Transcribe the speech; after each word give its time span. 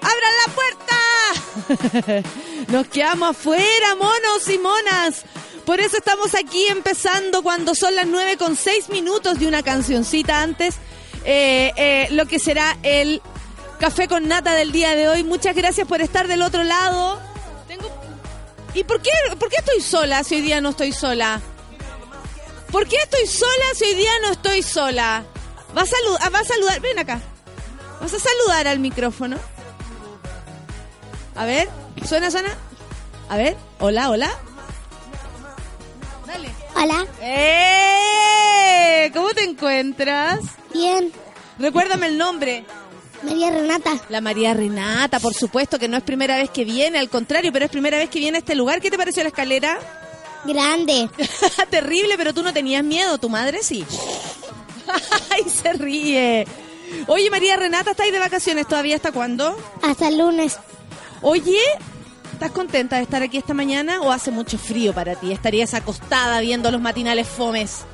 ¡Abran 0.00 0.34
la 0.46 0.52
puerta! 0.54 2.22
Nos 2.68 2.86
quedamos 2.88 3.30
afuera, 3.30 3.94
monos 3.96 4.48
y 4.48 4.58
monas. 4.58 5.24
Por 5.64 5.80
eso 5.80 5.96
estamos 5.96 6.34
aquí 6.34 6.66
empezando 6.68 7.42
cuando 7.42 7.74
son 7.74 7.94
las 7.96 8.06
9 8.06 8.36
con 8.36 8.56
6 8.56 8.88
minutos 8.90 9.38
de 9.38 9.46
una 9.46 9.62
cancioncita 9.62 10.40
antes. 10.42 10.76
eh, 11.24 11.72
eh, 11.76 12.08
lo 12.12 12.26
que 12.26 12.38
será 12.38 12.76
el 12.82 13.20
café 13.80 14.06
con 14.08 14.28
nata 14.28 14.54
del 14.54 14.70
día 14.72 14.94
de 14.94 15.08
hoy. 15.08 15.24
Muchas 15.24 15.56
gracias 15.56 15.86
por 15.88 16.00
estar 16.00 16.28
del 16.28 16.42
otro 16.42 16.62
lado. 16.62 17.20
Tengo... 17.66 17.84
¿Y 18.74 18.84
por 18.84 19.00
qué, 19.02 19.10
por 19.38 19.48
qué 19.48 19.56
estoy 19.56 19.80
sola 19.80 20.22
si 20.22 20.36
hoy 20.36 20.42
día 20.42 20.60
no 20.60 20.70
estoy 20.70 20.92
sola? 20.92 21.40
¿Por 22.70 22.86
qué 22.86 22.96
estoy 22.96 23.26
sola 23.26 23.64
si 23.74 23.84
hoy 23.84 23.94
día 23.94 24.12
no 24.22 24.32
estoy 24.32 24.62
sola? 24.62 25.24
Va 25.76 25.82
a, 25.82 25.86
salud 25.86 26.16
va 26.32 26.38
a 26.40 26.44
saludar, 26.44 26.80
ven 26.80 26.98
acá. 26.98 27.20
Vas 28.00 28.14
a 28.14 28.18
saludar 28.18 28.68
al 28.68 28.78
micrófono. 28.78 29.36
A 31.34 31.44
ver, 31.44 31.68
suena, 32.06 32.30
suena. 32.30 32.50
A 33.28 33.36
ver, 33.36 33.56
hola, 33.80 34.10
hola. 34.10 34.30
Dale. 36.26 36.50
Hola. 36.74 37.06
¡Eh! 37.20 39.10
¿Cómo 39.12 39.28
te 39.30 39.44
encuentras? 39.44 40.40
Bien. 40.72 41.12
Recuérdame 41.58 42.06
el 42.06 42.18
nombre. 42.18 42.64
María 43.22 43.50
Renata. 43.50 43.98
La 44.08 44.20
María 44.20 44.54
Renata, 44.54 45.18
por 45.20 45.34
supuesto, 45.34 45.78
que 45.78 45.88
no 45.88 45.96
es 45.96 46.02
primera 46.02 46.36
vez 46.36 46.50
que 46.50 46.64
viene, 46.64 46.98
al 46.98 47.08
contrario, 47.08 47.52
pero 47.52 47.64
es 47.64 47.70
primera 47.70 47.98
vez 47.98 48.10
que 48.10 48.18
viene 48.18 48.38
a 48.38 48.40
este 48.40 48.54
lugar. 48.54 48.80
¿Qué 48.80 48.90
te 48.90 48.98
pareció 48.98 49.22
la 49.22 49.30
escalera? 49.30 49.78
Grande. 50.44 51.08
Terrible, 51.70 52.14
pero 52.16 52.32
tú 52.32 52.42
no 52.42 52.52
tenías 52.52 52.84
miedo, 52.84 53.18
tu 53.18 53.28
madre 53.28 53.62
sí. 53.62 53.84
Ay, 55.30 55.44
se 55.50 55.72
ríe. 55.72 56.46
Oye, 57.06 57.30
María 57.30 57.56
Renata, 57.56 57.92
¿estáis 57.92 58.12
de 58.12 58.18
vacaciones 58.18 58.66
todavía 58.66 58.96
hasta 58.96 59.12
cuándo? 59.12 59.56
Hasta 59.82 60.08
el 60.08 60.18
lunes. 60.18 60.58
Oye, 61.22 61.60
¿estás 62.32 62.50
contenta 62.50 62.96
de 62.96 63.02
estar 63.02 63.22
aquí 63.22 63.38
esta 63.38 63.54
mañana 63.54 64.00
o 64.00 64.12
hace 64.12 64.30
mucho 64.30 64.58
frío 64.58 64.92
para 64.92 65.14
ti? 65.14 65.32
¿Estarías 65.32 65.74
acostada 65.74 66.40
viendo 66.40 66.70
los 66.70 66.80
matinales 66.80 67.26
fomes? 67.28 67.84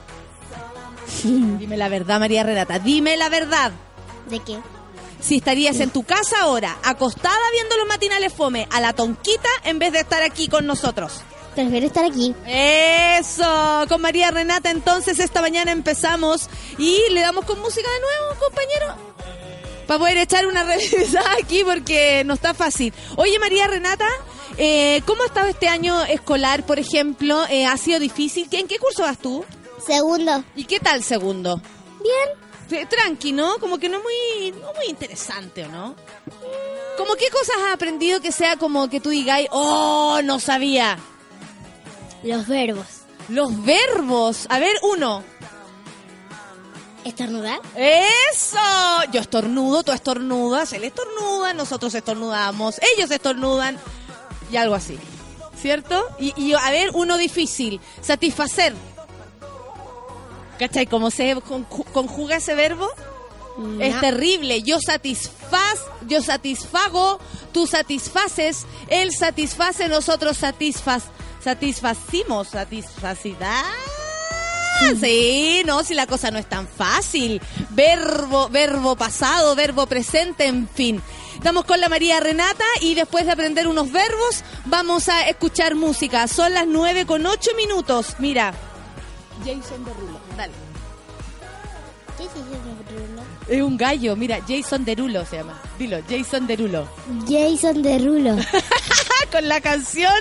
Dime 1.25 1.77
la 1.77 1.89
verdad, 1.89 2.21
María 2.21 2.43
Renata, 2.43 2.79
dime 2.79 3.17
la 3.17 3.29
verdad. 3.29 3.73
¿De 4.29 4.39
qué? 4.41 4.59
Si 5.21 5.37
estarías 5.37 5.79
en 5.81 5.91
tu 5.91 6.03
casa 6.03 6.43
ahora, 6.43 6.79
acostada 6.83 7.51
viendo 7.53 7.77
los 7.77 7.87
matinales 7.87 8.33
fome, 8.33 8.67
a 8.71 8.81
la 8.81 8.93
tonquita, 8.93 9.49
en 9.65 9.79
vez 9.79 9.93
de 9.93 10.01
estar 10.01 10.23
aquí 10.23 10.49
con 10.49 10.67
nosotros. 10.67 11.23
Prefiero 11.55 11.87
estar 11.87 12.05
aquí. 12.05 12.35
Eso, 12.47 13.85
con 13.89 14.01
María 14.01 14.31
Renata 14.31 14.71
entonces 14.71 15.19
esta 15.19 15.43
mañana 15.43 15.71
empezamos 15.71 16.49
y 16.79 16.99
le 17.11 17.21
damos 17.21 17.45
con 17.45 17.61
música 17.61 17.89
de 17.91 18.01
nuevo, 18.01 18.41
compañero. 18.41 19.13
Para 19.87 19.99
poder 19.99 20.19
echar 20.19 20.47
una 20.47 20.65
revisada 20.65 21.35
aquí 21.41 21.63
porque 21.65 22.23
no 22.25 22.35
está 22.35 22.55
fácil. 22.55 22.95
Oye 23.17 23.39
María 23.39 23.67
Renata, 23.67 24.09
eh, 24.57 25.03
¿cómo 25.07 25.23
ha 25.23 25.27
estado 25.27 25.49
este 25.49 25.69
año 25.69 26.03
escolar, 26.05 26.65
por 26.65 26.79
ejemplo? 26.79 27.45
Eh, 27.51 27.67
¿Ha 27.67 27.77
sido 27.77 28.01
difícil? 28.01 28.49
¿En 28.51 28.67
qué 28.67 28.79
curso 28.79 29.03
vas 29.03 29.19
tú? 29.19 29.45
Segundo. 29.87 30.45
¿Y 30.57 30.65
qué 30.65 30.81
tal 30.81 31.03
segundo? 31.03 31.61
Bien. 32.03 32.87
Tranqui, 32.89 33.33
¿no? 33.33 33.59
Como 33.59 33.79
que 33.79 33.91
no 33.91 34.01
muy, 34.01 34.53
no 34.53 34.73
muy 34.73 34.87
interesante, 34.89 35.65
¿o 35.65 35.69
no? 35.69 35.95
¿Como 36.97 37.15
qué 37.17 37.29
cosas 37.29 37.57
has 37.67 37.75
aprendido 37.75 38.23
que 38.23 38.33
sea 38.33 38.57
como 38.57 38.89
que 38.89 38.99
tú 38.99 39.11
digáis, 39.11 39.49
oh, 39.51 40.21
no 40.25 40.41
sabía? 40.41 40.99
Los 42.23 42.47
verbos. 42.47 42.87
Los 43.29 43.65
verbos. 43.65 44.47
A 44.49 44.59
ver, 44.59 44.73
uno. 44.83 45.23
Estornudar. 47.05 47.59
¡Eso! 47.75 48.59
Yo 49.13 49.21
estornudo, 49.21 49.83
tú 49.83 49.91
estornudas, 49.93 50.73
él 50.73 50.85
estornuda, 50.85 51.53
nosotros 51.53 51.95
estornudamos, 51.95 52.81
ellos 52.97 53.11
estornudan 53.11 53.77
y 54.53 54.57
algo 54.57 54.75
así. 54.77 54.99
¿Cierto? 55.61 56.05
Y, 56.19 56.33
y 56.41 56.55
a 56.55 56.71
ver, 56.71 56.91
uno 56.95 57.17
difícil. 57.19 57.81
Satisfacer. 58.01 58.75
¿Cachai? 60.59 60.87
¿Cómo 60.87 61.11
se 61.11 61.35
conju- 61.37 61.85
conjuga 61.93 62.37
ese 62.37 62.55
verbo? 62.55 62.89
Es 63.81 64.01
terrible. 64.01 64.63
Yo 64.63 64.79
satisfaz, 64.81 65.81
yo 66.07 66.23
satisfago, 66.23 67.19
tú 67.53 67.67
satisfaces, 67.67 68.65
él 68.89 69.13
satisface, 69.13 69.89
nosotros 69.89 70.39
satisfaz, 70.39 71.05
satisfacimos, 71.43 72.49
satisfacidad. 72.49 73.65
Sí, 75.01 75.63
no, 75.65 75.85
si 75.85 75.95
la 75.95 76.07
cosa 76.07 76.31
no 76.31 76.39
es 76.39 76.47
tan 76.47 76.67
fácil. 76.67 77.41
Verbo, 77.71 78.49
verbo 78.49 78.97
pasado, 78.97 79.55
verbo 79.55 79.87
presente, 79.87 80.47
en 80.47 80.69
fin. 80.69 81.03
Estamos 81.35 81.65
con 81.65 81.81
la 81.81 81.89
María 81.89 82.21
Renata 82.21 82.65
y 82.81 82.95
después 82.95 83.27
de 83.27 83.33
aprender 83.33 83.69
unos 83.69 83.93
verbos 83.93 84.43
vamos 84.65 85.09
a 85.09 85.29
escuchar 85.29 85.75
música. 85.75 86.27
Son 86.27 86.53
las 86.55 86.67
nueve 86.67 87.07
con 87.07 87.27
ocho 87.27 87.51
minutos. 87.57 88.17
Mira. 88.19 88.55
Jason 89.45 89.85
Derulo, 89.85 90.21
dale. 90.37 90.53
¿Qué 92.17 92.25
es 92.25 92.31
eso 92.31 93.22
Es 93.49 93.63
un 93.63 93.77
gallo, 93.77 94.17
mira, 94.17 94.39
Jason 94.47 94.85
Derulo 94.85 95.25
se 95.27 95.37
llama. 95.37 95.61
Dilo, 95.79 95.99
Jason 96.09 96.47
Derulo. 96.47 96.87
Jason 97.29 97.83
Derulo. 97.83 98.37
con 99.33 99.49
la 99.49 99.61
canción, 99.61 100.13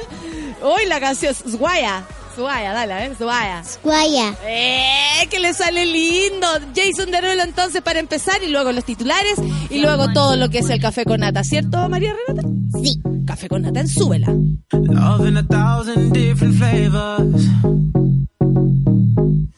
hoy 0.61 0.85
la 0.87 0.99
canción 0.99 1.33
Suaya. 1.35 2.03
Suaya, 2.35 2.71
dale, 2.71 2.93
ver, 2.93 3.17
Suaya. 3.17 3.61
Guaya. 3.83 4.33
¡Eh! 4.45 5.27
Que 5.29 5.39
le 5.39 5.53
sale 5.53 5.85
lindo. 5.85 6.47
Jason 6.73 7.11
Derulo 7.11 7.43
entonces 7.43 7.81
para 7.81 7.99
empezar 7.99 8.41
y 8.41 8.47
luego 8.47 8.71
los 8.71 8.85
titulares 8.85 9.35
y 9.69 9.79
luego 9.79 10.11
todo 10.13 10.37
lo 10.37 10.49
que 10.49 10.59
es 10.59 10.69
el 10.69 10.79
café 10.79 11.03
con 11.03 11.19
nata, 11.19 11.43
¿cierto, 11.43 11.89
María 11.89 12.15
Renata? 12.27 12.47
Sí. 12.81 13.01
Café 13.25 13.49
con 13.49 13.63
nata 13.63 13.81
en 13.81 13.87
súbela. 13.87 14.27
Love 14.71 15.27
in 15.27 15.37
a 15.37 15.43
thousand 15.43 16.13
different 16.13 16.55
flavors. 16.55 17.45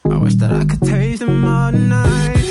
I 0.05 0.17
wish 0.17 0.35
that 0.35 0.51
I 0.51 0.65
could 0.65 0.81
taste 0.81 1.19
them 1.19 1.45
all 1.45 1.71
night. 1.71 2.42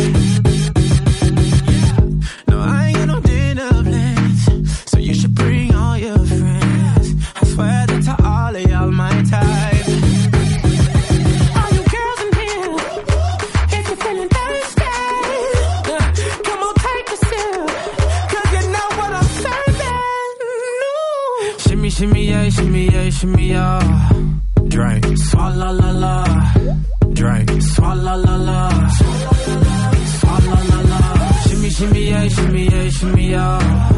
Shimmy, 23.22 23.50
yeah. 23.50 24.10
Drink. 24.66 25.04
Swalla 25.28 25.70
la 25.80 25.90
la. 26.02 26.24
Drink. 27.12 27.50
Swalla 27.72 28.14
la 28.24 28.36
la. 28.48 28.68
Swalla 30.18 30.58
la 30.70 30.78
la. 30.90 31.00
Shimmy, 31.44 31.70
shimmy, 31.70 32.08
yeah, 32.10 32.28
shimmy, 32.28 32.64
yeah, 32.64 32.88
shimmy, 32.90 33.30
yeah. 33.30 33.91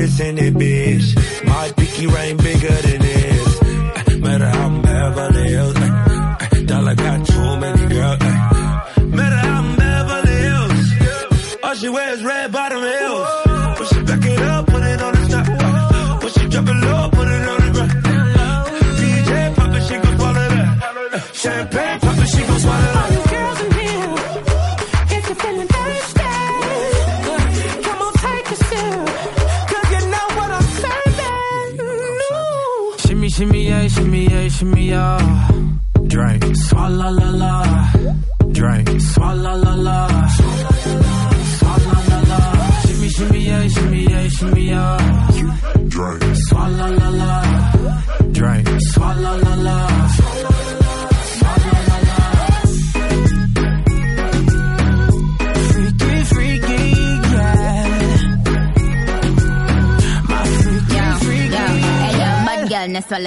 Paris 0.00 0.20
in 0.20 0.38
it, 0.38 0.54
bitch. 0.54 1.44
My 1.44 1.70
picky 1.72 2.06
rain 2.06 2.38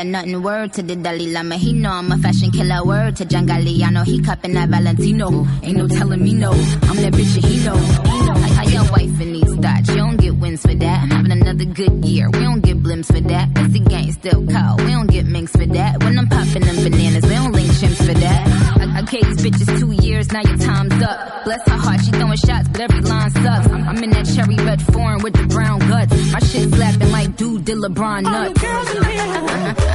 and 0.03 0.15
that's 0.15 0.25
all 0.25 0.29
or 0.29 0.33
nothing. 0.33 0.44
Word 0.44 0.73
to 0.73 0.83
the 0.83 0.95
Dalai 0.95 1.27
Lama, 1.31 1.55
he 1.55 1.73
know 1.73 1.91
I'm 1.91 2.11
a 2.11 2.17
fashion 2.17 2.51
killer. 2.51 2.83
Word 2.85 3.15
to 3.17 3.25
John 3.25 3.47
Galliano, 3.47 4.05
he 4.05 4.21
cupping 4.21 4.53
that 4.53 4.69
Valentino. 4.69 5.47
Ain't 5.63 5.77
no 5.77 5.88
telling 5.88 6.23
me 6.23 6.33
no, 6.33 6.51
I'm 6.51 6.97
that 6.97 7.13
bitch 7.13 7.35
and 7.35 7.45
he 7.45 7.63
know. 7.63 7.75
Know. 7.75 8.33
How 8.33 8.63
your 8.63 8.91
wife 8.91 9.21
in 9.21 9.33
these 9.33 9.55
thoughts, 9.55 9.89
you 9.89 9.95
don't 9.95 10.17
get 10.17 10.35
wins 10.35 10.61
for 10.61 10.75
that. 10.75 11.03
I'm 11.03 11.09
having 11.09 11.31
another 11.31 11.65
good 11.65 12.05
year, 12.05 12.29
we 12.29 12.39
don't 12.39 12.61
get 12.61 12.81
blimps 12.81 13.07
for 13.07 13.21
that. 13.21 13.53
Cause 13.55 13.71
the 13.71 13.79
gang 13.79 14.11
still 14.11 14.45
cold, 14.47 14.81
we 14.81 14.91
don't 14.91 15.07
get 15.07 15.25
minks 15.25 15.51
for 15.51 15.65
that. 15.65 16.03
When 16.03 16.17
I'm 16.17 16.27
popping 16.27 16.61
them 16.61 16.75
bananas, 16.83 17.23
we 17.23 17.35
don't 17.35 17.51
link 17.51 17.71
chimps 17.71 17.97
for 18.05 18.13
that. 18.13 18.47
I, 18.79 19.00
I 19.00 19.01
gave 19.03 19.25
these 19.25 19.51
bitches 19.51 19.79
two 19.79 19.91
years, 20.05 20.31
now 20.31 20.41
your 20.41 20.57
time's 20.57 21.01
up. 21.03 21.44
Bless 21.45 21.67
her 21.67 21.77
heart, 21.77 22.01
she 22.03 22.11
throwing 22.11 22.38
shots, 22.38 22.67
but 22.69 22.81
every 22.81 23.01
line 23.01 23.31
sucks. 23.31 23.67
I'm, 23.67 23.88
I'm 23.89 24.03
in 24.03 24.09
that 24.11 24.25
cherry 24.25 24.55
red 24.55 24.81
foreign 24.81 25.21
with 25.23 25.33
the 25.33 25.45
brown 25.47 25.79
guts. 25.79 26.31
My 26.31 26.39
shit 26.39 26.69
slapping 26.73 27.11
like 27.11 27.35
dude 27.35 27.65
did 27.65 27.77
LeBron 27.77 28.25
All 28.25 28.31
the 28.31 28.50
nuts. 28.50 28.61
girls 28.61 28.95
in 28.95 29.03
here, 29.03 29.75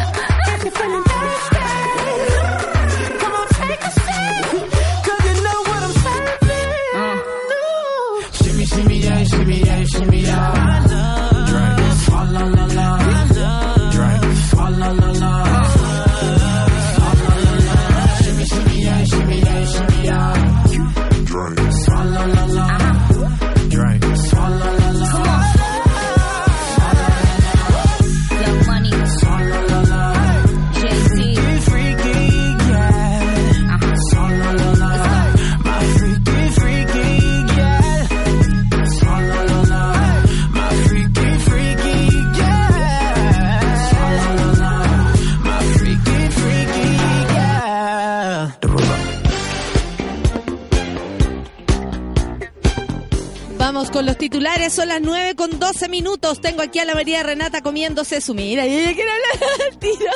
son 54.78 54.86
las 54.86 55.00
9 55.00 55.34
con 55.34 55.58
12 55.58 55.88
minutos. 55.88 56.40
Tengo 56.40 56.62
aquí 56.62 56.78
a 56.78 56.84
la 56.84 56.94
María 56.94 57.24
Renata 57.24 57.62
comiéndose 57.62 58.20
su 58.20 58.32
mira. 58.32 58.64
Y 58.64 58.76
ella 58.76 58.94
quiere 58.94 59.10
hablar 59.10 59.50
al 59.72 59.78
tiro. 59.78 60.12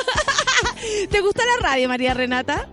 ¿Te 1.11 1.19
gusta 1.19 1.43
la 1.45 1.67
radio, 1.67 1.89
María 1.89 2.13
Renata? 2.13 2.69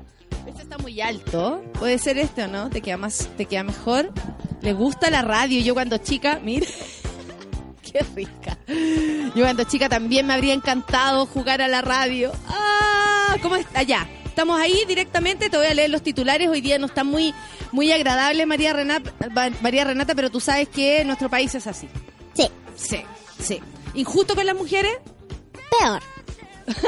Este 0.46 0.62
está 0.62 0.78
muy 0.78 1.00
alto. 1.00 1.64
Puede 1.80 1.98
ser 1.98 2.16
este 2.18 2.44
o 2.44 2.46
no. 2.46 2.70
¿Te 2.70 2.80
queda, 2.80 2.96
más, 2.96 3.28
te 3.36 3.46
queda 3.46 3.64
mejor? 3.64 4.12
¿Le 4.60 4.72
gusta 4.72 5.10
la 5.10 5.22
radio? 5.22 5.60
Yo 5.62 5.74
cuando 5.74 5.98
chica, 5.98 6.38
mira. 6.44 6.64
Qué 7.82 8.06
rica. 8.14 8.56
Yo 9.34 9.42
cuando 9.42 9.64
chica 9.64 9.88
también 9.88 10.28
me 10.28 10.34
habría 10.34 10.54
encantado 10.54 11.26
jugar 11.26 11.60
a 11.60 11.66
la 11.66 11.82
radio. 11.82 12.30
Ah, 12.46 13.36
¿cómo 13.42 13.56
está? 13.56 13.82
Ya. 13.82 14.06
Estamos 14.40 14.58
ahí 14.58 14.84
directamente, 14.88 15.50
te 15.50 15.58
voy 15.58 15.66
a 15.66 15.74
leer 15.74 15.90
los 15.90 16.00
titulares. 16.00 16.48
Hoy 16.48 16.62
día 16.62 16.78
no 16.78 16.86
está 16.86 17.04
muy, 17.04 17.34
muy 17.72 17.92
agradable 17.92 18.46
María 18.46 18.72
Renata, 18.72 19.12
María 19.60 19.84
Renata, 19.84 20.14
pero 20.14 20.30
tú 20.30 20.40
sabes 20.40 20.66
que 20.70 21.04
nuestro 21.04 21.28
país 21.28 21.54
es 21.54 21.66
así. 21.66 21.86
Sí, 22.32 22.48
Sí, 22.74 23.02
sí. 23.38 23.60
¿Injusto 23.92 24.34
con 24.34 24.46
las 24.46 24.56
mujeres? 24.56 24.92
peor. 25.78 26.00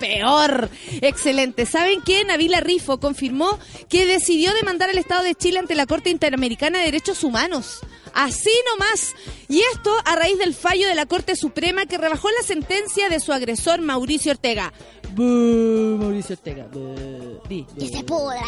Peor. 0.00 0.70
Excelente. 1.00 1.66
¿Saben 1.66 2.00
qué? 2.02 2.24
Navila 2.24 2.58
Rifo 2.58 2.98
confirmó 2.98 3.60
que 3.88 4.04
decidió 4.04 4.52
demandar 4.54 4.90
al 4.90 4.98
Estado 4.98 5.22
de 5.22 5.36
Chile 5.36 5.60
ante 5.60 5.76
la 5.76 5.86
Corte 5.86 6.10
Interamericana 6.10 6.80
de 6.80 6.86
Derechos 6.86 7.22
Humanos. 7.22 7.78
Así 8.12 8.50
nomás. 8.72 9.14
Y 9.48 9.60
esto 9.72 9.94
a 10.04 10.16
raíz 10.16 10.36
del 10.38 10.52
fallo 10.54 10.88
de 10.88 10.96
la 10.96 11.06
Corte 11.06 11.36
Suprema 11.36 11.86
que 11.86 11.98
rebajó 11.98 12.28
la 12.30 12.44
sentencia 12.44 13.08
de 13.08 13.20
su 13.20 13.32
agresor 13.32 13.80
Mauricio 13.82 14.32
Ortega. 14.32 14.72
Bú, 15.14 15.98
Mauricio 16.00 16.34
Ortega. 16.34 16.66
Bú. 16.72 17.40
Di, 17.48 17.66
Que 17.78 17.88
se 17.88 18.02
pudra. 18.04 18.40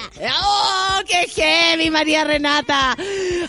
¡Oh, 0.43 1.01
qué 1.07 1.27
heavy, 1.29 1.91
María 1.91 2.25
Renata! 2.25 2.97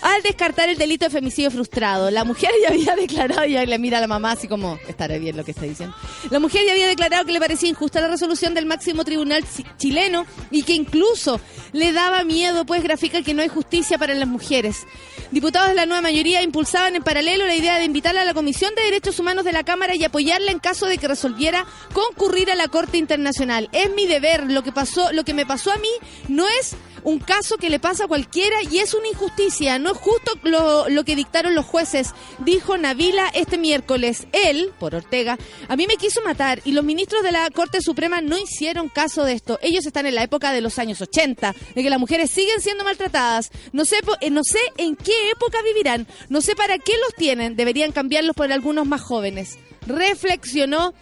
Al 0.02 0.22
descartar 0.22 0.70
el 0.70 0.78
delito 0.78 1.06
de 1.06 1.12
femicidio 1.12 1.50
frustrado, 1.52 2.12
la 2.12 2.24
mujer 2.24 2.50
ya 2.62 2.70
había 2.70 2.96
declarado, 2.96 3.46
y 3.46 3.56
ahí 3.56 3.66
le 3.66 3.80
mira 3.80 4.00
a 4.00 4.02
la 4.02 4.08
mamá 4.08 4.32
así 4.32 4.48
como, 4.48 4.78
estará 4.88 5.18
bien 5.18 5.38
lo 5.38 5.46
que 5.46 5.52
está 5.52 5.64
diciendo. 5.64 5.96
La 6.30 6.40
mujer 6.40 6.64
ya 6.66 6.74
había 6.74 6.88
declarado 6.88 7.26
que 7.26 7.32
le 7.32 7.40
parecía 7.40 7.70
injusta 7.70 8.02
la 8.02 8.08
resolución 8.08 8.54
del 8.54 8.66
máximo 8.66 9.04
tribunal 9.06 9.44
chi- 9.46 9.66
chileno 9.78 10.26
y 10.52 10.64
que 10.64 10.74
incluso 10.74 11.40
le 11.72 11.94
daba 11.94 12.24
miedo, 12.24 12.66
pues 12.66 12.84
grafica 12.84 13.22
que 13.22 13.34
no 13.34 13.42
hay 13.42 13.48
justicia 13.50 13.98
para 13.98 14.14
las 14.14 14.28
mujeres. 14.28 14.84
Diputados 15.32 15.70
de 15.70 15.76
la 15.76 15.86
nueva 15.86 16.02
mayoría 16.02 16.42
impulsaban 16.44 16.96
en 16.96 17.04
paralelo 17.04 17.46
la 17.48 17.56
idea 17.56 17.78
de 17.80 17.86
invitarla 17.86 18.22
a 18.22 18.26
la 18.26 18.34
Comisión 18.34 18.74
de 18.76 18.84
Derechos 18.84 19.20
Humanos 19.20 19.44
de 19.44 19.52
la 19.54 19.64
Cámara 19.64 19.96
y 19.96 20.04
apoyarla 20.04 20.52
en 20.52 20.60
caso 20.60 20.86
de 20.86 20.98
que 20.98 21.08
resolviera 21.08 21.66
concurrir 21.94 22.52
a 22.52 22.56
la 22.56 22.68
Corte 22.68 22.98
Internacional. 23.06 23.70
Es 23.72 23.94
mi 23.94 24.08
deber, 24.08 24.52
lo 24.52 24.64
que 24.64 24.72
pasó, 24.72 25.12
lo 25.14 25.24
que 25.24 25.36
me 25.36 25.46
pasó 25.46 25.72
a 25.72 25.78
mí 25.78 25.90
no 26.28 26.48
es 26.60 26.76
un 27.04 27.20
caso 27.20 27.58
que 27.58 27.70
le 27.70 27.80
pasa 27.80 28.06
a 28.06 28.08
cualquiera 28.08 28.58
y 28.70 28.80
es 28.80 28.96
una 28.96 29.08
injusticia, 29.08 29.78
no 29.78 29.92
es 29.92 29.98
justo 29.98 30.34
lo, 30.42 30.90
lo 30.90 31.06
que 31.06 31.16
dictaron 31.16 31.54
los 31.54 31.66
jueces, 31.66 32.14
dijo 32.40 32.78
Navila 32.78 33.30
este 33.36 33.60
miércoles. 33.60 34.28
Él, 34.32 34.72
por 34.80 34.96
Ortega, 34.96 35.38
a 35.68 35.76
mí 35.76 35.86
me 35.86 35.98
quiso 35.98 36.22
matar 36.24 36.62
y 36.66 36.72
los 36.72 36.84
ministros 36.84 37.22
de 37.22 37.32
la 37.32 37.50
Corte 37.52 37.82
Suprema 37.82 38.22
no 38.22 38.38
hicieron 38.40 38.90
caso 38.90 39.24
de 39.24 39.34
esto. 39.34 39.60
Ellos 39.62 39.86
están 39.86 40.08
en 40.08 40.16
la 40.16 40.24
época 40.24 40.52
de 40.52 40.62
los 40.62 40.80
años 40.80 41.00
80, 41.00 41.54
de 41.76 41.84
que 41.84 41.90
las 41.92 42.00
mujeres 42.00 42.32
siguen 42.32 42.60
siendo 42.60 42.84
maltratadas. 42.84 43.52
No 43.72 43.86
sé, 43.86 43.98
eh, 44.22 44.32
no 44.32 44.44
sé 44.44 44.60
en 44.78 44.96
qué 44.96 45.30
época 45.30 45.62
vivirán, 45.62 46.08
no 46.30 46.42
sé 46.42 46.56
para 46.56 46.80
qué 46.80 46.94
los 46.98 47.14
tienen, 47.16 47.56
deberían 47.56 47.92
cambiarlos 47.92 48.36
por 48.36 48.52
algunos 48.52 48.88
más 48.88 49.02
jóvenes. 49.02 49.60
Reflexionó 49.86 50.96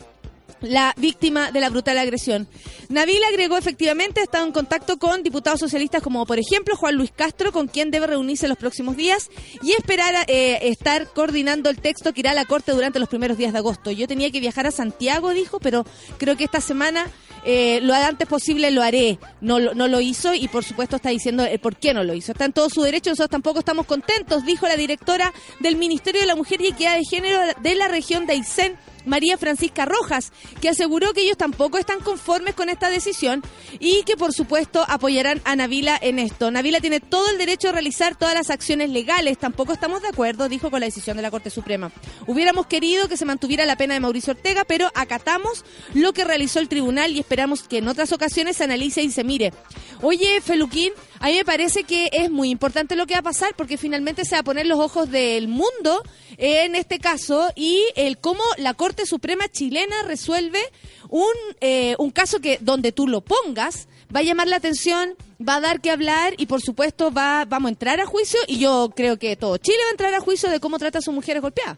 la 0.64 0.94
víctima 0.98 1.52
de 1.52 1.60
la 1.60 1.70
brutal 1.70 1.98
agresión. 1.98 2.48
Navila 2.90 3.28
agregó 3.28 3.58
efectivamente 3.58 4.22
ha 4.22 4.24
estado 4.24 4.46
en 4.46 4.52
contacto 4.52 4.98
con 4.98 5.24
diputados 5.24 5.60
socialistas 5.60 6.02
como 6.02 6.26
por 6.26 6.40
ejemplo 6.40 6.76
Juan 6.76 6.96
Luis 6.96 7.12
Castro, 7.12 7.52
con 7.52 7.68
quien 7.68 7.92
debe 7.92 8.08
reunirse 8.08 8.48
los 8.48 8.58
próximos 8.58 8.98
días 8.98 9.30
y 9.62 9.74
esperar 9.74 10.16
eh, 10.28 10.60
estar 10.64 11.08
coordinando 11.14 11.70
el 11.70 11.78
texto 11.78 12.14
que 12.14 12.22
irá 12.22 12.32
a 12.32 12.36
la 12.36 12.46
Corte 12.46 12.72
durante 12.72 13.00
los 13.00 13.10
primeros 13.10 13.38
días 13.38 13.54
de 13.54 13.60
agosto. 13.60 13.92
Yo 13.92 14.08
tenía 14.08 14.32
que 14.32 14.40
viajar 14.40 14.66
a 14.66 14.72
Santiago, 14.72 15.34
dijo, 15.34 15.60
pero 15.60 15.86
creo 16.18 16.36
que 16.38 16.46
esta 16.46 16.62
semana 16.62 17.08
eh, 17.46 17.80
lo 17.82 17.94
antes 17.94 18.28
posible 18.28 18.72
lo 18.72 18.82
haré. 18.82 19.20
No, 19.42 19.60
no 19.60 19.88
lo 19.88 20.02
hizo 20.02 20.34
y 20.34 20.48
por 20.48 20.64
supuesto 20.64 20.96
está 20.96 21.10
diciendo 21.10 21.44
el 21.44 21.60
por 21.60 21.76
qué 21.76 21.94
no 21.94 22.04
lo 22.04 22.14
hizo. 22.14 22.32
Está 22.32 22.46
en 22.46 22.54
todo 22.54 22.70
su 22.70 22.82
derecho, 22.82 23.10
nosotros 23.10 23.32
tampoco 23.32 23.60
estamos 23.60 23.86
contentos, 23.86 24.46
dijo 24.46 24.68
la 24.68 24.76
directora 24.76 25.34
del 25.60 25.76
Ministerio 25.76 26.22
de 26.22 26.28
la 26.28 26.36
Mujer 26.36 26.62
y 26.62 26.68
Equidad 26.68 26.98
de 26.98 27.04
Género 27.04 27.40
de 27.62 27.76
la 27.76 27.88
región 27.88 28.26
de 28.26 28.34
Aysén, 28.34 28.78
María 29.06 29.38
Francisca 29.38 29.86
Rojas, 29.86 30.32
que 30.62 30.70
aseguró 30.70 31.14
que 31.14 31.22
ellos 31.22 31.38
tampoco 31.38 31.78
están 31.78 32.00
conformes 32.00 32.56
con 32.56 32.70
esta 32.70 32.90
decisión 32.90 33.42
y 33.80 34.04
que 34.04 34.18
por 34.18 34.34
supuesto 34.34 34.86
apoyarán 34.88 35.42
a 35.46 35.56
Navila 35.56 35.98
en 36.02 36.20
esto. 36.20 36.52
Navila 36.52 36.80
tiene 36.80 37.00
todo 37.00 37.30
el 37.30 37.38
derecho 37.38 37.70
a 37.70 37.74
realizar 37.74 38.16
todas 38.16 38.36
las 38.36 38.50
acciones 38.50 38.90
legales, 38.90 39.38
tampoco 39.38 39.74
estamos 39.74 40.02
de 40.02 40.10
acuerdo, 40.10 40.50
dijo 40.50 40.72
con 40.72 40.80
la 40.80 40.86
decisión 40.86 41.18
de 41.18 41.24
la 41.24 41.32
Corte 41.32 41.50
Suprema. 41.50 41.92
Hubiéramos 42.28 42.68
querido 42.68 43.08
que 43.08 43.18
se 43.18 43.26
mantuviera 43.26 43.66
la 43.66 43.76
pena 43.76 43.94
de 43.94 44.00
Mauricio 44.00 44.34
Ortega, 44.34 44.64
pero 44.66 44.90
acatamos 44.96 45.66
lo 45.94 46.14
que 46.14 46.24
realizó 46.24 46.60
el 46.60 46.70
tribunal 46.70 47.12
y 47.12 47.20
esperamos 47.20 47.64
que 47.64 47.78
en 47.78 47.88
otras 47.88 48.12
ocasiones 48.12 48.58
se 48.58 48.64
analice 48.64 49.02
y 49.02 49.12
se 49.12 49.24
mire. 49.24 49.54
Oye, 50.02 50.42
Feluquín, 50.42 50.92
a 51.24 51.28
mí 51.28 51.36
me 51.36 51.46
parece 51.46 51.86
que 51.86 52.10
es 52.12 52.30
muy 52.30 52.50
importante 52.50 52.98
lo 52.98 53.08
que 53.08 53.14
va 53.14 53.22
a 53.22 53.24
pasar 53.24 53.56
porque 53.56 53.78
finalmente 53.78 54.26
se 54.26 54.36
va 54.36 54.40
a 54.40 54.44
poner 54.44 54.66
los 54.66 54.78
ojos 54.78 55.10
del 55.10 55.48
mundo 55.48 56.04
en 56.38 56.76
este 56.76 57.00
caso 57.00 57.50
y 57.56 57.82
el 57.96 58.18
cómo 58.18 58.44
la 58.58 58.74
Corte 58.74 59.06
Suprema 59.06 59.48
chilena 59.48 60.04
resuelve 60.04 60.60
un, 61.08 61.32
eh, 61.62 61.96
un 61.98 62.12
caso 62.12 62.42
que 62.42 62.58
donde 62.60 62.92
tú 62.92 63.08
lo 63.08 63.22
pongas 63.22 63.88
va 64.14 64.20
a 64.20 64.24
llamar 64.24 64.50
la 64.50 64.58
atención, 64.58 65.16
va 65.40 65.56
a 65.56 65.62
dar 65.62 65.80
que 65.80 65.92
hablar 65.92 66.34
y 66.36 66.48
por 66.48 66.62
supuesto 66.62 67.10
va, 67.10 67.46
vamos 67.46 67.70
a 67.70 67.72
entrar 67.72 68.02
a 68.02 68.06
juicio 68.06 68.42
y 68.46 68.60
yo 68.60 68.92
creo 68.94 69.18
que 69.18 69.38
todo 69.38 69.56
Chile 69.56 69.78
va 69.86 69.88
a 69.88 69.92
entrar 69.92 70.14
a 70.14 70.20
juicio 70.20 70.50
de 70.50 70.60
cómo 70.60 70.78
trata 70.78 71.00
a 71.00 71.02
sus 71.02 71.14
mujeres 71.14 71.42
golpeadas. 71.42 71.78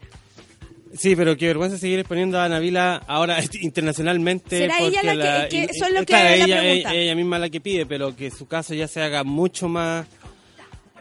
Sí, 0.98 1.14
pero 1.16 1.36
qué 1.36 1.46
vergüenza 1.46 1.78
seguir 1.78 1.98
exponiendo 1.98 2.40
a 2.40 2.48
Navila 2.48 3.02
ahora 3.06 3.38
internacionalmente. 3.60 4.58
¿Será 4.58 4.78
ella 4.80 5.02
la 5.02 5.48
que- 5.48 5.56
que- 5.56 5.64
eso 5.64 5.86
es 5.86 5.92
lo 5.92 6.00
que 6.00 6.06
claro, 6.06 6.28
es 6.30 6.38
la 6.40 6.44
ella, 6.46 6.58
pregunta. 6.60 6.90
ella- 6.92 7.00
ella 7.02 7.14
misma 7.14 7.38
la 7.38 7.48
que 7.50 7.60
pide, 7.60 7.86
pero 7.86 8.16
que 8.16 8.30
su 8.30 8.46
caso 8.46 8.74
ya 8.74 8.88
se 8.88 9.02
haga 9.02 9.24
mucho 9.24 9.68
más 9.68 10.06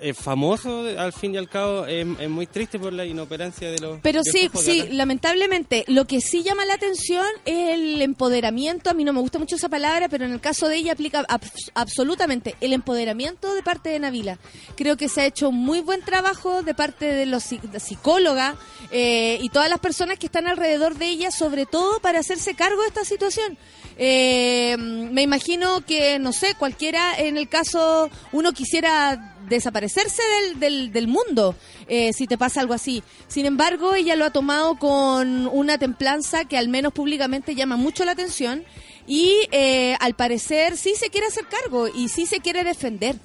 eh, 0.02 0.14
famoso, 0.14 0.86
al 0.98 1.14
fin 1.14 1.34
y 1.34 1.38
al 1.38 1.50
cabo, 1.50 1.86
es, 1.86 2.06
es 2.20 2.30
muy 2.30 2.48
triste 2.48 2.78
por 2.80 2.94
la 2.94 3.06
inoperancia 3.06 3.70
de 3.72 3.80
los. 3.80 4.00
Pero 4.02 4.22
sí, 4.24 4.50
sí, 4.56 4.84
lamentablemente, 4.92 5.84
lo 5.88 6.06
que 6.06 6.22
sí 6.22 6.44
llama 6.44 6.66
la 6.66 6.74
atención 6.76 7.26
es 7.46 7.70
el 7.74 8.02
empoderamiento. 8.02 8.90
A 8.90 8.94
mí 8.94 9.04
no 9.04 9.14
me 9.14 9.22
gusta 9.22 9.40
mucho 9.40 9.56
esa 9.56 9.70
palabra, 9.70 10.10
pero 10.10 10.26
en 10.26 10.32
el 10.34 10.42
caso 10.42 10.68
de 10.68 10.78
ella 10.78 10.94
aplica 10.94 11.24
abs- 11.28 11.72
absolutamente 11.74 12.56
el 12.62 12.74
empoderamiento 12.74 13.54
de 13.54 13.64
parte 13.64 13.90
de 13.90 14.00
Navila. 14.00 14.38
Creo 14.76 14.98
que 14.98 15.10
se 15.10 15.22
ha 15.22 15.26
hecho 15.26 15.52
muy 15.52 15.80
buen 15.82 16.02
trabajo 16.02 16.62
de 16.64 16.74
parte 16.74 17.06
de 17.06 17.26
los 17.26 17.50
de 17.50 17.80
psicóloga 17.80 18.56
eh, 18.92 19.38
y 19.42 19.50
todas 19.50 19.70
las 19.70 19.80
personas 19.80 20.20
que 20.20 20.26
están 20.28 20.48
alrededor 20.48 20.96
de 20.98 21.08
ella, 21.08 21.32
sobre 21.32 21.66
todo 21.66 22.00
para 22.00 22.20
hacerse 22.20 22.54
cargo 22.56 22.82
de 22.82 22.88
esta 22.90 23.06
situación. 23.06 23.58
Eh, 23.98 24.76
me 24.78 25.22
imagino 25.22 25.82
que, 25.86 26.20
no 26.20 26.34
sé, 26.34 26.56
cualquiera, 26.58 27.18
en 27.18 27.38
el 27.38 27.48
caso, 27.48 28.10
uno 28.32 28.52
quisiera 28.52 29.36
desaparecerse 29.48 30.22
del, 30.60 30.92
del, 30.92 31.08
mundo 31.08 31.56
eh, 31.88 32.14
si 32.14 32.28
te 32.28 32.38
pasa 32.38 32.62
algo 32.62 32.74
así. 32.74 33.04
Sin 33.28 33.46
embargo, 33.46 33.94
ella 33.94 34.16
lo 34.16 34.26
ha 34.26 34.32
tomado 34.32 34.78
con 34.78 35.48
una 35.48 35.78
templanza 35.78 36.46
que 36.46 36.58
al 36.58 36.68
menos 36.68 36.94
públicamente 36.94 37.56
llama 37.56 37.78
mucho 37.78 38.06
la 38.06 38.12
atención 38.12 38.64
y 39.08 39.34
eh, 39.52 39.96
al 40.00 40.16
parecer 40.16 40.78
sí 40.78 40.94
se 40.96 41.10
quiere 41.10 41.28
hacer 41.28 41.46
cargo 41.48 41.88
y 41.88 42.10
sí 42.10 42.26
se 42.26 42.40
quiere 42.40 42.64
defender. 42.64 43.16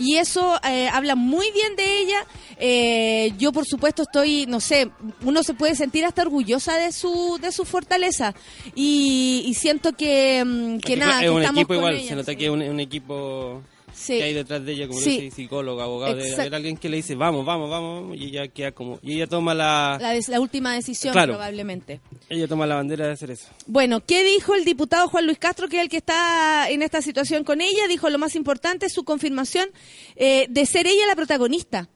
Y 0.00 0.16
eso 0.16 0.58
eh, 0.66 0.88
habla 0.88 1.14
muy 1.14 1.50
bien 1.52 1.76
de 1.76 1.98
ella. 2.00 2.26
Eh, 2.56 3.32
yo, 3.38 3.52
por 3.52 3.66
supuesto, 3.66 4.02
estoy, 4.02 4.46
no 4.46 4.58
sé, 4.58 4.90
uno 5.22 5.42
se 5.42 5.54
puede 5.54 5.74
sentir 5.74 6.04
hasta 6.04 6.22
orgullosa 6.22 6.76
de 6.78 6.90
su 6.90 7.38
de 7.40 7.52
su 7.52 7.64
fortaleza. 7.64 8.34
Y, 8.74 9.42
y 9.46 9.54
siento 9.54 9.92
que, 9.92 10.42
mm, 10.44 10.78
que 10.78 10.96
nada, 10.96 11.16
es 11.16 11.20
que 11.20 11.30
un 11.30 11.42
estamos 11.42 11.60
equipo 11.60 11.68
con 11.68 11.76
igual, 11.76 11.94
ella, 11.96 12.08
se 12.08 12.16
nota 12.16 12.32
sí. 12.32 12.38
que 12.38 12.44
es 12.46 12.50
un, 12.50 12.62
un 12.62 12.80
equipo 12.80 13.62
Sí. 13.94 14.18
que 14.18 14.22
hay 14.24 14.34
detrás 14.34 14.64
de 14.64 14.72
ella, 14.72 14.88
como 14.88 15.00
Sí. 15.00 15.20
dice, 15.20 15.36
psicólogo, 15.36 15.80
abogado, 15.80 16.16
de 16.16 16.34
haber 16.34 16.54
alguien 16.54 16.76
que 16.76 16.88
le 16.88 16.96
dice, 16.98 17.14
vamos, 17.14 17.44
vamos, 17.44 17.70
vamos, 17.70 18.16
y 18.16 18.26
ella 18.26 18.48
queda 18.48 18.72
como, 18.72 18.98
y 19.02 19.14
ella 19.14 19.26
toma 19.26 19.54
la, 19.54 19.98
La, 20.00 20.10
des- 20.12 20.28
la 20.28 20.40
última 20.40 20.74
decisión, 20.74 21.12
Claro. 21.12 21.32
probablemente. 21.34 22.00
ella 22.28 22.46
toma 22.48 22.66
la 22.66 22.76
bandera 22.76 23.06
de 23.06 23.12
hacer 23.12 23.30
eso. 23.30 23.48
Bueno, 23.66 24.00
¿qué 24.04 24.24
dijo 24.24 24.54
el 24.54 24.64
diputado 24.64 25.08
Juan 25.08 25.26
Luis 25.26 25.38
Castro, 25.38 25.68
que 25.68 25.76
es 25.78 25.82
el 25.82 25.88
que 25.88 25.96
está 25.98 26.68
en 26.70 26.82
esta 26.82 27.02
situación 27.02 27.44
con 27.44 27.60
ella? 27.60 27.86
Dijo 27.88 28.08
lo 28.10 28.18
más 28.18 28.34
importante, 28.36 28.88
su 28.88 29.04
confirmación 29.04 29.68
eh, 30.16 30.46
de 30.48 30.66
ser 30.66 30.86
ella 30.86 31.06
la 31.06 31.16
protagonista. 31.16 31.88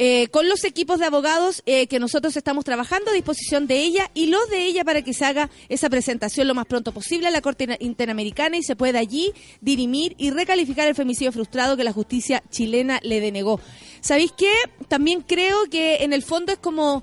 Eh, 0.00 0.28
con 0.28 0.48
los 0.48 0.62
equipos 0.62 1.00
de 1.00 1.06
abogados 1.06 1.62
eh, 1.66 1.88
que 1.88 1.98
nosotros 1.98 2.36
estamos 2.36 2.64
trabajando 2.64 3.10
a 3.10 3.14
disposición 3.14 3.66
de 3.66 3.80
ella 3.80 4.12
y 4.14 4.26
los 4.26 4.48
de 4.48 4.64
ella 4.64 4.84
para 4.84 5.02
que 5.02 5.12
se 5.12 5.24
haga 5.24 5.50
esa 5.68 5.90
presentación 5.90 6.46
lo 6.46 6.54
más 6.54 6.66
pronto 6.66 6.92
posible 6.92 7.26
a 7.26 7.32
la 7.32 7.40
Corte 7.40 7.76
Interamericana 7.80 8.56
y 8.56 8.62
se 8.62 8.76
pueda 8.76 9.00
allí 9.00 9.32
dirimir 9.60 10.14
y 10.16 10.30
recalificar 10.30 10.86
el 10.86 10.94
femicidio 10.94 11.32
frustrado 11.32 11.76
que 11.76 11.82
la 11.82 11.92
justicia 11.92 12.44
chilena 12.48 13.00
le 13.02 13.20
denegó. 13.20 13.60
¿Sabéis 14.00 14.30
qué? 14.30 14.52
También 14.86 15.20
creo 15.20 15.64
que 15.68 16.04
en 16.04 16.12
el 16.12 16.22
fondo 16.22 16.52
es 16.52 16.58
como 16.58 17.02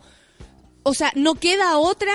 o 0.84 0.94
sea, 0.94 1.12
no 1.16 1.36
queda 1.36 1.78
otra 1.78 2.14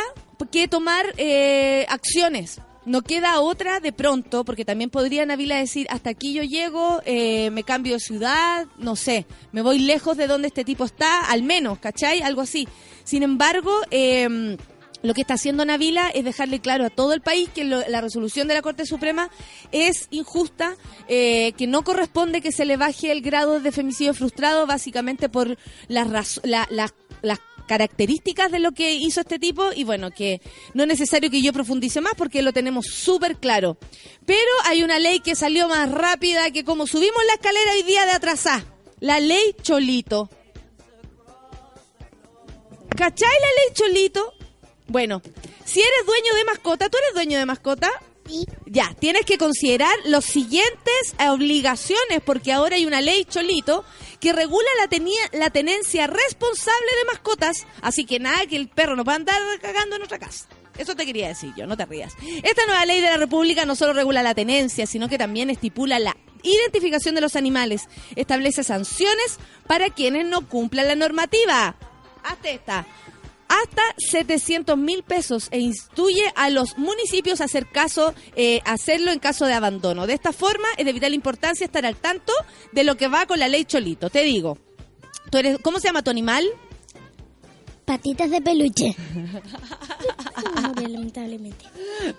que 0.51 0.69
tomar 0.69 1.13
eh, 1.19 1.85
acciones. 1.89 2.61
No 2.91 3.03
queda 3.03 3.39
otra 3.41 3.79
de 3.79 3.93
pronto, 3.93 4.45
porque 4.45 4.65
también 4.65 4.91
podría 4.91 5.25
Navila 5.25 5.57
decir, 5.59 5.87
hasta 5.91 6.11
aquí 6.11 6.33
yo 6.33 6.43
llego, 6.43 7.01
eh, 7.05 7.51
me 7.51 7.63
cambio 7.63 7.93
de 7.95 8.01
ciudad, 8.01 8.67
no 8.79 8.97
sé, 8.97 9.27
me 9.53 9.63
voy 9.63 9.79
lejos 9.79 10.17
de 10.17 10.27
donde 10.27 10.49
este 10.49 10.65
tipo 10.65 10.85
está, 10.85 11.21
al 11.31 11.45
menos, 11.45 11.79
¿cachai? 11.79 12.21
Algo 12.21 12.41
así. 12.41 12.67
Sin 13.05 13.23
embargo, 13.23 13.71
eh, 13.93 14.57
lo 15.03 15.15
que 15.15 15.21
está 15.21 15.35
haciendo 15.35 15.65
Navila 15.65 16.11
es 16.11 16.25
dejarle 16.25 16.59
claro 16.59 16.85
a 16.85 16.91
todo 16.91 17.13
el 17.13 17.21
país 17.21 17.49
que 17.55 17.63
lo- 17.63 17.87
la 17.89 18.01
resolución 18.01 18.49
de 18.49 18.55
la 18.55 18.63
Corte 18.63 18.85
Suprema 18.85 19.31
es 19.71 20.09
injusta, 20.11 20.75
eh, 21.07 21.53
que 21.57 21.69
no 21.69 21.85
corresponde 21.85 22.41
que 22.43 22.51
se 22.51 22.65
le 22.65 22.77
baje 22.77 23.13
el 23.13 23.23
grado 23.23 23.61
de 23.61 23.71
femicidio 23.71 24.15
frustrado, 24.15 24.67
básicamente 24.67 25.29
por 25.29 25.57
las 25.87 26.41
la- 26.45 26.67
la- 26.71 26.93
las 27.23 27.39
características 27.71 28.51
de 28.51 28.59
lo 28.59 28.73
que 28.73 28.95
hizo 28.95 29.21
este 29.21 29.39
tipo 29.39 29.73
y 29.73 29.85
bueno, 29.85 30.11
que 30.11 30.41
no 30.75 30.83
es 30.83 30.89
necesario 30.89 31.31
que 31.31 31.41
yo 31.41 31.53
profundice 31.53 32.01
más 32.01 32.15
porque 32.17 32.43
lo 32.43 32.53
tenemos 32.53 32.87
súper 32.87 33.37
claro. 33.37 33.79
Pero 34.27 34.51
hay 34.65 34.83
una 34.83 34.99
ley 34.99 35.21
que 35.21 35.37
salió 35.37 35.69
más 35.69 35.89
rápida 35.89 36.51
que 36.51 36.65
como 36.65 36.89
subimos 36.89 37.25
la 37.29 37.35
escalera 37.35 37.71
hoy 37.75 37.85
día 37.85 38.07
de 38.07 38.11
atrasar. 38.11 38.65
La 38.99 39.21
ley 39.21 39.55
Cholito. 39.63 40.29
¿Cachai 42.97 43.29
la 43.41 43.63
ley 43.63 43.75
Cholito? 43.75 44.35
Bueno, 44.89 45.23
si 45.65 45.79
eres 45.79 46.07
dueño 46.07 46.35
de 46.35 46.45
mascota, 46.47 46.89
¿tú 46.89 46.99
eres 46.99 47.15
dueño 47.15 47.39
de 47.39 47.47
mascota? 47.47 47.89
Ya, 48.67 48.95
tienes 48.99 49.25
que 49.25 49.39
considerar 49.39 49.95
los 50.07 50.25
siguientes 50.25 51.15
obligaciones, 51.29 52.21
porque 52.25 52.53
ahora 52.53 52.77
hay 52.77 52.87
una 52.87 53.01
ley 53.01 53.25
cholito 53.25 53.85
que 54.21 54.33
regula 54.33 54.69
la, 54.81 54.89
tenía- 54.89 55.29
la 55.33 55.51
tenencia 55.51 56.07
responsable 56.07 56.87
de 57.01 57.05
mascotas, 57.13 57.67
así 57.83 58.05
que 58.05 58.19
nada, 58.21 58.47
que 58.47 58.57
el 58.57 58.69
perro 58.69 58.97
no 58.97 59.05
va 59.05 59.15
a 59.15 59.17
andar 59.17 59.41
cagando 59.61 59.97
en 59.97 60.01
nuestra 60.01 60.19
casa. 60.19 60.47
Eso 60.79 60.95
te 60.95 61.05
quería 61.05 61.29
decir 61.29 61.53
yo, 61.57 61.67
no 61.67 61.77
te 61.77 61.85
rías. 61.85 62.15
Esta 62.43 62.65
nueva 62.67 62.87
ley 62.87 63.01
de 63.01 63.11
la 63.11 63.17
República 63.19 63.65
no 63.67 63.75
solo 63.75 63.93
regula 63.93 64.23
la 64.23 64.35
tenencia, 64.35 64.87
sino 64.87 65.09
que 65.09 65.19
también 65.19 65.51
estipula 65.51 65.99
la 65.99 66.17
identificación 66.43 67.15
de 67.15 67.21
los 67.21 67.37
animales, 67.37 67.83
establece 68.17 68.63
sanciones 68.65 69.39
para 69.67 69.91
quienes 69.91 70.27
no 70.27 70.49
cumplan 70.49 70.89
la 70.89 70.95
normativa. 70.95 71.77
Hasta 72.23 72.51
esta 72.51 72.87
hasta 73.51 73.83
700 73.99 74.79
mil 74.79 75.03
pesos 75.03 75.49
e 75.51 75.59
instruye 75.59 76.23
a 76.37 76.51
los 76.51 76.79
municipios 76.79 77.41
a 77.41 77.45
hacer 77.45 77.67
caso, 77.67 78.15
eh, 78.37 78.61
hacerlo 78.65 79.11
en 79.11 79.19
caso 79.19 79.45
de 79.47 79.55
abandono. 79.55 80.07
De 80.07 80.15
esta 80.15 80.33
forma 80.33 80.69
es 80.79 80.87
de 80.87 80.93
vital 80.93 81.15
importancia 81.15 81.65
estar 81.65 81.85
al 81.85 81.97
tanto 81.97 82.33
de 82.71 82.85
lo 82.85 82.97
que 82.97 83.09
va 83.09 83.27
con 83.27 83.41
la 83.41 83.49
ley 83.49 83.65
Cholito. 83.65 84.09
Te 84.09 84.23
digo, 84.23 84.57
¿tú 85.31 85.39
eres, 85.39 85.59
¿cómo 85.63 85.81
se 85.81 85.89
llama 85.89 86.03
tu 86.03 86.11
animal? 86.11 86.47
Patitas 87.85 88.31
de 88.31 88.41
peluche. 88.41 88.95
Lamentablemente. 90.77 91.65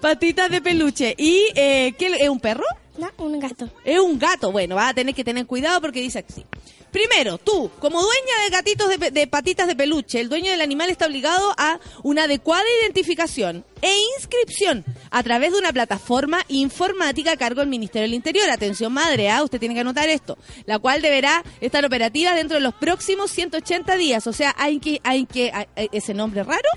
Patitas 0.01 0.51
de 0.51 0.61
peluche. 0.61 1.15
¿Y 1.17 1.45
eh, 1.55 1.93
qué, 1.97 2.07
es 2.19 2.29
un 2.29 2.41
perro? 2.41 2.65
No, 2.97 3.09
un 3.23 3.39
gato. 3.39 3.69
Es 3.85 4.00
un 4.00 4.19
gato. 4.19 4.51
Bueno, 4.51 4.75
vas 4.75 4.91
a 4.91 4.93
tener 4.93 5.15
que 5.15 5.23
tener 5.23 5.45
cuidado 5.45 5.79
porque 5.79 6.01
dice 6.01 6.25
así. 6.27 6.45
Primero, 6.91 7.38
tú, 7.38 7.71
como 7.79 8.01
dueña 8.01 8.43
de 8.43 8.50
gatitos 8.50 8.89
de, 8.89 9.12
de 9.12 9.27
patitas 9.27 9.67
de 9.67 9.75
peluche, 9.75 10.19
el 10.19 10.27
dueño 10.27 10.51
del 10.51 10.60
animal 10.60 10.89
está 10.89 11.05
obligado 11.05 11.53
a 11.57 11.79
una 12.03 12.24
adecuada 12.24 12.65
identificación 12.81 13.63
e 13.81 13.95
inscripción 14.17 14.83
a 15.10 15.24
través 15.24 15.53
de 15.53 15.60
una 15.60 15.71
plataforma 15.71 16.43
informática 16.50 17.31
a 17.31 17.38
cargo 17.38 17.62
del 17.62 17.69
Ministerio 17.69 18.03
del 18.03 18.13
Interior. 18.13 18.50
Atención 18.50 18.91
madre, 18.91 19.29
¿ah? 19.29 19.41
usted 19.41 19.60
tiene 19.60 19.74
que 19.74 19.81
anotar 19.81 20.10
esto, 20.10 20.38
la 20.65 20.79
cual 20.79 21.01
deberá 21.01 21.43
estar 21.62 21.86
operativa 21.86 22.36
dentro 22.36 22.55
de 22.57 22.62
los 22.62 22.74
próximos 22.74 23.31
180 23.31 23.95
días. 23.95 24.27
O 24.27 24.33
sea, 24.33 24.53
hay 24.57 24.79
que, 24.79 25.00
hay 25.03 25.25
que, 25.25 25.51
ese 25.93 26.13
nombre 26.13 26.43
raro, 26.43 26.69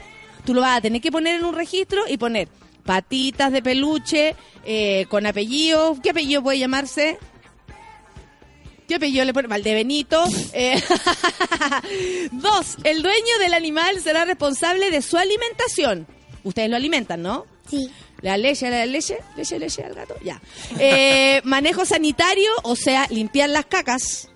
tú 0.44 0.54
lo 0.54 0.61
vas 0.61 0.78
a 0.78 0.80
tener 0.80 1.00
que 1.00 1.11
poner 1.11 1.37
en 1.37 1.44
un 1.44 1.54
registro 1.54 2.02
y 2.09 2.18
poner 2.18 2.49
patitas 2.85 3.50
de 3.50 3.62
peluche 3.62 4.37
eh, 4.64 5.06
con 5.09 5.26
apellido. 5.26 5.97
¿Qué 6.02 6.11
apellido 6.11 6.42
puede 6.42 6.59
llamarse? 6.59 7.18
¿Qué 8.88 8.97
apellido 8.97 9.25
le 9.25 9.33
pone? 9.33 9.49
Valdebenito. 9.49 10.25
Eh, 10.53 10.81
dos, 12.33 12.76
el 12.85 13.03
dueño 13.03 13.38
del 13.41 13.55
animal 13.55 14.00
será 14.00 14.25
responsable 14.25 14.91
de 14.91 15.00
su 15.00 15.17
alimentación. 15.17 16.07
Ustedes 16.43 16.69
lo 16.69 16.76
alimentan, 16.76 17.23
¿no? 17.23 17.47
Sí. 17.69 17.91
La 18.21 18.37
leche, 18.37 18.71
la 18.71 18.85
leche, 18.87 19.19
leche, 19.37 19.59
leche 19.59 19.83
al 19.83 19.95
gato, 19.95 20.14
ya. 20.23 20.41
Eh, 20.79 21.41
manejo 21.45 21.85
sanitario, 21.87 22.50
o 22.62 22.76
sea, 22.76 23.07
limpiar 23.09 23.50
las 23.50 23.67
cacas. 23.67 24.29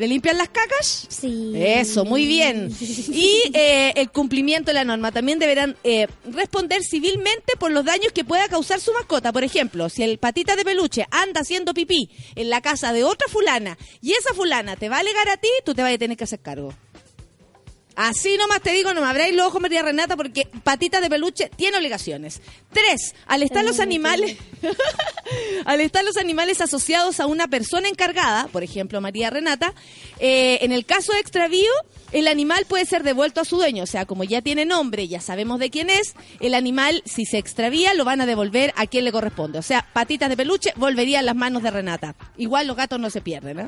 ¿Le 0.00 0.08
limpian 0.08 0.38
las 0.38 0.48
cacas? 0.48 1.08
Sí. 1.10 1.52
Eso, 1.54 2.06
muy 2.06 2.26
bien. 2.26 2.74
Y 2.80 3.42
eh, 3.52 3.92
el 3.96 4.10
cumplimiento 4.10 4.70
de 4.70 4.74
la 4.74 4.82
norma. 4.82 5.12
También 5.12 5.38
deberán 5.38 5.76
eh, 5.84 6.06
responder 6.32 6.82
civilmente 6.82 7.52
por 7.58 7.70
los 7.70 7.84
daños 7.84 8.10
que 8.14 8.24
pueda 8.24 8.48
causar 8.48 8.80
su 8.80 8.94
mascota. 8.94 9.30
Por 9.30 9.44
ejemplo, 9.44 9.90
si 9.90 10.02
el 10.02 10.16
patita 10.16 10.56
de 10.56 10.64
peluche 10.64 11.04
anda 11.10 11.42
haciendo 11.42 11.74
pipí 11.74 12.08
en 12.34 12.48
la 12.48 12.62
casa 12.62 12.94
de 12.94 13.04
otra 13.04 13.28
fulana 13.28 13.76
y 14.00 14.12
esa 14.12 14.32
fulana 14.32 14.74
te 14.74 14.88
va 14.88 14.96
a 14.96 15.00
alegar 15.00 15.28
a 15.28 15.36
ti, 15.36 15.50
tú 15.66 15.74
te 15.74 15.82
vas 15.82 15.92
a 15.92 15.98
tener 15.98 16.16
que 16.16 16.24
hacer 16.24 16.40
cargo. 16.40 16.72
Así 18.02 18.38
nomás 18.38 18.62
te 18.62 18.72
digo, 18.72 18.94
no 18.94 19.02
me 19.02 19.08
abráis 19.08 19.34
los 19.34 19.48
ojos, 19.48 19.60
María 19.60 19.82
Renata, 19.82 20.16
porque 20.16 20.48
patita 20.64 21.02
de 21.02 21.10
peluche 21.10 21.50
tiene 21.54 21.76
obligaciones. 21.76 22.40
Tres, 22.72 23.14
al 23.26 23.42
estar 23.42 23.62
los 23.62 23.78
animales, 23.78 24.38
al 25.66 25.82
estar 25.82 26.02
los 26.02 26.16
animales 26.16 26.62
asociados 26.62 27.20
a 27.20 27.26
una 27.26 27.46
persona 27.48 27.90
encargada, 27.90 28.48
por 28.48 28.62
ejemplo 28.62 29.02
María 29.02 29.28
Renata, 29.28 29.74
eh, 30.18 30.60
en 30.62 30.72
el 30.72 30.86
caso 30.86 31.12
de 31.12 31.18
extravío, 31.18 31.70
el 32.12 32.26
animal 32.26 32.64
puede 32.66 32.86
ser 32.86 33.02
devuelto 33.02 33.42
a 33.42 33.44
su 33.44 33.56
dueño. 33.56 33.82
O 33.82 33.86
sea, 33.86 34.06
como 34.06 34.24
ya 34.24 34.40
tiene 34.40 34.64
nombre, 34.64 35.06
ya 35.06 35.20
sabemos 35.20 35.60
de 35.60 35.68
quién 35.68 35.90
es, 35.90 36.14
el 36.40 36.54
animal, 36.54 37.02
si 37.04 37.26
se 37.26 37.36
extravía, 37.36 37.92
lo 37.92 38.06
van 38.06 38.22
a 38.22 38.26
devolver 38.26 38.72
a 38.76 38.86
quien 38.86 39.04
le 39.04 39.12
corresponde. 39.12 39.58
O 39.58 39.62
sea, 39.62 39.86
patitas 39.92 40.30
de 40.30 40.38
peluche 40.38 40.72
volvería 40.76 41.18
a 41.18 41.22
las 41.22 41.36
manos 41.36 41.62
de 41.62 41.70
Renata. 41.70 42.16
Igual 42.38 42.66
los 42.66 42.78
gatos 42.78 42.98
no 42.98 43.10
se 43.10 43.20
pierden, 43.20 43.60
¿eh? 43.60 43.66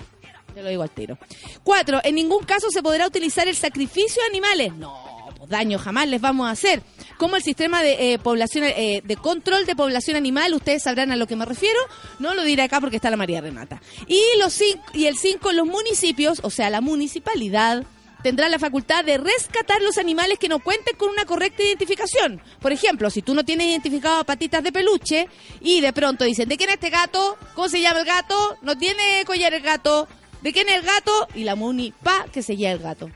Te 0.55 0.63
lo 0.63 0.69
digo 0.69 0.83
al 0.83 0.91
tiro. 0.91 1.19
Cuatro, 1.63 2.01
en 2.05 2.15
ningún 2.15 2.45
caso 2.45 2.71
se 2.71 2.83
podrá 2.83 3.07
utilizar 3.07 3.49
el 3.49 3.57
sacrificio 3.57 4.23
de 4.23 4.29
animales. 4.29 4.75
No, 4.75 4.95
pues, 5.39 5.49
daño 5.49 5.79
jamás 5.79 6.09
les 6.09 6.21
vamos 6.21 6.47
a 6.47 6.51
hacer. 6.51 6.83
Como 7.19 7.37
el 7.37 7.43
sistema 7.43 7.83
de 7.83 8.13
eh, 8.13 8.19
población, 8.19 8.65
eh, 8.65 9.03
de 9.05 9.17
control 9.17 9.67
de 9.67 9.77
población 9.77 10.17
animal, 10.17 10.55
ustedes 10.55 10.83
sabrán 10.83 11.13
a 11.13 11.17
lo 11.17 11.27
que 11.27 11.37
me 11.37 11.45
refiero, 11.45 11.79
no 12.19 12.35
lo 12.35 12.43
diré 12.43 12.63
acá 12.63 12.81
porque 12.81 12.97
está 12.97 13.11
la 13.11 13.17
María 13.17 13.41
Renata. 13.41 13.81
Y, 14.07 14.21
los 14.39 14.53
cinco, 14.53 14.83
y 14.93 15.07
el 15.07 15.17
5, 15.17 15.53
los 15.53 15.67
municipios, 15.67 16.41
o 16.43 16.51
sea, 16.51 16.71
la 16.71 16.81
municipalidad, 16.81 17.85
tendrá 18.23 18.49
la 18.49 18.59
facultad 18.59 19.05
de 19.05 19.19
rescatar 19.19 19.83
los 19.83 19.99
animales 19.99 20.39
que 20.39 20.49
no 20.49 20.61
cuenten 20.61 20.97
con 20.97 21.11
una 21.11 21.25
correcta 21.25 21.63
identificación. 21.63 22.41
Por 22.61 22.73
ejemplo, 22.73 23.11
si 23.11 23.23
tú 23.23 23.35
no 23.35 23.45
tienes 23.45 23.67
identificado 23.67 24.21
a 24.21 24.25
patitas 24.25 24.63
de 24.63 24.73
peluche 24.73 25.29
y 25.61 25.81
de 25.81 25.93
pronto 25.93 26.25
dicen, 26.25 26.49
¿de 26.49 26.57
quién 26.57 26.71
es 26.71 26.75
este 26.75 26.91
gato? 26.91 27.37
¿Cómo 27.55 27.69
se 27.69 27.81
llama 27.81 28.01
el 28.01 28.07
gato? 28.07 28.57
¿No 28.63 28.79
tiene 28.79 29.25
collar 29.27 29.55
el 29.55 29.63
gato? 29.63 30.09
¿De 30.43 30.53
quién 30.53 30.69
es 30.69 30.77
el 30.77 30.83
gato? 30.83 31.29
Y 31.35 31.45
la 31.45 31.55
muni, 31.55 31.93
pa, 32.03 32.27
que 32.33 32.43
se 32.43 32.57
lleva 32.57 32.73
el 32.73 32.79
gato. 32.81 33.11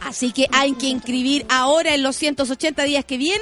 Así 0.00 0.32
que 0.32 0.46
hay 0.52 0.72
que 0.74 0.86
inscribir 0.88 1.46
ahora 1.48 1.94
en 1.94 2.02
los 2.02 2.16
180 2.16 2.82
días 2.84 3.04
que 3.04 3.16
vienen 3.18 3.40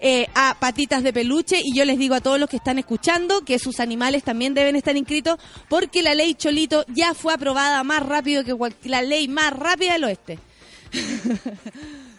eh, 0.00 0.28
a 0.34 0.56
patitas 0.60 1.02
de 1.02 1.12
peluche 1.12 1.60
y 1.62 1.74
yo 1.76 1.84
les 1.84 1.98
digo 1.98 2.14
a 2.14 2.20
todos 2.20 2.38
los 2.38 2.48
que 2.48 2.56
están 2.58 2.78
escuchando 2.78 3.40
que 3.44 3.58
sus 3.58 3.80
animales 3.80 4.22
también 4.22 4.54
deben 4.54 4.76
estar 4.76 4.96
inscritos 4.96 5.38
porque 5.68 6.02
la 6.02 6.14
ley 6.14 6.34
Cholito 6.34 6.84
ya 6.88 7.14
fue 7.14 7.34
aprobada 7.34 7.82
más 7.82 8.04
rápido 8.06 8.44
que 8.44 8.54
la 8.88 9.02
ley 9.02 9.26
más 9.26 9.52
rápida 9.52 9.94
del 9.94 10.04
oeste. 10.04 10.38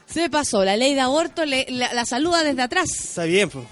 Se 0.08 0.30
pasó, 0.30 0.66
la 0.66 0.76
ley 0.76 0.94
de 0.96 1.02
aborto 1.02 1.46
le- 1.46 1.68
la, 1.70 1.94
la 1.94 2.06
saluda 2.06 2.44
desde 2.44 2.64
atrás. 2.64 2.90
Está 2.92 3.24
bien, 3.26 3.50
pues. 3.50 3.66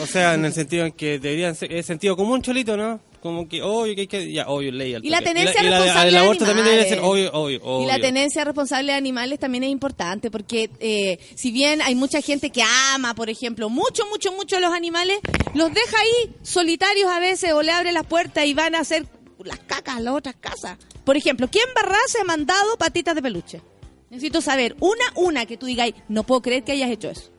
O 0.00 0.06
sea, 0.06 0.34
en 0.34 0.44
el 0.46 0.52
sentido 0.54 0.86
en 0.86 0.92
que 0.92 1.18
deberían 1.18 1.54
ser, 1.54 1.70
es 1.72 1.84
sentido 1.86 2.16
común, 2.16 2.40
cholito, 2.42 2.76
¿no? 2.78 2.98
Como 3.22 3.46
que, 3.48 3.62
obvio 3.62 3.94
que 3.94 4.00
hay 4.00 4.06
que, 4.08 4.32
ya, 4.32 4.48
obvio, 4.48 4.72
ley. 4.72 4.94
al 4.94 5.04
Y 5.04 5.08
la 5.08 5.22
tenencia 5.22 5.62
y 5.62 5.66
la, 5.66 5.78
responsable 5.78 6.08
El 6.08 6.14
de 6.14 6.18
aborto 6.18 6.44
también 6.44 6.64
debería 6.66 6.88
ser 6.88 6.98
obvio, 6.98 7.30
obvio, 7.32 7.60
obvio. 7.62 7.84
Y 7.84 7.86
la 7.86 8.00
tenencia 8.00 8.42
responsable 8.42 8.90
de 8.90 8.98
animales 8.98 9.38
también 9.38 9.62
es 9.62 9.70
importante 9.70 10.28
porque 10.28 10.70
eh, 10.80 11.20
si 11.36 11.52
bien 11.52 11.82
hay 11.82 11.94
mucha 11.94 12.20
gente 12.20 12.50
que 12.50 12.64
ama, 12.92 13.14
por 13.14 13.30
ejemplo, 13.30 13.68
mucho, 13.68 14.04
mucho, 14.08 14.32
mucho 14.32 14.58
los 14.58 14.72
animales, 14.72 15.20
los 15.54 15.72
deja 15.72 16.00
ahí 16.00 16.34
solitarios 16.42 17.08
a 17.12 17.20
veces 17.20 17.52
o 17.52 17.62
le 17.62 17.70
abre 17.70 17.92
las 17.92 18.06
puertas 18.06 18.44
y 18.44 18.54
van 18.54 18.74
a 18.74 18.80
hacer 18.80 19.06
las 19.44 19.60
cacas 19.60 19.98
a 19.98 20.00
las 20.00 20.14
otras 20.14 20.34
casas. 20.34 20.76
Por 21.04 21.16
ejemplo, 21.16 21.46
¿quién 21.48 21.66
barra 21.76 21.98
se 22.08 22.20
ha 22.20 22.24
mandado 22.24 22.76
patitas 22.76 23.14
de 23.14 23.22
peluche? 23.22 23.62
Necesito 24.10 24.40
saber 24.40 24.74
una, 24.80 25.04
una 25.14 25.46
que 25.46 25.56
tú 25.56 25.66
digas, 25.66 25.90
no 26.08 26.24
puedo 26.24 26.42
creer 26.42 26.64
que 26.64 26.72
hayas 26.72 26.90
hecho 26.90 27.08
eso. 27.08 27.30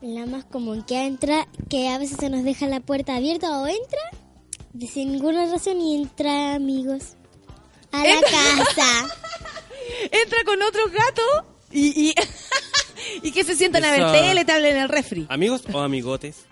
La 0.00 0.24
más 0.24 0.46
común 0.46 0.82
que 0.82 1.04
entra, 1.04 1.46
que 1.68 1.88
a 1.88 1.98
veces 1.98 2.16
se 2.18 2.30
nos 2.30 2.42
deja 2.42 2.66
la 2.68 2.80
puerta 2.80 3.16
abierta 3.16 3.60
o 3.60 3.66
entra 3.66 4.00
de 4.78 4.86
sin 4.86 5.12
ninguna 5.12 5.46
razón 5.46 5.80
y 5.80 5.94
entra 5.96 6.54
amigos 6.54 7.02
a 7.92 7.98
la 8.02 8.10
Entra- 8.10 8.30
casa. 8.74 9.06
Entra 10.10 10.44
con 10.44 10.60
otros 10.62 10.90
gatos 10.92 11.44
y, 11.72 12.08
y, 12.10 12.14
y 13.22 13.32
que 13.32 13.44
se 13.44 13.54
sientan 13.56 13.84
a 13.84 13.90
ver 13.90 14.12
tele, 14.12 14.44
te 14.44 14.52
hablan 14.52 14.72
en 14.72 14.76
el 14.78 14.88
refri. 14.88 15.26
¿Amigos 15.28 15.62
o 15.72 15.78
amigotes? 15.80 16.44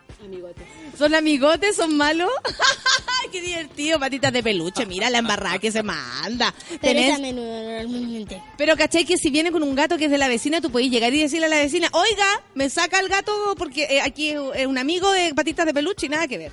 ¿Son 0.97 1.15
amigotes? 1.15 1.77
¿Son 1.77 1.97
malos? 1.97 2.31
¡Qué 3.33 3.41
divertido! 3.41 3.99
Patitas 3.99 4.33
de 4.33 4.43
peluche. 4.43 4.87
Mira 4.87 5.11
la 5.11 5.19
embarrada 5.19 5.59
que 5.59 5.71
se 5.73 5.83
manda. 5.83 6.55
Pero 6.81 6.99
es 7.01 7.07
Tenés- 7.07 7.17
a 7.17 7.19
menudo 7.19 7.63
normalmente. 7.83 8.43
Pero 8.57 8.77
caché 8.77 9.05
que 9.05 9.19
si 9.19 9.29
viene 9.31 9.51
con 9.53 9.63
un 9.63 9.75
gato 9.75 9.99
que 9.99 10.05
es 10.07 10.11
de 10.11 10.19
la 10.19 10.29
vecina, 10.29 10.61
tú 10.61 10.71
podés 10.71 10.91
llegar 10.91 11.13
y 11.13 11.21
decirle 11.21 11.47
a 11.47 11.49
la 11.51 11.57
vecina, 11.57 11.91
oiga, 11.93 12.43
me 12.55 12.71
saca 12.71 13.01
el 13.01 13.09
gato 13.09 13.33
porque 13.59 13.85
eh, 13.91 14.01
aquí 14.01 14.31
es 14.31 14.67
un 14.67 14.79
amigo 14.79 15.11
de 15.11 15.35
patitas 15.35 15.67
de 15.67 15.75
peluche 15.75 16.07
y 16.07 16.11
nada 16.11 16.27
que 16.29 16.39
ver. 16.39 16.53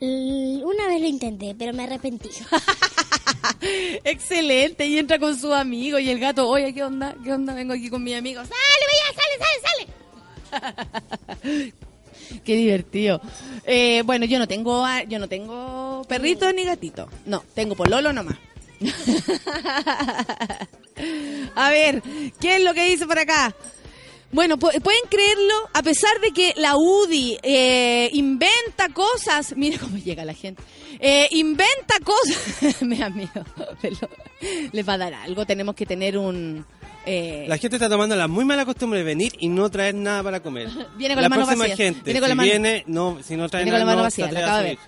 Una 0.00 0.88
vez 0.88 1.00
lo 1.00 1.06
intenté, 1.06 1.54
pero 1.58 1.72
me 1.72 1.84
arrepentí. 1.84 2.28
Excelente. 4.04 4.86
Y 4.86 4.98
entra 4.98 5.18
con 5.18 5.36
su 5.38 5.52
amigo 5.52 5.98
y 5.98 6.08
el 6.10 6.18
gato, 6.20 6.48
oye, 6.48 6.72
¿qué 6.74 6.82
onda? 6.84 7.14
¿Qué 7.22 7.32
onda? 7.32 7.54
Vengo 7.54 7.72
aquí 7.74 7.88
con 7.90 8.02
mi 8.02 8.14
amigo. 8.14 8.42
¡Sale, 8.42 8.54
vaya, 8.90 9.04
sale, 9.20 9.36
sale, 10.50 10.70
sale! 11.50 11.74
Qué 12.44 12.56
divertido. 12.56 13.20
Eh, 13.64 14.02
bueno, 14.04 14.24
yo 14.26 14.38
no 14.38 14.46
tengo 14.48 14.84
a- 14.84 15.02
yo 15.04 15.18
no 15.18 15.28
tengo 15.28 16.02
perrito 16.08 16.50
ni 16.52 16.64
gatito. 16.64 17.08
No, 17.26 17.42
tengo 17.54 17.74
pololo 17.74 18.12
nomás. 18.12 18.36
a 21.54 21.70
ver, 21.70 22.02
¿qué 22.40 22.56
es 22.56 22.62
lo 22.62 22.74
que 22.74 22.84
dice 22.88 23.06
por 23.06 23.18
acá? 23.18 23.54
Bueno, 24.34 24.56
pu- 24.58 24.82
pueden 24.82 25.00
creerlo, 25.08 25.54
a 25.72 25.82
pesar 25.82 26.20
de 26.20 26.32
que 26.32 26.52
la 26.56 26.76
UDI 26.76 27.38
eh, 27.42 28.10
inventa 28.12 28.88
cosas, 28.92 29.54
mira 29.56 29.78
cómo 29.78 29.96
llega 29.96 30.24
la 30.24 30.34
gente, 30.34 30.60
eh, 30.98 31.28
inventa 31.30 31.94
cosas, 32.02 32.82
me 32.82 32.98
da 32.98 33.10
miedo, 33.10 33.44
pero 33.80 33.96
les 34.72 34.88
va 34.88 34.94
a 34.94 34.98
dar 34.98 35.14
algo, 35.14 35.46
tenemos 35.46 35.76
que 35.76 35.86
tener 35.86 36.18
un... 36.18 36.66
eh, 37.06 37.44
La 37.48 37.58
gente 37.58 37.76
está 37.76 37.88
tomando 37.88 38.16
la 38.16 38.26
muy 38.26 38.44
mala 38.44 38.64
costumbre 38.64 38.98
de 38.98 39.04
venir 39.04 39.32
y 39.38 39.48
no 39.48 39.70
traer 39.70 39.94
nada 39.94 40.22
para 40.24 40.40
comer. 40.42 40.68
Viene 40.96 41.14
con 41.14 41.22
la 41.22 41.28
próxima 41.30 41.56
vacías. 41.58 41.76
gente, 41.78 42.00
Viene 42.04 42.18
con 42.20 42.26
si 42.26 42.30
la 42.30 42.34
mano- 42.34 42.50
viene, 42.50 42.84
no, 42.88 43.18
si 43.22 43.36
no 43.36 43.48
trae 43.48 43.62
Viene 43.64 43.78
con 43.78 43.86
la 43.86 43.94
nada, 43.94 43.96
mano 43.96 43.98
no 43.98 44.02
vacía, 44.04 44.32
la 44.32 44.40
acabo 44.40 44.56
de 44.58 44.64
ver. 44.64 44.78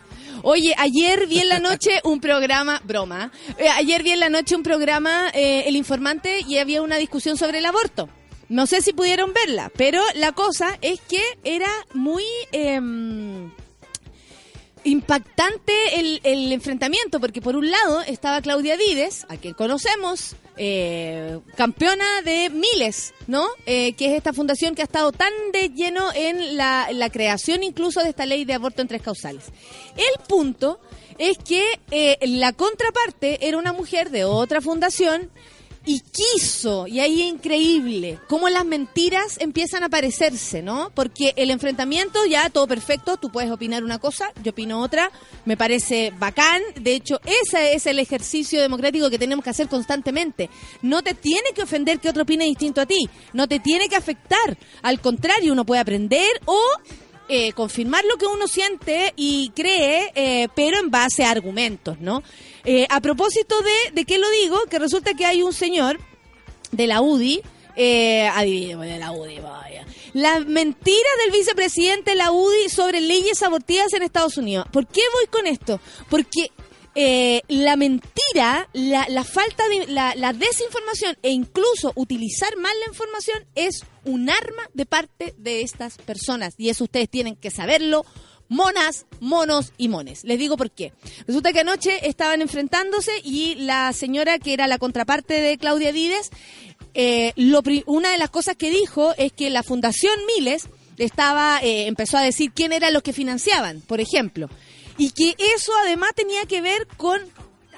Oye, 0.42 0.74
ayer 0.76 1.26
vi 1.28 1.38
en 1.38 1.48
la 1.48 1.61
noche 1.61 2.00
un 2.04 2.20
programa, 2.20 2.80
broma, 2.85 3.30
eh, 3.59 3.68
ayer 3.68 4.02
vi 4.02 4.11
en 4.11 4.20
la 4.20 4.28
noche 4.28 4.54
un 4.56 4.62
programa, 4.64 5.30
eh, 5.32 5.64
El 5.66 5.76
Informante, 5.76 6.40
y 6.46 6.59
había 6.59 6.82
una 6.82 6.96
discusión 6.96 7.37
sobre 7.37 7.59
el 7.59 7.66
aborto. 7.66 8.09
No 8.48 8.66
sé 8.66 8.80
si 8.80 8.92
pudieron 8.92 9.32
verla, 9.32 9.70
pero 9.76 10.00
la 10.14 10.32
cosa 10.32 10.78
es 10.80 11.00
que 11.00 11.22
era 11.44 11.70
muy... 11.94 12.24
em, 12.52 13.50
impactante 14.87 15.72
el, 15.98 16.52
enfrentamiento, 16.52 17.18
porque 17.20 17.42
por 17.42 17.56
un 17.56 17.70
lado 17.70 18.02
estaba 18.02 18.40
Claudia 18.40 18.76
Vides, 18.76 19.26
a 19.28 19.37
quien 19.37 19.52
conocemos, 19.52 20.37
eh, 20.56 21.40
campeona 21.56 22.22
de 22.22 22.50
miles, 22.50 23.12
¿no? 23.26 23.46
Eh, 23.66 23.94
que 23.94 24.06
es 24.06 24.12
esta 24.12 24.32
fundación 24.32 24.74
que 24.74 24.82
ha 24.82 24.85
estado 24.85 25.11
tan 25.11 25.32
de 25.52 25.70
lleno 25.70 26.12
en 26.14 26.56
la, 26.56 26.88
la 26.92 27.11
creación 27.11 27.64
incluso 27.64 28.00
de 28.00 28.11
esta 28.11 28.26
ley 28.26 28.44
de 28.44 28.54
aborto 28.54 28.80
en 28.80 28.88
tres 28.88 29.02
causales. 29.02 29.46
El 29.96 30.24
punto 30.28 30.78
es 31.18 31.37
que 31.38 31.64
eh, 31.90 32.18
la 32.22 32.52
contraparte 32.52 33.46
era 33.46 33.59
una 33.59 33.72
mujer 33.72 34.11
de 34.11 34.24
otra 34.24 34.61
fundación 34.61 35.30
y 35.87 36.01
quiso, 36.01 36.88
y 36.88 36.99
ahí 36.99 37.22
es 37.22 37.29
increíble, 37.29 38.18
cómo 38.29 38.49
las 38.49 38.66
mentiras 38.66 39.38
empiezan 39.38 39.85
a 39.85 39.87
aparecerse, 39.87 40.61
¿no? 40.61 40.90
Porque 40.92 41.33
el 41.37 41.53
enfrentamiento, 41.53 42.27
ya 42.27 42.51
todo 42.51 42.66
perfecto, 42.66 43.16
tú 43.16 43.31
puedes 43.31 43.53
opinar 43.53 43.85
una 43.85 44.01
cosa, 44.01 44.33
yo 44.42 44.51
opino 44.51 44.83
otra, 44.83 45.12
me 45.44 45.57
parece 45.57 46.12
bacán, 46.18 46.61
de 46.81 46.94
hecho, 46.94 47.20
ese 47.25 47.75
es 47.75 47.87
el 47.87 48.01
ejercicio 48.01 48.61
democrático 48.61 49.09
que 49.11 49.18
tenemos 49.18 49.44
que 49.44 49.51
hacer 49.51 49.68
constantemente. 49.68 50.51
No 50.83 51.03
te 51.03 51.14
tiene 51.14 51.53
que 51.55 51.62
ofender 51.62 52.01
que 52.01 52.09
otro 52.09 52.25
opine 52.25 52.46
distinto 52.46 52.81
a 52.81 52.87
ti, 52.87 53.09
no 53.33 53.46
te 53.46 53.61
tiene 53.61 53.88
que 53.88 53.94
afectar, 53.96 54.59
al 54.83 55.01
contrario, 55.01 55.53
uno 55.53 55.64
puede 55.64 55.81
aprender 55.81 56.40
o 56.46 56.59
eh, 57.29 57.53
confirmar 57.53 58.05
lo 58.05 58.17
que 58.17 58.27
uno 58.27 58.47
siente 58.49 59.12
y 59.17 59.51
cree, 59.51 60.12
eh, 60.15 60.49
pero 60.55 60.79
en 60.79 60.91
base 60.91 61.25
a 61.25 61.31
argumentos, 61.31 61.99
¿no? 62.01 62.23
Eh, 62.65 62.87
a 62.91 63.01
propósito 63.01 63.55
de, 63.62 63.93
¿de 63.93 64.05
qué 64.05 64.19
lo 64.19 64.29
digo? 64.31 64.61
Que 64.71 64.79
resulta 64.79 65.15
que 65.15 65.25
hay 65.25 65.43
un 65.43 65.53
señor 65.53 65.99
de 66.73 66.87
la 66.87 67.01
UDI, 67.01 67.43
eh, 67.77 68.31
de 68.45 68.99
la 68.99 69.12
UDI, 69.12 69.41
vaya. 69.41 69.87
La 70.15 70.41
mentira 70.41 71.09
del 71.23 71.33
vicepresidente 71.33 72.12
de 72.12 72.17
la 72.17 72.33
UDI 72.33 72.69
sobre 72.71 73.01
leyes 73.01 73.43
abortivas 73.43 73.93
en 73.93 74.03
Estados 74.03 74.39
Unidos. 74.39 74.67
¿Por 74.73 74.87
qué 74.87 75.03
voy 75.12 75.27
con 75.27 75.47
esto? 75.47 75.79
Porque 76.09 76.51
eh, 76.98 77.42
la 77.48 77.76
mentira, 77.76 78.70
la, 78.72 79.22
falta 79.22 79.68
de 79.68 79.87
la, 79.87 80.32
desinformación 80.32 81.18
e 81.22 81.30
incluso 81.30 81.92
utilizar 81.94 82.56
mal 82.56 82.72
la 82.80 82.90
información 82.90 83.44
es 83.54 83.85
un 84.06 84.30
arma 84.30 84.62
de 84.72 84.87
parte 84.87 85.35
de 85.37 85.61
estas 85.61 85.98
personas. 85.98 86.54
Y 86.56 86.70
eso 86.70 86.85
ustedes 86.85 87.11
tienen 87.11 87.37
que 87.37 87.50
saberlo. 87.50 88.06
Monas, 88.48 89.04
monos 89.20 89.72
y 89.76 89.88
mones. 89.88 90.24
Les 90.24 90.38
digo 90.38 90.56
por 90.56 90.70
qué. 90.70 90.92
Resulta 91.26 91.52
que 91.52 91.61
anoche 91.61 92.09
estaban 92.09 92.40
enfrentándose 92.40 93.11
y 93.22 93.56
la 93.56 93.92
señora 93.92 94.38
que 94.38 94.54
era 94.54 94.66
la 94.66 94.78
contraparte 94.78 95.35
de 95.35 95.59
Claudia 95.59 95.92
Vides, 95.92 96.30
eh, 96.94 97.35
una 97.85 98.11
de 98.11 98.18
las 98.18 98.30
cosas 98.30 98.56
que 98.56 98.70
dijo 98.70 99.12
es 99.18 99.32
que 99.32 99.50
la 99.50 99.62
Fundación 99.62 100.14
Miles 100.35 100.68
estaba, 100.96 101.61
eh, 101.62 101.88
empezó 101.88 102.16
a 102.16 102.22
decir 102.22 102.52
quién 102.54 102.72
eran 102.72 102.94
los 102.94 103.02
que 103.02 103.12
financiaban, 103.12 103.82
por 103.82 104.00
ejemplo. 104.00 104.48
Y 104.98 105.11
que 105.11 105.35
eso 105.54 105.72
además 105.82 106.12
tenía 106.14 106.46
que 106.46 106.61
ver 106.61 106.87
con 106.96 107.20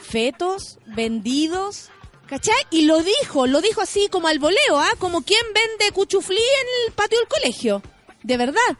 fetos 0.00 0.78
vendidos, 0.86 1.90
¿cachai? 2.26 2.56
Y 2.70 2.82
lo 2.82 3.02
dijo, 3.02 3.46
lo 3.46 3.60
dijo 3.60 3.80
así 3.80 4.08
como 4.08 4.28
al 4.28 4.38
voleo, 4.38 4.78
¿ah? 4.78 4.90
Como 4.98 5.22
quien 5.22 5.42
vende 5.54 5.92
cuchuflí 5.92 6.36
en 6.36 6.86
el 6.86 6.92
patio 6.92 7.18
del 7.18 7.28
colegio. 7.28 7.82
De 8.22 8.36
verdad. 8.36 8.76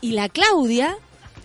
Y 0.00 0.12
la 0.12 0.28
Claudia, 0.28 0.96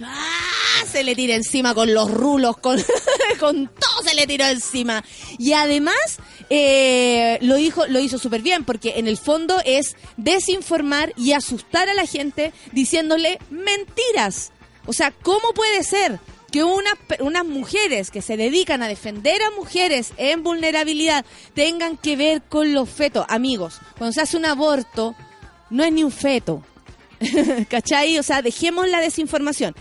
¡ah! 0.04 0.86
se 0.91 1.04
le 1.04 1.15
tira 1.15 1.36
encima 1.36 1.73
con 1.73 1.93
los 1.93 2.12
rulos, 2.12 2.58
con, 2.58 2.84
con 3.39 3.67
todo 3.67 4.04
se 4.04 4.15
le 4.15 4.28
tiró 4.28 4.45
encima. 4.45 5.04
Y 5.38 5.54
además, 5.54 6.19
eh, 6.50 7.38
lo, 7.41 7.56
dijo, 7.56 7.88
lo 7.88 8.00
hizo 8.00 8.17
súper 8.17 8.41
bien, 8.41 8.63
porque 8.63 8.93
en 8.97 9.08
el 9.08 9.17
fondo 9.17 9.62
es 9.65 9.95
desinformar 10.17 11.13
y 11.17 11.34
asustar 11.34 11.89
a 11.89 11.93
la 11.93 12.06
gente 12.06 12.54
diciéndole 12.71 13.39
mentiras. 13.50 14.52
O 14.88 14.93
sea, 14.93 15.12
¿cómo 15.12 15.54
puede 15.54 15.84
ser 15.84 16.19
que 16.52 16.63
unas, 16.63 17.45
mujeres 17.45 18.10
que 18.10 18.21
se 18.21 18.38
dedican 18.38 18.82
a 18.82 18.88
defender 18.88 19.41
a 19.43 19.52
mujeres 19.52 20.13
en 20.17 20.43
vulnerabilidad 20.43 21.26
tengan 21.54 21.97
que 21.97 22.15
ver 22.15 22.41
con 22.41 22.73
los 22.73 22.89
fetos. 22.89 23.26
Amigos, 23.30 23.80
cuando 23.97 24.13
se 24.13 24.21
hace 24.21 24.38
un 24.38 24.45
aborto, 24.45 25.15
no 25.69 25.84
es 25.84 25.91
ni 25.91 26.04
un 26.04 26.12
feto. 26.12 26.63
¿Cachai? 27.69 28.17
O 28.17 28.23
sea, 28.23 28.41
dejemos 28.41 28.88
la 28.88 29.02
desinformación. 29.02 29.76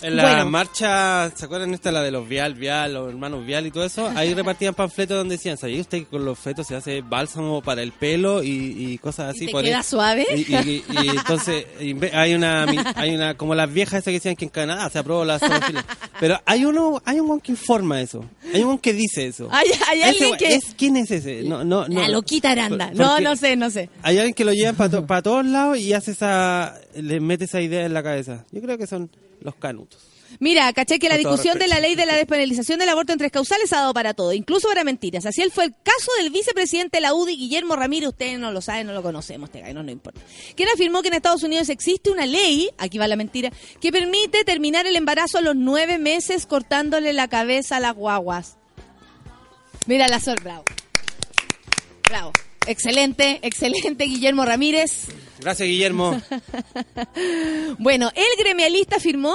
En 0.00 0.16
la 0.16 0.22
Bueno. 0.22 0.50
marcha, 0.50 1.30
¿se 1.34 1.44
acuerdan 1.44 1.74
esta, 1.74 1.90
la 1.90 2.02
de 2.02 2.10
los 2.12 2.28
Vial, 2.28 2.54
Vial, 2.54 2.94
los 2.94 3.08
hermanos 3.08 3.44
Vial 3.44 3.66
y 3.66 3.70
todo 3.72 3.84
eso? 3.84 4.08
Ahí 4.14 4.32
repartían 4.32 4.72
panfletos 4.74 5.16
donde 5.16 5.36
decían, 5.36 5.56
¿sabía 5.58 5.80
usted 5.80 5.98
que 5.98 6.06
con 6.06 6.24
los 6.24 6.38
fetos 6.38 6.66
se 6.68 6.76
hace 6.76 7.00
bálsamo 7.00 7.62
para 7.62 7.82
el 7.82 7.90
pelo 7.92 8.42
y, 8.42 8.48
y 8.92 8.98
cosas 8.98 9.30
así? 9.34 9.44
¿Y 9.44 9.46
te 9.46 9.52
por 9.52 9.64
queda 9.64 9.78
ahí? 9.78 9.82
suave? 9.82 10.26
Y, 10.36 10.40
y- 10.54 10.84
y- 10.88 11.08
entonces 11.08 11.66
hay 12.12 12.34
una, 12.34 12.64
hay 12.94 13.14
una, 13.14 13.34
como 13.36 13.54
las 13.56 13.72
viejas 13.72 13.94
esas 13.94 14.04
que 14.04 14.12
decían 14.12 14.36
que 14.36 14.44
en 14.44 14.50
Canadá 14.50 14.88
se 14.88 14.98
aprobó 15.00 15.24
la 15.24 15.38
zoofilia. 15.40 15.84
Pero 16.20 16.40
hay 16.46 16.64
uno, 16.64 17.02
hay 17.04 17.18
un 17.18 17.26
guan 17.26 17.40
que 17.40 17.52
informa 17.52 18.00
eso. 18.00 18.24
Hay 18.54 18.60
un 18.60 18.66
guan 18.66 18.78
que 18.78 18.92
dice 18.92 19.26
eso. 19.26 19.48
Hay, 19.50 19.66
hay 19.88 20.02
alguien 20.02 20.36
que... 20.36 20.54
es- 20.54 20.74
¿Quién 20.76 20.96
es 20.96 21.10
ese? 21.10 21.42
No, 21.42 21.64
no, 21.64 21.88
no. 21.88 22.00
la 22.00 22.08
loquita 22.08 22.52
Aranda. 22.52 22.92
No, 22.94 23.18
no 23.20 23.34
sé, 23.34 23.56
no 23.56 23.68
sé. 23.70 23.90
Hay 24.02 24.16
alguien 24.18 24.34
que 24.34 24.44
lo 24.44 24.52
lleva 24.52 24.74
para 25.06 25.22
todos 25.22 25.44
lados 25.44 25.78
y 25.78 25.92
hace 25.92 26.12
esa, 26.12 26.74
le 26.94 27.18
mete 27.20 27.46
esa 27.46 27.60
idea 27.60 27.84
en 27.84 27.94
la 27.94 28.02
cabeza. 28.04 28.44
Yo 28.52 28.60
creo 28.60 28.78
que 28.78 28.86
son 28.86 29.10
los 29.40 29.54
canutos. 29.56 30.08
Mira, 30.40 30.72
caché 30.72 30.98
que 30.98 31.08
la 31.08 31.16
discusión 31.16 31.58
de 31.58 31.68
la 31.68 31.80
ley 31.80 31.94
de 31.94 32.04
la 32.04 32.14
despenalización 32.14 32.78
del 32.78 32.88
aborto 32.90 33.12
en 33.12 33.18
tres 33.18 33.32
causales 33.32 33.72
ha 33.72 33.76
dado 33.76 33.94
para 33.94 34.14
todo, 34.14 34.32
incluso 34.32 34.68
para 34.68 34.84
mentiras. 34.84 35.24
Así 35.26 35.40
él 35.42 35.50
fue 35.50 35.64
el 35.64 35.74
caso 35.82 36.10
del 36.18 36.30
vicepresidente 36.30 36.98
de 36.98 37.00
la 37.00 37.14
UDI, 37.14 37.36
Guillermo 37.36 37.76
Ramírez, 37.76 38.10
ustedes 38.10 38.38
no 38.38 38.52
lo 38.52 38.60
saben, 38.60 38.86
no 38.86 38.92
lo 38.92 39.02
conocemos, 39.02 39.50
gallo, 39.50 39.74
no, 39.74 39.82
no 39.82 39.90
importa. 39.90 40.20
Quien 40.54 40.68
afirmó 40.68 41.02
que 41.02 41.08
en 41.08 41.14
Estados 41.14 41.42
Unidos 41.42 41.70
existe 41.70 42.10
una 42.10 42.26
ley, 42.26 42.70
aquí 42.76 42.98
va 42.98 43.08
la 43.08 43.16
mentira, 43.16 43.50
que 43.80 43.90
permite 43.90 44.44
terminar 44.44 44.86
el 44.86 44.96
embarazo 44.96 45.38
a 45.38 45.40
los 45.40 45.56
nueve 45.56 45.98
meses 45.98 46.46
cortándole 46.46 47.12
la 47.12 47.28
cabeza 47.28 47.78
a 47.78 47.80
las 47.80 47.94
guaguas. 47.94 48.58
Mira 49.86 50.08
la 50.08 50.20
sol, 50.20 50.36
bravo. 50.42 50.64
Bravo. 52.08 52.32
Excelente, 52.66 53.40
excelente, 53.42 54.04
Guillermo 54.04 54.44
Ramírez. 54.44 55.08
Gracias, 55.40 55.68
Guillermo. 55.68 56.20
Bueno, 57.78 58.10
el 58.14 58.44
gremialista 58.44 58.96
afirmó 58.96 59.34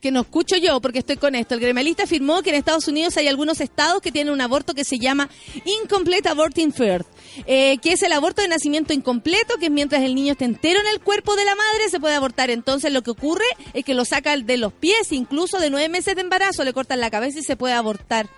que 0.00 0.10
no 0.10 0.20
escucho 0.20 0.56
yo 0.56 0.80
porque 0.80 1.00
estoy 1.00 1.16
con 1.16 1.34
esto. 1.34 1.54
El 1.54 1.60
gremialista 1.60 2.04
afirmó 2.04 2.42
que 2.42 2.50
en 2.50 2.56
Estados 2.56 2.86
Unidos 2.86 3.16
hay 3.16 3.28
algunos 3.28 3.60
estados 3.60 4.00
que 4.00 4.12
tienen 4.12 4.32
un 4.32 4.40
aborto 4.40 4.74
que 4.74 4.84
se 4.84 4.98
llama 4.98 5.28
Incomplete 5.64 6.28
Aborting 6.28 6.72
Birth, 6.76 7.06
eh, 7.46 7.78
que 7.78 7.92
es 7.92 8.02
el 8.02 8.12
aborto 8.12 8.42
de 8.42 8.48
nacimiento 8.48 8.92
incompleto, 8.92 9.56
que 9.58 9.66
es 9.66 9.72
mientras 9.72 10.02
el 10.02 10.14
niño 10.14 10.32
está 10.32 10.44
entero 10.44 10.80
en 10.80 10.86
el 10.86 11.00
cuerpo 11.00 11.34
de 11.34 11.44
la 11.44 11.56
madre 11.56 11.88
se 11.90 11.98
puede 11.98 12.14
abortar. 12.14 12.50
Entonces 12.50 12.92
lo 12.92 13.02
que 13.02 13.10
ocurre 13.10 13.46
es 13.74 13.84
que 13.84 13.94
lo 13.94 14.04
sacan 14.04 14.46
de 14.46 14.56
los 14.58 14.72
pies, 14.72 15.10
incluso 15.10 15.58
de 15.58 15.70
nueve 15.70 15.88
meses 15.88 16.14
de 16.14 16.20
embarazo, 16.20 16.62
le 16.62 16.72
cortan 16.72 17.00
la 17.00 17.10
cabeza 17.10 17.40
y 17.40 17.42
se 17.42 17.56
puede 17.56 17.74
abortar. 17.74 18.28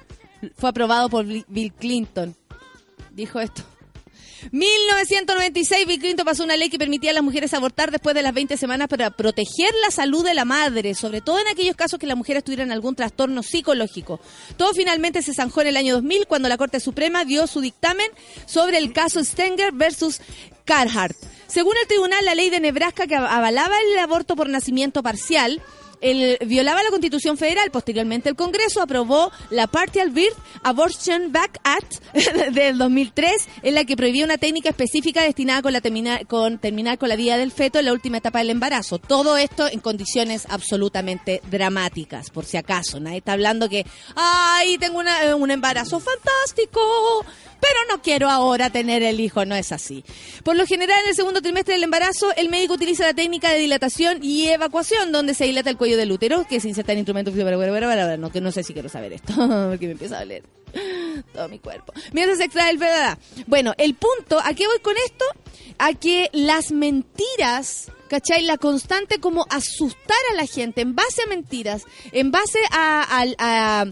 Fue 0.56 0.70
aprobado 0.70 1.10
por 1.10 1.26
Bill 1.26 1.72
Clinton. 1.74 2.34
Dijo 3.10 3.40
esto. 3.40 3.62
1996, 4.52 5.86
Bill 5.86 6.00
Clinton 6.00 6.24
pasó 6.24 6.44
una 6.44 6.56
ley 6.56 6.70
que 6.70 6.78
permitía 6.78 7.10
a 7.10 7.14
las 7.14 7.22
mujeres 7.22 7.54
abortar 7.54 7.90
después 7.90 8.14
de 8.14 8.22
las 8.22 8.34
20 8.34 8.56
semanas 8.56 8.88
para 8.88 9.10
proteger 9.10 9.70
la 9.82 9.90
salud 9.90 10.24
de 10.24 10.34
la 10.34 10.44
madre, 10.44 10.94
sobre 10.94 11.20
todo 11.20 11.38
en 11.38 11.48
aquellos 11.48 11.76
casos 11.76 11.98
que 11.98 12.06
las 12.06 12.16
mujeres 12.16 12.44
tuvieran 12.44 12.70
algún 12.70 12.94
trastorno 12.94 13.42
psicológico. 13.42 14.20
Todo 14.56 14.72
finalmente 14.74 15.22
se 15.22 15.34
zanjó 15.34 15.62
en 15.62 15.68
el 15.68 15.76
año 15.76 15.94
2000 15.94 16.26
cuando 16.26 16.48
la 16.48 16.56
Corte 16.56 16.80
Suprema 16.80 17.24
dio 17.24 17.46
su 17.46 17.60
dictamen 17.60 18.10
sobre 18.46 18.78
el 18.78 18.92
caso 18.92 19.22
Stenger 19.24 19.72
versus 19.72 20.20
Carhart. 20.64 21.16
Según 21.46 21.74
el 21.80 21.88
tribunal, 21.88 22.24
la 22.24 22.34
ley 22.34 22.50
de 22.50 22.60
Nebraska 22.60 23.06
que 23.06 23.16
avalaba 23.16 23.74
el 23.80 23.98
aborto 23.98 24.36
por 24.36 24.48
nacimiento 24.48 25.02
parcial 25.02 25.62
el, 26.00 26.38
violaba 26.46 26.82
la 26.82 26.90
Constitución 26.90 27.36
Federal. 27.36 27.70
Posteriormente, 27.70 28.28
el 28.28 28.36
Congreso 28.36 28.80
aprobó 28.82 29.30
la 29.50 29.66
Partial 29.66 30.10
Birth 30.10 30.36
Abortion 30.62 31.32
Back 31.32 31.58
Act 31.64 32.02
del 32.52 32.78
2003, 32.78 33.48
en 33.62 33.74
la 33.74 33.84
que 33.84 33.96
prohibía 33.96 34.24
una 34.24 34.38
técnica 34.38 34.68
específica 34.70 35.22
destinada 35.22 35.62
con, 35.62 35.72
la 35.72 35.80
termina- 35.80 36.24
con 36.26 36.58
terminar 36.58 36.98
con 36.98 37.08
la 37.08 37.16
vida 37.16 37.36
del 37.36 37.52
feto 37.52 37.78
en 37.78 37.86
la 37.86 37.92
última 37.92 38.18
etapa 38.18 38.38
del 38.40 38.50
embarazo. 38.50 38.98
Todo 38.98 39.36
esto 39.36 39.68
en 39.70 39.80
condiciones 39.80 40.46
absolutamente 40.48 41.40
dramáticas, 41.50 42.30
por 42.30 42.44
si 42.44 42.56
acaso. 42.56 43.00
Nadie 43.00 43.18
está 43.18 43.32
hablando 43.32 43.68
que, 43.68 43.86
ay, 44.14 44.78
tengo 44.78 44.98
una- 44.98 45.22
eh, 45.24 45.34
un 45.34 45.50
embarazo 45.50 46.00
fantástico, 46.00 46.80
pero 47.60 47.74
no 47.90 48.02
quiero 48.02 48.28
ahora 48.30 48.70
tener 48.70 49.02
el 49.02 49.20
hijo. 49.20 49.44
No 49.44 49.54
es 49.54 49.72
así. 49.72 50.04
Por 50.44 50.56
lo 50.56 50.66
general, 50.66 51.00
en 51.04 51.10
el 51.10 51.16
segundo 51.16 51.40
trimestre 51.42 51.74
del 51.74 51.84
embarazo, 51.84 52.32
el 52.36 52.48
médico 52.48 52.74
utiliza 52.74 53.04
la 53.04 53.14
técnica 53.14 53.50
de 53.50 53.58
dilatación 53.58 54.18
y 54.22 54.48
evacuación, 54.48 55.12
donde 55.12 55.34
se 55.34 55.44
dilata 55.44 55.70
el 55.70 55.76
cuello 55.76 55.87
del 55.96 56.12
útero, 56.12 56.46
que 56.48 56.60
se 56.60 56.68
inserta 56.68 56.92
en 56.92 56.98
instrumentos. 56.98 57.34
No, 57.34 58.30
que 58.30 58.40
no 58.40 58.52
sé 58.52 58.62
si 58.62 58.72
quiero 58.72 58.88
saber 58.88 59.12
esto, 59.12 59.32
porque 59.70 59.86
me 59.86 59.92
empieza 59.92 60.18
a 60.18 60.20
doler 60.20 60.42
todo 61.32 61.48
mi 61.48 61.58
cuerpo. 61.58 61.92
Mientras 62.12 62.38
se 62.38 62.44
extrae 62.44 62.70
el 62.70 62.78
verdad. 62.78 63.18
Bueno, 63.46 63.74
el 63.78 63.94
punto, 63.94 64.38
¿a 64.42 64.54
qué 64.54 64.66
voy 64.66 64.78
con 64.80 64.94
esto? 65.04 65.24
A 65.78 65.94
que 65.94 66.28
las 66.32 66.72
mentiras, 66.72 67.90
¿cachai? 68.08 68.42
La 68.42 68.58
constante 68.58 69.18
como 69.20 69.46
asustar 69.50 70.18
a 70.32 70.36
la 70.36 70.46
gente 70.46 70.80
en 70.80 70.94
base 70.94 71.22
a 71.22 71.28
mentiras, 71.28 71.84
en 72.12 72.30
base 72.30 72.58
a 72.70 73.86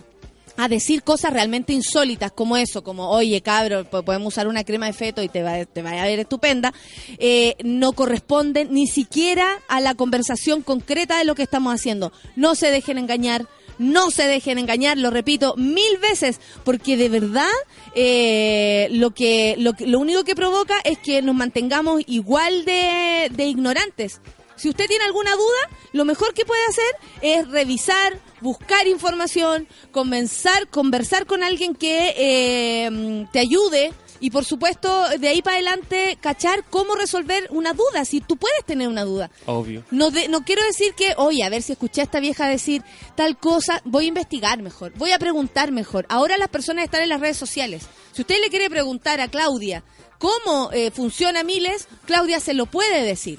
a 0.57 0.69
decir 0.69 1.03
cosas 1.03 1.33
realmente 1.33 1.73
insólitas 1.73 2.33
como 2.33 2.57
eso, 2.57 2.83
como, 2.83 3.11
oye, 3.11 3.41
cabro, 3.43 3.85
po- 3.85 4.03
podemos 4.03 4.35
usar 4.35 4.49
una 4.49 4.65
crema 4.65 4.87
de 4.87 4.93
feto 4.93 5.23
y 5.23 5.29
te 5.29 5.43
va, 5.43 5.65
te 5.65 5.83
va 5.83 5.91
a 5.91 6.07
ver 6.07 6.19
estupenda, 6.21 6.73
eh, 7.19 7.55
no 7.65 7.93
corresponden 7.93 8.73
ni 8.73 8.87
siquiera 8.87 9.61
a 9.69 9.81
la 9.81 9.95
conversación 9.95 10.63
concreta 10.63 11.19
de 11.19 11.25
lo 11.25 11.35
que 11.35 11.43
estamos 11.43 11.75
haciendo. 11.75 12.13
No 12.37 12.55
se 12.55 12.71
dejen 12.71 12.99
engañar. 12.99 13.47
No 13.79 14.11
se 14.11 14.23
dejen 14.27 14.57
engañar, 14.59 14.97
lo 14.97 15.11
repito 15.11 15.55
mil 15.59 15.99
veces, 16.01 16.41
porque 16.65 16.97
de 16.97 17.11
verdad 17.11 17.51
eh, 17.95 18.89
lo 18.93 19.11
que 19.11 19.55
lo, 19.59 19.73
lo 19.81 19.99
único 19.99 20.25
que 20.25 20.35
provoca 20.35 20.77
es 20.85 20.99
que 20.99 21.21
nos 21.21 21.35
mantengamos 21.35 22.01
igual 22.07 22.65
de, 22.65 23.29
de 23.35 23.45
ignorantes. 23.47 24.21
Si 24.57 24.69
usted 24.69 24.87
tiene 24.87 25.05
alguna 25.05 25.33
duda, 25.33 25.79
lo 25.93 26.05
mejor 26.05 26.33
que 26.35 26.45
puede 26.45 26.63
hacer 26.69 26.95
es 27.21 27.49
revisar, 27.49 28.19
buscar 28.41 28.87
información, 28.87 29.69
conversar, 29.93 30.69
conversar 30.69 31.27
con 31.27 31.43
alguien 31.43 31.75
que 31.75 32.15
eh, 32.17 33.27
te 33.33 33.39
ayude 33.39 33.93
y 34.19 34.31
por 34.31 34.47
supuesto 34.47 35.09
de 35.19 35.29
ahí 35.29 35.43
para 35.43 35.57
adelante 35.57 36.17
cachar 36.23 36.65
cómo 36.71 36.95
resolver 36.95 37.49
una 37.51 37.75
duda, 37.75 38.07
si 38.07 38.23
tú 38.23 38.37
puedes 38.39 38.65
tener 38.65 38.89
una 38.89 39.05
duda. 39.05 39.31
Obvio. 39.45 39.85
No, 39.91 40.11
de- 40.11 40.29
no 40.29 40.43
quiero 40.43 40.65
decir 40.65 40.95
que, 40.95 41.13
oye, 41.19 41.43
a 41.45 41.51
ver 41.51 41.61
si 41.63 41.73
escuché 41.73 42.01
a 42.01 42.05
esta 42.05 42.19
vieja 42.21 42.49
decir 42.49 42.83
tal 43.15 43.37
cosa, 43.39 43.83
voy 43.85 44.07
a 44.07 44.09
investigar 44.09 44.63
mejor, 44.63 44.93
voy 44.97 45.13
a 45.13 45.19
preguntar 45.19 45.71
mejor. 45.71 46.07
Ahora 46.09 46.39
las 46.39 46.49
personas 46.49 46.85
están 46.85 47.03
en 47.03 47.11
las 47.11 47.21
redes 47.21 47.37
sociales. 47.37 47.83
Si 48.13 48.23
usted 48.23 48.41
le 48.41 48.49
quiere 48.49 48.71
preguntar 48.71 49.21
a 49.21 49.29
Claudia 49.29 49.85
cómo 50.19 50.71
eh, 50.73 50.91
funciona 50.91 51.43
Miles, 51.45 51.87
Claudia 52.07 52.41
se 52.41 52.55
lo 52.55 52.65
puede 52.65 53.03
decir. 53.03 53.39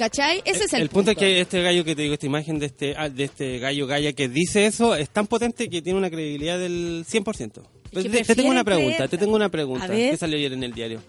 ¿Cachai? 0.00 0.40
Ese 0.46 0.64
es 0.64 0.72
el, 0.72 0.88
punto 0.88 1.10
es 1.10 1.16
que 1.18 1.42
este 1.42 1.60
gallo 1.62 1.84
que 1.84 1.94
te 1.94 2.00
digo, 2.00 2.14
esta 2.14 2.24
imagen 2.24 2.58
de 2.58 2.64
este, 2.66 2.94
ah, 2.96 3.10
de 3.10 3.24
este 3.24 3.58
gallo 3.58 3.86
galla 3.86 4.14
que 4.14 4.30
dice 4.30 4.64
eso 4.64 4.94
es 4.96 5.10
tan 5.10 5.26
potente 5.26 5.68
que 5.68 5.82
tiene 5.82 5.98
una 5.98 6.08
credibilidad 6.08 6.58
del 6.58 7.04
100%. 7.06 7.62
Te- 7.92 8.08
te, 8.24 8.34
tengo 8.34 8.48
una 8.48 8.64
pregunta, 8.64 8.96
creer- 8.96 9.10
te 9.10 9.18
tengo 9.18 9.36
una 9.36 9.50
pregunta 9.50 9.86
que 9.88 10.16
salió 10.16 10.38
ayer 10.38 10.54
en 10.54 10.62
el 10.62 10.72
diario. 10.72 11.02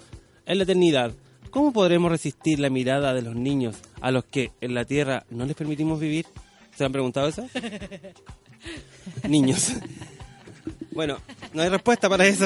En 0.46 0.58
la 0.58 0.66
eternidad, 0.66 1.14
¿cómo 1.52 1.72
podremos 1.72 2.12
resistir 2.12 2.60
la 2.60 2.70
mirada 2.70 3.14
de 3.14 3.22
los 3.22 3.34
niños 3.34 3.78
a 4.02 4.12
los 4.12 4.26
que 4.26 4.52
en 4.60 4.74
la 4.74 4.84
Tierra 4.84 5.26
no 5.30 5.46
les 5.46 5.56
permitimos 5.56 5.98
vivir? 5.98 6.26
¿Se 6.76 6.84
han 6.84 6.92
preguntado 6.92 7.30
eso? 7.30 7.48
niños. 9.30 9.72
Bueno, 10.92 11.20
no 11.54 11.62
hay 11.62 11.70
respuesta 11.70 12.10
para 12.10 12.26
eso. 12.28 12.46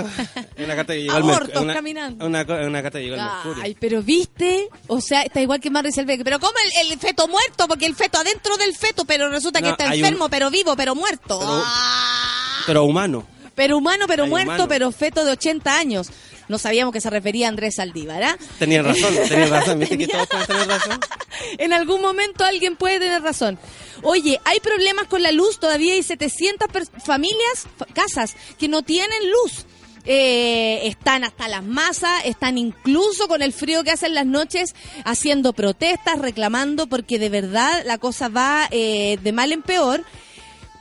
Es 0.56 0.64
una 0.66 0.76
carta 0.76 0.94
que 0.94 1.02
llegó 1.02 1.14
Abortos. 1.16 1.62
Una, 1.64 1.74
caminando. 1.74 2.26
una, 2.26 2.42
una 2.44 2.82
carta 2.84 3.00
que 3.00 3.06
llegó 3.06 3.20
al 3.20 3.28
Mercurio. 3.34 3.64
Ay, 3.64 3.76
pero 3.80 4.04
viste, 4.04 4.70
o 4.88 5.02
sea, 5.02 5.24
está 5.24 5.42
igual 5.42 5.60
que 5.60 5.70
Maricel 5.72 6.06
Selve, 6.08 6.24
pero 6.24 6.40
¿cómo 6.40 6.54
el, 6.84 6.92
el 6.92 7.00
feto 7.00 7.28
muerto? 7.28 7.68
Porque 7.68 7.86
el 7.88 7.96
feto 7.96 8.20
adentro 8.20 8.56
del 8.58 8.76
feto, 8.76 9.04
pero 9.06 9.30
resulta 9.30 9.62
que 9.62 9.70
está 9.70 9.88
un- 9.88 9.94
enfermo, 9.94 10.30
pero 10.30 10.52
vivo, 10.52 10.76
pero 10.76 10.94
muerto. 10.96 11.40
Pero- 11.40 11.62
Ah. 11.66 12.64
Pero 12.68 12.84
humano. 12.86 13.26
Pero 13.56 13.78
humano, 13.78 14.06
pero 14.08 14.26
Hay 14.26 14.30
muerto, 14.30 14.52
humano. 14.52 14.68
pero 14.68 14.92
feto 14.92 15.24
de 15.26 15.32
80 15.32 15.78
años. 15.78 16.10
No 16.48 16.58
sabíamos 16.58 16.94
que 16.94 17.02
se 17.02 17.10
refería 17.10 17.48
a 17.48 17.50
Andrés 17.50 17.76
Saldívar, 17.76 18.24
¿ah? 18.24 18.38
Tenían 18.60 18.86
razón, 18.86 19.14
tenían 19.30 19.50
razón. 19.50 19.80
¿Viste 19.80 19.98
que 19.98 20.08
todos 20.08 20.28
pueden 20.28 20.46
tener 20.48 20.68
razón? 20.68 21.00
En 21.58 21.74
algún 21.74 22.02
momento 22.02 22.46
alguien 22.46 22.78
puede 22.78 22.98
tener 23.00 23.22
razón. 23.22 23.60
Oye, 24.04 24.40
hay 24.46 24.60
problemas 24.62 25.08
con 25.08 25.22
la 25.22 25.34
luz. 25.34 25.60
Todavía 25.60 25.94
hay 25.94 26.02
700 26.02 26.70
pers- 26.70 26.90
familias, 27.04 27.68
fa- 27.78 27.86
casas, 27.88 28.36
que 28.58 28.70
no 28.70 28.84
tienen 28.84 29.20
luz. 29.32 29.66
Eh, 30.06 30.88
están 30.88 31.24
hasta 31.26 31.48
las 31.50 31.64
masas, 31.64 32.22
están 32.26 32.58
incluso 32.58 33.28
con 33.28 33.42
el 33.42 33.52
frío 33.52 33.84
que 33.84 33.92
hacen 33.92 34.14
las 34.14 34.26
noches 34.26 34.76
haciendo 35.04 35.52
protestas, 35.52 36.20
reclamando, 36.20 36.88
porque 36.88 37.20
de 37.20 37.30
verdad 37.30 37.84
la 37.86 37.98
cosa 37.98 38.30
va 38.30 38.68
eh, 38.72 39.18
de 39.22 39.32
mal 39.34 39.52
en 39.52 39.62
peor. 39.62 40.06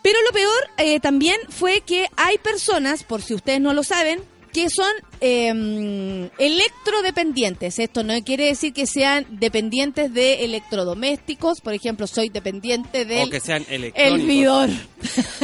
Pero 0.02 0.18
lo 0.22 0.32
peor 0.32 0.70
eh, 0.76 1.00
también 1.00 1.36
fue 1.48 1.80
que 1.80 2.06
hay 2.16 2.38
personas, 2.38 3.02
por 3.02 3.22
si 3.22 3.34
ustedes 3.34 3.60
no 3.60 3.72
lo 3.74 3.82
saben, 3.82 4.22
que 4.54 4.70
son 4.70 4.92
eh, 5.20 6.30
electrodependientes. 6.38 7.80
Esto 7.80 8.04
no 8.04 8.14
quiere 8.22 8.46
decir 8.46 8.72
que 8.72 8.86
sean 8.86 9.26
dependientes 9.28 10.14
de 10.14 10.44
electrodomésticos. 10.44 11.60
Por 11.60 11.74
ejemplo, 11.74 12.06
soy 12.06 12.28
dependiente 12.28 13.04
del 13.04 13.28
O 13.28 13.30
que 13.30 13.40
sean 13.40 13.66
hervidor. 13.68 14.70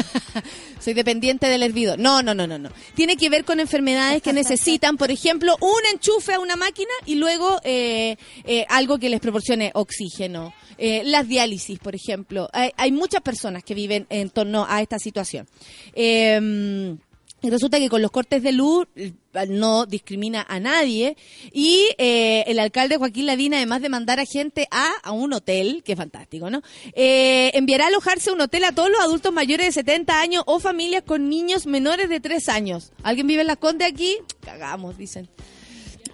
soy 0.81 0.95
dependiente 0.95 1.49
del 1.49 1.65
hervidor. 1.65 1.99
No, 1.99 2.23
no, 2.23 2.35
no, 2.35 2.47
no, 2.47 2.57
no. 2.57 2.71
Tiene 2.95 3.17
que 3.17 3.29
ver 3.29 3.45
con 3.45 3.59
enfermedades 3.59 4.23
que 4.23 4.33
necesitan, 4.33 4.97
por 4.97 5.11
ejemplo, 5.11 5.57
un 5.61 5.81
enchufe 5.93 6.35
a 6.35 6.39
una 6.39 6.55
máquina 6.55 6.93
y 7.05 7.17
luego 7.17 7.59
eh, 7.65 8.17
eh, 8.45 8.65
algo 8.69 8.99
que 8.99 9.11
les 9.11 9.19
proporcione 9.19 9.73
oxígeno. 9.75 10.55
Eh, 10.79 11.03
las 11.05 11.27
diálisis, 11.27 11.81
por 11.81 11.97
ejemplo. 11.97 12.49
Hay, 12.53 12.71
hay 12.77 12.93
muchas 12.93 13.23
personas 13.23 13.65
que 13.65 13.75
viven 13.75 14.07
en 14.09 14.31
torno 14.31 14.67
a 14.69 14.81
esta 14.81 15.01
situación. 15.01 15.49
Eh, 15.95 16.97
y 17.43 17.51
resulta 17.51 17.79
que 17.79 17.89
con 17.89 18.03
los 18.03 18.11
cortes 18.11 18.43
de 18.43 18.53
luz 18.53 18.87
eh, 18.97 19.13
no 19.49 19.87
discrimina 19.87 20.45
a 20.49 20.61
nadie 20.61 21.17
y 21.53 21.87
eh, 21.99 22.45
el 22.47 22.59
alcalde 22.59 22.97
Joaquín 22.97 23.27
Ladina, 23.27 23.57
además 23.59 23.81
de 23.83 23.89
mandar 23.89 24.21
a 24.21 24.25
gente 24.27 24.67
a, 24.71 24.93
a 25.03 25.13
un 25.13 25.33
hotel, 25.33 25.83
que 25.85 25.93
es 25.93 25.99
fantástico, 25.99 26.51
¿no? 26.51 26.63
Eh, 26.95 27.51
enviará 27.55 27.85
a 27.85 27.89
alojarse 27.89 28.31
a 28.31 28.33
un 28.35 28.41
hotel 28.41 28.65
a 28.65 28.73
todos 28.73 28.91
los 28.91 29.01
adultos 29.01 29.33
mayores 29.33 29.67
de 29.67 29.73
70 29.73 30.21
años 30.21 30.43
o 30.47 30.61
familias 30.61 31.03
con 31.07 31.29
niños 31.29 31.67
menores 31.67 32.09
de 32.09 32.21
3 32.21 32.49
años. 32.51 32.93
¿Alguien 33.03 33.27
vive 33.27 33.41
en 33.43 33.47
Las 33.47 33.57
Condes 33.59 33.89
aquí? 33.91 34.17
Cagamos, 34.45 34.99
dicen. 34.99 35.29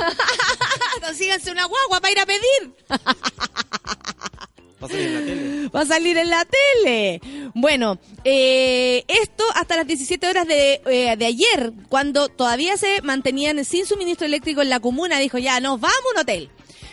Consíganse 1.05 1.51
una 1.51 1.65
guagua 1.65 2.01
para 2.01 2.12
ir 2.12 2.19
a 2.19 2.25
pedir. 2.25 2.73
Va 4.82 4.88
a 4.88 4.89
salir 4.89 5.08
en 5.08 5.13
la 5.13 5.26
tele. 5.26 5.70
Va 5.76 5.82
a 5.82 5.86
salir 5.86 6.18
en 6.18 6.30
la 6.30 6.46
tele. 6.46 7.22
Bueno, 7.54 8.00
eh, 8.24 9.04
esto 9.08 9.44
hasta 9.56 9.76
las 9.78 9.88
17 9.88 10.28
horas 10.28 10.48
de, 10.48 10.82
eh, 10.86 11.15
de 11.18 11.26
ayer, 11.26 11.74
cuando 11.89 12.30
todavía 12.30 12.78
se 12.78 13.02
mantenían 13.02 13.63
sin 13.65 13.86
suministro 13.86 14.26
eléctrico 14.26 14.62
en 14.62 14.70
la 14.70 14.80
comuna, 14.80 15.20
dijo 15.20 15.38
ya, 15.38 15.60
nos 15.60 15.80
vamos 15.80 15.98
a 15.98 16.12
un 16.13 16.22
hotel. 16.22 16.50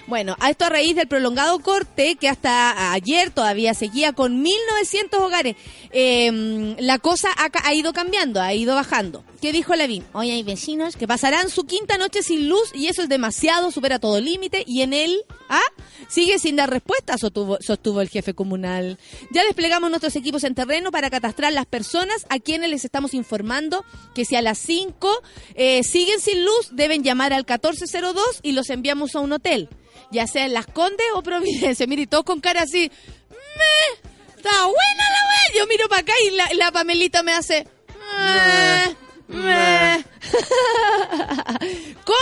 Bueno, 0.07 0.37
a 0.39 0.51
esto 0.51 0.65
a 0.65 0.69
raíz 0.69 0.95
del 0.95 1.09
prolongado 1.09 1.59
corte 1.59 2.15
que 2.15 2.29
hasta 2.29 2.93
ayer 2.93 3.31
todavía 3.31 3.75
seguía 3.75 4.13
con 4.13 4.45
1.900 4.45 5.19
hogares. 5.21 5.57
Eh, 5.91 6.77
la 6.79 6.99
cosa 6.99 7.31
ha, 7.37 7.51
ha 7.65 7.75
ido 7.75 7.93
cambiando, 7.93 8.41
ha 8.41 8.55
ido 8.55 8.77
bajando. 8.77 9.25
¿Qué 9.47 9.53
dijo 9.53 9.77
Lavín? 9.77 10.05
Hoy 10.13 10.33
hay 10.33 10.43
vecinos 10.43 10.97
que 10.97 11.07
pasarán 11.07 11.51
su 11.51 11.67
quinta 11.67 11.99
noche 11.99 12.25
sin 12.25 12.49
luz 12.49 12.73
y 12.75 12.89
eso 12.89 13.03
es 13.03 13.09
demasiado, 13.09 13.71
supera 13.71 14.01
todo 14.01 14.21
límite 14.21 14.65
y 14.67 14.83
en 14.83 14.93
él 14.93 15.23
¿ah? 15.49 15.63
sigue 16.09 16.41
sin 16.41 16.57
dar 16.57 16.69
respuesta, 16.69 17.17
sostuvo, 17.17 18.01
el 18.01 18.09
jefe 18.09 18.35
comunal. 18.35 18.99
Ya 19.31 19.45
desplegamos 19.45 19.89
nuestros 19.89 20.17
equipos 20.17 20.43
en 20.43 20.57
terreno 20.57 20.91
para 20.91 21.11
catastrar 21.11 21.53
las 21.53 21.65
personas 21.65 22.27
a 22.29 22.41
quienes 22.41 22.71
les 22.71 22.85
estamos 22.85 23.15
informando 23.15 23.85
que 24.17 24.25
si 24.25 24.35
a 24.35 24.43
las 24.43 24.59
5 24.59 25.23
eh, 25.55 25.85
siguen 25.85 26.19
sin 26.19 26.45
luz 26.45 26.71
deben 26.73 27.05
llamar 27.05 27.33
al 27.33 27.43
1402 27.43 28.41
y 28.43 28.51
los 28.51 28.69
enviamos 28.69 29.15
a 29.15 29.21
un 29.21 29.31
hotel, 29.31 29.69
ya 30.11 30.27
sea 30.27 30.47
en 30.47 30.55
Las 30.55 30.67
Condes 30.67 31.07
o 31.15 31.23
Providencia. 31.23 31.87
Mire, 31.87 32.09
todos 32.09 32.25
con 32.25 32.41
cara 32.41 32.63
así, 32.63 32.91
me, 33.31 34.37
está 34.37 34.65
buena 34.65 35.05
la 35.09 35.29
wea. 35.29 35.61
Yo 35.61 35.69
miro 35.69 35.89
para 35.89 36.01
acá 36.01 36.15
y 36.27 36.35
la, 36.35 36.49
la 36.55 36.73
Pamelita 36.73 37.23
me 37.23 37.33
hace, 37.33 37.65
"Me, 38.27 39.06
me". 39.29 40.05
con 42.05 42.17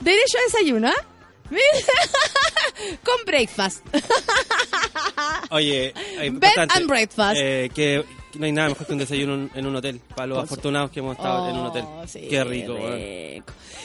derecho 0.00 0.38
a 0.38 0.42
desayuno, 0.44 0.88
¿ah? 0.88 1.04
con 3.04 3.24
breakfast. 3.24 3.84
Oye, 5.50 5.94
Bed 6.32 6.68
and 6.74 6.86
breakfast. 6.86 7.38
eh, 7.40 7.70
que 7.74 8.04
no 8.34 8.44
hay 8.44 8.52
nada 8.52 8.68
mejor 8.68 8.86
que 8.86 8.92
un 8.92 8.98
desayuno 8.98 9.48
en- 9.54 9.66
un 9.66 9.76
hotel. 9.76 10.00
Para 10.14 10.26
los 10.26 10.44
afortunados 10.44 10.90
que 10.90 11.00
hemos 11.00 11.16
estado 11.16 11.48
en 11.48 11.56
un 11.56 11.66
hotel. 11.66 11.84
Oh, 11.86 12.06
sí, 12.06 12.26
Qué 12.28 12.44
rico. 12.44 12.76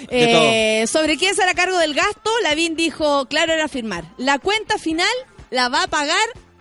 Eh, 0.09 0.85
sobre 0.87 1.17
quién 1.17 1.35
será 1.35 1.53
cargo 1.53 1.77
del 1.77 1.93
gasto, 1.93 2.29
Lavín 2.43 2.75
dijo, 2.75 3.25
claro, 3.27 3.53
era 3.53 3.67
firmar. 3.69 4.03
La 4.17 4.39
cuenta 4.39 4.77
final 4.77 5.07
la 5.49 5.69
va 5.69 5.83
a 5.83 5.87
pagar 5.87 6.17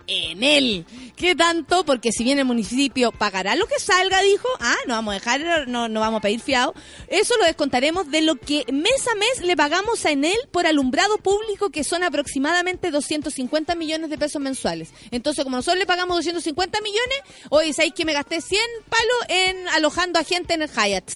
en 0.07 0.43
él. 0.43 0.85
¿Qué 1.15 1.35
tanto? 1.35 1.85
Porque 1.85 2.11
si 2.11 2.23
bien 2.23 2.39
el 2.39 2.45
municipio 2.45 3.11
pagará 3.11 3.55
lo 3.55 3.65
que 3.67 3.79
salga, 3.79 4.21
dijo, 4.21 4.47
ah, 4.59 4.75
no 4.87 4.95
vamos 4.95 5.11
a 5.13 5.15
dejar, 5.15 5.67
no, 5.67 5.87
no 5.87 5.99
vamos 5.99 6.19
a 6.19 6.21
pedir 6.21 6.39
fiado. 6.41 6.73
Eso 7.07 7.35
lo 7.37 7.45
descontaremos 7.45 8.09
de 8.11 8.21
lo 8.21 8.35
que 8.35 8.65
mes 8.71 9.07
a 9.07 9.15
mes 9.15 9.41
le 9.45 9.55
pagamos 9.55 10.05
a 10.05 10.11
Enel 10.11 10.37
por 10.51 10.67
alumbrado 10.67 11.17
público, 11.17 11.69
que 11.69 11.83
son 11.83 12.03
aproximadamente 12.03 12.91
250 12.91 13.75
millones 13.75 14.09
de 14.09 14.17
pesos 14.17 14.41
mensuales. 14.41 14.89
Entonces, 15.11 15.43
como 15.43 15.57
nosotros 15.57 15.79
le 15.79 15.85
pagamos 15.85 16.17
250 16.17 16.81
millones, 16.81 17.19
hoy 17.49 17.71
sabéis 17.73 17.93
que 17.93 18.05
me 18.05 18.13
gasté 18.13 18.41
100 18.41 18.59
palos 18.89 19.25
en 19.29 19.67
alojando 19.69 20.19
a 20.19 20.23
gente 20.23 20.53
en 20.53 20.63
el 20.63 20.69
Hyatt. 20.69 21.11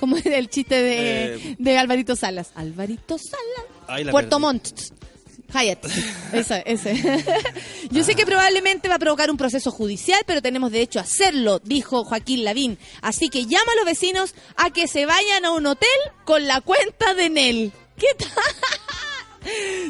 Como 0.00 0.16
era 0.16 0.36
el 0.38 0.48
chiste 0.50 0.74
de, 0.74 1.34
Eh. 1.36 1.56
de 1.58 1.78
Alvarito 1.78 2.16
Salas. 2.16 2.50
Alvarito 2.56 3.16
Salas. 3.16 4.10
Puerto. 4.10 4.40
Montt. 4.40 4.68
Hyatt. 5.54 5.86
Ese, 6.32 6.62
ese. 6.66 7.24
Yo 7.90 8.02
sé 8.04 8.14
que 8.14 8.26
probablemente 8.26 8.88
va 8.88 8.96
a 8.96 8.98
provocar 8.98 9.30
un 9.30 9.36
proceso 9.36 9.70
judicial, 9.70 10.20
pero 10.26 10.42
tenemos 10.42 10.72
derecho 10.72 10.98
a 10.98 11.02
hacerlo, 11.02 11.60
dijo 11.60 12.04
Joaquín 12.04 12.44
Lavín. 12.44 12.78
Así 13.02 13.28
que 13.28 13.46
llama 13.46 13.72
a 13.72 13.76
los 13.76 13.84
vecinos 13.84 14.34
a 14.56 14.70
que 14.70 14.88
se 14.88 15.06
vayan 15.06 15.44
a 15.44 15.52
un 15.52 15.66
hotel 15.66 15.88
con 16.24 16.46
la 16.46 16.60
cuenta 16.60 17.14
de 17.14 17.30
Nel. 17.30 17.72
¿Qué 17.96 18.08
tal? 18.18 18.28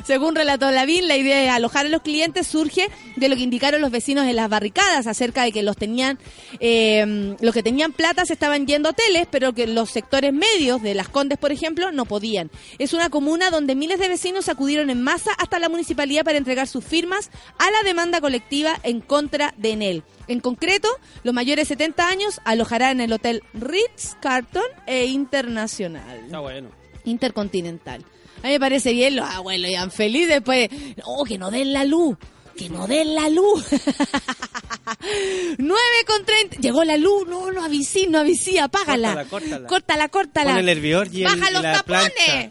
Según 0.05 0.35
relató 0.35 0.71
Lavín, 0.71 1.09
la 1.09 1.17
idea 1.17 1.39
de 1.41 1.49
alojar 1.49 1.87
a 1.87 1.89
los 1.89 2.03
clientes 2.03 2.47
surge 2.47 2.89
de 3.17 3.29
lo 3.29 3.37
que 3.37 3.43
indicaron 3.43 3.81
los 3.81 3.91
vecinos 3.91 4.27
en 4.27 4.37
las 4.37 4.49
barricadas 4.49 5.07
acerca 5.07 5.45
de 5.45 5.53
que 5.53 5.63
los 5.63 5.77
tenían, 5.77 6.19
eh, 6.61 7.37
los 7.41 7.55
que 7.55 7.63
tenían 7.63 7.93
plata 7.93 8.25
se 8.25 8.33
estaban 8.33 8.67
yendo 8.67 8.89
a 8.89 8.93
hoteles, 8.93 9.27
pero 9.31 9.53
que 9.53 9.67
los 9.67 9.91
sectores 9.91 10.33
medios 10.33 10.83
de 10.83 10.95
Las 10.95 11.09
Condes, 11.09 11.39
por 11.39 11.53
ejemplo, 11.53 11.93
no 11.93 12.05
podían. 12.05 12.51
Es 12.79 12.93
una 12.93 13.11
comuna 13.11 13.51
donde 13.51 13.75
miles 13.75 13.99
de 13.99 14.09
vecinos 14.09 14.49
acudieron 14.49 14.91
en 14.91 15.03
masa 15.03 15.33
hasta 15.39 15.59
la 15.59 15.69
municipalidad 15.69 16.25
para 16.25 16.39
entregar 16.39 16.67
sus 16.67 16.85
firmas 16.85 17.31
a 17.59 17.71
la 17.71 17.83
demanda 17.85 18.21
colectiva 18.21 18.79
en 18.83 19.01
contra 19.01 19.55
de 19.57 19.71
Enel. 19.73 20.03
En 20.27 20.41
concreto, 20.41 20.89
los 21.23 21.35
mayores 21.35 21.69
de 21.69 21.75
70 21.75 22.09
años 22.09 22.41
alojarán 22.45 23.01
en 23.01 23.01
el 23.03 23.13
hotel 23.13 23.43
Ritz 23.53 24.17
Carton 24.21 24.65
e 24.87 25.07
Internacional. 25.07 26.21
Está 26.25 26.41
bueno. 26.41 26.71
Intercontinental. 27.05 28.05
A 28.45 28.49
mí 28.49 28.53
me 28.53 28.61
parece 28.61 28.93
bien, 28.93 29.17
los 29.17 29.27
abuelos 29.27 29.71
ya 29.71 29.89
felices 29.89 30.29
después. 30.29 30.69
No, 30.99 31.25
que 31.27 31.39
no 31.39 31.51
den 31.51 31.73
la 31.73 31.85
luz. 31.85 32.19
Que 32.55 32.69
no 32.69 32.87
den 32.87 33.15
la 33.15 33.31
luz. 33.31 33.65
9 35.59 35.81
con 36.07 36.25
30. 36.25 36.59
Llegó 36.59 36.85
la 36.85 36.97
luz. 36.97 37.27
No, 37.27 37.51
no 37.51 37.65
avisí, 37.65 38.07
no 38.07 38.19
avisí. 38.19 38.59
Apágala. 38.59 39.25
Córtala, 39.25 39.29
córtala. 39.29 39.67
Córtala, 39.69 40.09
córtala. 40.09 40.51
Pon 40.53 40.61
el 40.61 40.69
hervidor 40.69 41.09
y 41.13 41.25
el- 41.25 41.35
Baja 41.35 41.51
y 41.51 41.55
los 41.55 41.63
la 41.63 41.73
tapones. 41.73 42.51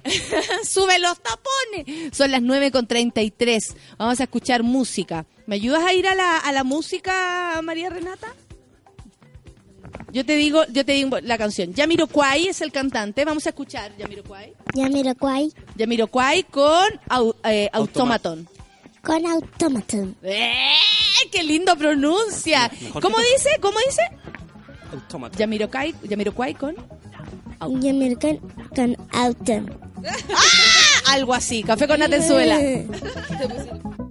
Sube 0.67 0.97
los 0.99 1.17
tapones. 1.21 2.15
Son 2.17 2.31
las 2.31 2.41
9 2.41 2.71
con 2.71 2.87
33. 2.87 3.75
Vamos 3.97 4.19
a 4.19 4.23
escuchar 4.23 4.63
música. 4.63 5.25
¿Me 5.45 5.55
ayudas 5.55 5.83
a 5.83 5.93
ir 5.93 6.07
a 6.07 6.15
la, 6.15 6.37
a 6.37 6.51
la 6.51 6.63
música, 6.63 7.59
María 7.63 7.89
Renata? 7.89 8.33
Yo 10.13 10.23
te 10.25 10.35
digo, 10.35 10.63
yo 10.71 10.85
te 10.85 10.91
digo 10.93 11.19
la 11.21 11.37
canción. 11.37 11.73
Yamiroquai 11.73 12.47
es 12.47 12.61
el 12.61 12.71
cantante. 12.71 13.25
Vamos 13.25 13.45
a 13.47 13.49
escuchar 13.49 13.97
Yamiroquai. 13.97 14.53
Ya 14.75 14.87
miro 14.87 15.13
cuál. 15.15 15.51
Yamiroquai 15.75 16.43
con 16.43 16.87
au- 17.09 17.35
eh, 17.43 17.67
Automaton. 17.73 18.47
Con 19.01 19.25
Automaton. 19.25 20.15
¡Eh! 20.23 20.75
¡Qué 21.31 21.43
lindo 21.43 21.75
pronuncia! 21.75 22.71
Mejor 22.79 23.01
¿Cómo 23.01 23.17
que- 23.17 23.23
dice? 23.33 23.49
¿Cómo 23.59 23.77
dice? 23.87 24.01
Autómata. 24.93 25.37
Yamiroquai, 25.37 25.95
Yamiroquai 26.03 26.53
con 26.53 26.75
Ya 27.81 27.93
miro 27.93 28.19
con, 28.19 28.37
con 28.75 28.97
Auton. 29.13 29.79
algo 31.07 31.33
así. 31.33 31.63
Café 31.63 31.87
con 31.87 32.01
Atenzuela. 32.03 32.59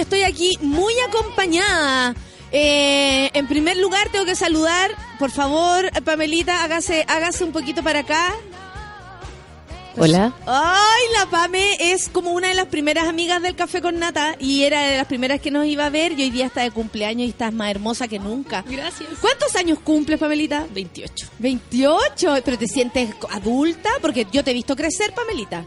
estoy 0.00 0.22
aquí 0.22 0.56
muy 0.60 0.94
acompañada. 1.08 2.14
Eh, 2.52 3.30
en 3.32 3.46
primer 3.46 3.76
lugar 3.76 4.08
tengo 4.10 4.24
que 4.24 4.34
saludar, 4.34 4.90
por 5.18 5.30
favor, 5.30 5.90
Pamelita, 6.02 6.64
hágase, 6.64 7.04
hágase 7.08 7.44
un 7.44 7.52
poquito 7.52 7.82
para 7.82 8.00
acá. 8.00 8.34
Hola. 9.96 10.32
Ay, 10.46 11.02
la 11.18 11.26
Pame 11.26 11.76
es 11.78 12.08
como 12.08 12.30
una 12.30 12.48
de 12.48 12.54
las 12.54 12.66
primeras 12.66 13.08
amigas 13.08 13.42
del 13.42 13.56
Café 13.56 13.82
con 13.82 13.98
Nata 13.98 14.36
y 14.38 14.62
era 14.62 14.82
de 14.82 14.96
las 14.96 15.06
primeras 15.06 15.40
que 15.40 15.50
nos 15.50 15.66
iba 15.66 15.84
a 15.86 15.90
ver 15.90 16.12
y 16.12 16.22
hoy 16.22 16.30
día 16.30 16.46
está 16.46 16.62
de 16.62 16.70
cumpleaños 16.70 17.26
y 17.26 17.30
estás 17.30 17.52
más 17.52 17.70
hermosa 17.70 18.06
que 18.06 18.18
nunca. 18.18 18.64
Gracias. 18.68 19.08
¿Cuántos 19.20 19.54
años 19.56 19.78
cumples, 19.80 20.18
Pamelita? 20.18 20.66
28. 20.72 21.26
28, 21.38 22.36
pero 22.44 22.56
te 22.56 22.68
sientes 22.68 23.10
adulta 23.30 23.90
porque 24.00 24.26
yo 24.32 24.44
te 24.44 24.52
he 24.52 24.54
visto 24.54 24.76
crecer, 24.76 25.12
Pamelita. 25.12 25.64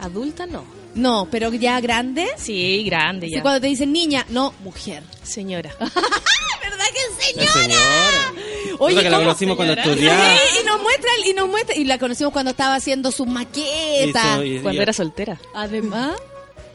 Adulta 0.00 0.46
no. 0.46 0.79
No, 0.94 1.28
pero 1.30 1.52
ya 1.54 1.80
grande. 1.80 2.26
Sí, 2.36 2.82
grande 2.84 3.28
Sí, 3.28 3.34
ya. 3.34 3.42
cuando 3.42 3.60
te 3.60 3.68
dicen 3.68 3.92
niña, 3.92 4.26
no, 4.28 4.52
mujer. 4.64 5.02
Señora. 5.22 5.70
¿Verdad 5.78 6.86
que 6.92 7.36
La 7.40 7.46
señora. 7.52 8.32
Oye, 8.78 8.96
que 8.96 9.02
la 9.04 9.10
¿cómo- 9.10 9.22
conocimos 9.28 9.56
cuando 9.56 9.74
señora? 9.74 9.92
estudiaba. 9.92 10.34
Sí, 10.36 10.58
y 10.60 10.66
nos 10.66 10.82
muestra, 10.82 11.10
y 11.26 11.32
nos 11.34 11.48
muestra, 11.48 11.76
y 11.76 11.84
la 11.84 11.98
conocimos 11.98 12.32
cuando 12.32 12.50
estaba 12.52 12.74
haciendo 12.74 13.12
sus 13.12 13.26
maquetas. 13.26 14.38
Hizo- 14.38 14.44
y- 14.44 14.58
Cuando 14.60 14.80
y- 14.80 14.82
era 14.82 14.92
soltera. 14.92 15.40
Además, 15.54 16.16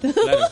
claro. 0.01 0.38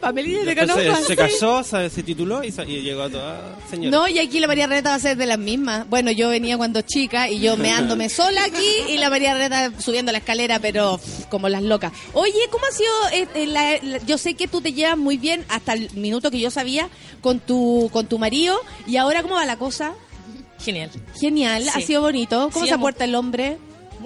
Pamelita, 0.00 0.40
te 0.40 0.54
Después 0.54 0.70
conozco 0.70 0.96
se, 1.02 1.06
se 1.06 1.16
casó, 1.16 1.62
se, 1.62 1.90
se 1.90 2.02
tituló 2.02 2.42
y, 2.42 2.50
llegó 2.50 3.02
a 3.02 3.10
toda 3.10 3.58
señora. 3.70 3.90
No, 3.96 4.08
y 4.08 4.18
aquí 4.18 4.40
la 4.40 4.46
María 4.46 4.66
Reta 4.66 4.90
va 4.90 4.94
a 4.96 4.98
ser 5.00 5.16
de 5.16 5.26
las 5.26 5.38
mismas. 5.38 5.88
Bueno, 5.88 6.10
yo 6.10 6.28
venía 6.28 6.56
cuando 6.56 6.80
chica 6.82 7.28
y 7.28 7.40
yo 7.40 7.56
meándome 7.56 8.08
sola 8.08 8.44
aquí 8.44 8.66
y 8.88 8.96
la 8.98 9.10
María 9.10 9.34
Reta 9.34 9.72
subiendo 9.80 10.12
la 10.12 10.18
escalera, 10.18 10.58
pero 10.60 10.98
pff, 10.98 11.26
como 11.26 11.48
las 11.48 11.62
locas. 11.62 11.92
Oye, 12.14 12.32
¿cómo 12.50 12.64
ha 12.66 12.72
sido? 12.72 12.90
eh, 13.12 13.28
eh, 13.34 13.46
la- 13.46 13.78
la- 13.82 13.98
yo 14.06 14.18
sé 14.18 14.34
que 14.34 14.48
tú 14.48 14.60
te 14.60 14.72
llevas 14.72 14.96
muy 14.98 15.16
bien 15.18 15.44
hasta 15.48 15.74
el 15.74 15.90
minuto 15.94 16.30
que 16.30 16.40
yo 16.40 16.50
sabía 16.50 16.88
con 17.20 17.38
tu 17.40 17.90
con 17.92 18.06
tu 18.06 18.18
marido 18.18 18.58
y 18.86 18.96
ahora 18.96 19.22
cómo 19.22 19.34
va 19.34 19.44
la 19.44 19.56
cosa. 19.56 19.94
Genial. 20.60 20.90
Genial, 21.20 21.68
ha 21.74 21.80
sido 21.80 22.02
bonito. 22.02 22.48
¿Cómo 22.52 22.64
Sí, 22.64 22.68
se 22.68 22.74
amor. 22.74 22.90
aporta 22.90 23.04
el 23.04 23.14
hombre? 23.16 23.58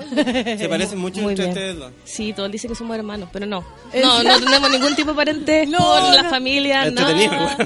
Se 0.59 0.69
parecen 0.69 0.99
mucho 0.99 1.21
Muy 1.21 1.33
entre 1.33 1.47
bien. 1.47 1.57
ustedes 1.57 1.79
dos. 1.79 1.93
Sí, 2.05 2.33
todos 2.33 2.51
dicen 2.51 2.71
que 2.71 2.75
somos 2.77 2.97
hermanos, 2.97 3.29
pero 3.33 3.47
no. 3.47 3.65
¿En 3.93 4.03
No, 4.03 4.23
no 4.23 4.39
tenemos 4.41 4.71
ningún 4.71 4.95
tipo 4.97 5.11
de 5.11 5.17
parentesco 5.17 5.73
No, 5.73 5.79
con 5.79 6.15
la 6.15 6.23
no. 6.23 6.31
familia, 6.31 6.91
no. 6.91 7.03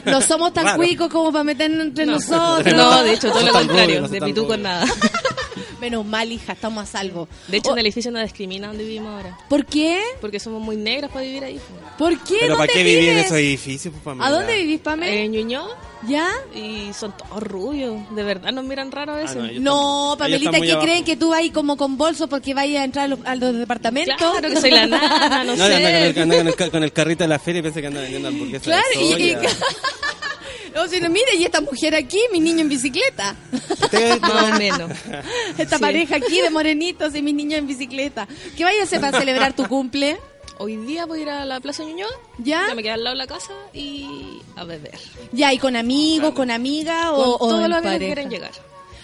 No 0.05 0.21
somos 0.21 0.53
tan 0.53 0.65
Raro. 0.67 0.77
cuicos 0.79 1.09
como 1.09 1.33
para 1.33 1.45
meternos 1.45 1.87
entre 1.87 2.07
No. 2.07 2.13
nosotros. 2.13 2.75
No, 2.75 3.03
de 3.03 3.13
hecho, 3.15 3.29
todo 3.31 3.41
No 3.41 3.47
lo 3.49 3.53
contrario. 3.53 4.09
de 4.09 4.21
pituco 4.21 4.57
nada. 4.57 4.87
Menos 5.81 6.05
mal, 6.05 6.31
hija, 6.31 6.53
estamos 6.53 6.83
a 6.85 6.87
salvo. 6.87 7.27
De 7.49 7.57
hecho, 7.57 7.71
Oh, 7.71 7.73
en 7.73 7.79
el 7.81 7.87
edificio 7.87 8.11
no 8.11 8.21
discrimina 8.21 8.69
donde 8.69 8.85
vivimos 8.85 9.09
ahora. 9.17 9.39
¿Por 9.49 9.65
qué? 9.65 10.03
Porque 10.21 10.39
somos 10.39 10.61
muy 10.61 10.77
negros 10.77 11.11
para 11.11 11.25
vivir 11.25 11.43
ahí. 11.45 11.61
¿Por 11.99 12.19
qué? 12.23 12.37
Pero 12.41 12.57
¿para 12.57 12.67
¿Dónde 12.67 12.73
qué 12.75 12.83
vivir 12.85 13.09
en 13.11 13.19
esos 13.19 13.37
edificios? 13.39 13.93
pues, 13.93 14.05
Pamela? 14.05 14.27
¿A 14.27 14.31
dónde 14.31 14.55
vivís, 14.57 14.81
Pamela? 14.81 15.11
En 15.13 15.33
Ñuñoa 15.33 15.69
¿Ya? 16.07 16.29
y 16.55 16.93
son 16.93 17.15
todos 17.17 17.43
rubios. 17.43 17.97
De 18.15 18.23
verdad 18.23 18.53
nos 18.53 18.65
miran 18.65 18.91
raro 18.93 19.13
a 19.15 19.19
Ah, 19.21 19.35
no, 19.35 19.43
No, 19.61 20.13
están- 20.13 20.19
Pamelita, 20.19 20.61
¿qué 20.61 20.73
abajo. 20.73 20.85
creen 20.87 21.05
que 21.05 21.17
tú 21.17 21.31
vas 21.31 21.39
ahí 21.41 21.51
como 21.51 21.77
con 21.77 21.97
bolso 21.97 22.29
porque 22.29 22.53
vayas 22.55 22.83
a 22.83 22.85
entrar 22.85 23.05
a 23.07 23.09
los, 23.09 23.19
a 23.25 23.35
los 23.37 23.57
departamentos? 23.57 24.17
Claro 24.17 24.49
que 24.49 24.61
soy 24.61 24.71
la 24.71 24.87
nana, 24.87 25.45
no, 25.45 25.57
No, 25.57 25.67
sé. 25.67 25.75
anda 25.75 25.91
con 25.91 26.03
el, 26.03 26.19
anda 26.23 26.37
con 26.37 26.47
el 26.49 26.55
ca- 26.57 26.71
con 26.71 26.83
el 26.85 26.93
carrito 26.93 27.25
de 27.25 27.29
la 27.29 27.39
feria 27.39 27.61
y 27.61 27.63
pensé 27.63 27.81
que 27.81 27.87
anda 27.87 28.01
vendiendo 28.01 28.29
hamburguesas. 28.29 28.65
Claro, 28.65 28.85
de 28.95 29.03
y, 29.03 29.31
y- 29.31 29.37
no, 30.75 30.89
si 30.89 31.01
no, 31.01 31.09
mire, 31.09 31.35
y 31.37 31.45
esta 31.45 31.61
mujer 31.61 31.95
aquí, 31.95 32.19
mi 32.33 32.41
niño 32.41 32.61
en 32.61 32.69
bicicleta. 32.69 33.37
Ustedes- 33.83 34.21
Más 34.21 34.55
o 34.55 34.59
menos. 34.59 34.91
Esta 35.59 35.77
Sí. 35.77 35.83
pareja 35.83 36.17
aquí 36.17 36.41
de 36.41 36.51
morenitos 36.51 37.15
y 37.15 37.23
mis 37.23 37.35
niños 37.35 37.59
en 37.59 37.67
bicicleta. 37.67 38.27
¿Qué 38.57 38.65
vayas 38.65 38.81
a 38.81 38.85
hacer 38.85 39.01
para 39.01 39.19
celebrar 39.19 39.55
tu 39.55 39.67
cumple? 39.67 40.19
Hoy 40.59 40.77
día 40.77 41.07
voy 41.07 41.21
a 41.21 41.23
ir 41.23 41.31
a 41.31 41.45
la 41.47 41.59
Plaza 41.61 41.85
Ñuñoa. 41.85 42.11
¿Ya? 42.39 42.75
Me 42.75 42.83
queda 42.83 42.95
al 42.95 43.05
lado 43.05 43.15
de 43.17 43.19
la 43.19 43.27
casa 43.27 43.53
y 43.73 44.41
a 44.57 44.65
beber. 44.65 44.99
Ya, 45.33 45.53
¿y 45.55 45.59
con 45.59 45.75
amigos, 45.75 46.35
con 46.35 46.51
amigas 46.51 47.07
o, 47.13 47.39
Con 47.39 47.49
o 47.49 47.53
los 47.55 47.63
amigos 47.65 47.77
que 47.83 47.89
pareja? 47.89 47.99
quieren 48.15 48.31
llegar. 48.31 48.51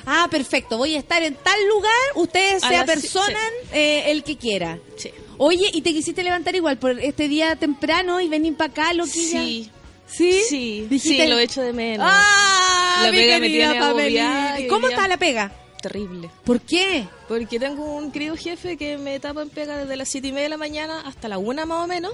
Ah, 0.05 0.29
perfecto. 0.31 0.77
Voy 0.77 0.95
a 0.95 0.99
estar 0.99 1.23
en 1.23 1.35
tal 1.35 1.59
lugar, 1.69 1.93
ustedes 2.15 2.63
A 2.63 2.69
se 2.69 2.77
apersonan 2.77 3.53
eh, 3.73 4.05
el 4.13 4.23
que 4.23 4.37
quiera. 4.37 4.79
Sí. 4.97 5.11
Oye, 5.39 5.69
¿y 5.73 5.81
te 5.83 5.93
quisiste 5.93 6.23
levantar 6.23 6.55
igual 6.57 6.79
por 6.79 6.99
este 7.01 7.27
día 7.29 7.57
temprano 7.57 8.21
y 8.21 8.29
venir 8.29 8.55
para 8.57 8.71
acá, 8.71 8.93
loquilla? 8.93 9.41
Sí. 9.43 9.71
¿Sí? 10.07 10.41
Sí, 10.49 10.87
Dijiste- 10.89 11.25
sí, 11.25 11.29
lo 11.31 11.39
echo 11.39 11.63
de 11.63 11.73
menos. 11.73 12.07
¡Ah! 12.09 13.01
La 13.05 13.11
mi 13.11 13.19
pega 13.19 13.39
me 13.39 13.49
tiene 13.49 13.79
agobiada 13.79 14.61
y 14.61 14.69
¿Cómo 14.69 14.89
está 14.89 15.07
la 15.09 15.17
pega? 15.17 15.53
Terrible. 15.83 16.31
¿Por 16.45 16.61
qué? 16.61 17.07
Porque 17.29 17.59
tengo 17.61 17.85
un 17.97 18.11
querido 18.11 18.37
jefe 18.37 18.77
que 18.77 18.99
me 18.99 19.21
tapa 19.21 19.43
en 19.43 19.51
pega 19.51 19.77
desde 19.77 19.97
las 19.97 20.09
7 20.09 20.29
y 20.29 20.33
media 20.33 20.45
de 20.45 20.49
la 20.51 20.57
mañana 20.57 21.03
hasta 21.07 21.29
la 21.29 21.39
1 21.39 21.67
más 21.67 21.85
o 21.85 21.87
menos. 21.87 22.13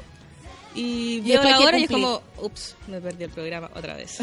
Y 0.74 1.20
veo 1.20 1.42
la 1.42 1.60
hora 1.60 1.78
y 1.78 1.84
es 1.84 1.90
como, 1.90 2.22
ups, 2.40 2.74
me 2.88 3.00
perdí 3.00 3.24
el 3.24 3.30
programa 3.30 3.70
otra 3.74 3.94
vez. 3.94 4.18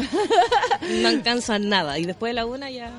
no 0.88 1.08
alcanza 1.08 1.58
nada. 1.58 1.98
Y 1.98 2.04
después 2.06 2.30
de 2.30 2.34
la 2.34 2.46
1 2.46 2.68
ya... 2.68 2.92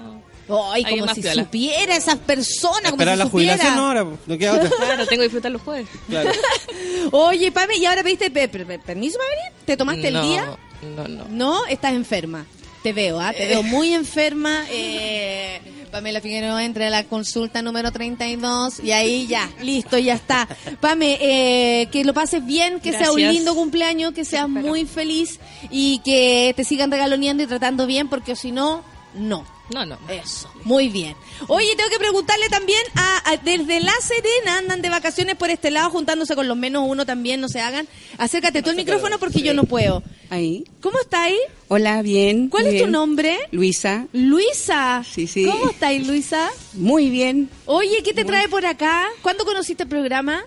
Ay, 0.71 0.83
como 0.85 1.05
más 1.05 1.15
si 1.15 1.21
piola. 1.21 1.43
supiera 1.43 1.95
esas 1.95 2.17
personas, 2.17 2.91
como 2.91 3.01
Esperar 3.01 3.15
si 3.15 3.19
la 3.19 3.25
supiera. 3.25 3.53
jubilación 3.53 3.75
no, 3.75 3.87
ahora, 3.87 4.05
pues, 4.05 4.19
no 4.27 4.37
queda 4.37 4.53
otra. 4.55 4.69
Claro, 4.77 5.05
tengo 5.07 5.19
que 5.19 5.23
disfrutar 5.23 5.51
los 5.51 5.61
jueves. 5.61 5.87
Claro. 6.09 6.31
Oye, 7.11 7.51
Pame, 7.51 7.77
¿y 7.77 7.85
ahora 7.85 8.03
pediste 8.03 8.29
pe- 8.31 8.47
pe- 8.47 8.65
pe- 8.65 8.79
permiso 8.79 9.17
para 9.17 9.29
venir? 9.29 9.65
¿Te 9.65 9.77
tomaste 9.77 10.11
No, 10.11 10.21
el 10.21 10.27
día? 10.27 10.57
No, 10.95 11.07
no. 11.07 11.25
No, 11.29 11.65
estás 11.67 11.93
enferma. 11.93 12.45
Te 12.83 12.93
veo, 12.93 13.19
¿ah? 13.19 13.31
Te 13.31 13.45
veo 13.47 13.61
muy 13.63 13.93
enferma. 13.93 14.65
Eh, 14.71 15.59
Pamela 15.91 16.21
Figueroa 16.21 16.63
entra 16.63 16.87
a 16.87 16.89
la 16.89 17.03
consulta 17.03 17.61
número 17.61 17.91
32 17.91 18.79
y 18.81 18.91
ahí 18.93 19.27
ya, 19.27 19.49
listo, 19.61 19.97
ya 19.97 20.13
está. 20.13 20.47
Pame, 20.79 21.17
eh, 21.19 21.87
que 21.91 22.05
lo 22.05 22.13
pases 22.13 22.45
bien, 22.45 22.79
que 22.79 22.93
sea 22.93 23.11
un 23.11 23.19
lindo 23.21 23.53
cumpleaños, 23.53 24.13
que 24.13 24.23
seas 24.23 24.47
muy 24.47 24.85
feliz 24.85 25.39
y 25.69 25.99
que 25.99 26.53
te 26.55 26.63
sigan 26.63 26.89
regaloneando 26.89 27.43
y 27.43 27.47
tratando 27.47 27.85
bien, 27.87 28.07
porque 28.07 28.37
si 28.37 28.53
no, 28.53 28.85
no. 29.15 29.45
No, 29.73 29.85
no. 29.85 29.97
Eso, 30.09 30.51
muy 30.65 30.89
bien. 30.89 31.15
Oye, 31.47 31.75
tengo 31.77 31.89
que 31.89 31.97
preguntarle 31.97 32.49
también 32.49 32.81
a, 32.95 33.31
a- 33.31 33.37
desde 33.37 33.79
La 33.79 33.93
Serena 34.01 34.57
andan 34.57 34.81
de 34.81 34.89
vacaciones 34.89 35.35
por 35.37 35.49
este 35.49 35.71
lado 35.71 35.89
juntándose 35.89 36.35
con 36.35 36.47
los 36.49 36.57
menos 36.57 36.83
uno 36.85 37.05
también, 37.05 37.39
no 37.39 37.47
se 37.47 37.61
hagan. 37.61 37.87
Acércate 38.17 38.61
tú 38.61 38.71
el 38.71 38.75
micrófono 38.75 39.17
porque 39.17 39.41
yo 39.41 39.53
no 39.53 39.63
puedo. 39.63 40.03
Ahí. 40.29 40.65
¿Cómo 40.81 40.99
estáis? 40.99 41.37
Hola, 41.69 42.01
bien. 42.01 42.49
¿Cuál 42.49 42.67
es 42.67 42.83
tu 42.83 42.89
nombre? 42.89 43.37
Luisa. 43.51 44.07
Luisa. 44.11 45.05
Sí, 45.09 45.25
sí. 45.27 45.45
¿Cómo 45.45 45.69
estáis, 45.69 46.05
Luisa? 46.05 46.49
Muy 46.73 47.09
bien. 47.09 47.49
Oye, 47.65 48.03
¿qué 48.03 48.13
te 48.13 48.25
trae 48.25 48.49
por 48.49 48.65
acá? 48.65 49.07
¿Cuándo 49.21 49.45
conociste 49.45 49.83
el 49.83 49.89
programa? 49.89 50.43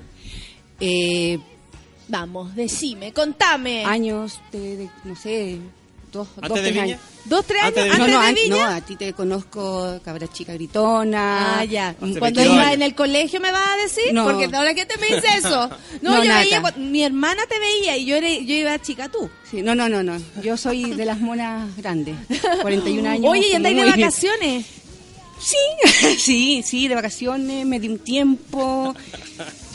Eh, 0.81 1.39
Vamos, 2.09 2.55
decime, 2.55 3.15
contame. 3.15 3.87
años 3.87 4.39
de, 4.53 4.77
de, 4.77 4.91
no 5.05 5.17
sé, 5.17 5.59
dos, 6.15 6.29
¿Antes 6.37 6.49
dos 6.49 6.55
de 6.57 6.63
tres 6.63 6.73
Viña? 6.73 6.83
años. 6.85 7.01
¿Dos, 7.27 7.45
tres 7.47 7.63
años 7.63 7.77
Antes 7.79 7.85
de 7.93 7.99
no, 7.99 8.07
no, 8.07 8.21
de 8.21 8.27
an- 8.29 8.35
Viña? 8.35 8.57
no, 8.57 8.65
a 8.77 8.81
ti 8.81 8.97
te 8.97 9.13
conozco, 9.13 10.01
cabra 10.05 10.27
chica 10.33 10.55
gritona. 10.55 11.59
Ah, 11.61 11.65
ya. 11.65 11.89
Hace 11.91 11.97
Cuando 12.19 12.21
22 12.41 12.47
iba 12.47 12.63
años. 12.63 12.75
en 12.75 12.83
el 12.83 12.95
colegio 12.95 13.41
me 13.41 13.51
vas 13.53 13.69
a 13.69 13.77
decir, 13.83 14.15
No. 14.15 14.25
porque 14.25 14.45
ahora 14.57 14.75
que 14.75 14.87
te 14.87 14.97
me 14.97 15.07
dice 15.15 15.27
eso. 15.37 15.69
No, 16.03 16.11
No, 16.17 16.23
yo 16.23 16.29
nada. 16.29 16.41
veía, 16.41 16.63
cu- 16.63 16.79
mi 16.81 17.03
hermana 17.03 17.43
te 17.49 17.59
veía 17.59 17.97
y 17.97 18.07
yo 18.07 18.17
era, 18.17 18.29
yo 18.29 18.55
iba 18.55 18.79
chica 18.81 19.09
tú. 19.11 19.29
Sí, 19.51 19.61
no, 19.63 19.75
no, 19.75 19.89
no, 19.89 20.03
no. 20.03 20.17
Yo 20.43 20.57
soy 20.57 20.93
de 20.95 21.05
las 21.05 21.21
monas 21.21 21.77
grandes. 21.77 22.17
41 22.63 23.09
años. 23.11 23.31
Oye, 23.31 23.41
¿y 23.41 23.45
como 23.53 23.57
andáis 23.57 23.77
de 23.77 23.83
muy- 23.83 23.91
vacaciones? 23.91 24.67
Sí, 25.41 25.57
sí, 26.19 26.63
sí, 26.65 26.89
de 26.89 26.95
vacaciones, 26.95 27.67
me 27.67 27.81
di 27.81 27.89
un 27.89 27.99
tiempo. 27.99 28.95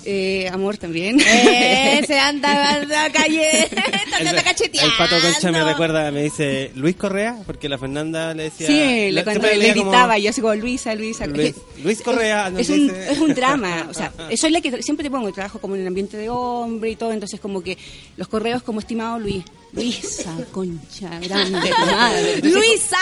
Eh, 0.06 0.50
amor 0.52 0.78
también. 0.78 1.20
Eh, 1.20 2.02
se 2.08 2.20
anda 2.20 2.72
a 2.76 2.86
la 2.86 3.10
calle, 3.12 3.68
El, 4.20 4.28
anda 4.28 4.44
cacheteando. 4.44 4.92
el 4.92 4.98
pato 4.98 5.16
Concha 5.22 5.52
me 5.52 5.64
recuerda, 5.64 6.12
me 6.12 6.24
dice 6.24 6.72
Luis 6.76 6.96
Correa, 6.96 7.38
porque 7.46 7.68
la 7.70 7.78
Fernanda 7.78 8.34
le 8.34 8.44
decía. 8.44 8.68
Sí, 8.68 9.12
la- 9.12 9.24
cuando 9.24 9.48
le 9.48 9.74
como 9.76 9.92
gritaba, 9.92 10.18
y 10.18 10.24
yo 10.24 10.30
así 10.30 10.42
como 10.42 10.56
Luisa, 10.56 10.96
Luisa. 10.96 11.28
Luis, 11.28 11.56
Luis 11.84 12.02
Correa. 12.02 12.52
es, 12.58 12.70
un, 12.70 12.90
es 12.90 13.18
un 13.20 13.34
drama, 13.34 13.88
o 13.90 13.94
sea, 13.94 14.12
soy 14.38 14.52
la 14.52 14.62
que 14.62 14.82
siempre 14.82 15.04
te 15.04 15.12
pongo, 15.12 15.32
trabajo 15.32 15.60
como 15.60 15.76
en 15.76 15.82
el 15.82 15.88
ambiente 15.88 16.18
de 16.18 16.30
hombre 16.30 16.92
y 16.92 16.96
todo, 16.96 17.12
entonces 17.12 17.40
como 17.40 17.62
que 17.62 17.78
los 18.18 18.28
correos 18.28 18.64
como 18.64 18.80
estimado 18.80 19.20
Luis, 19.20 19.44
Luisa, 19.74 20.36
concha, 20.52 21.20
grande, 21.20 21.70
tu 21.70 21.86
madre. 21.92 22.42
¡Luisa! 22.42 22.98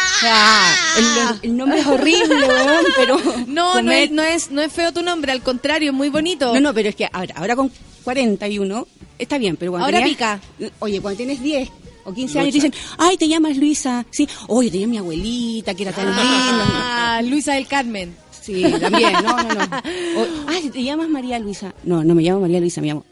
el, 0.98 1.50
el 1.50 1.58
nombre 1.58 1.80
es 1.80 1.88
horrible, 1.88 2.36
weón, 2.36 2.86
pero... 2.98 3.18
No, 3.48 3.82
no 3.82 3.92
es, 3.92 4.12
no, 4.12 4.22
es, 4.22 4.52
no 4.52 4.62
es 4.62 4.72
feo 4.72 4.92
tu 4.92 5.02
nombre, 5.02 5.32
al 5.32 5.42
contrario, 5.42 5.92
es 5.92 5.96
muy 5.96 6.10
bonito. 6.10 6.54
No, 6.54 6.60
no, 6.60 6.74
pero 6.74 6.90
es 6.90 6.96
que 6.96 7.08
ahora, 7.12 7.34
ahora 7.38 7.56
con 7.56 7.72
41 8.04 8.88
está 9.18 9.38
bien, 9.38 9.56
pero 9.58 9.72
cuando 9.72 9.86
Ahora 9.86 10.00
tenías- 10.00 10.16
pica. 10.18 10.42
Oye, 10.80 11.00
cuando 11.02 11.18
tienes 11.18 11.42
10 11.42 11.70
o 12.04 12.14
15 12.14 12.40
años 12.40 12.52
te 12.52 12.56
dicen, 12.58 12.74
ay, 12.98 13.18
te 13.18 13.28
llamas 13.28 13.58
Luisa, 13.58 14.06
sí, 14.12 14.28
oye, 14.48 14.70
te 14.70 14.80
llama 14.80 14.92
mi 14.92 14.98
abuelita, 14.98 15.74
que 15.74 15.84
era 15.84 15.92
tan 15.94 16.06
linda. 16.06 16.26
Ah, 16.70 17.22
Luisa 17.24 17.54
del 17.54 17.68
Carmen. 17.68 18.16
Sí, 18.42 18.62
también, 18.80 19.12
no, 19.14 19.22
no, 19.44 19.54
no. 19.56 19.66
O, 20.22 20.26
ay, 20.48 20.70
¿te 20.70 20.82
llamas 20.84 21.10
María 21.10 21.38
Luisa? 21.40 21.74
No, 21.84 22.04
no 22.04 22.14
me 22.16 22.24
llamo 22.24 22.42
María 22.42 22.60
Luisa, 22.62 22.80
me 22.82 22.88
llamo 22.88 23.06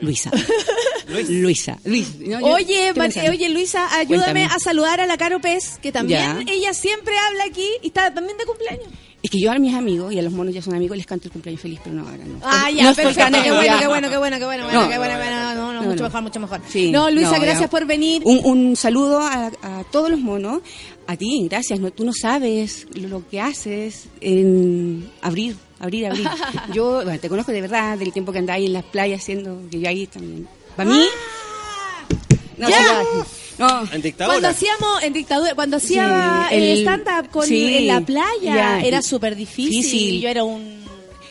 Luisa. 0.00 0.30
Luisa. 1.28 1.78
Luis. 1.84 2.18
No, 2.20 2.40
yo 2.40 2.46
Oye, 2.46 2.92
oye 3.30 3.48
Luisa, 3.48 3.86
ayúdame 3.96 4.32
Cuéntame. 4.32 4.44
a 4.44 4.58
saludar 4.58 5.00
a 5.00 5.06
la 5.06 5.16
Caro 5.16 5.40
Pez, 5.40 5.78
que 5.80 5.92
también 5.92 6.44
Ya. 6.46 6.52
ella 6.52 6.74
siempre 6.74 7.16
habla 7.18 7.44
aquí 7.44 7.68
y 7.82 7.88
está 7.88 8.12
también 8.12 8.36
de 8.38 8.44
cumpleaños. 8.44 8.88
Es 9.26 9.30
que 9.32 9.40
yo 9.40 9.50
a 9.50 9.58
mis 9.58 9.74
amigos, 9.74 10.12
y 10.12 10.20
a 10.20 10.22
los 10.22 10.32
monos 10.32 10.54
ya 10.54 10.62
son 10.62 10.76
amigos, 10.76 10.96
les 10.96 11.04
canto 11.04 11.26
el 11.26 11.32
cumpleaños 11.32 11.60
feliz, 11.60 11.80
pero 11.82 11.96
no, 11.96 12.08
ahora 12.08 12.24
no. 12.24 12.38
Ah, 12.44 12.68
No 12.70 12.76
ya, 12.76 12.90
estoy 12.90 13.06
perfecto, 13.06 13.38
qué 13.42 13.50
bueno, 13.50 13.78
qué 13.80 13.86
bueno, 13.88 14.08
qué 14.08 14.16
bueno, 14.18 14.38
qué 14.38 14.44
bueno, 14.44 14.62
No. 14.64 14.72
bueno, 14.72 14.88
qué 14.88 14.98
bueno, 14.98 15.16
bueno, 15.16 15.40
no, 15.42 15.54
no, 15.56 15.72
No, 15.72 15.82
mucho 15.82 15.96
no. 15.96 16.04
mejor, 16.04 16.22
mucho 16.22 16.38
mejor. 16.40 16.60
Sí, 16.68 16.92
no, 16.92 17.10
Luisa, 17.10 17.32
no, 17.32 17.40
gracias 17.40 17.62
ya. 17.62 17.68
por 17.68 17.86
venir. 17.86 18.22
Un, 18.24 18.40
un 18.44 18.76
saludo 18.76 19.18
a, 19.20 19.46
a 19.62 19.84
todos 19.90 20.10
los 20.10 20.20
monos. 20.20 20.60
A 21.08 21.16
ti, 21.16 21.44
gracias. 21.50 21.80
No, 21.80 21.90
tú 21.90 22.04
no 22.04 22.12
sabes 22.12 22.86
lo, 22.94 23.26
que 23.28 23.40
haces 23.40 24.04
en 24.20 25.10
abrir, 25.22 25.56
abrir, 25.80 26.06
abrir. 26.06 26.28
Yo 26.72 27.02
bueno, 27.02 27.18
te 27.18 27.28
conozco 27.28 27.50
de 27.50 27.62
verdad 27.62 27.98
del 27.98 28.12
tiempo 28.12 28.30
que 28.30 28.38
andáis 28.38 28.66
en 28.68 28.74
las 28.74 28.84
playas 28.84 29.22
haciendo, 29.22 29.60
que 29.72 29.80
yo 29.80 29.88
ahí 29.88 30.06
también. 30.06 30.46
Para 30.76 30.88
mí... 30.88 31.00
No, 32.58 32.68
Ah. 32.72 33.02
No, 33.58 33.84
En 33.92 34.02
dictadura. 34.02 34.34
Cuando 34.34 34.48
hacíamos 34.48 35.02
en 35.02 35.12
dictadura, 35.12 35.54
cuando 35.54 35.76
hacía 35.78 36.46
Sí, 36.50 36.54
el 36.56 36.62
el- 36.62 36.78
stand-up 36.82 37.30
con 37.30 37.46
sí, 37.46 37.74
en 37.76 37.86
la 37.88 38.00
playa, 38.02 38.28
ya, 38.42 38.80
era 38.80 39.00
súper 39.02 39.34
difícil. 39.34 39.70
difícil. 39.82 40.14
y 40.16 40.20
Yo 40.20 40.28
era 40.28 40.44
un 40.44 40.85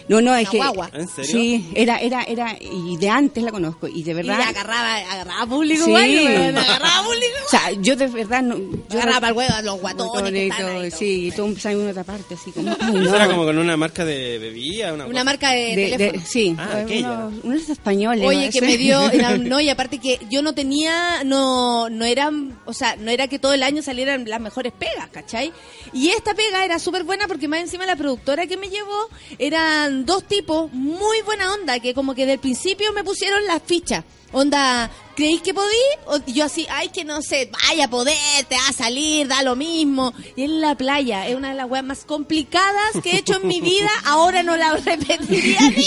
no, 0.07 0.21
no, 0.21 0.35
es 0.35 0.49
que... 0.49 0.57
guagua. 0.57 0.89
¿En 0.93 1.07
serio? 1.07 1.31
Sí, 1.31 1.69
era, 1.75 1.97
era, 1.99 2.23
era, 2.23 2.55
y 2.59 2.97
de 2.97 3.09
antes 3.09 3.43
la 3.43 3.51
conozco, 3.51 3.87
y 3.87 4.03
de 4.03 4.11
y 4.11 4.13
verdad... 4.13 4.37
le 4.37 4.43
agarraba, 4.43 4.95
agarraba 4.97 5.45
público 5.47 5.85
Sí. 5.85 5.93
agarraba 5.95 7.03
público. 7.03 7.35
O 7.45 7.49
sea, 7.49 7.71
yo 7.73 7.95
de 7.95 8.07
verdad 8.07 8.41
no... 8.43 8.55
Yo 8.89 8.99
agarraba 9.01 9.29
el 9.29 9.33
huevo 9.33 9.53
a 9.53 9.61
los 9.61 9.79
guatones 9.81 10.11
que 10.11 10.19
Guatones 10.19 10.41
y 10.43 10.47
están 10.49 10.65
todo, 10.67 10.79
ahí, 10.81 10.89
todo. 10.89 10.99
Sí, 10.99 11.27
y 11.27 11.31
todo 11.31 11.45
empezaba 11.47 11.73
en 11.75 11.89
otra 11.89 12.03
parte, 12.03 12.33
así 12.35 12.51
como... 12.51 12.69
ay, 12.79 12.89
Eso 12.89 12.97
no. 12.99 13.15
era 13.15 13.27
como 13.27 13.43
con 13.45 13.57
una 13.57 13.77
marca 13.77 14.05
de 14.05 14.37
bebida, 14.39 14.93
una, 14.93 15.05
Una 15.07 15.23
marca 15.23 15.51
de, 15.51 15.75
De- 15.75 15.75
de- 15.75 15.97
teléfono. 15.97 16.23
sí, 16.27 16.55
Ah, 16.57 16.67
unos, 16.71 16.83
aquella. 16.85 17.29
unos 17.43 17.69
españoles. 17.69 18.25
Oye, 18.25 18.45
¿no? 18.47 18.51
que 18.51 18.61
me 18.61 18.77
dio, 18.77 19.09
era- 19.11 19.37
no, 19.37 19.59
y 19.59 19.69
aparte 19.69 19.99
que 19.99 20.19
yo 20.29 20.41
no 20.41 20.53
tenía, 20.53 21.23
no, 21.23 21.89
no 21.89 22.05
eran, 22.05 22.57
o 22.65 22.73
sea, 22.73 22.95
no 22.95 23.11
era 23.11 23.27
que 23.27 23.39
todo 23.39 23.53
el 23.53 23.63
año 23.63 23.81
salieran 23.81 24.25
las 24.27 24.39
mejores 24.39 24.73
pegas, 24.73 25.07
¿cachai? 25.11 25.51
Y 25.93 26.09
esta 26.09 26.33
pega 26.33 26.63
era 26.65 26.79
súper 26.79 27.03
buena 27.03 27.27
porque 27.27 27.47
más 27.47 27.59
encima 27.61 27.85
la 27.85 27.95
productora 27.95 28.45
que 28.47 28.57
me 28.57 28.69
llevó 28.69 29.09
eran 29.39 29.94
dos 30.03 30.23
tipos 30.27 30.73
muy 30.73 31.21
buena 31.21 31.53
onda, 31.53 31.79
que 31.79 31.93
como 31.93 32.15
que 32.15 32.25
del 32.25 32.39
principio 32.39 32.91
me 32.93 33.03
pusieron 33.03 33.45
las 33.45 33.61
fichas. 33.63 34.03
Onda, 34.31 34.89
¿creéis 35.15 35.41
que 35.41 35.53
podí? 35.53 35.67
O 36.07 36.17
yo 36.25 36.43
así, 36.45 36.65
ay, 36.69 36.89
que 36.89 37.05
no 37.05 37.21
sé, 37.21 37.49
vaya 37.69 37.85
a 37.85 37.89
poder, 37.89 38.15
te 38.49 38.55
va 38.55 38.67
a 38.67 38.73
salir, 38.73 39.27
da 39.29 39.43
lo 39.43 39.55
mismo. 39.55 40.13
Y 40.35 40.43
en 40.43 40.59
la 40.59 40.75
playa, 40.75 41.25
es 41.27 41.35
una 41.35 41.49
de 41.49 41.55
las 41.55 41.69
weas 41.69 41.85
más 41.85 42.03
complicadas 42.03 42.91
que 43.01 43.11
he 43.11 43.17
hecho 43.19 43.37
en 43.39 43.47
mi 43.47 43.61
vida, 43.61 43.89
ahora 44.05 44.43
no 44.43 44.57
la 44.57 44.73
repetiría 44.75 45.61
ni 45.69 45.85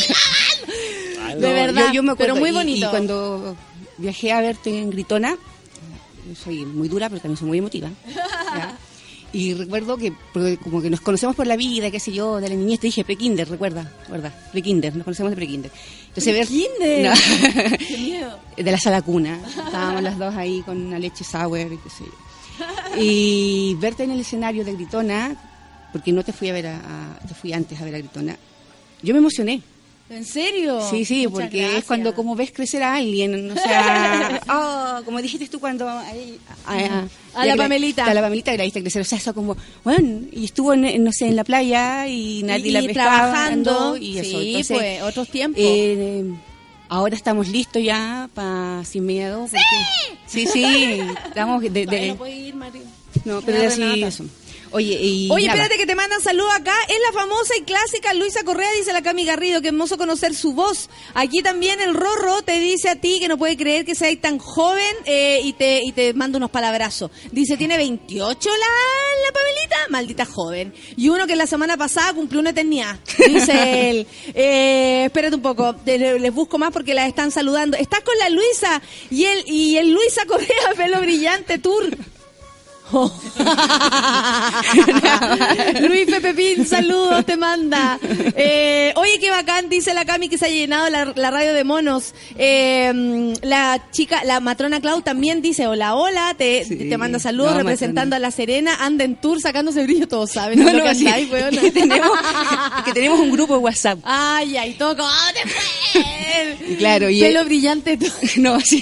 Ah, 1.21 1.35
de 1.35 1.53
verdad, 1.53 1.89
yo, 1.89 1.95
yo 1.95 2.03
me 2.05 2.17
pero 2.17 2.35
acuerdo, 2.35 2.41
muy 2.41 2.51
y- 2.51 2.53
bonito. 2.53 2.87
Y, 2.87 2.91
cuando 2.91 3.57
viajé 3.99 4.33
a 4.33 4.41
verte 4.41 4.71
en 4.79 4.89
Gritona, 4.91 5.37
yo 6.27 6.35
soy 6.35 6.65
muy 6.65 6.89
dura, 6.89 7.11
pero 7.11 7.21
también 7.21 7.37
soy 7.37 7.49
muy 7.49 7.59
emotiva. 7.59 7.91
¿ya? 8.57 8.79
Y 9.33 9.53
recuerdo 9.55 9.99
que, 9.99 10.13
como 10.63 10.81
que 10.81 10.89
nos 10.89 11.01
conocemos 11.03 11.37
por 11.37 11.47
la 11.47 11.57
vida, 11.57 11.91
qué 11.91 12.01
sé 12.01 12.13
yo, 12.13 12.41
de 12.41 12.49
la 12.49 12.55
niñez, 12.55 12.81
te 12.81 12.87
dije 12.87 13.05
pre-kinder, 13.05 13.47
recuerda, 13.49 13.93
¿verdad? 14.09 14.33
Pre-kinder, 14.53 14.97
nos 14.97 15.05
conocemos 15.05 15.31
de 15.31 15.37
pre-kinder. 15.37 15.71
Entonces, 16.09 16.33
ver. 16.33 16.49
No. 17.05 17.13
Qué 17.79 17.99
miedo. 17.99 18.39
de 18.57 18.71
la 18.73 18.79
sala 18.79 19.03
cuna. 19.03 19.39
Estábamos 19.47 20.03
las 20.03 20.19
dos 20.19 20.35
ahí 20.35 20.63
con 20.63 20.79
una 20.87 20.99
leche 20.99 21.25
sour 21.25 21.59
y 21.61 21.77
qué 21.77 21.91
sé 21.91 22.05
yo. 22.05 22.99
Y 23.03 23.75
verte 23.75 24.05
en 24.05 24.13
el 24.13 24.21
escenario 24.21 24.65
de 24.65 24.73
Gritona, 24.73 25.37
porque 25.93 26.11
no 26.13 26.25
te 26.25 26.33
fui 26.33 26.49
a 26.49 26.53
ver 26.55 26.67
a, 26.69 26.77
a- 26.77 27.19
te 27.27 27.35
fui 27.35 27.53
antes 27.53 27.79
a 27.81 27.85
ver 27.85 27.95
a 27.95 27.99
Gritona. 27.99 28.37
Yo 29.03 29.13
me 29.15 29.19
emocioné. 29.19 29.61
¿En 30.11 30.25
serio? 30.25 30.81
Sí, 30.91 31.05
sí, 31.05 31.27
Muchas 31.27 31.33
porque 31.45 31.59
gracias. 31.59 31.79
es 31.81 31.85
cuando 31.85 32.15
como 32.15 32.35
ves 32.35 32.51
crecer 32.51 32.83
a 32.83 32.95
alguien, 32.95 33.51
o 33.51 33.55
sea, 33.55 34.41
oh, 34.49 35.05
como 35.05 35.21
dijiste 35.21 35.49
tú 35.49 35.61
cuando 35.61 35.87
ahí, 35.89 36.39
a, 36.67 37.05
A 37.35 37.45
la 37.47 37.57
Pamelita. 37.57 38.07
a 38.07 38.15
la 38.15 38.23
Pamelita 38.23 38.53
que 38.53 38.57
la 38.59 38.65
viste 38.65 38.81
crecer, 38.81 39.03
o 39.03 39.05
sea, 39.05 39.19
eso 39.19 39.35
como, 39.35 39.55
bueno, 39.85 40.23
y 40.33 40.47
estuvo 40.47 40.73
en, 40.73 41.05
no 41.05 41.13
sé, 41.13 41.27
en 41.27 41.37
la 41.37 41.45
playa 41.45 42.07
y 42.09 42.43
nadie 42.43 42.69
y, 42.69 42.71
la 42.71 42.81
y 42.83 42.87
pescaba, 42.87 43.19
trabajando. 43.19 43.97
y 43.99 44.17
eso, 44.19 44.31
sí, 44.41 44.47
entonces, 44.49 44.77
pues, 44.79 45.03
otros 45.03 45.29
tiempos. 45.29 45.61
eh, 45.63 46.25
ahora 46.89 47.15
estamos 47.15 47.49
listos 47.49 47.83
ya 47.83 48.31
para 48.33 48.83
sin 48.87 49.05
miedo. 49.05 49.41
porque- 49.43 49.59
sí, 50.27 50.47
sí, 50.47 50.65
estamos 51.27 51.61
de, 51.63 51.69
de- 51.69 52.15
no 52.19 52.27
ir, 52.27 52.55
Mario. 52.55 52.81
no, 53.27 53.43
pero 53.43 53.69
así. 53.69 54.25
Oye, 54.71 54.99
y 55.01 55.29
Oye, 55.31 55.47
nada. 55.47 55.59
espérate 55.63 55.79
que 55.81 55.87
te 55.87 55.95
mandan 55.95 56.21
saludos 56.21 56.53
acá. 56.55 56.75
Es 56.89 56.97
la 57.07 57.19
famosa 57.21 57.55
y 57.59 57.63
clásica 57.63 58.13
Luisa 58.15 58.43
Correa, 58.45 58.71
dice 58.73 58.93
la 58.93 59.03
Cami 59.03 59.25
Garrido. 59.25 59.61
Qué 59.63 59.69
hermoso 59.69 59.97
conocer 59.99 60.35
su 60.35 60.53
voz. 60.53 60.91
Aquí 61.15 61.43
también 61.43 61.81
el 61.81 61.95
Rorro 61.95 62.43
te 62.43 62.59
dice 62.61 62.89
a 62.91 62.97
ti 62.97 63.19
que 63.21 63.29
no 63.29 63.39
puede 63.39 63.57
creer 63.57 63.85
que 63.85 63.95
seas 63.95 64.21
tan 64.21 64.39
joven 64.39 64.95
eh, 65.07 65.41
y 65.43 65.53
te 65.55 65.81
y 65.83 65.93
te 65.93 66.13
manda 66.15 66.37
unos 66.39 66.51
palabrazos. 66.51 67.11
Dice, 67.33 67.57
tiene 67.57 67.77
28 67.77 68.49
la, 68.49 68.57
la 69.27 69.33
Pamelita, 69.33 69.77
maldita 69.91 70.25
joven. 70.27 70.75
Y 70.97 71.09
uno 71.09 71.27
que 71.27 71.37
la 71.37 71.47
semana 71.47 71.77
pasada 71.77 72.13
cumplió 72.13 72.41
una 72.41 72.51
eternidad. 72.51 72.99
Dice 73.27 73.53
él. 73.91 74.07
Eh, 74.35 75.05
espérate 75.07 75.35
un 75.37 75.43
poco, 75.43 75.75
te- 75.77 75.99
les 76.19 76.35
busco 76.35 76.59
más 76.59 76.73
porque 76.73 76.95
las 76.95 77.09
están 77.09 77.31
saludando. 77.31 77.77
Estás 77.77 78.01
con 78.01 78.17
la 78.19 78.29
Luisa 78.29 78.83
y 79.11 79.25
el, 79.25 79.45
y 79.47 79.77
el 79.77 79.93
Luisa 79.93 80.25
Correa, 80.27 80.75
pelo 80.77 81.01
brillante, 81.01 81.59
tour. 81.59 81.97
Luis 85.81 86.07
Pepe 86.07 86.35
Pin, 86.35 86.67
saludos, 86.67 87.25
te 87.25 87.37
manda. 87.37 87.99
Eh, 88.37 88.93
oye, 88.97 89.19
qué 89.21 89.31
bacán, 89.31 89.69
dice 89.69 89.95
la 89.95 90.05
Cami 90.05 90.29
que 90.29 90.39
se 90.39 90.47
ha 90.47 90.49
llenado 90.49 90.89
la, 90.91 91.13
la 91.17 91.31
radio 91.31 91.53
de 91.53 91.65
monos. 91.65 92.15
Eh, 92.37 93.35
la 93.43 93.81
chica, 93.91 94.23
la 94.25 94.41
matrona 94.41 94.81
Clau 94.81 95.03
también 95.03 95.43
dice 95.43 95.67
hola, 95.67 95.95
hola, 95.95 96.35
te, 96.37 96.65
Sí. 96.65 96.77
te 96.89 96.99
manda 96.99 97.19
saludos 97.19 97.53
No, 97.53 97.59
representando 97.59 98.15
matrona. 98.15 98.17
a 98.17 98.31
La 98.31 98.31
Serena, 98.31 98.77
anda 98.85 99.05
en 99.05 99.17
tour 99.17 99.41
sacándose 99.41 99.83
brillo, 99.85 100.07
todos 100.09 100.31
saben 100.33 100.59
No, 100.59 100.73
no, 100.73 100.83
que 100.85 100.95
sí. 100.95 101.07
andáis, 101.07 101.31
weona. 101.31 101.61
que, 101.61 101.71
tenemos, 101.71 102.11
que 102.85 102.93
tenemos 102.93 103.21
un 103.21 103.31
grupo 103.33 103.55
de 103.55 103.61
WhatsApp. 103.61 103.99
Ay, 104.05 104.57
ay, 104.57 104.75
todo 104.75 104.97
¡ah, 105.07 105.31
te 105.35 105.49
fue! 105.49 106.77
Claro, 106.77 107.09
y 107.11 107.21
Pelo 107.21 107.41
él- 107.41 107.47
brillante. 107.47 107.97
todo. 107.97 108.09
No, 108.37 108.61
sí. 108.61 108.81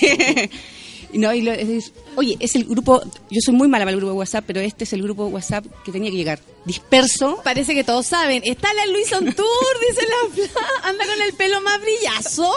No, 1.12 1.32
y 1.32 1.40
lo- 1.42 1.52
es- 1.52 1.92
oye, 2.16 2.36
es 2.40 2.54
el 2.56 2.64
grupo, 2.64 3.00
yo 3.30 3.40
soy 3.44 3.54
muy 3.54 3.68
mala 3.68 3.84
para 3.84 3.92
el 3.92 3.96
grupo 3.98 4.12
de 4.12 4.18
WhatsApp, 4.18 4.44
pero 4.46 4.60
este 4.60 4.84
es 4.84 4.92
el 4.92 5.02
grupo 5.02 5.26
de 5.26 5.32
WhatsApp 5.32 5.64
que 5.84 5.92
tenía 5.92 6.10
que 6.10 6.16
llegar. 6.16 6.40
Disperso. 6.64 7.40
Parece 7.44 7.74
que 7.74 7.84
todos 7.84 8.06
saben. 8.06 8.42
Está 8.44 8.72
la 8.74 8.86
Luisa 8.86 9.18
on 9.18 9.32
tour, 9.32 9.46
dice 9.88 10.06
la 10.06 10.34
Fla. 10.34 10.60
Anda 10.82 11.06
con 11.06 11.22
el 11.22 11.32
pelo 11.34 11.60
más 11.60 11.80
brillazo. 11.80 12.52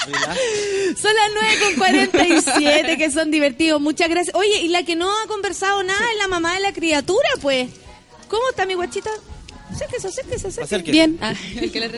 Son 0.00 1.14
las 1.14 1.30
9 1.34 1.54
con 1.64 1.74
47 1.76 2.96
que 2.96 3.10
son 3.10 3.30
divertidos. 3.30 3.80
Muchas 3.80 4.08
gracias. 4.08 4.34
Oye, 4.34 4.62
y 4.62 4.68
la 4.68 4.84
que 4.84 4.96
no 4.96 5.10
ha 5.10 5.26
conversado 5.26 5.82
nada 5.82 6.00
es 6.12 6.18
la 6.18 6.28
mamá 6.28 6.54
de 6.54 6.60
la 6.60 6.72
criatura, 6.72 7.28
pues. 7.42 7.68
¿Cómo 8.28 8.42
está 8.50 8.64
mi 8.66 8.74
guachita? 8.74 9.10
Acérquese, 9.72 10.08
acérquese, 10.08 10.48
acérquese. 10.48 10.62
Acérquese. 10.62 10.92
Bien. 10.92 11.18
Ah, 11.20 11.34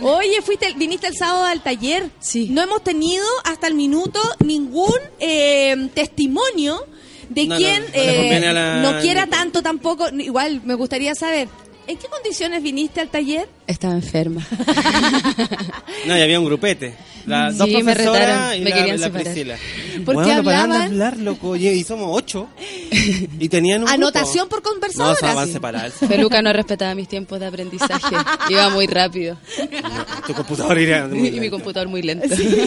Oye, 0.02 0.42
fuiste, 0.42 0.72
viniste 0.76 1.06
el 1.06 1.16
sábado 1.16 1.44
al 1.44 1.62
taller. 1.62 2.10
Sí. 2.20 2.48
No 2.50 2.62
hemos 2.62 2.82
tenido 2.84 3.24
hasta 3.44 3.66
el 3.66 3.74
minuto 3.74 4.20
ningún 4.44 4.94
eh, 5.20 5.88
testimonio 5.94 6.84
de 7.28 7.46
No, 7.46 7.56
quien 7.56 7.82
no 7.82 7.88
eh, 7.94 8.52
la- 8.52 8.82
no 8.82 9.00
quiera 9.00 9.26
tanto 9.26 9.62
tampoco. 9.62 10.08
Igual 10.10 10.60
me 10.64 10.74
gustaría 10.74 11.14
saber, 11.14 11.48
¿en 11.86 11.96
qué 11.96 12.06
condiciones 12.08 12.62
viniste 12.62 13.00
al 13.00 13.08
taller? 13.08 13.48
Estaba 13.66 13.94
enferma. 13.94 14.46
No, 16.06 16.18
y 16.18 16.20
había 16.20 16.40
un 16.40 16.46
grupete. 16.46 16.94
Las 17.26 17.52
Sí, 17.52 17.58
dos 17.58 17.68
me 17.68 17.82
profesoras 17.94 18.20
retaron, 18.20 18.56
y 18.56 18.60
me 18.62 18.70
la, 18.70 18.76
querían 18.76 19.00
la 19.00 19.06
separar. 19.06 19.24
Priscila. 19.32 19.56
¿Por 20.04 20.14
Bueno, 20.16 20.20
no 20.36 20.42
paraban 20.42 20.44
de 20.44 20.50
hablaban? 20.76 20.82
hablar, 20.82 21.16
loco. 21.18 21.54
Y 21.54 21.84
somos 21.84 22.08
ocho. 22.10 22.48
Y 23.38 23.48
tenían 23.48 23.82
un 23.82 23.86
grupo. 23.86 23.94
Anotación 23.94 24.48
por 24.48 24.64
No, 24.64 24.70
conversadora. 24.70 25.14
se 25.16 25.26
van 25.26 25.38
a 25.38 25.46
separarse. 25.46 26.06
Feluca 26.08 26.42
no 26.42 26.52
respetaba 26.52 26.96
mis 26.96 27.06
tiempos 27.06 27.38
de 27.38 27.46
aprendizaje. 27.46 28.16
Iba 28.50 28.70
muy 28.70 28.88
rápido. 28.88 29.38
Tu 30.26 30.34
computador 30.34 30.76
iría 30.78 31.06
muy 31.06 31.18
Y 31.18 31.22
mi 31.22 31.30
lento. 31.40 31.50
computador 31.56 31.88
muy 31.88 32.02
lento. 32.02 32.26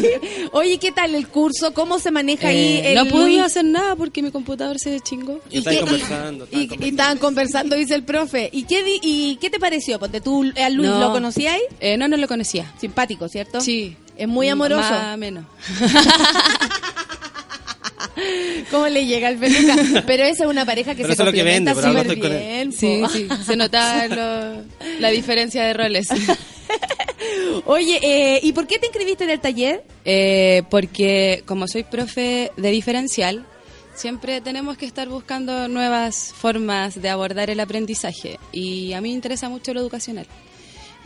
Oye, 0.53 0.77
¿qué 0.77 0.93
tal 0.93 1.13
el 1.13 1.27
curso? 1.27 1.73
¿Cómo 1.73 1.99
se 1.99 2.11
maneja 2.11 2.47
ahí? 2.47 2.57
Eh, 2.77 2.93
el 2.93 2.95
no 2.95 3.05
pude 3.07 3.41
hacer 3.41 3.65
nada 3.65 3.97
porque 3.97 4.21
mi 4.21 4.31
computador 4.31 4.79
se 4.79 5.01
chingó. 5.01 5.41
Y 5.51 5.57
estaban 5.57 5.79
conversando, 5.81 6.43
estaban 6.45 6.83
y- 6.83 6.87
estaban 6.89 7.17
conversando, 7.17 7.75
dice 7.75 7.95
el 7.95 8.03
profe. 8.03 8.49
¿Y 8.53 8.63
qué, 8.63 8.81
di- 8.83 8.99
y 9.01 9.35
qué 9.41 9.49
te 9.49 9.59
pareció? 9.59 9.99
Ponte 9.99 10.21
tú, 10.21 10.45
a 10.63 10.69
Luis, 10.69 10.84
No. 10.85 10.99
¿lo 10.99 11.11
conocíais? 11.11 11.63
Eh, 11.79 11.97
no, 11.97 12.07
no 12.07 12.17
lo 12.17 12.27
conocía. 12.27 12.71
Simpático, 12.79 13.27
¿cierto? 13.29 13.61
Sí. 13.61 13.95
Es 14.17 14.27
muy 14.27 14.47
amoroso. 14.49 14.81
Más 14.89 15.17
menos. 15.17 15.45
¿Cómo 18.71 18.87
le 18.87 19.05
llega 19.05 19.27
al 19.27 19.37
peluca? 19.37 20.03
Pero 20.07 20.23
esa 20.23 20.45
es 20.45 20.49
una 20.49 20.65
pareja 20.65 20.95
que 20.95 21.01
Pero 21.03 21.15
se 21.15 21.23
complementa 21.23 21.73
vende, 21.73 21.73
por 21.73 21.85
algo 21.85 21.99
súper 21.99 22.17
estoy 22.17 22.29
con 22.29 22.37
él. 22.37 22.47
bien. 22.47 22.71
Sí, 22.71 23.03
sí. 23.11 23.27
Se 23.45 23.55
notaba 23.55 24.07
lo- 24.07 24.63
la 24.99 25.09
diferencia 25.09 25.63
de 25.63 25.73
roles. 25.73 26.07
Oye, 27.65 27.99
eh, 28.01 28.39
¿y 28.43 28.53
por 28.53 28.67
qué 28.67 28.79
te 28.79 28.87
inscribiste 28.87 29.23
en 29.25 29.29
el 29.31 29.39
taller? 29.39 29.83
Eh, 30.05 30.63
porque 30.69 31.43
como 31.45 31.67
soy 31.67 31.83
profe 31.83 32.51
de 32.55 32.71
diferencial, 32.71 33.45
siempre 33.95 34.41
tenemos 34.41 34.77
que 34.77 34.85
estar 34.85 35.07
buscando 35.09 35.67
nuevas 35.67 36.33
formas 36.37 37.01
de 37.01 37.09
abordar 37.09 37.49
el 37.49 37.59
aprendizaje. 37.59 38.39
Y 38.51 38.93
a 38.93 39.01
mí 39.01 39.09
me 39.09 39.15
interesa 39.15 39.49
mucho 39.49 39.73
lo 39.73 39.81
educacional. 39.81 40.27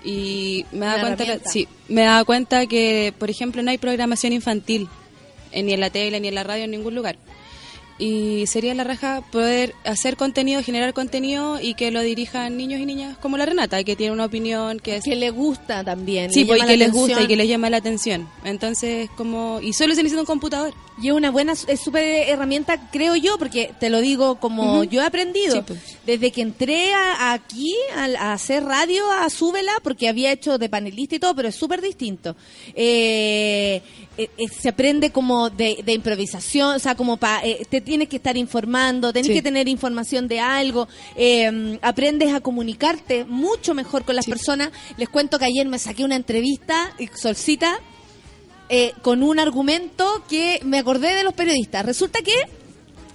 Y 0.03 0.65
me 0.71 0.85
da 0.85 1.01
cuenta, 1.01 1.25
sí, 1.45 1.67
me 1.87 2.03
da 2.03 2.23
cuenta 2.23 2.65
que, 2.67 3.13
por 3.17 3.29
ejemplo, 3.29 3.61
no 3.61 3.71
hay 3.71 3.77
programación 3.77 4.33
infantil, 4.33 4.87
eh, 5.51 5.63
ni 5.63 5.73
en 5.73 5.79
la 5.79 5.89
tele, 5.89 6.19
ni 6.19 6.27
en 6.29 6.35
la 6.35 6.43
radio, 6.43 6.63
en 6.63 6.71
ningún 6.71 6.95
lugar. 6.95 7.17
Y 7.99 8.47
sería 8.47 8.73
la 8.73 8.83
raja 8.85 9.21
poder 9.31 9.75
hacer 9.83 10.15
contenido, 10.17 10.63
generar 10.63 10.93
contenido 10.93 11.59
y 11.61 11.73
que 11.75 11.91
lo 11.91 12.01
dirijan 12.01 12.55
niños 12.57 12.79
y 12.79 12.85
niñas 12.85 13.17
como 13.17 13.37
la 13.37 13.45
Renata, 13.45 13.83
que 13.83 13.95
tiene 13.95 14.13
una 14.13 14.25
opinión 14.25 14.79
que 14.79 14.95
es... 14.95 15.03
Que 15.03 15.15
le 15.17 15.29
gusta 15.31 15.83
también. 15.83 16.31
Sí, 16.31 16.45
pues, 16.45 16.63
y 16.63 16.65
que 16.65 16.77
les 16.77 16.91
gusta 16.91 17.21
y 17.21 17.27
que 17.27 17.35
les 17.35 17.47
llama 17.49 17.69
la 17.69 17.77
atención. 17.77 18.27
Entonces, 18.45 19.09
como... 19.17 19.59
Y 19.61 19.73
solo 19.73 19.93
se 19.95 20.01
necesita 20.01 20.21
un 20.21 20.25
computador. 20.25 20.73
Y 21.01 21.07
es 21.09 21.13
una 21.13 21.29
buena, 21.31 21.53
es 21.53 21.79
súper 21.79 22.27
herramienta, 22.29 22.89
creo 22.91 23.15
yo, 23.15 23.37
porque 23.37 23.71
te 23.79 23.89
lo 23.89 24.01
digo 24.01 24.35
como 24.39 24.83
yo 24.83 25.01
he 25.01 25.05
aprendido. 25.05 25.55
Sí, 25.55 25.61
pues. 25.65 25.79
Desde 26.05 26.31
que 26.31 26.41
entré 26.41 26.93
a- 26.93 27.33
aquí 27.33 27.73
a, 27.95 28.05
a 28.29 28.33
hacer 28.33 28.63
radio, 28.65 29.09
a 29.11 29.29
Súbela, 29.29 29.73
porque 29.83 30.09
había 30.09 30.31
hecho 30.31 30.57
de 30.57 30.67
panelista 30.69 31.15
y 31.15 31.19
todo, 31.19 31.35
pero 31.35 31.47
es 31.49 31.55
súper 31.55 31.81
distinto. 31.81 32.35
Eh, 32.75 33.81
eh, 34.23 34.29
eh, 34.37 34.47
se 34.47 34.69
aprende 34.69 35.11
como 35.11 35.49
de, 35.49 35.81
de 35.83 35.93
improvisación, 35.93 36.75
o 36.75 36.79
sea, 36.79 36.95
como 36.95 37.17
pa, 37.17 37.41
eh, 37.43 37.65
te 37.69 37.81
tienes 37.81 38.07
que 38.09 38.17
estar 38.17 38.35
informando, 38.37 39.11
tenés 39.13 39.27
Sí. 39.27 39.33
que 39.33 39.41
tener 39.41 39.67
información 39.67 40.27
de 40.27 40.39
algo, 40.39 40.87
eh, 41.15 41.79
aprendes 41.81 42.33
a 42.33 42.41
comunicarte 42.41 43.25
mucho 43.25 43.73
mejor 43.73 44.03
con 44.05 44.15
las 44.15 44.25
personas. 44.25 44.69
Les 44.97 45.09
cuento 45.09 45.39
que 45.39 45.45
ayer 45.45 45.67
me 45.67 45.79
saqué 45.79 46.03
una 46.03 46.15
entrevista, 46.15 46.95
Solcita, 47.15 47.79
eh, 48.69 48.93
con 49.01 49.23
un 49.23 49.39
argumento 49.39 50.23
que 50.29 50.59
me 50.63 50.77
acordé 50.79 51.15
de 51.15 51.23
los 51.23 51.33
periodistas. 51.33 51.85
Resulta 51.85 52.19
que, 52.21 52.33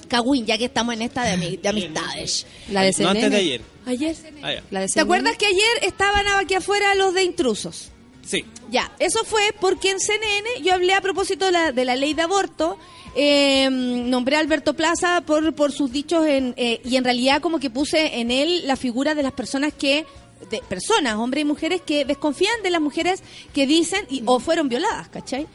Cagüín, 0.09 0.47
ya 0.47 0.59
que 0.59 0.65
estamos 0.67 0.95
en 0.95 1.03
esta 1.03 1.23
de, 1.25 1.33
ami- 1.37 1.61
de 1.61 1.69
amistades. 1.69 2.47
La 2.71 2.83
de 2.83 2.93
No 2.99 3.09
antes 3.11 3.25
CNN. 3.25 3.31
de 3.31 3.37
ayer. 3.37 3.61
Ayer. 3.87 4.17
Ah, 4.43 4.53
ya. 4.53 4.63
La 4.71 4.81
de 4.81 4.89
¿Te 4.89 5.01
acuerdas 5.01 5.37
que 5.37 5.47
ayer 5.47 5.63
estaban 5.83 6.25
aquí 6.41 6.55
afuera 6.55 6.95
los 6.95 7.15
de 7.15 7.23
intrusos? 7.25 7.91
Sí. 8.27 8.45
Ya, 8.70 8.91
eso 8.99 9.25
fue 9.25 9.55
porque 9.61 9.91
en 9.91 10.01
CNN 10.01 10.62
yo 10.62 10.75
hablé 10.75 10.95
a 10.95 11.01
propósito 11.01 11.47
de 11.47 11.53
la, 11.53 11.72
de 11.72 11.85
la 11.85 11.97
ley 11.97 12.14
de 12.14 12.22
aborto, 12.22 12.79
eh, 13.14 13.68
nombré 13.70 14.37
a 14.37 14.41
Alberto 14.41 14.75
Plaza 14.75 15.20
por, 15.20 15.55
por 15.55 15.70
sus 15.70 15.93
dichos 15.93 16.27
en, 16.27 16.55
eh, 16.57 16.81
y 16.85 16.97
en 16.97 17.05
realidad 17.05 17.41
como 17.41 17.61
que 17.61 17.70
puse 17.70 18.18
en 18.18 18.31
él 18.31 18.66
la 18.66 18.77
figura 18.77 19.14
de 19.14 19.22
las 19.22 19.33
personas 19.33 19.72
que 19.72 20.05
de 20.51 20.61
personas, 20.68 21.16
hombres 21.16 21.43
y 21.43 21.45
mujeres 21.45 21.81
que 21.81 22.05
desconfían 22.05 22.62
de 22.62 22.70
las 22.70 22.81
mujeres 22.81 23.22
que 23.53 23.66
dicen 23.66 24.05
y, 24.11 24.22
o 24.27 24.41
fueron 24.41 24.68
violadas, 24.68 25.09
¿cachai? 25.09 25.47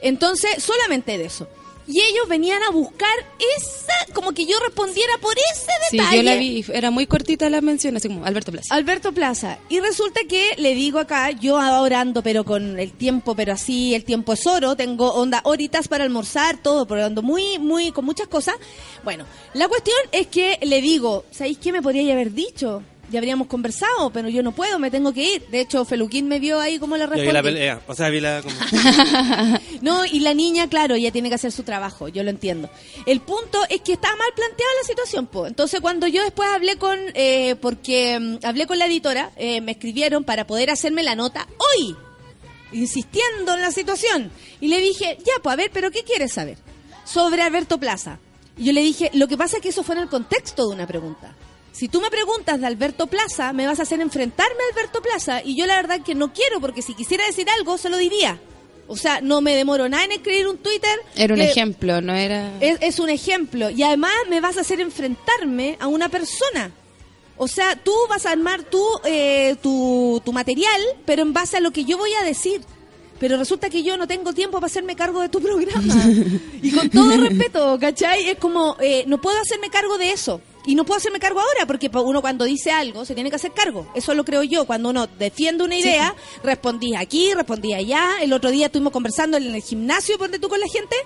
Entonces, 0.00 0.62
solamente 0.62 1.18
de 1.18 1.24
eso. 1.24 1.48
Y 1.88 2.00
ellos 2.00 2.28
venían 2.28 2.62
a 2.64 2.70
buscar 2.70 3.14
esa, 3.56 4.12
como 4.12 4.32
que 4.32 4.44
yo 4.44 4.58
respondiera 4.64 5.12
por 5.20 5.34
ese 5.52 5.70
Sí, 5.90 5.96
detalle. 5.98 6.16
yo 6.16 6.22
la 6.24 6.34
vi. 6.36 6.64
Era 6.72 6.90
muy 6.90 7.06
cortita 7.06 7.48
la 7.48 7.60
mención, 7.60 7.96
así 7.96 8.08
como 8.08 8.24
Alberto 8.24 8.50
Plaza. 8.50 8.74
Alberto 8.74 9.12
Plaza. 9.12 9.58
Y 9.68 9.78
resulta 9.80 10.20
que 10.28 10.50
le 10.58 10.74
digo 10.74 10.98
acá, 10.98 11.30
yo 11.30 11.58
ahora 11.60 12.00
ando 12.00 12.22
pero 12.22 12.44
con 12.44 12.78
el 12.80 12.92
tiempo, 12.92 13.34
pero 13.36 13.52
así, 13.52 13.94
el 13.94 14.04
tiempo 14.04 14.32
es 14.32 14.46
oro, 14.46 14.74
tengo 14.76 15.12
onda 15.12 15.40
horitas 15.44 15.86
para 15.86 16.02
almorzar, 16.04 16.56
todo, 16.60 16.86
pero 16.86 17.04
ando 17.04 17.22
muy, 17.22 17.58
muy, 17.60 17.92
con 17.92 18.04
muchas 18.04 18.26
cosas. 18.26 18.56
Bueno, 19.04 19.24
la 19.54 19.68
cuestión 19.68 19.96
es 20.10 20.26
que 20.26 20.58
le 20.62 20.80
digo, 20.80 21.24
¿sabéis 21.30 21.58
qué 21.58 21.70
me 21.72 21.82
podría 21.82 22.12
haber 22.12 22.32
dicho? 22.32 22.82
Ya 23.10 23.20
habríamos 23.20 23.46
conversado, 23.46 24.10
pero 24.10 24.28
yo 24.28 24.42
no 24.42 24.50
puedo, 24.52 24.78
me 24.80 24.90
tengo 24.90 25.12
que 25.12 25.34
ir. 25.36 25.46
De 25.48 25.60
hecho, 25.60 25.84
Feluquín 25.84 26.26
me 26.26 26.40
vio 26.40 26.58
ahí 26.58 26.78
como 26.80 26.96
le 26.96 27.04
Yo 27.04 27.10
vi 27.10 27.16
respondí. 27.18 27.32
la 27.34 27.42
pelea. 27.42 27.80
O 27.86 27.94
sea, 27.94 28.08
vi 28.10 28.18
la. 28.20 28.42
como- 28.42 28.54
No, 29.80 30.04
y 30.04 30.20
la 30.20 30.34
niña, 30.34 30.68
claro, 30.68 30.96
ella 30.96 31.12
tiene 31.12 31.28
que 31.28 31.36
hacer 31.36 31.52
su 31.52 31.62
trabajo, 31.62 32.08
yo 32.08 32.22
lo 32.24 32.30
entiendo. 32.30 32.68
El 33.06 33.20
punto 33.20 33.58
es 33.68 33.80
que 33.82 33.92
está 33.92 34.08
mal 34.08 34.28
planteada 34.34 34.72
la 34.82 34.88
situación, 34.88 35.26
po. 35.28 35.46
Entonces, 35.46 35.80
cuando 35.80 36.06
yo 36.08 36.22
después 36.24 36.48
hablé 36.52 36.76
con, 36.78 36.98
eh, 37.14 37.54
porque 37.60 38.18
mm, 38.18 38.38
hablé 38.44 38.66
con 38.66 38.78
la 38.78 38.86
editora, 38.86 39.30
eh, 39.36 39.60
me 39.60 39.72
escribieron 39.72 40.24
para 40.24 40.46
poder 40.46 40.70
hacerme 40.70 41.02
la 41.04 41.14
nota 41.14 41.46
hoy, 41.76 41.94
insistiendo 42.72 43.54
en 43.54 43.60
la 43.60 43.70
situación. 43.70 44.30
Y 44.60 44.68
le 44.68 44.80
dije, 44.80 45.16
ya, 45.24 45.34
pues 45.42 45.52
a 45.52 45.56
ver, 45.56 45.70
pero 45.72 45.90
¿qué 45.90 46.02
quieres 46.02 46.32
saber? 46.32 46.58
Sobre 47.04 47.42
Alberto 47.42 47.78
Plaza. 47.78 48.18
Y 48.58 48.64
yo 48.64 48.72
le 48.72 48.80
dije, 48.82 49.10
lo 49.14 49.28
que 49.28 49.36
pasa 49.36 49.56
es 49.58 49.62
que 49.62 49.68
eso 49.68 49.82
fue 49.82 49.94
en 49.96 50.02
el 50.02 50.08
contexto 50.08 50.66
de 50.68 50.74
una 50.74 50.86
pregunta. 50.86 51.34
Si 51.76 51.88
tú 51.88 52.00
me 52.00 52.08
preguntas 52.08 52.58
de 52.58 52.66
Alberto 52.66 53.06
Plaza, 53.06 53.52
me 53.52 53.66
vas 53.66 53.78
a 53.80 53.82
hacer 53.82 54.00
enfrentarme 54.00 54.56
a 54.62 54.74
Alberto 54.74 55.02
Plaza. 55.02 55.42
Y 55.44 55.56
yo 55.56 55.66
la 55.66 55.76
verdad 55.76 56.00
que 56.00 56.14
no 56.14 56.32
quiero, 56.32 56.58
porque 56.58 56.80
si 56.80 56.94
quisiera 56.94 57.22
decir 57.26 57.46
algo, 57.50 57.76
se 57.76 57.90
lo 57.90 57.98
diría. 57.98 58.40
O 58.86 58.96
sea, 58.96 59.20
no 59.20 59.42
me 59.42 59.54
demoro 59.54 59.86
nada 59.86 60.04
en 60.04 60.12
escribir 60.12 60.48
un 60.48 60.56
Twitter. 60.56 60.98
Era 61.14 61.34
un 61.34 61.40
ejemplo, 61.42 62.00
no 62.00 62.14
era... 62.14 62.50
Es, 62.60 62.78
es 62.80 62.98
un 62.98 63.10
ejemplo. 63.10 63.68
Y 63.68 63.82
además 63.82 64.14
me 64.30 64.40
vas 64.40 64.56
a 64.56 64.62
hacer 64.62 64.80
enfrentarme 64.80 65.76
a 65.78 65.86
una 65.86 66.08
persona. 66.08 66.72
O 67.36 67.46
sea, 67.46 67.76
tú 67.76 67.92
vas 68.08 68.24
a 68.24 68.30
armar 68.30 68.62
tu, 68.62 68.82
eh, 69.04 69.56
tu, 69.62 70.22
tu 70.24 70.32
material, 70.32 70.80
pero 71.04 71.20
en 71.20 71.34
base 71.34 71.58
a 71.58 71.60
lo 71.60 71.72
que 71.72 71.84
yo 71.84 71.98
voy 71.98 72.14
a 72.14 72.24
decir. 72.24 72.62
Pero 73.20 73.36
resulta 73.36 73.68
que 73.68 73.82
yo 73.82 73.98
no 73.98 74.06
tengo 74.06 74.32
tiempo 74.32 74.60
para 74.60 74.66
hacerme 74.68 74.96
cargo 74.96 75.20
de 75.20 75.28
tu 75.28 75.42
programa. 75.42 75.94
y 76.62 76.70
con 76.70 76.88
todo 76.88 77.18
respeto, 77.18 77.76
¿cachai? 77.78 78.30
Es 78.30 78.38
como, 78.38 78.78
eh, 78.80 79.04
no 79.06 79.20
puedo 79.20 79.38
hacerme 79.38 79.68
cargo 79.68 79.98
de 79.98 80.12
eso. 80.12 80.40
Y 80.66 80.74
no 80.74 80.84
puedo 80.84 80.98
hacerme 80.98 81.20
cargo 81.20 81.40
ahora, 81.40 81.66
porque 81.66 81.88
uno 81.92 82.20
cuando 82.20 82.44
dice 82.44 82.72
algo 82.72 83.04
se 83.04 83.14
tiene 83.14 83.30
que 83.30 83.36
hacer 83.36 83.52
cargo. 83.52 83.86
Eso 83.94 84.14
lo 84.14 84.24
creo 84.24 84.42
yo. 84.42 84.66
Cuando 84.66 84.90
uno 84.90 85.06
defiende 85.06 85.64
una 85.64 85.76
idea, 85.76 86.14
respondí 86.42 86.94
aquí, 86.96 87.32
respondí 87.34 87.72
allá. 87.72 88.16
El 88.20 88.32
otro 88.32 88.50
día 88.50 88.66
estuvimos 88.66 88.92
conversando 88.92 89.36
en 89.36 89.54
el 89.54 89.62
gimnasio, 89.62 90.18
ponte 90.18 90.38
tú 90.38 90.48
con 90.48 90.60
la 90.60 90.68
gente, 90.68 90.96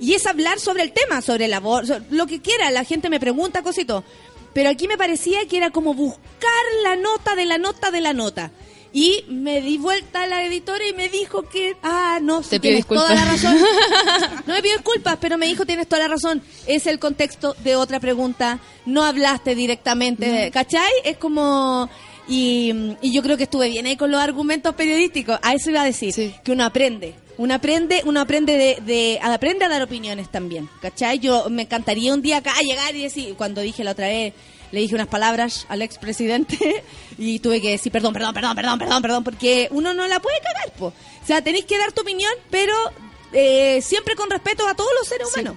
y 0.00 0.14
es 0.14 0.26
hablar 0.26 0.58
sobre 0.58 0.82
el 0.82 0.92
tema, 0.92 1.22
sobre 1.22 1.44
el 1.44 1.54
aborto, 1.54 2.00
lo 2.10 2.26
que 2.26 2.42
quiera. 2.42 2.70
La 2.70 2.84
gente 2.84 3.08
me 3.08 3.20
pregunta 3.20 3.62
todo. 3.86 4.04
Pero 4.52 4.70
aquí 4.70 4.86
me 4.86 4.96
parecía 4.96 5.46
que 5.46 5.56
era 5.56 5.70
como 5.70 5.94
buscar 5.94 6.64
la 6.82 6.96
nota 6.96 7.34
de 7.34 7.44
la 7.44 7.58
nota 7.58 7.90
de 7.90 8.00
la 8.00 8.12
nota. 8.12 8.52
Y 8.96 9.24
me 9.28 9.60
di 9.60 9.76
vuelta 9.76 10.22
a 10.22 10.26
la 10.28 10.44
editora 10.44 10.86
y 10.88 10.92
me 10.92 11.08
dijo 11.08 11.42
que, 11.42 11.76
ah, 11.82 12.20
no, 12.22 12.40
Te 12.42 12.60
tienes 12.60 12.86
toda 12.86 13.12
la 13.12 13.24
razón. 13.24 13.56
No 14.46 14.54
me 14.54 14.62
pido 14.62 14.76
disculpas, 14.76 15.18
pero 15.20 15.36
me 15.36 15.46
dijo, 15.46 15.66
tienes 15.66 15.88
toda 15.88 16.02
la 16.02 16.08
razón. 16.08 16.40
Es 16.66 16.86
el 16.86 16.98
contexto 17.00 17.56
de 17.64 17.74
otra 17.76 17.98
pregunta. 17.98 18.60
No 18.86 19.02
hablaste 19.04 19.54
directamente, 19.54 20.50
¿cachai? 20.52 20.90
Es 21.04 21.16
como... 21.16 21.88
Y, 22.28 22.72
y 23.02 23.12
yo 23.12 23.22
creo 23.22 23.36
que 23.36 23.42
estuve 23.42 23.68
bien 23.68 23.84
ahí 23.86 23.96
con 23.96 24.10
los 24.10 24.20
argumentos 24.20 24.74
periodísticos. 24.74 25.38
A 25.42 25.52
eso 25.54 25.70
iba 25.70 25.82
a 25.82 25.84
decir, 25.84 26.12
Sí. 26.12 26.34
que 26.44 26.52
uno 26.52 26.64
aprende. 26.64 27.14
Uno 27.36 27.52
aprende, 27.54 28.00
uno 28.06 28.20
aprende 28.20 28.56
de, 28.56 28.78
de- 28.80 29.18
aprende 29.20 29.64
a 29.64 29.68
dar 29.68 29.82
opiniones 29.82 30.30
también, 30.30 30.68
¿cachai? 30.80 31.18
Yo 31.18 31.50
me 31.50 31.62
encantaría 31.62 32.14
un 32.14 32.22
día 32.22 32.36
acá 32.36 32.52
llegar 32.62 32.94
y 32.94 33.02
decir, 33.02 33.34
cuando 33.34 33.60
dije 33.60 33.82
la 33.82 33.90
otra 33.90 34.06
vez, 34.06 34.32
le 34.72 34.80
dije 34.80 34.94
unas 34.94 35.08
palabras 35.08 35.66
al 35.68 35.82
expresidente 35.82 36.84
y 37.18 37.38
tuve 37.38 37.60
que 37.60 37.70
decir 37.70 37.92
perdón, 37.92 38.12
perdón, 38.12 38.34
perdón, 38.34 38.56
perdón, 38.56 38.78
perdón, 38.78 39.02
perdón, 39.02 39.24
porque 39.24 39.68
uno 39.70 39.94
no 39.94 40.06
la 40.06 40.20
puede 40.20 40.40
cagar, 40.40 40.72
po. 40.72 40.86
O 40.86 41.26
sea, 41.26 41.42
tenéis 41.42 41.64
que 41.64 41.78
dar 41.78 41.92
tu 41.92 42.02
opinión, 42.02 42.32
pero 42.50 42.74
eh, 43.32 43.80
siempre 43.82 44.14
con 44.14 44.30
respeto 44.30 44.66
a 44.66 44.74
todos 44.74 44.90
los 44.98 45.08
seres 45.08 45.28
humanos. 45.32 45.56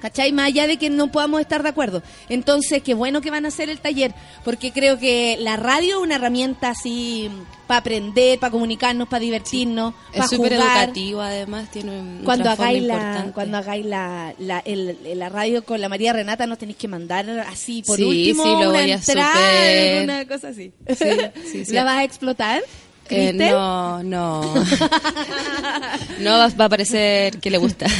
¿Cachai? 0.00 0.30
Más 0.32 0.46
allá 0.46 0.66
de 0.66 0.76
que 0.76 0.90
no 0.90 1.10
podamos 1.10 1.40
estar 1.40 1.62
de 1.62 1.68
acuerdo. 1.70 2.02
Entonces, 2.28 2.82
qué 2.82 2.94
bueno 2.94 3.20
que 3.22 3.30
van 3.30 3.44
a 3.44 3.48
hacer 3.48 3.70
el 3.70 3.78
taller, 3.80 4.14
porque 4.44 4.70
creo 4.72 4.98
que 4.98 5.36
la 5.40 5.56
radio 5.56 5.96
es 5.96 6.02
una 6.02 6.16
herramienta 6.16 6.70
así 6.70 7.30
para 7.66 7.80
aprender, 7.80 8.38
para 8.38 8.50
comunicarnos, 8.50 9.08
para 9.08 9.20
divertirnos, 9.20 9.94
para 10.12 10.24
Es 10.24 10.30
súper 10.30 10.54
jugar. 10.56 10.76
educativo, 10.84 11.20
además, 11.22 11.70
tiene 11.70 11.98
un 11.98 12.20
Cuando 12.24 12.50
hagáis, 12.50 12.82
la, 12.82 12.94
importante. 12.94 13.32
cuando 13.32 13.56
hagáis 13.58 13.86
la, 13.86 14.34
la, 14.38 14.58
el- 14.60 14.98
la 15.18 15.28
radio 15.30 15.64
con 15.64 15.80
la 15.80 15.88
María 15.88 16.12
Renata, 16.12 16.46
nos 16.46 16.58
tenéis 16.58 16.76
que 16.78 16.88
mandar 16.88 17.28
así, 17.50 17.82
por 17.82 17.96
Sí, 17.96 18.04
último, 18.04 18.42
sí, 18.44 18.48
lo 18.50 18.56
una 18.56 18.66
voy 18.68 18.92
a 18.92 20.02
una 20.04 20.26
cosa 20.28 20.48
así. 20.48 20.72
sí, 20.88 21.64
sí. 21.64 21.72
¿La 21.72 21.84
vas 21.84 21.96
a 21.96 22.04
explotar? 22.04 22.62
Eh, 23.08 23.32
no, 23.32 24.02
no. 24.02 24.42
no 26.20 26.30
va, 26.38 26.48
va 26.48 26.64
a 26.64 26.68
parecer 26.68 27.38
que 27.40 27.50
le 27.50 27.58
gusta. 27.58 27.86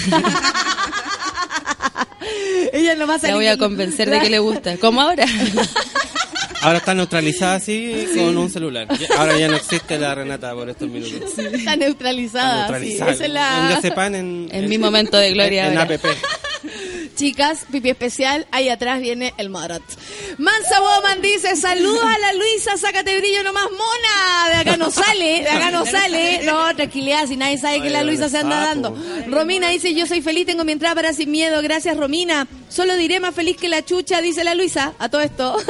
Ella 2.73 2.95
no 2.95 3.07
va 3.07 3.15
a 3.15 3.17
La 3.17 3.21
salir 3.21 3.37
voy 3.37 3.47
a 3.47 3.57
con- 3.57 3.71
convencer 3.71 4.11
de 4.11 4.21
que 4.21 4.31
le 4.31 4.39
gusta. 4.39 4.77
Como 4.79 5.01
ahora. 5.01 5.25
Ahora 6.63 6.79
está 6.79 6.95
neutralizada 6.95 7.57
así 7.57 8.09
con 8.17 8.37
un 8.37 8.51
celular. 8.51 8.89
Ahora 9.17 9.39
ya 9.39 9.47
no 9.47 9.55
existe 9.57 9.99
la 9.99 10.15
Renata 10.17 10.53
por 10.55 10.69
estos 10.69 10.89
minutos. 10.89 11.39
Está 11.39 11.77
neutralizada. 11.77 12.67
Está 12.67 12.81
sí. 12.81 12.87
neutralizada. 12.87 13.13
Esa 13.13 13.25
es 13.25 13.31
la- 13.31 13.69
diazepam 13.69 14.15
en, 14.17 14.49
En 14.51 14.69
mi 14.69 14.77
momento 14.79 15.17
de 15.17 15.31
gloria 15.33 15.67
En, 15.67 15.73
en. 15.75 15.79
APP. 15.79 16.05
Chicas, 17.17 17.65
pipi 17.73 17.89
especial, 17.89 18.47
ahí 18.51 18.69
atrás 18.69 19.01
viene 19.01 19.33
el 19.39 19.49
Marot. 19.49 19.83
Mansa 20.37 20.81
Woman 20.83 21.23
dice, 21.23 21.57
saludos 21.57 22.05
a 22.05 22.19
la 22.19 22.35
Luisa, 22.35 22.77
sácate 22.77 23.19
brillo 23.19 23.43
nomás, 23.43 23.65
mona. 23.71 24.51
De 24.51 24.57
acá 24.57 24.77
no 24.77 24.91
sale, 24.91 25.41
de 25.41 25.49
acá 25.49 25.71
no 25.71 25.87
sale. 25.87 26.43
No, 26.45 26.77
tranquilidad, 26.77 27.27
si 27.27 27.39
nadie 27.39 27.57
sabe 27.57 27.81
que 27.81 27.89
la 27.89 28.03
Luisa 28.03 28.29
se 28.29 28.37
anda 28.37 28.61
dando. 28.61 28.95
Romina 29.29 29.71
dice, 29.71 29.95
yo 29.95 30.07
soy 30.07 30.21
feliz, 30.21 30.45
tengo 30.45 30.65
mi 30.65 30.73
entrada 30.73 30.95
para 30.95 31.15
sin 31.15 31.31
miedo. 31.31 31.63
Gracias, 31.63 31.97
Romina. 31.97 32.47
Solo 32.69 32.95
diré 32.97 33.19
más 33.19 33.35
feliz 33.35 33.57
que 33.57 33.71
la 33.71 33.83
chucha, 33.83 34.21
dice 34.21 34.45
la 34.45 34.55
Luisa, 34.55 34.93
a 34.99 35.09
todo 35.09 35.23
esto. 35.23 35.57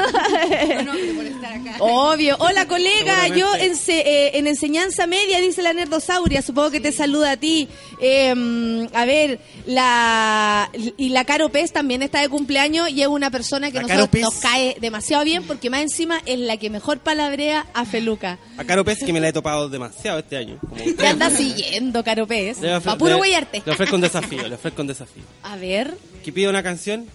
Obvio. 1.78 2.36
Hola, 2.38 2.66
colega. 2.66 3.28
Yo 3.28 3.54
en, 3.56 3.72
eh, 3.88 4.30
en 4.34 4.46
enseñanza 4.46 5.06
media, 5.06 5.40
dice 5.40 5.62
la 5.62 5.72
nerdosauria. 5.72 6.42
Supongo 6.42 6.70
que 6.70 6.80
te 6.80 6.92
saluda 6.92 7.32
a 7.32 7.36
ti. 7.36 7.68
Eh, 8.00 8.86
a 8.92 9.04
ver, 9.04 9.40
la 9.66 10.70
y 10.96 11.10
la 11.10 11.24
Caro 11.24 11.48
Pez 11.48 11.72
también 11.72 12.02
está 12.02 12.20
de 12.20 12.28
cumpleaños 12.28 12.90
y 12.90 13.02
es 13.02 13.08
una 13.08 13.30
persona 13.30 13.70
que 13.70 13.80
nosotros, 13.80 14.22
nos 14.22 14.34
cae 14.36 14.76
demasiado 14.80 15.24
bien 15.24 15.44
porque 15.44 15.70
más 15.70 15.80
encima 15.80 16.20
es 16.26 16.38
la 16.38 16.56
que 16.56 16.70
mejor 16.70 16.98
palabrea 17.00 17.66
a 17.74 17.84
Feluca. 17.84 18.38
A 18.56 18.64
Caro 18.64 18.84
Pez 18.84 18.98
que 19.04 19.12
me 19.12 19.20
la 19.20 19.28
he 19.28 19.32
topado 19.32 19.68
demasiado 19.68 20.18
este 20.18 20.36
año. 20.36 20.58
Como 20.60 20.76
Te 20.84 20.94
tres 20.94 21.10
anda 21.10 21.30
siguiendo, 21.30 22.02
Caro 22.04 22.26
Pez. 22.26 22.58
Pa' 22.84 22.96
puro 22.98 23.14
le- 23.14 23.20
huellarte. 23.20 23.62
Le 23.64 23.72
ofrezco 23.72 23.96
un 23.96 24.02
desafío, 24.02 24.48
le 24.48 24.54
ofrezco 24.54 24.82
un 24.82 24.88
desafío. 24.88 25.22
A 25.42 25.56
ver. 25.56 25.96
Que 26.24 26.32
pida 26.32 26.48
una 26.50 26.62
canción 26.62 27.06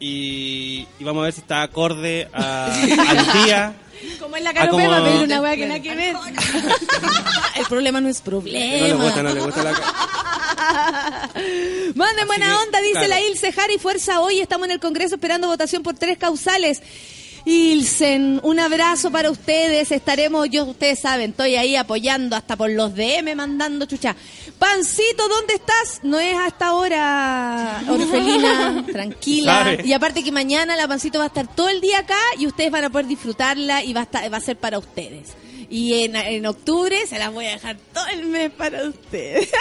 y, 0.00 0.86
y 0.98 1.04
vamos 1.04 1.22
a 1.22 1.24
ver 1.24 1.32
si 1.32 1.40
está 1.40 1.62
acorde 1.62 2.28
a- 2.32 2.66
al 2.72 3.44
día. 3.44 3.74
Como 4.20 4.36
es 4.36 4.42
la 4.42 4.52
Caro 4.52 4.72
como- 4.72 4.84
pero 4.88 5.22
una 5.24 5.40
weá 5.40 5.56
que 5.56 5.66
nada 5.66 5.80
que 5.80 5.94
ver. 5.94 6.14
El 7.56 7.66
problema 7.66 8.00
no 8.00 8.08
es 8.08 8.22
No 8.26 8.40
le 8.40 8.42
problema. 8.42 9.04
gusta, 9.04 9.22
no 9.22 9.32
le 9.34 9.40
gusta 9.40 9.62
la 9.62 9.72
Manden 11.94 12.26
buena 12.26 12.46
que, 12.46 12.52
onda, 12.52 12.80
dice 12.80 12.92
claro. 12.92 13.08
la 13.08 13.20
Ilse 13.20 13.52
Jari, 13.52 13.78
fuerza 13.78 14.20
hoy. 14.20 14.40
Estamos 14.40 14.66
en 14.66 14.72
el 14.72 14.80
Congreso 14.80 15.14
esperando 15.16 15.48
votación 15.48 15.82
por 15.82 15.94
tres 15.94 16.18
causales. 16.18 16.82
Ilsen, 17.46 18.40
un 18.42 18.58
abrazo 18.58 19.12
para 19.12 19.30
ustedes. 19.30 19.92
Estaremos, 19.92 20.50
yo, 20.50 20.64
ustedes 20.64 20.98
saben, 20.98 21.30
estoy 21.30 21.54
ahí 21.54 21.76
apoyando 21.76 22.34
hasta 22.34 22.56
por 22.56 22.68
los 22.70 22.92
DM, 22.96 23.36
mandando 23.36 23.86
chucha. 23.86 24.16
Pancito, 24.58 25.28
¿dónde 25.28 25.54
estás? 25.54 26.00
No 26.02 26.18
es 26.18 26.36
hasta 26.36 26.66
ahora, 26.66 27.84
Orfelina, 27.88 28.84
tranquila. 28.92 29.62
Sabe. 29.62 29.82
Y 29.84 29.92
aparte 29.92 30.24
que 30.24 30.32
mañana 30.32 30.74
la 30.74 30.88
Pancito 30.88 31.18
va 31.18 31.24
a 31.26 31.28
estar 31.28 31.46
todo 31.46 31.68
el 31.68 31.80
día 31.80 32.00
acá 32.00 32.18
y 32.36 32.48
ustedes 32.48 32.72
van 32.72 32.82
a 32.82 32.90
poder 32.90 33.06
disfrutarla 33.06 33.84
y 33.84 33.92
va 33.92 34.00
a, 34.00 34.04
estar, 34.04 34.32
va 34.32 34.38
a 34.38 34.40
ser 34.40 34.56
para 34.56 34.80
ustedes. 34.80 35.36
Y 35.68 36.04
en, 36.04 36.16
en 36.16 36.46
octubre 36.46 37.06
se 37.06 37.18
las 37.18 37.32
voy 37.32 37.46
a 37.46 37.50
dejar 37.50 37.76
todo 37.92 38.06
el 38.08 38.24
mes 38.26 38.50
para 38.50 38.84
ustedes. 38.84 39.48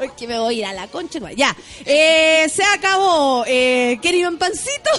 Es 0.00 0.10
que 0.12 0.26
me 0.26 0.38
voy 0.38 0.54
a 0.56 0.58
ir 0.58 0.64
a 0.66 0.72
la 0.72 0.88
concha. 0.88 1.20
Ya, 1.32 1.54
eh, 1.84 2.48
se 2.52 2.64
acabó. 2.64 3.44
Eh, 3.46 3.98
¿Querido 4.02 4.36
pancito? 4.36 4.90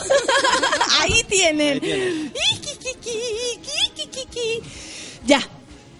Ahí 1.01 1.21
tienen. 1.27 1.73
Ahí 1.73 1.79
tienen. 1.81 2.33
Iquiquiquiquiquiquiqui. 2.53 4.61
Ya, 5.25 5.41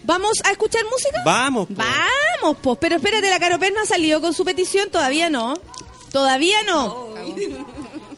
¿vamos 0.03 0.39
a 0.43 0.51
escuchar 0.51 0.83
música? 0.89 1.21
Vamos. 1.25 1.67
po. 1.67 1.73
Vamos, 1.75 2.57
pues. 2.61 2.77
Pero 2.79 2.95
espérate, 2.95 3.29
la 3.29 3.39
Caropel 3.39 3.73
no 3.73 3.81
ha 3.81 3.85
salido 3.85 4.21
con 4.21 4.33
su 4.33 4.45
petición. 4.45 4.89
Todavía 4.89 5.29
no. 5.29 5.55
Todavía 6.11 6.63
no. 6.63 7.09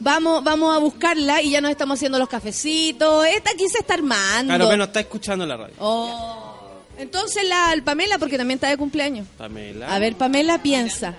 Vamos, 0.07 0.41
vamos 0.41 0.73
a 0.73 0.79
buscarla 0.79 1.41
y 1.41 1.49
ya 1.49 1.59
nos 1.59 1.69
estamos 1.69 1.99
haciendo 1.99 2.17
los 2.17 2.29
cafecitos. 2.29 3.25
Esta 3.25 3.51
aquí 3.51 3.67
se 3.67 3.79
está 3.79 3.95
armando. 3.95 4.51
Claro, 4.51 4.63
pero 4.67 4.77
no 4.77 4.83
está 4.85 5.01
escuchando 5.01 5.45
la 5.45 5.57
radio. 5.57 5.75
Oh. 5.79 6.55
Entonces 6.97 7.45
la 7.45 7.73
el 7.73 7.83
Pamela, 7.83 8.17
porque 8.17 8.37
también 8.37 8.55
está 8.55 8.69
de 8.69 8.77
cumpleaños. 8.77 9.27
Pamela. 9.37 9.93
A 9.93 9.99
ver, 9.99 10.15
Pamela 10.15 10.63
piensa. 10.63 11.07
La, 11.09 11.17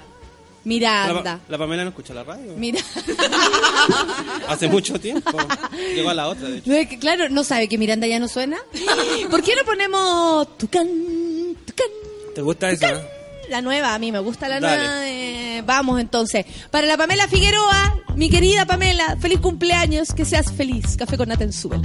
Miranda. 0.65 1.23
Pa- 1.23 1.41
la 1.51 1.59
Pamela 1.59 1.83
no 1.83 1.91
escucha 1.91 2.15
la 2.15 2.25
radio. 2.25 2.55
Mira. 2.57 2.81
Hace 4.49 4.69
mucho 4.69 4.99
tiempo. 4.99 5.37
Llegó 5.95 6.09
a 6.09 6.15
la 6.15 6.29
otra, 6.29 6.49
de 6.49 6.57
hecho. 6.57 6.99
Claro, 6.99 7.29
no 7.29 7.45
sabe 7.45 7.69
que 7.69 7.77
Miranda 7.77 8.07
ya 8.07 8.19
no 8.19 8.27
suena. 8.27 8.57
¿Por 9.31 9.43
qué 9.43 9.55
no 9.55 9.65
ponemos 9.67 10.57
Tucán, 10.57 10.89
Tucán, 11.67 11.89
¿Te 12.35 12.41
gusta 12.41 12.71
esa? 12.71 13.03
La 13.49 13.61
nueva? 13.63 13.95
A 13.95 13.99
mí 13.99 14.13
me 14.13 14.19
gusta 14.21 14.49
la 14.49 14.61
Dale. 14.61 14.77
nueva. 14.79 15.01
de- 15.01 15.63
Vamos 15.67 16.01
entonces. 16.01 16.47
Para 16.71 16.87
la 16.87 16.97
Pamela 16.97 17.27
Figueroa, 17.29 17.99
mi 18.15 18.31
querida 18.31 18.65
Pamela, 18.65 19.17
feliz 19.21 19.41
cumpleaños, 19.41 20.13
que 20.15 20.25
seas 20.25 20.53
feliz. 20.53 20.97
Café 20.97 21.17
con 21.17 21.29
Nata 21.29 21.45
en. 21.45 21.83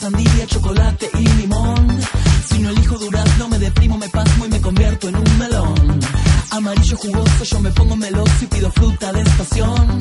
Sandía, 0.00 0.46
chocolate 0.46 1.10
y 1.18 1.26
limón. 1.40 2.00
Si 2.48 2.58
no 2.58 2.70
elijo 2.70 2.96
durazno, 2.98 3.48
me 3.48 3.58
deprimo, 3.58 3.98
me 3.98 4.08
pasmo 4.08 4.46
y 4.46 4.48
me 4.48 4.60
convierto 4.60 5.08
en 5.08 5.16
un 5.16 5.38
melón. 5.38 6.00
Amarillo 6.50 6.96
jugoso, 6.96 7.44
yo 7.44 7.60
me 7.60 7.70
pongo 7.70 7.96
meloso 7.96 8.32
y 8.42 8.46
pido 8.46 8.70
fruta 8.72 9.12
de 9.12 9.20
estación. 9.22 10.00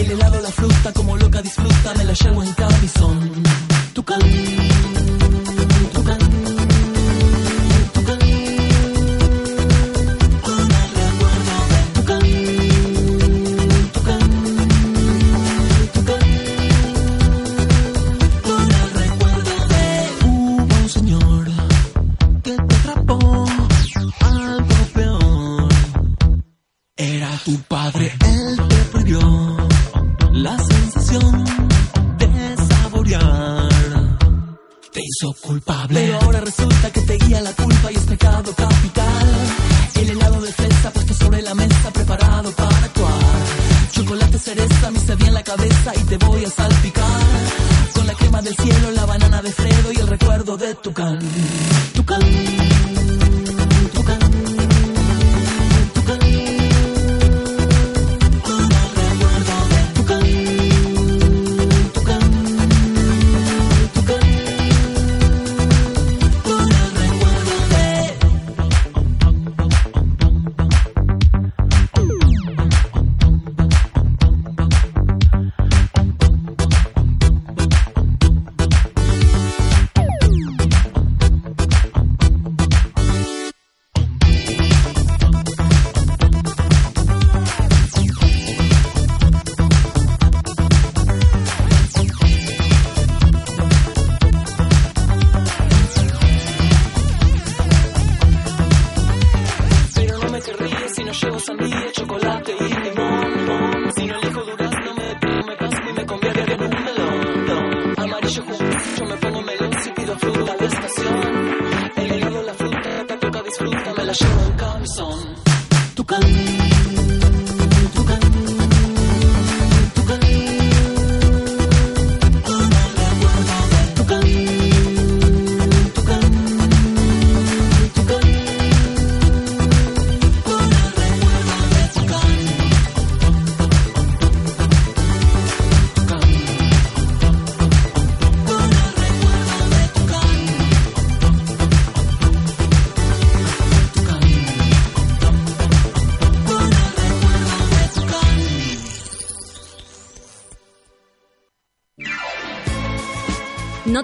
El 0.00 0.10
helado, 0.12 0.40
la 0.40 0.50
fruta, 0.50 0.92
como 0.92 1.16
loca 1.16 1.42
disfruta, 1.42 1.94
me 1.96 2.04
la 2.04 2.14
llevo 2.14 2.42
en 2.42 2.52
camisón. 2.52 3.42
Tucán, 3.92 4.20
tucán, 4.20 4.93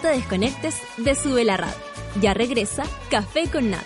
Te 0.00 0.08
desconectes 0.08 0.80
de 0.96 1.14
Sube 1.14 1.44
la 1.44 1.58
Radio. 1.58 1.74
Ya 2.22 2.32
regresa 2.32 2.84
Café 3.10 3.50
con 3.52 3.70
Nata. 3.70 3.84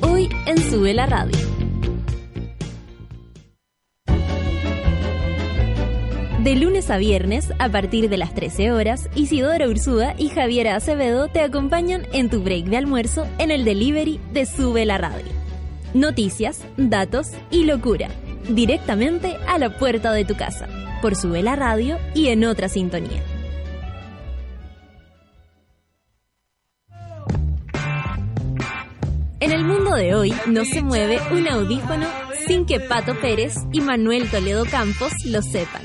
Hoy 0.00 0.28
en 0.46 0.58
Sube 0.58 0.92
la 0.92 1.06
Radio. 1.06 1.38
De 6.42 6.56
lunes 6.56 6.90
a 6.90 6.96
viernes, 6.96 7.52
a 7.60 7.68
partir 7.68 8.08
de 8.08 8.16
las 8.16 8.34
13 8.34 8.72
horas, 8.72 9.08
Isidora 9.14 9.68
Ursúa 9.68 10.14
y 10.18 10.30
Javiera 10.30 10.74
Acevedo 10.74 11.28
te 11.28 11.42
acompañan 11.42 12.08
en 12.12 12.28
tu 12.28 12.42
break 12.42 12.64
de 12.64 12.78
almuerzo 12.78 13.28
en 13.38 13.52
el 13.52 13.64
delivery 13.64 14.20
de 14.32 14.46
Sube 14.46 14.84
la 14.84 14.98
Radio. 14.98 15.30
Noticias, 15.94 16.64
datos 16.76 17.28
y 17.52 17.64
locura. 17.64 18.08
Directamente 18.48 19.36
a 19.46 19.58
la 19.58 19.76
puerta 19.78 20.12
de 20.12 20.24
tu 20.24 20.34
casa. 20.34 20.79
Por 21.00 21.16
Sube 21.16 21.42
la 21.42 21.56
Radio 21.56 21.98
y 22.14 22.28
en 22.28 22.44
otra 22.44 22.68
sintonía. 22.68 23.22
En 29.40 29.52
el 29.52 29.64
mundo 29.64 29.94
de 29.94 30.14
hoy 30.14 30.34
no 30.46 30.64
se 30.66 30.82
mueve 30.82 31.18
un 31.32 31.48
audífono 31.48 32.06
sin 32.46 32.66
que 32.66 32.80
Pato 32.80 33.18
Pérez 33.18 33.54
y 33.72 33.80
Manuel 33.80 34.30
Toledo 34.30 34.64
Campos 34.66 35.12
lo 35.24 35.40
sepan. 35.40 35.82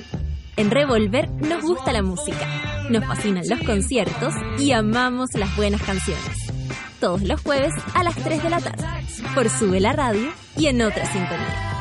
En 0.57 0.69
Revolver 0.71 1.29
nos 1.29 1.63
gusta 1.63 1.93
la 1.93 2.01
música, 2.01 2.47
nos 2.89 3.05
fascinan 3.05 3.43
los 3.47 3.59
conciertos 3.61 4.33
y 4.59 4.73
amamos 4.73 5.29
las 5.35 5.55
buenas 5.55 5.81
canciones. 5.81 6.51
Todos 6.99 7.21
los 7.23 7.41
jueves 7.41 7.73
a 7.93 8.03
las 8.03 8.15
3 8.15 8.43
de 8.43 8.49
la 8.49 8.59
tarde, 8.59 8.85
por 9.33 9.49
Sube 9.49 9.79
la 9.79 9.93
Radio 9.93 10.31
y 10.57 10.67
en 10.67 10.81
otra 10.81 11.05
sintonía. 11.05 11.74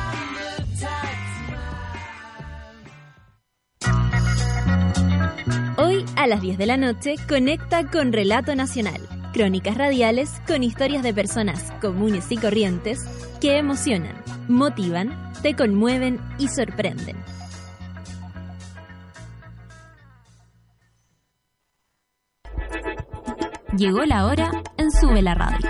A 6.25 6.27
las 6.27 6.41
10 6.41 6.57
de 6.57 6.65
la 6.65 6.75
noche 6.75 7.17
conecta 7.29 7.87
con 7.91 8.11
Relato 8.11 8.55
Nacional, 8.55 8.99
crónicas 9.31 9.77
radiales 9.77 10.31
con 10.47 10.63
historias 10.63 11.03
de 11.03 11.13
personas 11.13 11.71
comunes 11.81 12.31
y 12.31 12.37
corrientes 12.37 12.99
que 13.39 13.59
emocionan, 13.59 14.15
motivan, 14.47 15.31
te 15.43 15.55
conmueven 15.55 16.19
y 16.39 16.47
sorprenden. 16.47 17.15
Llegó 23.77 24.03
la 24.05 24.25
hora 24.25 24.49
en 24.77 24.91
Sube 24.91 25.21
la 25.21 25.35
Radio. 25.35 25.69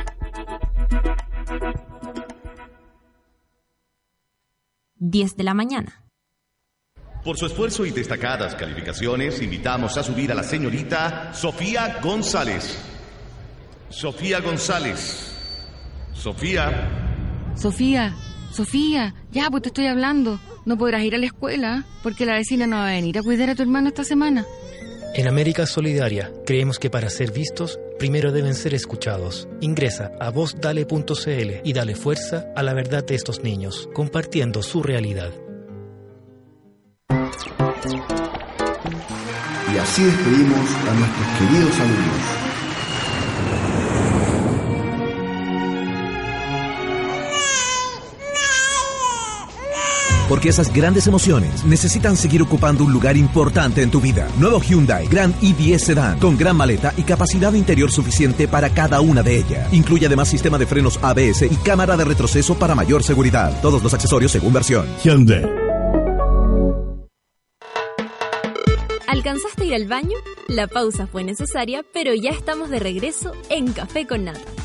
10 5.00 5.36
de 5.36 5.44
la 5.44 5.54
mañana. 5.54 6.05
Por 7.26 7.40
su 7.40 7.48
esfuerzo 7.48 7.88
y 7.88 7.90
destacadas 7.90 8.54
calificaciones, 8.54 9.42
invitamos 9.42 9.98
a 9.98 10.04
subir 10.04 10.32
a 10.32 10.36
la 10.36 10.44
señorita 10.44 11.34
Sofía 11.34 12.00
González. 12.00 12.78
Sofía 13.90 14.42
González. 14.42 15.34
Sofía. 16.14 16.88
Sofía, 17.56 18.14
Sofía, 18.52 19.16
ya 19.32 19.50
pues 19.50 19.64
te 19.64 19.70
estoy 19.70 19.88
hablando. 19.88 20.40
No 20.66 20.78
podrás 20.78 21.02
ir 21.02 21.16
a 21.16 21.18
la 21.18 21.26
escuela 21.26 21.84
porque 22.04 22.28
la 22.28 22.36
vecina 22.36 22.68
no 22.68 22.76
va 22.76 22.90
a 22.90 22.92
venir 22.92 23.18
a 23.18 23.24
cuidar 23.24 23.50
a 23.50 23.56
tu 23.56 23.64
hermano 23.64 23.88
esta 23.88 24.04
semana. 24.04 24.46
En 25.16 25.28
América 25.28 25.66
Solidaria 25.66 26.32
creemos 26.46 26.78
que 26.78 26.92
para 26.92 27.10
ser 27.10 27.32
vistos, 27.32 27.80
primero 27.98 28.32
deben 28.32 28.54
ser 28.54 28.76
escuchados. 28.76 29.48
Ingresa 29.62 30.12
a 30.20 30.30
vozdale.cl 30.30 31.62
y 31.64 31.74
dale 31.74 31.96
fuerza 31.96 32.46
a 32.56 32.62
la 32.62 32.76
verdad 32.76 33.04
de 33.04 33.16
estos 33.16 33.42
niños, 33.42 33.90
compartiendo 33.96 34.62
su 34.62 34.84
realidad. 34.84 35.32
Y 39.76 39.78
así 39.78 40.06
despedimos 40.06 40.58
a 40.58 40.94
nuestros 40.94 41.28
queridos 41.38 41.80
alumnos. 41.82 42.46
Porque 50.30 50.48
esas 50.48 50.72
grandes 50.72 51.08
emociones 51.08 51.66
necesitan 51.66 52.16
seguir 52.16 52.42
ocupando 52.42 52.86
un 52.86 52.94
lugar 52.94 53.18
importante 53.18 53.82
en 53.82 53.92
tu 53.92 54.00
vida. 54.00 54.30
Nuevo 54.40 54.62
Hyundai 54.62 55.08
Grand 55.08 55.36
i10 55.42 55.80
Sedan 55.80 56.20
con 56.20 56.38
gran 56.38 56.56
maleta 56.56 56.94
y 56.96 57.04
capacidad 57.04 57.52
interior 57.54 57.92
suficiente 57.92 58.48
para 58.48 58.70
cada 58.70 59.02
una 59.02 59.24
de 59.24 59.38
ellas. 59.40 59.74
Incluye 59.74 60.06
además 60.06 60.30
sistema 60.30 60.58
de 60.58 60.68
frenos 60.68 60.98
ABS 61.02 61.44
y 61.44 61.56
cámara 61.58 61.98
de 61.98 62.06
retroceso 62.06 62.56
para 62.56 62.76
mayor 62.76 63.04
seguridad. 63.04 63.60
Todos 63.62 63.84
los 63.84 63.94
accesorios 63.94 64.32
según 64.32 64.54
versión. 64.54 64.88
Hyundai. 65.04 65.65
¿Alcanzaste 69.16 69.64
a 69.64 69.66
ir 69.68 69.76
al 69.76 69.88
baño? 69.88 70.18
La 70.50 70.68
pausa 70.68 71.08
fue 71.08 71.24
necesaria, 71.24 71.86
pero 71.94 72.14
ya 72.14 72.32
estamos 72.32 72.70
de 72.70 72.80
regreso 72.80 73.32
en 73.50 73.72
Café 73.72 74.06
con 74.06 74.26
Nata. 74.26 74.65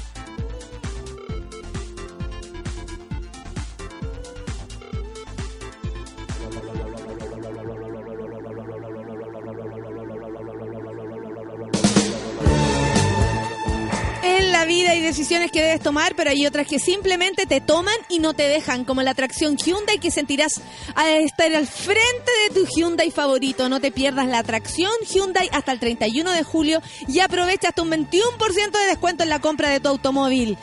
Hay 14.90 15.00
decisiones 15.00 15.50
que 15.52 15.62
debes 15.62 15.80
tomar, 15.80 16.14
pero 16.16 16.30
hay 16.30 16.46
otras 16.46 16.66
que 16.66 16.78
simplemente 16.78 17.46
te 17.46 17.60
toman 17.60 17.94
y 18.08 18.18
no 18.18 18.34
te 18.34 18.48
dejan, 18.48 18.84
como 18.84 19.02
la 19.02 19.12
atracción 19.12 19.56
Hyundai 19.56 19.98
que 19.98 20.10
sentirás 20.10 20.60
al 20.94 21.08
estar 21.22 21.54
al 21.54 21.66
frente 21.66 22.30
de 22.48 22.54
tu 22.54 22.66
Hyundai 22.66 23.10
favorito. 23.10 23.68
No 23.68 23.80
te 23.80 23.92
pierdas 23.92 24.26
la 24.26 24.38
atracción 24.38 24.92
Hyundai 25.08 25.48
hasta 25.52 25.72
el 25.72 25.78
31 25.78 26.32
de 26.32 26.42
julio 26.42 26.82
y 27.06 27.20
aprovecha 27.20 27.68
hasta 27.68 27.82
un 27.82 27.90
21% 27.90 28.70
de 28.72 28.86
descuento 28.88 29.22
en 29.22 29.28
la 29.28 29.40
compra 29.40 29.70
de 29.70 29.80
tu 29.80 29.88
automóvil. 29.88 30.58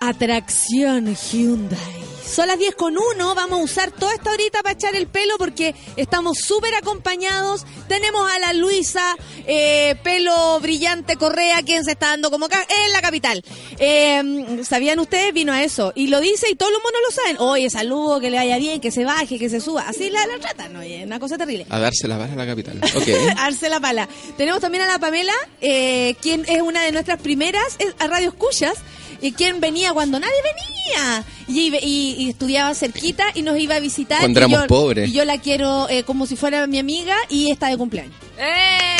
Atracción 0.00 1.14
Hyundai. 1.14 2.11
Son 2.24 2.46
las 2.46 2.58
10 2.58 2.74
con 2.76 2.96
1, 2.96 3.34
vamos 3.34 3.60
a 3.60 3.62
usar 3.62 3.90
toda 3.90 4.14
esta 4.14 4.30
horita 4.32 4.62
para 4.62 4.74
echar 4.74 4.94
el 4.94 5.06
pelo 5.06 5.34
porque 5.38 5.74
estamos 5.96 6.38
súper 6.38 6.74
acompañados. 6.74 7.66
Tenemos 7.88 8.30
a 8.30 8.38
la 8.38 8.52
Luisa, 8.52 9.16
eh, 9.46 9.96
pelo 10.02 10.58
brillante 10.60 11.16
Correa, 11.16 11.62
quien 11.62 11.84
se 11.84 11.92
está 11.92 12.08
dando 12.08 12.30
como 12.30 12.46
acá 12.46 12.64
en 12.84 12.92
la 12.92 13.02
capital. 13.02 13.42
Eh, 13.78 14.62
¿Sabían 14.64 14.98
ustedes? 15.00 15.34
Vino 15.34 15.52
a 15.52 15.62
eso. 15.62 15.92
Y 15.94 16.06
lo 16.06 16.20
dice 16.20 16.46
y 16.50 16.54
todos 16.54 16.72
los 16.72 16.82
monos 16.82 17.00
lo 17.04 17.10
saben. 17.14 17.36
Oye, 17.40 17.68
saludo, 17.70 18.20
que 18.20 18.30
le 18.30 18.36
vaya 18.38 18.58
bien, 18.58 18.80
que 18.80 18.90
se 18.90 19.04
baje, 19.04 19.38
que 19.38 19.48
se 19.50 19.60
suba. 19.60 19.82
Así 19.88 20.08
la, 20.10 20.24
la 20.26 20.38
tratan, 20.38 20.76
oye, 20.76 21.02
una 21.04 21.18
cosa 21.18 21.36
terrible. 21.36 21.66
A 21.68 21.78
darse 21.78 22.08
la 22.08 22.16
bala 22.16 22.32
a 22.32 22.36
la 22.36 22.46
capital. 22.46 22.80
Ok. 22.94 23.08
Arce 23.38 23.68
la 23.68 23.80
pala. 23.80 24.08
Tenemos 24.36 24.60
también 24.60 24.84
a 24.84 24.86
la 24.86 24.98
Pamela, 24.98 25.32
eh, 25.60 26.14
quien 26.20 26.44
es 26.46 26.60
una 26.62 26.82
de 26.82 26.92
nuestras 26.92 27.20
primeras 27.20 27.76
a 27.98 28.06
Radio 28.06 28.28
Escuchas, 28.28 28.74
y 29.22 29.32
quien 29.32 29.60
venía 29.60 29.92
cuando 29.94 30.18
nadie 30.20 30.34
venía. 30.42 31.24
Y, 31.48 31.74
y- 31.76 32.14
y 32.18 32.28
estudiaba 32.30 32.74
cerquita 32.74 33.24
y 33.34 33.42
nos 33.42 33.58
iba 33.58 33.76
a 33.76 33.80
visitar. 33.80 34.18
Cuando 34.20 34.40
y 34.40 34.42
éramos 34.42 34.60
yo, 34.62 34.66
pobres. 34.66 35.08
Y 35.08 35.12
yo 35.12 35.24
la 35.24 35.38
quiero 35.38 35.88
eh, 35.88 36.02
como 36.02 36.26
si 36.26 36.36
fuera 36.36 36.66
mi 36.66 36.78
amiga 36.78 37.16
y 37.30 37.50
está 37.50 37.68
de 37.68 37.76
cumpleaños. 37.78 38.14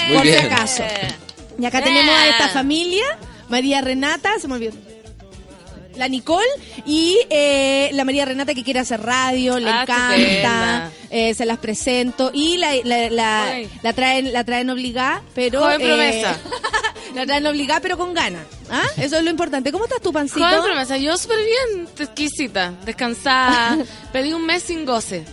Muy 0.08 0.16
por 0.16 0.26
si 0.26 0.32
acaso. 0.46 0.82
Y 1.58 1.66
acá 1.66 1.82
tenemos 1.82 2.14
a 2.14 2.28
esta 2.28 2.48
familia, 2.48 3.04
María 3.48 3.80
Renata, 3.82 4.30
se 4.40 4.48
me 4.48 4.54
olvidó. 4.54 4.72
La 5.96 6.08
Nicole 6.08 6.46
y 6.86 7.18
eh, 7.30 7.90
la 7.92 8.04
María 8.04 8.24
Renata 8.24 8.54
que 8.54 8.62
quiere 8.64 8.80
hacer 8.80 9.00
radio, 9.02 9.58
le 9.58 9.68
Ah, 9.70 9.82
encanta, 9.82 10.90
eh, 11.10 11.34
se 11.34 11.44
las 11.44 11.58
presento 11.58 12.30
y 12.32 12.56
la, 12.56 12.74
la, 12.84 13.10
la, 13.10 13.44
Ay. 13.44 13.68
la 13.82 13.92
traen 13.92 14.32
la 14.32 14.44
traen 14.44 14.70
obligada, 14.70 15.22
pero 15.34 15.60
Joven 15.60 15.80
eh, 15.80 15.84
promesa. 15.84 16.38
la 17.14 17.26
traen 17.26 17.46
obligada 17.46 17.80
pero 17.80 17.96
con 17.98 18.14
ganas. 18.14 18.44
¿ah? 18.70 18.82
Eso 18.96 19.16
es 19.18 19.22
lo 19.24 19.30
importante. 19.30 19.70
¿Cómo 19.72 19.84
estás 19.84 20.00
tu 20.00 20.12
pancito? 20.12 20.44
Joven 20.46 20.62
promesa, 20.64 20.96
yo 20.96 21.16
súper 21.18 21.38
bien, 21.44 21.88
exquisita, 21.98 22.72
descansada. 22.84 23.78
Pedí 24.12 24.32
un 24.32 24.46
mes 24.46 24.62
sin 24.62 24.84
goce. 24.86 25.24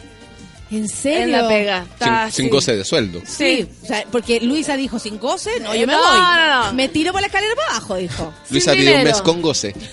¿En 0.72 0.88
serio? 0.88 1.24
En 1.24 1.32
la 1.32 1.48
pega. 1.48 1.84
Sin, 1.84 1.92
Está 1.94 2.32
sin 2.32 2.50
goce 2.50 2.76
de 2.78 2.86
sueldo. 2.86 3.22
Sí, 3.26 3.68
o 3.84 3.86
sea, 3.88 4.06
porque 4.12 4.40
Luisa 4.40 4.76
dijo 4.78 5.00
sin 5.00 5.18
goce, 5.20 5.60
no, 5.62 5.74
yo 5.76 5.88
me 5.88 5.94
No, 5.94 6.00
voy. 6.00 6.20
no, 6.20 6.64
no. 6.66 6.74
Me 6.74 6.88
tiro 6.90 7.12
por 7.12 7.22
la 7.22 7.28
escalera 7.28 7.56
para 7.56 7.72
abajo, 7.78 7.96
dijo. 7.96 8.34
Luisa 8.52 8.74
pidió 8.74 8.96
un 8.98 9.04
mes 9.04 9.22
con 9.22 9.42
goce. 9.42 9.74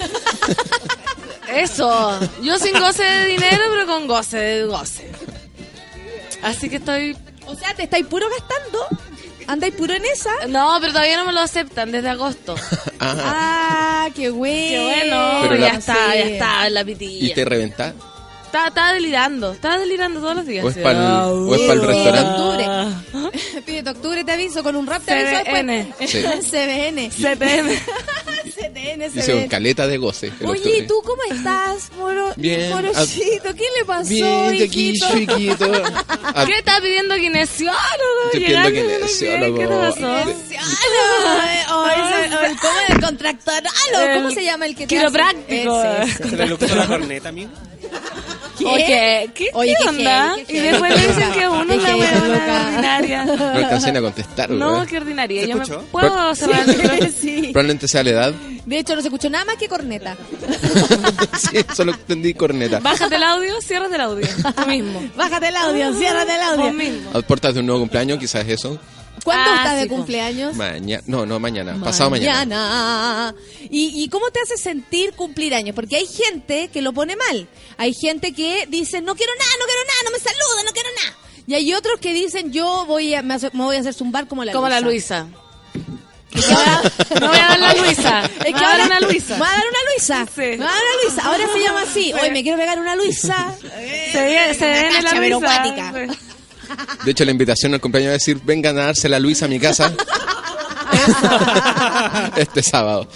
Eso. 1.54 2.18
Yo 2.42 2.58
sin 2.58 2.78
goce 2.78 3.02
de 3.04 3.26
dinero, 3.26 3.62
pero 3.72 3.86
con 3.86 4.06
goce 4.06 4.36
de 4.36 4.64
goce. 4.66 5.10
Así 6.42 6.68
que 6.68 6.76
estoy. 6.76 7.16
O 7.46 7.54
sea, 7.54 7.74
te 7.74 7.84
estáis 7.84 8.06
puro 8.06 8.26
gastando. 8.28 8.80
¿Andáis 9.46 9.74
puro 9.74 9.94
en 9.94 10.04
esa? 10.04 10.30
No, 10.48 10.76
pero 10.80 10.92
todavía 10.92 11.16
no 11.18 11.24
me 11.24 11.32
lo 11.32 11.40
aceptan 11.40 11.92
desde 11.92 12.08
agosto. 12.10 12.54
Ah, 12.98 14.08
qué 14.16 14.30
bueno. 14.30 14.68
Qué 14.68 14.82
bueno. 14.82 15.38
Pero 15.42 15.54
ya 15.56 15.72
la- 15.72 15.78
está, 15.78 15.94
Sí. 16.12 16.18
ya 16.18 16.24
está 16.24 16.66
en 16.66 16.74
la 16.74 16.80
¿Y 16.80 16.84
pitilla. 16.84 17.34
te 17.34 17.44
reventás? 17.44 17.94
Estaba, 18.47 18.68
estaba 18.68 18.92
delirando. 18.94 19.53
Estaba 19.53 19.78
delirando 19.78 20.20
todos 20.20 20.36
los 20.36 20.47
días. 20.47 20.64
¿O 20.64 20.68
es 20.70 20.76
pa'l- 20.78 20.97
o 20.97 21.55
es 21.55 21.61
pa'l 21.62 21.80
Pide 21.80 21.86
restaurante? 21.86 22.30
octubre. 22.30 23.62
Pide 23.66 23.90
octubre, 23.90 24.24
te 24.24 24.32
aviso, 24.32 24.62
con 24.62 24.76
un 24.76 24.86
rap 24.86 25.03
te 25.05 25.12
aviso 25.12 25.44
CBN. 25.44 25.66
después. 25.99 26.11
Sí. 26.11 26.22
CBN. 26.51 27.11
CTM. 27.11 27.68
CTN, 28.57 29.12
Dice 29.12 29.32
con 29.32 29.40
CBN. 29.40 29.49
caleta 29.49 29.86
de 29.86 29.99
goce. 29.99 30.28
el 30.40 30.47
Oye, 30.47 30.61
octubre. 30.61 30.78
¿y 30.78 30.86
tú 30.86 30.94
cómo 31.05 31.22
estás, 31.30 31.90
moro? 31.99 32.32
Bien. 32.36 32.70
Morochito, 32.70 33.55
¿qué 33.55 33.64
le 33.78 33.84
pasó, 33.84 34.09
Bien, 34.09 34.55
hijito? 34.55 35.07
chiquito, 35.07 35.07
chiquito. 35.14 35.72
Ah, 36.34 36.44
¿Qué 36.44 36.59
estás 36.59 36.80
pidiendo 36.80 37.14
kinesiólogo? 37.14 37.76
Estoy 38.26 38.40
pidiendo 38.40 38.68
Llegando, 38.68 38.97
kinesiólogo. 38.99 39.59
¿Qué 39.59 39.66
te 39.66 39.74
pasó? 39.74 39.97
Kinesiólogo, 40.24 41.40
el- 42.44 42.57
¿Cómo 42.59 42.78
es 42.80 42.90
el 42.90 43.01
contractor? 43.01 43.62
¿Cómo 44.14 44.28
El 44.28 44.34
se 44.34 44.44
llama 44.44 44.66
el 44.66 44.74
que 44.76 44.86
te 44.86 44.97
quiropráctico. 44.97 45.82
¿Se 46.18 46.36
le 46.36 46.47
la 46.76 46.86
corneta, 46.86 47.28
amigo? 47.28 47.51
¿Qué? 48.59 48.64
Oye, 48.66 49.30
¿qué, 49.34 49.50
Oye, 49.54 49.74
qué 49.76 49.82
qué 49.82 49.88
onda? 49.88 50.36
y 50.48 50.59
después 50.59 50.94
le 50.96 51.07
dicen 51.09 51.32
que 51.32 51.48
uno 51.48 51.72
es 51.74 51.84
weona 51.84 52.28
loca. 52.28 52.66
ordinaria. 52.66 53.24
No 53.36 53.59
alcancé 53.59 53.92
ni 53.92 53.98
a 53.98 54.00
contestar. 54.00 54.50
No, 54.50 54.72
¿verdad? 54.72 54.86
qué 54.88 54.96
ordinaria. 54.98 55.42
¿Se 55.42 55.48
Yo 55.48 55.57
me 55.57 55.62
escuchó? 55.64 55.84
puedo 55.92 56.34
cerrar 56.34 56.61
el 56.68 56.76
micrófono? 56.76 57.09
sí. 57.20 57.40
Probablemente 57.52 57.88
sea 57.88 58.02
la 58.02 58.11
edad. 58.11 58.34
De 58.64 58.78
hecho, 58.78 58.96
no 58.96 59.00
se 59.02 59.09
escuchó 59.09 59.30
nada 59.30 59.44
más 59.44 59.57
que 59.57 59.68
corneta. 59.68 60.16
sí, 61.38 61.59
solo 61.74 61.92
entendí 61.92 62.34
corneta. 62.34 62.80
Bájate 62.80 63.14
el 63.16 63.22
audio, 63.22 63.61
ciérrate 63.61 63.94
el 63.94 64.00
audio. 64.00 64.26
Tú 64.57 64.66
mismo. 64.66 65.02
Bájate 65.16 65.48
el 65.48 65.57
audio, 65.57 65.92
ciérrate 65.94 66.34
el 66.34 66.40
audio. 66.42 66.64
Vos 66.66 66.74
mismo. 66.74 67.11
A 67.14 67.22
puertas 67.22 67.54
de 67.54 67.61
un 67.61 67.66
nuevo 67.66 67.80
cumpleaños, 67.80 68.18
quizás 68.18 68.46
eso. 68.48 68.78
¿Cuándo 69.26 69.50
Ah, 69.50 69.56
estás 69.56 69.74
de 69.76 69.82
sí, 69.82 69.88
po. 69.88 69.96
cumpleaños? 69.96 70.54
Mañana. 70.54 71.02
No, 71.06 71.26
no, 71.26 71.40
mañana. 71.40 71.76
Pasado 71.82 72.10
mañana. 72.10 72.38
Mañana. 72.46 73.34
¿Y, 73.68 74.02
¿Y 74.04 74.08
cómo 74.08 74.30
te 74.30 74.40
hace 74.40 74.56
sentir 74.56 75.14
cumplir 75.14 75.52
años? 75.52 75.74
Porque 75.74 75.96
hay 75.96 76.06
gente 76.06 76.68
que 76.72 76.80
lo 76.80 76.92
pone 76.92 77.16
mal. 77.16 77.48
Hay 77.76 77.92
gente 77.92 78.32
que 78.32 78.66
dice, 78.68 79.00
no 79.02 79.16
quiero 79.16 79.32
nada, 79.36 79.50
no 79.58 79.66
quiero 79.66 79.80
nada, 79.82 80.02
no 80.04 80.10
me 80.12 80.18
saluda, 80.20 80.62
no 80.64 80.72
quiero 80.72 80.88
nada. 81.04 81.16
Y 81.48 81.54
hay 81.54 81.74
otros 81.74 81.98
que 82.00 82.12
dicen, 82.14 82.52
yo 82.52 82.84
voy 82.86 83.14
a, 83.14 83.22
me, 83.22 83.34
hace- 83.34 83.50
me 83.52 83.64
voy 83.64 83.76
a 83.76 83.80
hacer 83.80 83.94
zumbar 83.94 84.28
como 84.28 84.44
la 84.44 84.52
Como 84.52 84.68
la 84.68 84.80
Luisa. 84.80 85.26
Luisa. 86.32 86.82
No 87.20 87.28
voy 87.28 87.36
a 87.38 87.48
dar 87.48 87.58
la 87.58 87.74
Luisa. 87.74 88.24
Es 88.24 88.38
Me 88.38 88.44
que 88.44 88.52
voy 88.52 88.62
a 88.64 88.68
dar 88.68 88.80
ahora 88.80 88.86
una 88.86 89.00
Luisa. 89.00 89.34
Me 89.34 89.40
va 89.40 89.48
a 89.48 89.52
dar 89.56 89.64
una 89.68 89.78
Luisa. 89.90 90.26
Sí. 90.34 90.40
Me 90.40 90.56
va 90.58 90.70
a 90.70 90.74
dar 90.74 90.82
una 90.82 91.02
Luisa. 91.02 91.22
Ahora 91.24 91.44
se 91.52 91.58
llama 91.64 91.82
así. 91.82 92.12
Hoy 92.12 92.30
me 92.30 92.42
quiero 92.42 92.58
pegar 92.58 92.78
una 92.78 92.94
Luisa. 92.94 93.54
Se 94.12 94.26
viene, 94.26 94.54
se 94.54 95.02
la 95.02 95.12
Luisa. 95.14 96.36
De 97.04 97.10
hecho, 97.10 97.24
la 97.24 97.30
invitación 97.30 97.74
al 97.74 97.80
cumpleaños 97.80 98.10
va 98.10 98.14
a 98.14 98.18
decir: 98.18 98.40
vengan 98.44 98.78
a 98.78 98.86
darse 98.86 99.08
la 99.08 99.18
Luisa 99.18 99.46
a 99.46 99.48
mi 99.48 99.58
casa. 99.58 99.94
este 102.36 102.62
sábado. 102.62 103.08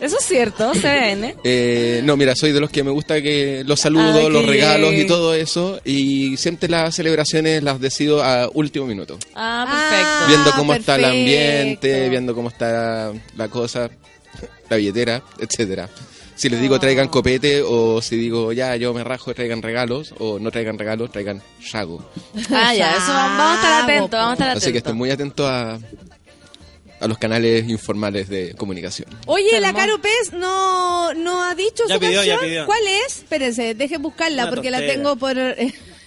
Eso 0.00 0.18
es 0.18 0.24
cierto, 0.24 0.72
CDN. 0.72 1.34
Eh, 1.44 2.00
no, 2.04 2.16
mira, 2.16 2.34
soy 2.36 2.52
de 2.52 2.60
los 2.60 2.70
que 2.70 2.82
me 2.82 2.90
gusta 2.90 3.20
que 3.22 3.62
los 3.64 3.80
saludos, 3.80 4.30
los 4.30 4.44
regalos 4.46 4.92
y 4.94 5.06
todo 5.06 5.34
eso. 5.34 5.80
Y 5.84 6.36
siempre 6.36 6.68
las 6.68 6.94
celebraciones 6.94 7.62
las 7.62 7.80
decido 7.80 8.22
a 8.22 8.48
último 8.52 8.86
minuto. 8.86 9.18
Ah, 9.34 9.66
perfecto. 9.68 10.28
viendo 10.28 10.52
cómo 10.52 10.74
está 10.74 10.96
el 10.96 11.04
ambiente, 11.04 12.08
viendo 12.08 12.34
cómo 12.34 12.48
está 12.48 13.12
la 13.36 13.48
cosa, 13.48 13.90
la 14.68 14.76
billetera, 14.76 15.22
etcétera. 15.38 15.88
Si 16.36 16.48
les 16.48 16.60
digo 16.60 16.80
traigan 16.80 17.08
copete 17.08 17.62
o 17.62 18.02
si 18.02 18.16
digo 18.16 18.52
ya 18.52 18.74
yo 18.76 18.92
me 18.92 19.04
rajo 19.04 19.32
traigan 19.34 19.62
regalos 19.62 20.12
o 20.18 20.38
no 20.40 20.50
traigan 20.50 20.78
regalos, 20.78 21.12
traigan 21.12 21.40
shago. 21.60 22.04
Ah, 22.50 22.74
ya, 22.74 22.90
eso 22.96 23.12
vamos 23.12 23.40
a 23.46 23.54
estar 23.54 23.82
atentos, 23.84 24.10
vamos 24.10 24.30
a 24.30 24.32
estar 24.34 24.48
atentos. 24.48 24.62
Así 24.64 24.72
que 24.72 24.78
estén 24.78 24.96
muy 24.96 25.10
atentos 25.10 25.48
a, 25.48 25.78
a 27.00 27.06
los 27.06 27.18
canales 27.18 27.68
informales 27.68 28.28
de 28.28 28.54
comunicación. 28.54 29.08
Oye, 29.26 29.60
la. 29.60 29.72
Caro 29.72 30.00
Pez 30.00 30.32
no, 30.32 31.14
no 31.14 31.42
ha 31.44 31.54
dicho 31.54 31.84
Ya 31.88 31.94
su 31.94 32.00
pidió, 32.00 32.24
ya 32.24 32.32
canción. 32.32 32.40
pidió. 32.40 32.66
¿Cuál 32.66 32.82
es? 33.06 33.18
Espérense, 33.18 33.74
dejen 33.74 34.02
buscarla 34.02 34.42
Una 34.44 34.50
porque 34.52 34.70
la 34.72 34.80
tengo 34.80 35.14
por... 35.16 35.36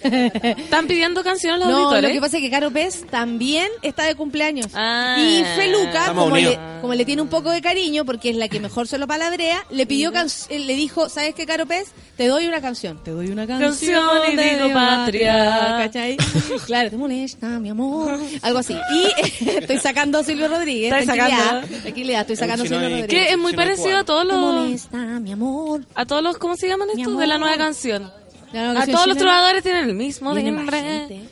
¿Están 0.04 0.88
pidiendo 0.88 1.24
canciones 1.24 1.60
los 1.60 1.70
No, 1.70 1.78
auditores? 1.78 2.10
lo 2.10 2.14
que 2.14 2.22
pasa 2.22 2.38
es 2.38 2.44
que 2.44 2.50
Caro 2.50 2.72
Pez 2.72 3.06
también 3.10 3.68
está 3.82 4.04
de 4.04 4.16
cumpleaños. 4.16 4.68
Ah. 4.74 5.16
y 5.20 5.44
Feluca, 5.56 6.08
como 6.08 6.30
le, 6.36 6.48
unidos. 6.48 6.58
como 6.82 6.94
le 6.94 7.06
tiene 7.06 7.22
un 7.22 7.30
poco 7.30 7.50
de 7.52 7.62
cariño, 7.62 8.06
porque 8.06 8.30
es 8.30 8.36
la 8.36 8.48
que 8.48 8.60
mejor 8.60 8.88
se 8.88 8.98
lo 8.98 9.08
palabrea, 9.08 9.66
le 9.70 9.86
pidió 9.86 10.12
can- 10.12 10.28
eh, 10.50 10.60
le 10.60 10.76
dijo, 10.76 11.10
¿sabes 11.10 11.34
qué, 11.36 11.46
Caro 11.46 11.66
Pez? 11.66 11.88
Te 12.16 12.28
doy 12.28 12.48
una 12.48 12.62
canción. 12.62 13.04
Te 13.04 13.12
doy 13.12 13.28
una 13.28 13.46
canción. 13.48 13.70
Canción 13.72 14.34
y 14.34 14.36
digo 14.38 14.74
patria. 14.74 15.78
¿Cachai? 15.84 16.18
Claro, 16.66 16.90
te 16.90 16.98
molesta, 16.98 17.48
mi 17.60 17.70
amor. 17.70 18.20
Algo 18.42 18.60
así. 18.60 18.74
Y 18.76 19.50
estoy 19.50 19.78
sacando 19.80 20.20
a 20.20 20.24
Silvio 20.24 20.48
Rodríguez. 20.48 20.90
Tranquilidad, 20.90 21.38
sacando. 21.62 21.78
tranquilidad, 21.82 22.22
estoy 22.22 22.36
sacando 22.36 22.64
a 22.64 22.68
Silvio 22.68 22.82
Rodríguez. 22.90 23.08
Que 23.08 23.30
es 23.30 23.38
muy 23.38 23.54
parecido 23.54 23.98
a 23.98 24.04
todos 24.04 24.28
Te 24.28 24.34
los... 24.34 24.40
molesta, 24.40 24.98
mi 24.98 25.32
amor. 25.32 25.86
A 25.96 26.06
todos 26.06 26.24
los... 26.24 26.38
¿Cómo 26.38 26.56
se 26.56 26.68
llaman 26.68 26.90
estos? 26.96 27.18
De 27.18 27.28
la 27.28 27.38
nueva 27.38 27.58
canción. 27.58 28.12
A 28.54 28.86
todos 28.86 29.08
los 29.08 29.18
trovadores 29.18 29.62
tienen 29.62 29.90
el 29.90 29.96
mismo 29.96 30.34
viene 30.34 30.52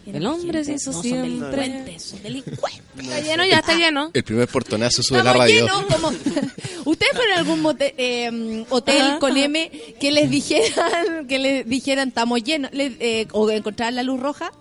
El 0.05 0.25
hombre 0.27 0.63
se 0.65 0.73
hizo 0.73 0.91
No, 0.91 0.93
son 0.93 1.01
siempre. 1.03 1.61
delincuentes, 1.61 2.03
son 2.03 2.23
delincuentes. 2.23 2.81
Está 2.99 3.19
lleno, 3.21 3.45
ya 3.45 3.57
está 3.59 3.73
lleno. 3.75 4.11
El 4.13 4.23
primer 4.23 4.47
portonazo 4.47 5.01
sube 5.01 5.23
la 5.23 5.33
radio. 5.33 5.65
¿Ustedes 6.85 7.11
fueron 7.15 7.33
a 7.35 7.39
algún 7.39 7.61
mote- 7.61 7.95
eh, 7.97 8.65
hotel 8.69 9.01
Ajá, 9.01 9.19
con 9.19 9.31
ajá. 9.31 9.45
M 9.45 9.71
que 9.99 10.11
les 10.11 10.29
dijeran, 10.29 11.25
que 11.27 11.39
les 11.39 11.67
dijeran 11.67 12.09
estamos 12.09 12.43
llenos, 12.43 12.71
le- 12.73 12.95
eh, 12.99 13.27
o 13.31 13.49
encontraran 13.49 13.95
la 13.95 14.03
luz 14.03 14.19
roja? 14.19 14.51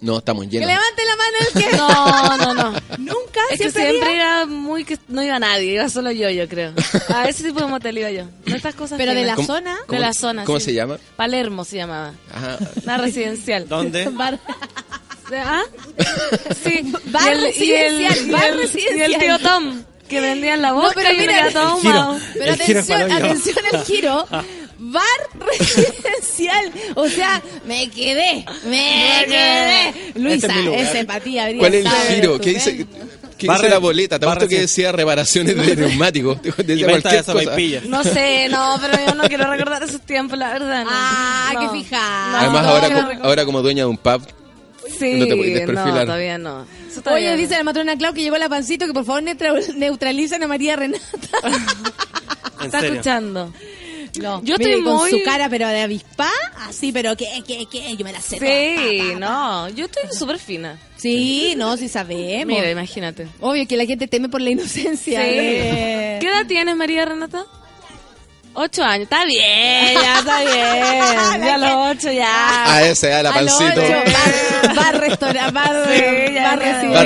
No, 0.00 0.18
estamos 0.18 0.44
Que 0.44 0.50
llenos. 0.52 0.68
levante 0.68 1.02
la 1.06 1.16
mano 1.16 1.36
el 1.40 1.62
que... 1.70 1.76
No, 1.76 2.36
no, 2.38 2.54
no. 2.54 2.70
Nunca, 2.98 3.40
Es 3.50 3.58
que 3.58 3.70
siempre, 3.70 3.82
siempre 3.90 4.08
había- 4.10 4.14
era 4.22 4.46
muy 4.46 4.84
que 4.84 4.98
no 5.08 5.22
iba 5.22 5.38
nadie, 5.38 5.74
iba 5.74 5.88
solo 5.88 6.10
yo, 6.12 6.28
yo 6.30 6.46
creo. 6.48 6.72
A 7.14 7.28
ese 7.28 7.44
tipo 7.44 7.60
de 7.60 7.66
motel 7.66 7.98
iba 7.98 8.10
yo. 8.10 8.24
No 8.44 8.56
estas 8.56 8.74
cosas. 8.74 8.98
Pero 8.98 9.14
de 9.14 9.24
la 9.24 9.34
¿Cómo- 9.36 9.46
zona... 9.46 9.76
De 9.88 9.98
la 9.98 10.12
zona. 10.12 10.44
¿Cómo 10.44 10.58
sí. 10.60 10.66
se 10.66 10.74
llama? 10.74 10.98
Palermo 11.16 11.64
se 11.64 11.76
llamaba. 11.78 12.12
Ajá. 12.32 12.58
Una 12.84 12.98
residencial. 12.98 13.68
¿Dónde? 13.68 14.06
Bar- 14.12 14.38
¿Ah? 15.34 15.62
Sí. 16.62 16.92
Bar 17.06 17.22
Y 17.26 17.30
el- 17.32 17.40
y 17.40 17.72
el- 17.72 17.96
residencial, 18.06 18.28
y 18.28 18.30
bar 18.30 18.46
el- 18.50 18.58
residencial. 18.58 19.10
Y 19.10 19.14
el 19.14 19.20
tío 19.20 19.38
Tom, 19.40 19.82
que 20.08 20.20
vendía 20.20 20.54
en 20.54 20.62
la 20.62 20.72
boca 20.72 20.92
pero 20.94 21.10
y 21.12 21.14
uno 21.16 21.20
mira, 21.32 21.50
todo. 21.52 21.78
Pero 21.82 22.44
El 22.44 22.50
atención, 22.60 23.12
atención 23.12 23.56
al 23.72 23.84
giro. 23.84 24.26
Bar 24.78 25.02
residencial. 25.58 26.72
O 26.94 27.08
sea, 27.08 27.42
me 27.66 27.88
quedé, 27.90 28.44
me 28.66 29.24
quedé. 29.26 30.12
Luisa, 30.16 30.46
Este 30.48 30.80
es 30.82 30.94
empatía. 30.96 31.48
¿Cuál 31.58 31.74
es 31.74 31.86
el 31.86 32.14
giro? 32.14 32.38
¿Qué 32.40 32.50
dice, 32.50 32.86
qué 33.38 33.46
Barre- 33.46 33.56
dice 33.62 33.68
la 33.70 33.78
boleta? 33.78 34.18
¿Te 34.18 34.26
apuesto 34.26 34.48
que 34.48 34.60
decía 34.60 34.92
reparaciones 34.92 35.56
de 35.56 35.76
neumáticos? 35.88 36.38
Decía 36.42 36.88
cualquier 36.88 37.24
cosa. 37.24 37.80
No 37.88 38.02
sé, 38.04 38.48
no, 38.50 38.78
pero 38.80 38.98
yo 39.06 39.14
no 39.14 39.24
quiero 39.28 39.50
recordar 39.50 39.82
esos 39.82 40.00
tiempos, 40.02 40.38
la 40.38 40.52
verdad. 40.52 40.84
No. 40.84 40.90
Ah, 40.92 41.50
No. 41.54 41.60
qué 41.72 41.78
fijada. 41.78 42.40
Además, 42.40 42.62
No, 42.64 42.68
ahora, 42.68 42.88
no, 42.90 43.08
co- 43.08 43.14
no. 43.14 43.24
ahora 43.24 43.44
como 43.46 43.62
dueña 43.62 43.84
de 43.84 43.90
un 43.90 43.98
pub, 43.98 44.22
Sí, 45.00 45.14
no 45.14 45.26
te 45.26 45.34
podés 45.36 45.52
no, 45.52 45.58
desperfilar. 45.58 46.04
todavía 46.06 46.38
no. 46.38 46.66
Oye, 47.12 47.36
dice 47.36 47.56
la 47.56 47.64
matrona 47.64 47.96
Clau 47.98 48.14
que 48.14 48.22
llegó 48.22 48.36
la 48.38 48.48
pancito 48.48 48.86
que 48.86 48.92
por 48.92 49.04
favor 49.04 49.22
neutra- 49.22 49.74
neutralicen 49.74 50.42
a 50.42 50.46
María 50.48 50.76
Renata. 50.76 51.04
En 52.60 52.66
Está 52.66 52.80
serio. 52.80 52.94
escuchando. 52.94 53.52
No, 54.20 54.42
Yo 54.42 54.56
mire, 54.58 54.70
estoy 54.72 54.84
con 54.84 54.94
muy- 54.96 55.10
su 55.10 55.22
cara, 55.24 55.48
pero 55.48 55.68
de 55.68 55.80
avispa, 55.82 56.30
así, 56.68 56.92
pero 56.92 57.16
¿qué, 57.16 57.28
qué, 57.46 57.66
qué? 57.70 57.96
Yo 57.96 58.04
me 58.04 58.12
la 58.12 58.20
sé. 58.20 58.38
Sí, 58.38 58.98
toda. 59.14 59.18
no, 59.18 59.68
yo 59.70 59.86
estoy 59.86 60.04
súper 60.16 60.38
fina. 60.38 60.78
Sí, 60.96 61.54
no, 61.56 61.76
sí 61.76 61.88
sabemos. 61.88 62.46
Mira, 62.46 62.70
imagínate. 62.70 63.28
Obvio 63.40 63.66
que 63.68 63.76
la 63.76 63.84
gente 63.86 64.06
teme 64.08 64.28
por 64.28 64.40
la 64.40 64.50
inocencia. 64.50 65.20
Sí. 65.22 65.28
de- 65.28 66.18
¿Qué 66.20 66.26
edad 66.28 66.46
tienes, 66.46 66.74
María 66.76 67.04
Renata? 67.04 67.44
Ocho 68.58 68.82
años. 68.82 69.02
Está 69.04 69.26
bien, 69.26 69.92
ya 69.94 70.18
está 70.20 70.40
bien. 70.40 71.44
Ya 71.44 71.54
a 71.56 71.58
los 71.58 71.96
ocho 71.98 72.10
ya. 72.10 72.74
a 72.74 72.86
ese, 72.88 73.12
a 73.12 73.22
la 73.22 73.34
pancito, 73.34 73.82
bar, 74.74 74.98
restaurante, 74.98 75.52
bar, 75.52 75.84
Sí, 75.86 76.00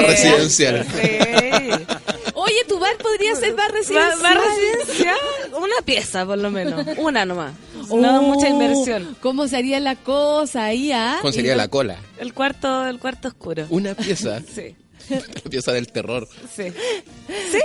residencial. 0.06 0.86
residencial. 0.86 1.86
Tu 2.70 2.78
bar 2.78 2.96
podría 2.98 3.34
ser 3.34 3.54
bar 3.56 3.72
residencial. 3.72 4.22
va 4.24 4.32
residencial, 4.32 5.16
una 5.56 5.84
pieza 5.84 6.24
por 6.24 6.38
lo 6.38 6.52
menos, 6.52 6.86
una 6.98 7.24
nomás. 7.24 7.52
Oh, 7.88 7.98
No 7.98 8.22
mucha 8.22 8.48
inversión. 8.48 9.16
¿Cómo 9.20 9.48
sería 9.48 9.80
la 9.80 9.96
cosa 9.96 10.66
ahí, 10.66 10.92
ah? 10.92 11.18
¿Cómo 11.20 11.32
sería 11.32 11.56
la 11.56 11.66
cola? 11.66 11.96
El 12.16 12.32
cuarto, 12.32 12.86
el 12.86 13.00
cuarto 13.00 13.26
oscuro. 13.26 13.66
Una 13.70 13.94
pieza. 13.94 14.40
Sí, 15.08 15.18
La 15.44 15.50
pieza 15.50 15.72
del 15.72 15.90
terror. 15.90 16.28
sí. 16.54 16.64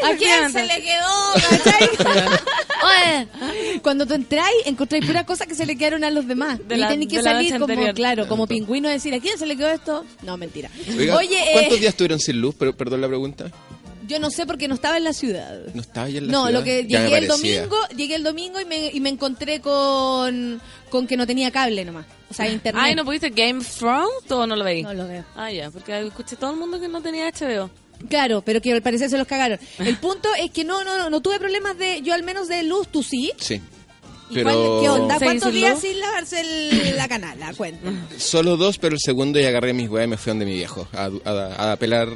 ¿A 0.03 0.15
quién 0.15 0.51
se 0.51 0.65
le 0.65 0.81
quedó? 0.81 1.33
Oye, 2.85 3.79
cuando 3.83 4.07
tú 4.07 4.15
entráis, 4.15 4.55
encontráis 4.65 5.05
pura 5.05 5.25
cosa 5.25 5.45
que 5.45 5.53
se 5.53 5.67
le 5.67 5.77
quedaron 5.77 6.03
a 6.03 6.09
los 6.09 6.27
demás. 6.27 6.59
De 6.67 6.77
y 6.77 6.87
tenés 6.87 7.07
que 7.07 7.21
salir 7.21 7.51
como, 7.53 7.65
anterior. 7.65 7.93
claro, 7.93 8.27
como 8.27 8.47
pingüino 8.47 8.89
a 8.89 8.91
decir, 8.93 9.13
¿a 9.13 9.19
quién 9.19 9.37
se 9.37 9.45
le 9.45 9.55
quedó 9.55 9.69
esto? 9.69 10.05
No, 10.23 10.37
mentira. 10.37 10.71
Oiga, 10.97 11.17
Oye, 11.17 11.37
eh, 11.37 11.53
¿cuántos 11.53 11.79
días 11.79 11.89
estuvieron 11.89 12.19
sin 12.19 12.41
luz? 12.41 12.55
Pero, 12.57 12.75
perdón 12.75 13.01
la 13.01 13.07
pregunta. 13.07 13.51
Yo 14.07 14.19
no 14.19 14.29
sé 14.29 14.45
porque 14.45 14.67
no 14.67 14.75
estaba 14.75 14.97
en 14.97 15.03
la 15.03 15.13
ciudad. 15.13 15.59
¿No 15.73 15.81
estaba 15.81 16.09
ya 16.09 16.19
en 16.19 16.27
la 16.27 16.31
No, 16.31 16.45
ciudad? 16.47 16.59
lo 16.59 16.63
que 16.65 16.85
Ya 16.87 17.03
llegué 17.03 17.17
el 17.19 17.27
domingo, 17.27 17.77
llegué 17.95 18.15
el 18.15 18.23
domingo 18.23 18.59
y 18.59 18.65
me, 18.65 18.87
y 18.93 18.99
me 18.99 19.09
encontré 19.09 19.59
con, 19.61 20.61
con 20.89 21.07
que 21.07 21.17
no 21.17 21.25
tenía 21.27 21.51
cable 21.51 21.83
nomás. 21.85 22.05
O 22.29 22.33
sea, 22.33 22.47
internet. 22.49 22.81
Ay, 22.85 22.95
¿no 22.95 23.05
pudiste 23.05 23.29
Game 23.29 23.59
of 23.59 23.77
Thrones 23.77 24.09
o 24.31 24.47
no 24.47 24.55
lo 24.55 24.63
veí? 24.63 24.83
No 24.83 24.93
lo 24.93 25.07
veo. 25.07 25.23
Ah, 25.35 25.51
ya, 25.51 25.69
porque 25.71 25.99
escuché 26.07 26.35
todo 26.35 26.51
el 26.51 26.57
mundo 26.57 26.79
que 26.79 26.87
no 26.87 27.01
tenía 27.01 27.29
HBO. 27.31 27.69
Claro, 28.09 28.41
pero 28.41 28.61
que 28.61 28.73
al 28.73 28.81
parecer 28.81 29.09
se 29.09 29.17
los 29.17 29.25
cagaron. 29.25 29.57
El 29.79 29.97
punto 29.97 30.27
es 30.39 30.51
que 30.51 30.63
no, 30.65 30.83
no, 30.83 30.97
no, 30.97 31.09
no 31.09 31.21
tuve 31.21 31.39
problemas 31.39 31.77
de, 31.77 32.01
yo 32.01 32.13
al 32.13 32.23
menos 32.23 32.47
de 32.47 32.63
luz, 32.63 32.87
tú 32.89 33.01
sí. 33.03 33.31
Sí. 33.37 33.61
¿Y 34.27 34.33
Pero 34.35 34.79
¿Qué 34.81 34.89
onda? 34.89 35.19
¿Seguís 35.19 35.25
¿Cuántos 35.41 35.53
días 35.53 35.79
sin 35.79 35.99
lavarse 35.99 36.41
el- 36.41 36.95
la 36.97 37.07
canala? 37.07 37.53
Cuenta. 37.53 37.91
Solo 38.17 38.57
dos, 38.57 38.79
pero 38.79 38.95
el 38.95 38.99
segundo 38.99 39.39
ya 39.39 39.49
agarré 39.49 39.71
mis 39.73 39.87
weas 39.89 40.07
y 40.07 40.09
me 40.09 40.17
fui 40.17 40.31
donde 40.31 40.45
mi 40.45 40.53
viejo 40.55 40.87
a, 40.93 41.09
a, 41.25 41.71
a 41.73 41.75
pelar 41.75 42.09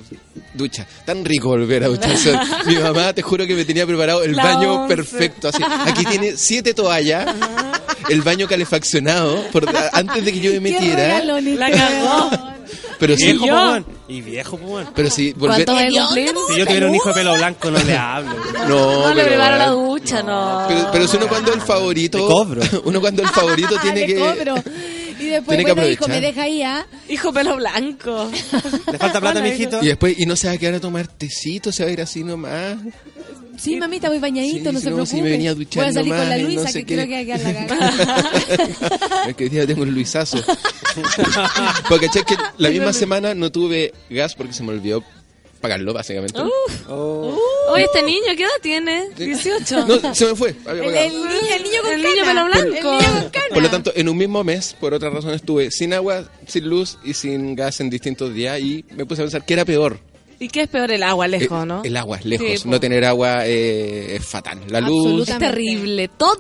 ducha. 0.56 0.88
Tan 1.06 1.24
rico 1.24 1.50
volver 1.50 1.84
a 1.84 1.88
ducharse. 1.88 2.34
mi 2.66 2.76
mamá, 2.78 3.14
te 3.14 3.22
juro 3.22 3.46
que 3.46 3.54
me 3.56 3.64
tenía 3.64 3.86
preparado 3.86 4.24
el 4.24 4.36
La 4.36 4.44
baño 4.44 4.74
once. 4.84 4.96
perfecto. 4.96 5.50
Así. 5.50 5.62
Aquí 5.64 6.04
tiene 6.06 6.36
siete 6.36 6.74
toallas, 6.74 7.36
el 8.10 8.22
baño 8.24 8.48
calefaccionado 8.48 9.44
por, 9.52 9.66
antes 9.94 10.26
de 10.26 10.32
que 10.34 10.40
yo 10.40 10.52
me 10.54 10.60
metiera. 10.62 11.24
La 11.24 11.70
cagó. 11.72 12.30
Pero 13.00 13.16
sí, 13.18 13.38
yo? 13.46 13.84
Y 14.10 14.22
viejo, 14.22 14.58
pues. 14.58 14.70
bueno. 14.70 14.92
Pero 14.96 15.10
si 15.12 15.34
volver... 15.34 15.66
¿Cuánto 15.66 16.02
a 16.02 16.06
cumplir? 16.06 16.32
Si 16.52 16.58
yo 16.58 16.66
tuviera 16.66 16.88
un 16.88 16.96
hijo 16.96 17.10
de 17.10 17.14
pelo 17.14 17.34
blanco, 17.36 17.70
no 17.70 17.84
le 17.84 17.96
hablo. 17.96 18.36
No, 18.68 19.08
No 19.08 19.14
le 19.14 19.24
pero, 19.24 19.28
preparo 19.28 19.58
la 19.58 19.70
ducha, 19.70 20.24
no. 20.24 20.66
pero, 20.68 20.90
pero 20.92 21.08
si 21.08 21.18
uno 21.18 21.28
cuando 21.28 21.54
el 21.54 21.62
favorito... 21.62 22.18
Te 22.18 22.24
cobro. 22.24 22.62
Uno 22.86 23.00
cuando 23.02 23.22
el 23.22 23.30
favorito 23.30 23.76
tiene 23.82 24.08
que... 24.08 24.16
cobro. 24.16 24.56
Y 25.20 25.26
después, 25.26 25.58
Tiene 25.58 25.66
que 25.66 25.74
bueno, 25.74 25.90
hijo, 25.90 26.08
me 26.08 26.22
deja 26.22 26.44
ahí, 26.44 26.64
¿ah? 26.64 26.88
Hijo 27.08 27.32
pelo 27.32 27.58
blanco. 27.58 28.32
¿Le 28.92 28.98
falta 28.98 29.20
plata, 29.20 29.42
mijito? 29.42 29.84
Y 29.84 29.88
después, 29.88 30.18
y 30.18 30.26
no 30.26 30.36
se 30.36 30.48
va 30.48 30.54
a 30.54 30.58
quedar 30.58 30.76
a 30.76 30.80
tomar 30.80 31.08
tecito, 31.08 31.72
se 31.72 31.84
va 31.84 31.90
a 31.90 31.94
ir 31.94 32.02
así 32.02 32.24
nomás. 32.24 32.78
Sí, 33.60 33.76
mamita, 33.76 34.10
voy 34.10 34.20
bañadito, 34.20 34.70
Sí, 34.70 34.74
no 34.76 34.80
se 34.80 34.90
no, 34.90 34.96
preocupe. 34.96 35.16
sí, 35.18 35.22
me 35.22 35.30
venía 35.32 35.52
a 35.52 35.54
duchar 35.56 35.84
Voy 35.84 35.90
a 35.90 35.94
salir 35.94 36.14
con 36.16 36.30
la 36.30 36.38
y 36.38 36.42
no 36.44 36.48
Luisa, 36.50 36.68
sé 36.70 36.80
que 36.80 36.86
qué. 36.86 36.96
creo 36.96 37.08
que 37.08 37.18
a 37.18 37.26
quedar 37.38 37.54
la 37.54 37.68
cagada. 37.68 38.32
es 39.28 39.36
que 39.36 39.44
hoy 39.44 39.50
día 39.50 39.68
tengo 39.68 39.82
un 39.84 39.92
luisazo. 39.94 40.38
porque 41.90 42.10
che, 42.10 42.24
que 42.24 42.36
la 42.58 42.70
misma 42.70 42.94
semana 42.94 43.34
no 43.34 43.52
tuve 43.52 43.94
gas 44.10 44.36
porque 44.36 44.54
se 44.54 44.64
me 44.64 44.70
olvidó 44.70 45.04
pagarlo, 45.62 45.94
básicamente. 45.94 46.40
Oh. 46.88 47.38
Oye, 47.74 47.84
este 47.84 48.02
niño, 48.02 48.28
¿qué 48.38 48.44
edad 48.44 48.50
tiene? 48.62 49.10
18. 49.18 49.86
No, 49.88 50.16
se 50.16 50.26
me 50.26 50.36
fue. 50.36 50.56
El, 50.66 50.80
el 50.80 51.12
niño, 51.14 51.30
el 51.54 51.64
niño 51.64 51.82
con 51.84 51.92
El 51.94 52.02
niño 52.02 52.16
cana. 52.24 52.28
pelo 52.28 52.46
blanco. 52.46 52.68
El 52.68 52.74
niño 52.74 53.12
con 53.22 53.30
cana. 53.30 53.46
Por 53.54 53.64
lo 53.64 53.70
tanto, 53.70 53.92
en 53.94 54.08
un 54.08 54.18
mismo 54.18 54.44
mes, 54.46 54.74
por 54.80 54.94
otra 54.94 55.10
razón, 55.10 55.34
estuve 55.34 55.70
sin 55.70 55.94
agua, 55.94 56.32
sin 56.48 56.68
luz 56.70 56.98
y 57.04 57.14
sin 57.14 57.56
gas 57.56 57.82
en 57.82 57.90
distintos 57.90 58.34
días 58.34 58.58
y 58.62 58.86
me 58.96 59.06
puse 59.06 59.22
a 59.22 59.26
pensar 59.26 59.44
que 59.46 59.54
era 59.54 59.66
peor. 59.66 60.00
¿Y 60.40 60.48
qué 60.48 60.62
es 60.62 60.68
peor? 60.70 60.90
El 60.92 61.04
agua 61.04 61.28
lejos, 61.28 61.64
Eh, 61.64 61.66
¿no? 61.66 61.84
El 61.84 61.98
agua, 61.98 62.20
lejos. 62.24 62.48
Sí, 62.48 62.64
po. 62.64 62.70
no 62.70 62.80
tener 62.80 63.04
agua 63.06 63.46
eh, 63.46 64.16
es 64.16 64.26
fatal. 64.26 64.60
La 64.70 64.80
luz... 64.82 65.28
Es 65.28 65.38
terrible. 65.38 66.08
Todo, 66.08 66.38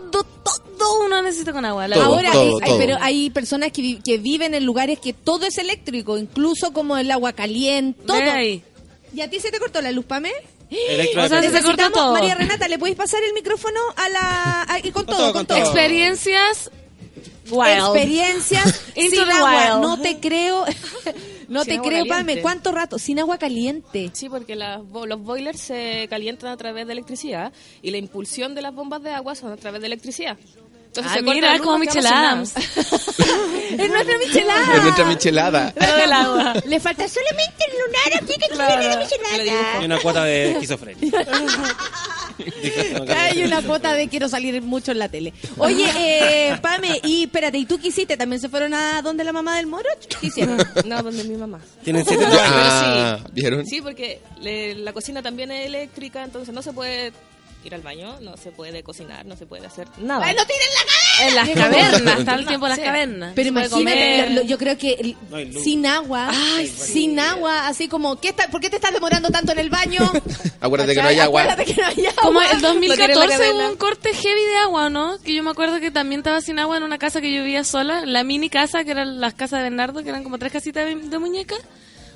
todo 0.77 1.03
uno 1.05 1.21
necesita 1.21 1.51
con 1.51 1.65
agua. 1.65 1.87
La 1.87 1.97
Todo, 1.97 2.05
Ahora, 2.05 2.31
todo, 2.31 2.59
hay- 2.61 2.69
todo. 2.69 2.77
pero 2.77 2.97
hay 3.01 3.29
personas 3.29 3.71
que, 3.73 3.81
vi- 3.81 4.01
que 4.01 4.17
viven 4.17 4.53
en 4.53 4.65
lugares 4.65 4.99
que 4.99 5.11
todo 5.13 5.45
es 5.45 5.57
eléctrico, 5.57 6.17
incluso 6.17 6.71
como 6.71 6.97
el 6.97 7.11
agua 7.11 7.33
caliente, 7.33 7.99
todo. 8.05 8.19
¿Y 9.13 9.21
a 9.21 9.29
ti 9.29 9.39
se 9.39 9.51
te 9.51 9.59
cortó 9.59 9.81
la 9.81 9.91
luz, 9.91 10.05
Pame? 10.05 10.31
Electro 10.69 11.23
O 11.23 11.27
sea, 11.27 11.41
se 11.41 11.47
te 11.47 11.51
cortó 11.53 11.67
Necesitamos- 11.71 11.93
todo. 11.93 12.13
María 12.13 12.35
Renata, 12.35 12.67
¿le 12.67 12.77
podéis 12.79 12.95
pasar 12.95 13.21
el 13.23 13.33
micrófono 13.33 13.79
a 13.97 14.07
la... 14.09 14.61
a- 14.69 14.79
y 14.81 14.91
con, 14.91 15.05
todo, 15.05 15.33
con 15.33 15.45
todo. 15.45 15.57
Experiencias 15.57 16.69
wild. 17.51 17.95
Experiencias 17.95 18.81
Into 18.95 19.15
sin 19.15 19.25
the 19.25 19.31
agua. 19.31 19.51
wild. 19.75 19.81
No 19.81 20.01
te 20.01 20.19
creo... 20.19 20.65
no 21.47 21.63
Sin 21.63 21.73
te 21.73 21.79
creo, 21.79 22.05
caliente. 22.05 22.09
Pame. 22.09 22.41
¿Cuánto 22.41 22.71
rato? 22.71 22.99
Sin 22.99 23.19
agua 23.19 23.37
caliente. 23.37 24.09
Sí, 24.13 24.29
porque 24.29 24.55
las 24.55 24.83
bo- 24.87 25.05
los 25.05 25.21
boilers 25.21 25.59
se 25.59 26.07
calientan 26.09 26.51
a 26.51 26.57
través 26.57 26.85
de 26.87 26.93
electricidad 26.93 27.51
y 27.81 27.91
la 27.91 27.97
impulsión 27.97 28.55
de 28.55 28.61
las 28.61 28.73
bombas 28.73 29.01
de 29.03 29.11
agua 29.11 29.35
son 29.35 29.51
a 29.51 29.57
través 29.57 29.81
de 29.81 29.87
electricidad. 29.87 30.37
Entonces 30.87 31.11
Ah, 31.11 31.15
se 31.19 31.23
corta 31.23 31.33
mira, 31.35 31.55
luz, 31.57 31.65
como 31.67 31.83
nada. 31.83 32.41
Es 32.43 33.89
nuestra 33.91 34.17
michelada. 34.17 34.75
Es 34.75 34.81
nuestra 34.83 35.05
michelada. 35.05 35.73
Agua. 35.79 36.53
Le 36.65 36.79
falta 36.79 37.07
solamente 37.07 37.65
el 37.67 37.77
lunar, 37.77 38.23
así 38.23 38.33
que 38.39 38.47
tiene 38.47 38.87
la 38.87 38.97
michelada. 38.97 39.81
Y 39.81 39.85
una 39.85 39.99
cuota 39.99 40.23
de 40.23 40.51
esquizofrenia. 40.53 41.11
Hay 43.15 43.43
una 43.43 43.61
cuota 43.61 43.93
de 43.93 44.07
quiero 44.07 44.29
salir 44.29 44.61
mucho 44.61 44.91
en 44.91 44.99
la 44.99 45.09
tele. 45.09 45.33
Oye, 45.57 45.85
eh, 45.97 46.57
Pame, 46.61 46.99
y 47.03 47.23
espérate, 47.23 47.57
¿y 47.57 47.65
tú 47.65 47.79
qué 47.79 47.89
hiciste? 47.89 48.17
¿También 48.17 48.39
se 48.39 48.49
fueron 48.49 48.73
a 48.73 49.01
donde 49.01 49.23
la 49.23 49.33
mamá 49.33 49.57
del 49.57 49.67
moro? 49.67 49.87
¿Qué 50.19 50.27
hicieron? 50.27 50.57
No, 50.85 51.01
donde 51.03 51.23
mi 51.23 51.35
mamá. 51.35 51.59
Tienen 51.83 52.05
siete 52.07 52.23
No, 52.23 52.29
años. 52.31 52.41
Ah, 52.43 53.19
sí. 53.25 53.31
¿vieron? 53.33 53.65
Sí, 53.65 53.81
porque 53.81 54.21
le- 54.41 54.75
la 54.75 54.93
cocina 54.93 55.21
también 55.21 55.51
es 55.51 55.65
eléctrica, 55.65 56.23
entonces 56.23 56.53
no 56.53 56.61
se 56.61 56.73
puede 56.73 57.11
ir 57.65 57.75
al 57.75 57.81
baño, 57.81 58.17
no 58.21 58.37
se 58.37 58.51
puede 58.51 58.83
cocinar, 58.83 59.25
no 59.25 59.35
se 59.35 59.45
puede 59.45 59.67
hacer 59.67 59.87
nada. 59.97 60.25
¡Ay, 60.25 60.33
no 60.35 60.43
tiren 60.45 60.67
la 60.73 60.79
cabeza! 60.85 61.27
En 61.27 61.35
las 61.35 61.49
cavernas, 61.49 62.19
está 62.19 62.35
el 62.35 62.45
tiempo 62.45 62.65
en 62.67 62.69
las 62.69 62.79
Sí. 62.79 62.85
cavernas. 62.85 63.31
Pero 63.35 63.49
imagínate, 63.49 64.45
yo 64.47 64.57
creo 64.57 64.77
que 64.77 64.93
el- 64.93 65.17
No 65.51 65.59
sin 65.61 65.85
agua, 65.85 66.31
sin 66.65 67.19
agua, 67.19 67.67
así 67.67 67.87
como, 67.89 68.15
¿qué 68.21 68.29
está, 68.29 68.47
¿por 68.47 68.61
qué 68.61 68.69
te 68.69 68.77
estás 68.77 68.93
demorando 68.93 69.29
tanto 69.29 69.51
en 69.51 69.59
el 69.59 69.69
baño? 69.69 69.99
Acuérdate 70.61 70.95
que 70.95 71.01
no 71.01 71.07
hay 71.09 71.19
agua. 71.19 71.41
Acuérdate 71.43 71.65
que 71.73 71.81
no 71.81 71.87
hay 71.87 72.05
agua. 72.05 72.21
Como 72.21 72.41
el 72.41 72.61
Lo 72.61 72.71
tiene 72.71 72.85
en 72.85 72.89
la 72.89 73.07
2014 73.07 73.27
cadena. 73.37 73.53
hubo 73.53 73.69
un 73.71 73.75
corte 73.77 74.13
heavy 74.13 74.41
de 74.45 74.55
agua, 74.57 74.89
¿no? 74.89 75.19
Que 75.21 75.33
yo 75.33 75.43
me 75.43 75.51
acuerdo 75.51 75.79
que 75.81 75.91
también 75.91 76.19
estaba 76.21 76.39
sin 76.41 76.59
agua 76.59 76.77
en 76.77 76.83
una 76.83 76.97
casa 76.97 77.19
que 77.19 77.33
yo 77.33 77.43
vivía 77.43 77.63
sola, 77.65 78.05
la 78.05 78.23
mini 78.23 78.49
casa, 78.49 78.83
que 78.85 78.91
eran 78.91 79.19
las 79.19 79.33
casas 79.33 79.59
de 79.59 79.63
Bernardo, 79.63 80.01
que 80.03 80.09
eran 80.09 80.23
como 80.23 80.37
tres 80.37 80.53
casitas 80.53 80.85
de, 80.85 80.95
de 80.95 81.19
muñeca. 81.19 81.55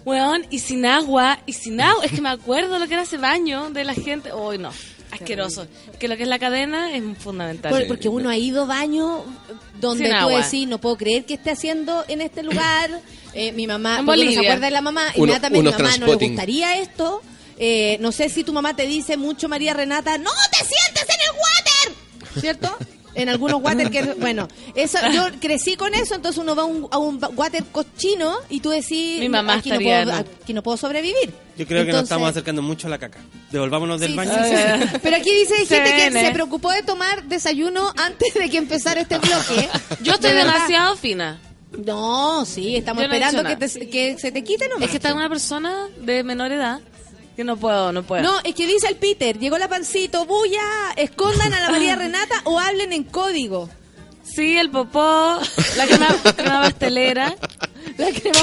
Weón, 0.06 0.46
y 0.50 0.60
sin 0.60 0.86
agua, 0.86 1.40
y 1.46 1.54
sin 1.54 1.80
agua. 1.80 2.04
Es 2.06 2.12
que 2.12 2.22
me 2.22 2.30
acuerdo 2.30 2.78
lo 2.80 2.88
que 2.88 2.94
era 2.94 3.04
ese 3.04 3.18
baño 3.18 3.70
de 3.70 3.84
la 3.86 3.94
gente. 3.94 4.34
Uy, 4.34 4.58
no, 4.58 4.70
asqueroso. 5.14 5.68
Que 6.00 6.08
lo 6.08 6.18
que 6.18 6.24
es 6.24 6.30
la 6.30 6.40
cadena 6.40 6.96
es 6.96 7.04
fundamental. 7.20 7.72
Por- 7.72 7.88
porque 7.88 8.10
uno 8.10 8.30
ha 8.30 8.38
ido 8.38 8.66
baño 8.68 9.24
donde 9.80 10.06
Sin 10.06 10.14
tú 10.14 10.20
agua. 10.20 10.44
decís, 10.46 10.68
no 10.68 10.80
puedo 10.80 10.98
creer 10.98 11.26
que 11.26 11.36
esté 11.36 11.52
haciendo 11.52 12.04
en 12.08 12.22
este 12.22 12.44
lugar. 12.44 12.90
Eh, 13.36 13.52
mi 13.52 13.66
mamá, 13.66 14.02
uno 14.02 14.14
se 14.16 14.38
acuerda 14.42 14.66
de 14.68 14.70
la 14.72 14.82
mamá, 14.82 15.06
Uno- 15.16 15.24
inmediatamente 15.24 15.72
mi 15.72 15.72
mamá 15.84 15.98
no 15.98 16.06
le 16.06 16.28
gustaría 16.28 16.78
esto. 16.78 17.20
Eh, 17.58 17.98
no 18.00 18.12
sé 18.12 18.30
si 18.30 18.44
tu 18.44 18.54
mamá 18.54 18.76
te 18.76 18.86
dice 18.86 19.18
mucho, 19.18 19.50
María 19.50 19.74
Renata, 19.74 20.20
no 20.20 20.30
te 20.52 20.58
sientes 20.58 21.04
en 21.10 21.22
el 21.26 21.32
water, 21.40 22.42
¿cierto? 22.42 22.78
En 23.16 23.30
algunos 23.30 23.62
water 23.62 23.92
que, 23.92 24.02
bueno, 24.20 24.48
eso, 24.76 24.98
yo 25.14 25.28
crecí 25.40 25.76
con 25.76 25.94
eso, 25.94 26.16
entonces 26.16 26.42
uno 26.42 26.56
va 26.56 26.64
a 26.64 26.66
un, 26.66 26.88
a 26.92 26.98
un 26.98 27.20
water 27.36 27.64
cochino 27.72 28.36
y 28.50 28.60
tú 28.60 28.72
decís, 28.72 29.20
Mi 29.20 29.30
mamá 29.30 29.56
aquí, 29.56 29.70
no 29.70 29.80
puedo, 29.80 30.06
¿no? 30.06 30.14
aquí 30.16 30.54
no 30.54 30.64
puedo 30.64 30.78
sobrevivir. 30.78 31.32
Yo 31.56 31.68
creo 31.68 31.86
que 31.86 31.92
nos 31.92 32.04
estamos 32.04 32.30
acercando 32.30 32.62
mucho 32.64 32.88
a 32.88 32.90
la 32.90 32.98
caca. 32.98 33.20
Devolvámonos 33.52 34.00
del 34.00 34.12
Sí, 34.12 34.18
baño. 34.18 34.32
sí, 34.34 34.56
sí. 34.56 34.98
Pero 35.04 35.16
aquí 35.18 35.30
dice 35.32 35.54
hay 35.60 35.66
gente 35.68 35.92
que 35.96 36.12
se 36.26 36.32
preocupó 36.32 36.72
de 36.72 36.82
tomar 36.82 37.24
desayuno 37.26 37.94
antes 38.04 38.34
de 38.34 38.50
que 38.50 38.58
empezara 38.58 39.02
este 39.02 39.20
bloque. 39.20 39.70
Yo 40.02 40.14
estoy 40.14 40.32
De 40.32 40.38
demasiado 40.38 40.96
fina. 40.96 41.40
No, 41.86 42.46
sí, 42.46 42.76
estamos 42.76 43.02
no 43.08 43.14
esperando 43.14 43.44
que, 43.44 43.56
te- 43.56 43.90
que 43.90 44.18
se 44.20 44.32
te 44.32 44.44
quite 44.44 44.68
nomás. 44.68 44.84
Es 44.86 44.90
que 44.92 44.98
está 44.98 45.14
una 45.14 45.30
persona 45.30 45.88
de 46.02 46.24
menor 46.24 46.52
edad 46.52 46.80
que 47.36 47.44
no 47.44 47.58
puedo, 47.58 47.92
no 47.92 48.04
puedo. 48.04 48.24
No, 48.24 48.40
es 48.44 48.54
que 48.56 48.68
dice 48.68 48.88
el 48.88 48.96
Peter, 48.96 49.38
llegó 49.40 49.58
la 49.58 49.68
pancito, 49.68 50.26
bulla, 50.26 50.62
escondan 50.96 51.54
a 51.54 51.60
la 51.62 51.70
María 51.70 51.96
Renata 51.96 52.36
o 52.46 52.60
hablen 52.60 52.94
en 52.94 53.04
código. 53.04 53.70
Sí, 54.24 54.58
el 54.58 54.70
popó, 54.72 55.40
la 55.78 55.86
crema, 55.86 56.08
crema 56.36 56.62
pastelera. 56.62 57.36
La 57.98 58.08
crema... 58.12 58.40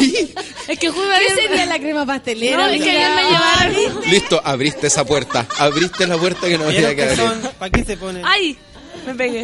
Es 0.68 0.78
que 0.78 0.91
juega 0.91 1.18
¿Qué 1.18 1.34
sería 1.34 1.66
la 1.66 1.78
crema 1.78 2.07
pastelera? 2.07 2.57
No, 2.59 2.66
es 2.68 2.82
que 2.82 2.91
ayer 2.91 3.11
me 3.14 3.22
llevaron. 3.24 4.03
Listo, 4.11 4.41
abriste 4.45 4.86
esa 4.86 5.05
puerta. 5.05 5.47
Abriste 5.59 6.07
la 6.07 6.16
puerta 6.18 6.47
que 6.47 6.59
no 6.59 6.64
había 6.66 6.95
que 6.95 7.03
abrir. 7.03 7.51
¿Para 7.59 7.70
qué 7.70 7.84
se 7.84 7.97
ponen? 7.97 8.22
¡Ay! 8.24 8.57
Me 9.07 9.14
pegué. 9.14 9.41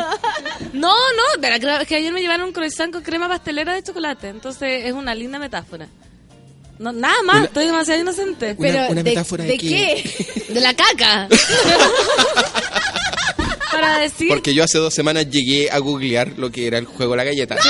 No, 0.73 0.93
no, 0.95 1.41
de 1.41 1.51
la 1.51 1.59
crema- 1.59 1.81
es 1.83 1.89
que 1.89 1.97
ayer 1.97 2.13
me 2.13 2.21
llevaron 2.21 2.47
un 2.49 2.53
croissant 2.53 2.93
con 2.93 3.03
crema 3.03 3.29
pastelera 3.29 3.73
de 3.75 3.83
chocolate. 3.83 4.29
Entonces 4.29 4.85
es 4.85 4.93
una 4.93 5.15
linda 5.15 5.39
metáfora. 5.39 5.89
No, 6.79 6.93
nada 6.93 7.23
más, 7.25 7.37
Una- 7.37 7.45
estoy 7.47 7.67
demasiado 7.67 8.01
inocente. 8.01 8.55
Una- 8.59 8.69
Pero, 8.69 8.79
una 8.91 9.03
¿de- 9.03 9.11
metáfora 9.11 9.45
de 9.45 9.51
¿de 9.51 9.59
qué? 9.59 9.69
qué? 9.69 10.45
De 10.55 10.61
la 10.61 10.75
caca. 10.75 11.29
Para 13.73 13.99
decir. 13.99 14.29
Porque 14.29 14.55
yo 14.55 14.65
hace 14.65 14.79
dos 14.79 14.95
semanas 14.95 15.29
llegué 15.29 15.71
a 15.71 15.79
googlear 15.79 16.33
lo 16.39 16.51
que 16.51 16.67
era 16.67 16.79
el 16.79 16.85
juego 16.87 17.13
de 17.13 17.17
la 17.19 17.25
galleta. 17.25 17.57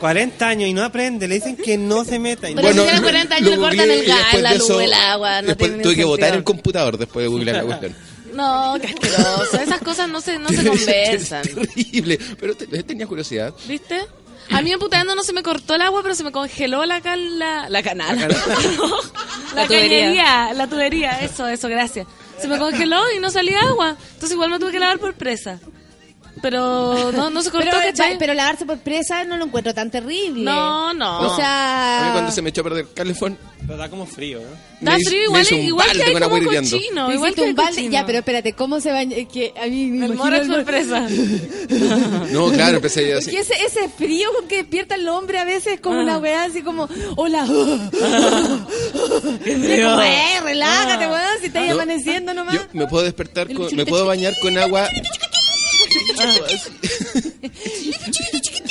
40 0.00 0.46
años 0.48 0.68
y 0.68 0.74
no 0.74 0.84
aprende. 0.84 1.26
Le 1.28 1.36
dicen 1.36 1.56
que 1.56 1.78
no 1.78 2.04
se 2.04 2.18
meta. 2.18 2.48
Y 2.50 2.54
no- 2.54 2.60
Pero 2.62 2.74
si 2.74 2.80
tiene 2.80 2.96
lo- 2.96 3.02
40 3.02 3.34
años 3.36 3.50
le 3.50 3.56
cortan 3.56 3.90
el 3.90 4.04
gas, 4.04 4.18
después 4.18 4.42
la 4.42 4.54
luz, 4.54 4.70
el 4.70 4.92
agua, 4.92 5.42
no 5.42 5.48
después 5.48 5.70
tiene 5.70 5.82
tuve 5.82 5.94
que 5.94 6.02
sentido. 6.02 6.08
botar 6.08 6.34
el 6.34 6.44
computador 6.44 6.98
después 6.98 7.24
de 7.24 7.28
googlear 7.28 7.56
la 7.56 7.62
cuestión. 7.64 7.96
No, 8.34 8.76
qué 8.80 8.88
asqueroso. 8.88 9.58
Esas 9.60 9.80
cosas 9.80 10.08
no 10.10 10.20
se, 10.20 10.38
no 10.38 10.48
se 10.50 10.64
conversan. 10.66 11.42
Es 11.48 11.54
terrible. 11.54 12.18
Pero 12.38 12.54
te- 12.54 12.66
tenía 12.82 13.06
curiosidad. 13.06 13.54
¿Viste? 13.66 14.02
A 14.50 14.62
mí 14.62 14.70
en 14.72 14.78
puteando 14.78 15.14
no 15.14 15.22
se 15.22 15.32
me 15.32 15.42
cortó 15.42 15.74
el 15.74 15.82
agua, 15.82 16.02
pero 16.02 16.14
se 16.14 16.24
me 16.24 16.32
congeló 16.32 16.84
la 16.86 17.00
cal, 17.00 17.38
la, 17.38 17.68
la 17.68 17.82
canal. 17.82 18.16
la, 18.18 18.28
La 19.54 19.66
tubería. 19.66 19.98
cañería, 20.00 20.52
la 20.54 20.66
tubería, 20.66 21.20
eso, 21.20 21.46
eso, 21.48 21.68
gracias. 21.68 22.06
Se 22.40 22.48
me 22.48 22.58
congeló 22.58 23.00
y 23.16 23.18
no 23.18 23.30
salía 23.30 23.60
agua. 23.60 23.96
Entonces 24.14 24.32
igual 24.32 24.50
me 24.50 24.58
tuve 24.58 24.72
que 24.72 24.78
lavar 24.78 24.98
por 24.98 25.14
presa. 25.14 25.58
Pero 26.42 27.12
no, 27.12 27.30
no 27.30 27.42
se 27.42 27.50
cortó, 27.50 27.66
Pero, 27.70 27.80
¿cachai? 27.82 28.18
pero 28.18 28.34
lavarse 28.34 28.66
por 28.66 28.78
presa 28.78 29.24
no 29.24 29.36
lo 29.38 29.46
encuentro 29.46 29.72
tan 29.72 29.90
terrible. 29.90 30.44
No, 30.44 30.92
no. 30.92 31.20
O 31.20 31.32
A 31.32 31.36
sea... 31.36 32.02
mí 32.06 32.12
cuando 32.12 32.30
se 32.30 32.42
me 32.42 32.50
echó 32.50 32.60
a 32.60 32.64
perder 32.64 32.84
el 32.86 32.92
calefón, 32.92 33.38
Pero 33.66 33.78
da 33.78 33.88
como 33.88 34.06
frío, 34.06 34.40
¿no? 34.40 34.90
Da 34.92 34.96
frío, 34.98 35.30
me 35.32 35.40
igual, 35.40 35.46
un 35.50 35.58
igual 35.60 35.86
balde 35.88 36.02
que 36.02 36.06
hay 36.08 36.12
con 36.12 36.22
agua 36.22 36.38
como 36.38 36.42
hirviendo. 36.52 36.76
cochino. 36.76 37.12
Igual 37.12 37.34
que 37.34 37.40
un 37.40 37.54
balde, 37.54 37.88
ya, 37.88 38.04
pero 38.06 38.18
espérate, 38.18 38.52
¿cómo 38.52 38.80
se 38.80 38.92
baña? 38.92 39.16
Que 39.32 39.54
a 39.60 39.66
mí 39.66 39.86
me 39.86 40.06
El 40.06 40.14
moro 40.14 40.36
es 40.36 40.46
sorpresa. 40.46 41.08
No, 42.30 42.50
claro, 42.52 42.76
empecé 42.76 43.14
a 43.14 43.18
así. 43.18 43.26
Porque 43.30 43.40
ese, 43.40 43.54
ese 43.64 43.88
frío 43.88 44.28
con 44.38 44.46
que 44.48 44.56
despierta 44.58 44.94
el 44.96 45.08
hombre 45.08 45.38
a 45.38 45.44
veces 45.44 45.74
es 45.74 45.80
como 45.80 46.00
Ah. 46.00 46.02
una 46.02 46.18
weá 46.18 46.44
así 46.44 46.62
como, 46.62 46.88
hola. 47.16 47.46
Y 49.46 49.50
es 49.50 49.84
como, 49.86 50.02
eh, 50.02 50.40
relájate, 50.44 51.06
weón, 51.06 51.20
si 51.40 51.46
estás 51.46 51.66
No, 51.66 51.72
amaneciendo 51.72 52.34
nomás. 52.34 52.54
Yo 52.54 52.60
me 52.72 52.86
puedo 52.86 53.04
despertar, 53.04 53.52
con- 53.52 53.74
me 53.74 53.86
puedo 53.86 54.06
bañar 54.06 54.34
con 54.40 54.56
agua. 54.58 54.88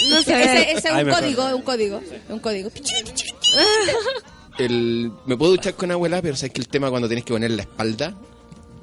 No 0.10 0.22
sé. 0.22 0.44
Ese, 0.44 0.72
ese 0.72 0.88
es 0.88 0.94
un 0.94 1.04
me 1.06 1.12
código, 1.12 1.56
un 1.56 1.62
código, 1.62 2.02
un 2.30 2.40
código. 2.40 2.72
El, 4.58 5.12
me 5.26 5.36
puedo 5.38 5.52
duchar 5.52 5.74
con 5.76 5.92
agua 5.92 6.08
helada, 6.08 6.22
pero 6.22 6.36
sabes 6.36 6.54
que 6.54 6.62
el 6.62 6.68
tema 6.68 6.90
cuando 6.90 7.08
tienes 7.08 7.26
que 7.26 7.34
poner 7.34 7.52
la 7.52 7.64
espalda 7.64 8.14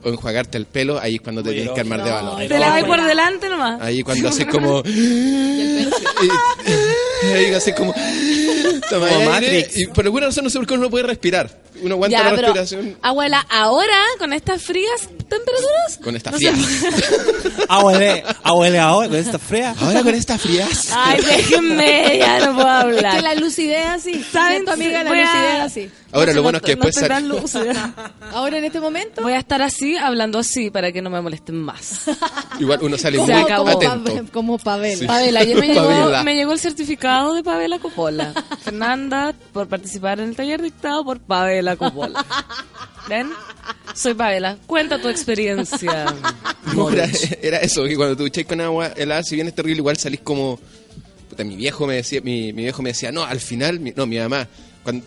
o 0.05 0.09
enjuagarte 0.09 0.59
el 0.59 0.67
pelo, 0.67 0.99
ahí 1.01 1.15
es 1.17 1.21
cuando 1.21 1.43
te 1.43 1.53
tienes 1.53 1.73
que 1.73 1.81
armar 1.81 2.03
de 2.05 2.11
valor. 2.11 2.39
Te 2.49 2.59
la 2.59 2.69
vais 2.71 2.85
por 2.85 3.03
delante 3.05 3.49
nomás. 3.49 3.81
Ahí 3.81 4.03
cuando 4.03 4.29
haces 4.29 4.47
como. 4.47 4.83
y- 4.85 5.87
ahí 7.35 7.55
haces 7.55 7.75
como. 7.75 7.95
Toma 8.91 9.09
Como 9.09 9.33
aire 9.33 9.69
y 9.75 9.87
por 9.87 10.05
alguna 10.05 10.27
razón 10.27 10.45
no 10.45 10.51
sé 10.51 10.59
por 10.59 10.67
qué 10.67 10.75
uno 10.75 10.85
no 10.85 10.91
puede 10.91 11.05
respirar. 11.05 11.51
Uno 11.83 11.95
aguanta 11.95 12.17
Ya, 12.19 12.25
la 12.25 12.31
pero, 12.37 12.43
respiración 12.53 12.97
abuela, 13.03 13.45
ahora 13.49 13.97
con 14.19 14.33
estas 14.33 14.63
frías 14.63 15.01
temperaturas. 15.29 15.99
con 16.03 16.15
esta 16.17 16.31
no 16.31 16.37
fría. 16.37 16.53
se- 16.55 17.63
Abuele, 17.69 18.23
abuele, 18.43 18.79
ahora 18.79 19.09
con 19.09 19.17
esta 19.17 19.39
fría. 19.39 19.75
Ahora 19.81 20.03
con 20.03 20.15
esta 20.15 20.39
frías. 20.39 20.91
Ay, 20.95 21.21
déjenme, 21.23 22.19
ya 22.19 22.47
no 22.47 22.55
puedo 22.55 22.69
hablar. 22.69 23.17
Que 23.17 23.23
la 23.23 23.35
lucidez 23.35 23.87
así. 23.87 24.23
¿Saben? 24.31 24.65
Tu 24.65 24.71
amiga 24.71 25.03
la 25.03 25.11
lucidez 25.11 25.61
así. 25.61 25.91
Ahora 26.13 26.33
No, 26.33 26.37
lo 26.37 26.43
bueno 26.43 26.59
es 26.59 26.63
que 26.65 26.73
después 26.77 26.95
no 27.23 27.47
sal-. 27.49 27.95
Ahora 28.33 28.59
en 28.59 28.65
este 28.65 28.81
momento. 28.81 29.23
Voy 29.23 29.33
a 29.33 29.39
estar 29.39 29.63
así, 29.63 29.97
hablando 29.97 30.39
así, 30.39 30.71
para 30.71 30.93
que 30.93 31.01
no 31.01 31.09
me 31.09 31.21
molesten 31.23 31.57
más. 31.57 32.01
igual 32.61 32.79
uno 32.83 32.99
sale 32.99 33.17
Se 33.25 33.33
muy 33.33 33.43
acabó. 33.43 33.69
atento. 33.71 34.25
Como 34.33 34.59
Pavel. 34.59 34.99
Sí. 34.99 35.07
Pavela, 35.07 35.41
ayer 35.41 35.57
me 35.57 35.69
llegó, 35.69 36.23
me 36.25 36.35
llegó 36.35 36.53
el 36.53 36.61
certificado 36.61 37.12
de 37.35 37.43
Pavela 37.43 37.79
Coppola. 37.79 38.33
Fernanda, 38.63 39.35
por 39.53 39.69
participar 39.69 40.21
en 40.21 40.31
el 40.31 40.37
taller 40.37 40.63
dictado 40.63 41.05
por 41.05 41.21
Pavela 41.21 41.77
Coppola. 41.77 42.25
¿Ven? 43.09 43.31
Soy 43.95 44.15
Pavela. 44.15 44.57
Cuenta 44.67 45.01
tu 45.01 45.09
experiencia. 45.09 46.07
Era, 47.43 47.59
eso, 47.59 47.85
que 47.85 47.97
cuando 47.97 48.17
te 48.17 48.23
ducháis 48.23 48.47
con 48.47 48.61
agua 48.61 48.89
helada, 48.97 49.23
si 49.23 49.35
bien 49.35 49.49
es 49.49 49.55
terrible, 49.55 49.81
igual 49.81 49.97
salís 49.97 50.21
como... 50.21 50.59
Mi 51.39 51.57
viejo 51.57 51.87
me 51.87 51.95
decía, 51.95 52.21
mi, 52.23 52.53
viejo 52.53 52.83
me 52.83 52.91
decía, 52.91 53.11
no, 53.11 53.25
al 53.25 53.41
final, 53.41 53.81
mi- 53.81 53.93
no, 53.97 54.07
mi 54.07 54.19
mamá, 54.19 54.47
cuando 54.83 55.05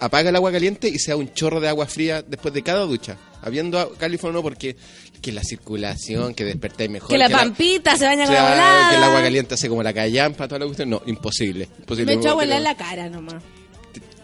apaga 0.00 0.28
el 0.30 0.36
agua 0.36 0.50
caliente 0.50 0.88
y 0.88 0.98
se 0.98 1.12
da 1.12 1.16
un 1.16 1.32
chorro 1.32 1.60
de 1.60 1.68
agua 1.68 1.86
fría 1.86 2.20
después 2.22 2.52
de 2.52 2.62
cada 2.62 2.80
ducha. 2.80 3.16
Habiendo 3.42 3.92
California, 3.94 4.36
no, 4.38 4.42
porque 4.42 4.76
que 5.18 5.32
la 5.32 5.42
circulación, 5.42 6.34
que 6.34 6.44
despertáis 6.44 6.90
mejor. 6.90 7.10
que 7.10 7.18
la 7.18 7.28
pampita 7.28 7.96
se 7.96 8.04
baña 8.06 8.24
con 8.26 8.34
la 8.34 8.42
volada. 8.42 8.90
que 8.90 8.96
el 8.96 9.02
agua 9.04 9.22
caliente 9.22 9.54
hace 9.54 9.68
como 9.68 9.82
la 9.82 9.92
callampa, 9.92 10.46
toda 10.48 10.60
la 10.60 10.64
cuestión. 10.66 10.90
No, 10.90 11.02
imposible. 11.06 11.68
imposible. 11.78 12.14
Me 12.14 12.20
echo 12.20 12.30
agua 12.30 12.44
en 12.44 12.62
la 12.62 12.74
cara 12.76 13.08
nomás. 13.08 13.42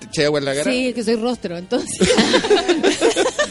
¿Te 0.01 0.07
echas 0.07 0.25
agua 0.27 0.39
en 0.39 0.45
la 0.45 0.55
cara? 0.55 0.71
Sí, 0.71 0.89
es 0.89 0.95
que 0.95 1.05
soy 1.05 1.17
rostro, 1.17 1.57
entonces. 1.57 2.09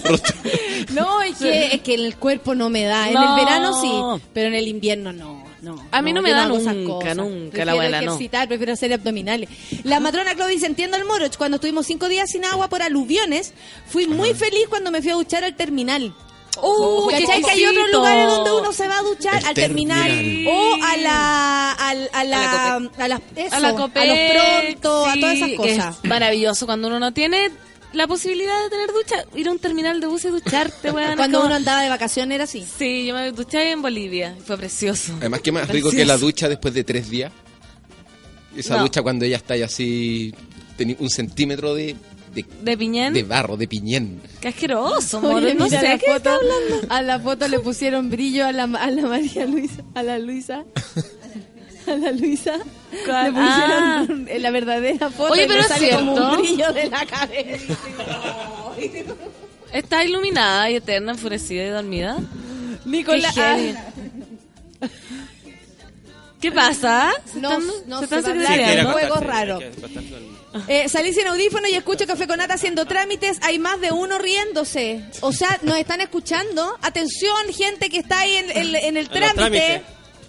no, 0.94 1.22
es 1.22 1.38
que, 1.38 1.68
es 1.76 1.82
que 1.82 1.94
el 1.96 2.16
cuerpo 2.18 2.56
no 2.56 2.70
me 2.70 2.84
da. 2.84 3.08
En 3.08 3.14
No. 3.16 3.38
el 3.38 3.46
verano 3.46 3.82
sí, 3.82 4.24
pero 4.34 4.48
en 4.50 4.56
el 4.56 4.68
invierno 4.68 5.12
no. 5.14 5.44
no 5.62 5.84
A 5.92 6.02
mí 6.02 6.14
no 6.14 6.22
me 6.22 6.32
da 6.32 6.44
esas 6.54 6.76
nunca, 6.76 6.94
cosas. 7.10 7.18
nunca, 7.18 7.66
la 7.66 7.72
abuela, 7.74 8.02
no. 8.02 8.12
ejercitar, 8.12 8.48
prefiero 8.48 8.74
hacer 8.74 8.94
abdominales. 8.94 9.50
La 9.84 10.00
matrona 10.00 10.34
Claudia 10.36 10.56
dice, 10.56 10.66
entiendo 10.68 10.98
el 10.98 11.06
moroch, 11.06 11.36
cuando 11.38 11.56
estuvimos 11.56 11.86
cinco 11.86 12.08
días 12.08 12.30
sin 12.30 12.46
agua 12.46 12.70
por 12.70 12.82
aluviones, 12.82 13.54
fui 13.88 14.08
muy 14.08 14.34
feliz 14.34 14.66
cuando 14.70 14.92
me 14.92 15.02
fui 15.02 15.12
a 15.12 15.16
duchar 15.16 15.44
al 15.44 15.56
terminal. 15.56 16.14
¡Uh, 16.62 17.08
¿Cachai? 17.10 17.42
qué 17.42 17.42
Que 17.42 17.52
hay 17.52 17.66
otros 17.66 17.92
lugares 17.92 18.28
donde 18.28 18.52
uno 18.52 18.72
se 18.74 18.88
va 18.88 19.00
a 19.00 19.02
duchar 19.02 19.40
El 19.40 19.46
al 19.48 19.54
terminal 19.56 20.08
terminal. 20.10 20.54
o 20.54 20.84
a 20.84 20.98
la 20.98 21.72
a 21.72 21.94
la 21.96 22.10
a 22.16 22.24
la 22.24 23.22
eso, 23.36 23.56
a 23.56 23.60
la 23.60 23.68
a 23.70 23.72
los 23.72 23.90
pronto, 23.90 25.06
a 25.08 25.14
todas 25.16 25.36
esas 25.36 25.50
cosas. 25.58 25.98
Es 26.04 26.10
maravilloso 26.10 26.66
cuando 26.66 26.88
uno 26.90 27.00
no 27.00 27.12
tiene 27.14 27.50
la 27.94 28.08
posibilidad 28.08 28.64
de 28.64 28.70
tener 28.72 28.92
ducha, 28.92 29.24
ir 29.36 29.48
a 29.48 29.52
un 29.52 29.60
terminal 29.60 30.00
de 30.02 30.08
bus 30.08 30.26
y 30.26 30.30
ducharte, 30.30 30.90
weón. 30.92 31.16
Cuando 31.16 31.38
como- 31.40 31.48
uno 31.48 31.56
andaba 31.56 31.82
de 31.82 31.90
vacaciones 31.90 32.36
era 32.36 32.44
así. 32.46 32.66
Sí, 32.78 33.06
yo 33.06 33.14
me 33.14 33.32
duché 33.32 33.72
en 33.72 33.82
Bolivia, 33.82 34.36
fue 34.46 34.58
precioso. 34.58 35.14
Además, 35.20 35.42
que 35.42 35.52
más 35.52 35.68
rico 35.70 35.92
que 35.92 36.04
la 36.06 36.18
ducha 36.18 36.50
después 36.50 36.74
de 36.74 36.84
tres 36.84 37.10
días. 37.10 37.32
Esa 38.56 38.78
No. 38.78 38.84
ducha 38.84 39.02
cuando 39.02 39.26
ella 39.26 39.38
está 39.38 39.56
ahí 39.56 39.64
así, 39.64 40.34
un 41.00 41.10
centímetro 41.10 41.74
de, 41.74 41.96
de, 42.34 42.46
¿De 42.62 42.78
Piñén? 42.78 43.14
de 43.14 43.24
barro, 43.24 43.58
de 43.58 43.68
piñén. 43.68 44.22
Qué 44.42 44.48
asqueroso. 44.50 45.20
Oye, 45.22 45.54
no 45.56 45.66
mira 45.66 45.80
sé 45.80 45.88
la 45.88 45.98
qué 45.98 46.06
foto, 46.08 46.18
está 46.18 46.36
hablando. 46.36 46.94
A 46.94 47.02
la 47.02 47.20
foto 47.20 47.48
le 47.48 47.60
pusieron 47.60 48.10
brillo 48.10 48.46
a 48.46 48.52
la, 48.52 48.64
a 48.64 48.92
la 48.92 49.02
María 49.04 49.46
Luisa, 49.46 49.84
a 49.96 50.04
la 50.04 50.18
Luisa. 50.20 50.64
A 51.86 51.96
la 51.98 52.12
Luisa 52.14 52.54
¿Cuál? 53.06 53.34
le 53.34 53.42
pusieron 53.42 54.28
en 54.30 54.42
la 54.42 54.52
verdadera 54.52 55.10
foto 55.10 55.34
Oye, 55.34 55.44
y 55.44 55.48
pero 55.48 55.56
le 55.60 55.66
es 55.66 55.68
sale 55.68 55.90
como 55.92 56.16
cierto. 56.16 56.32
un 56.32 56.38
brillo 56.42 56.72
de 56.74 56.90
la 56.90 57.06
cabeza. 57.06 57.78
Está 59.74 60.04
iluminada 60.06 60.70
y 60.70 60.76
eterna, 60.76 61.12
enfurecida 61.12 61.64
y 61.66 61.70
dormida. 61.70 62.18
Nicolás, 62.86 63.36
Qué 66.44 66.52
heavy. 66.52 66.66
¿Qué 66.68 66.72
pasa? 66.74 67.12
¿Se 67.32 67.40
no, 67.40 67.52
están- 67.52 67.68
no 67.88 68.00
se 68.00 68.04
están 68.06 68.92
juego 68.92 69.16
raro. 69.18 69.60
Eh, 70.68 70.88
salí 70.88 71.14
sin 71.14 71.26
audífono 71.28 71.68
y 71.68 71.74
escucho 71.74 72.06
Café 72.06 72.28
con 72.28 72.38
Nata 72.38 72.54
haciendo 72.54 72.86
trámites. 72.86 73.40
Hay 73.42 73.58
más 73.60 73.82
de 73.82 73.92
uno 73.92 74.18
riéndose. 74.20 75.04
O 75.22 75.32
sea, 75.32 75.60
nos 75.64 75.78
están 75.78 76.02
escuchando. 76.02 76.78
Atención, 76.82 77.36
gente 77.52 77.90
que 77.90 77.98
está 78.00 78.20
ahí 78.20 78.36
en, 78.36 78.52
en- 78.52 78.76
en 78.76 78.98
el 78.98 79.10
trámite. 79.10 79.82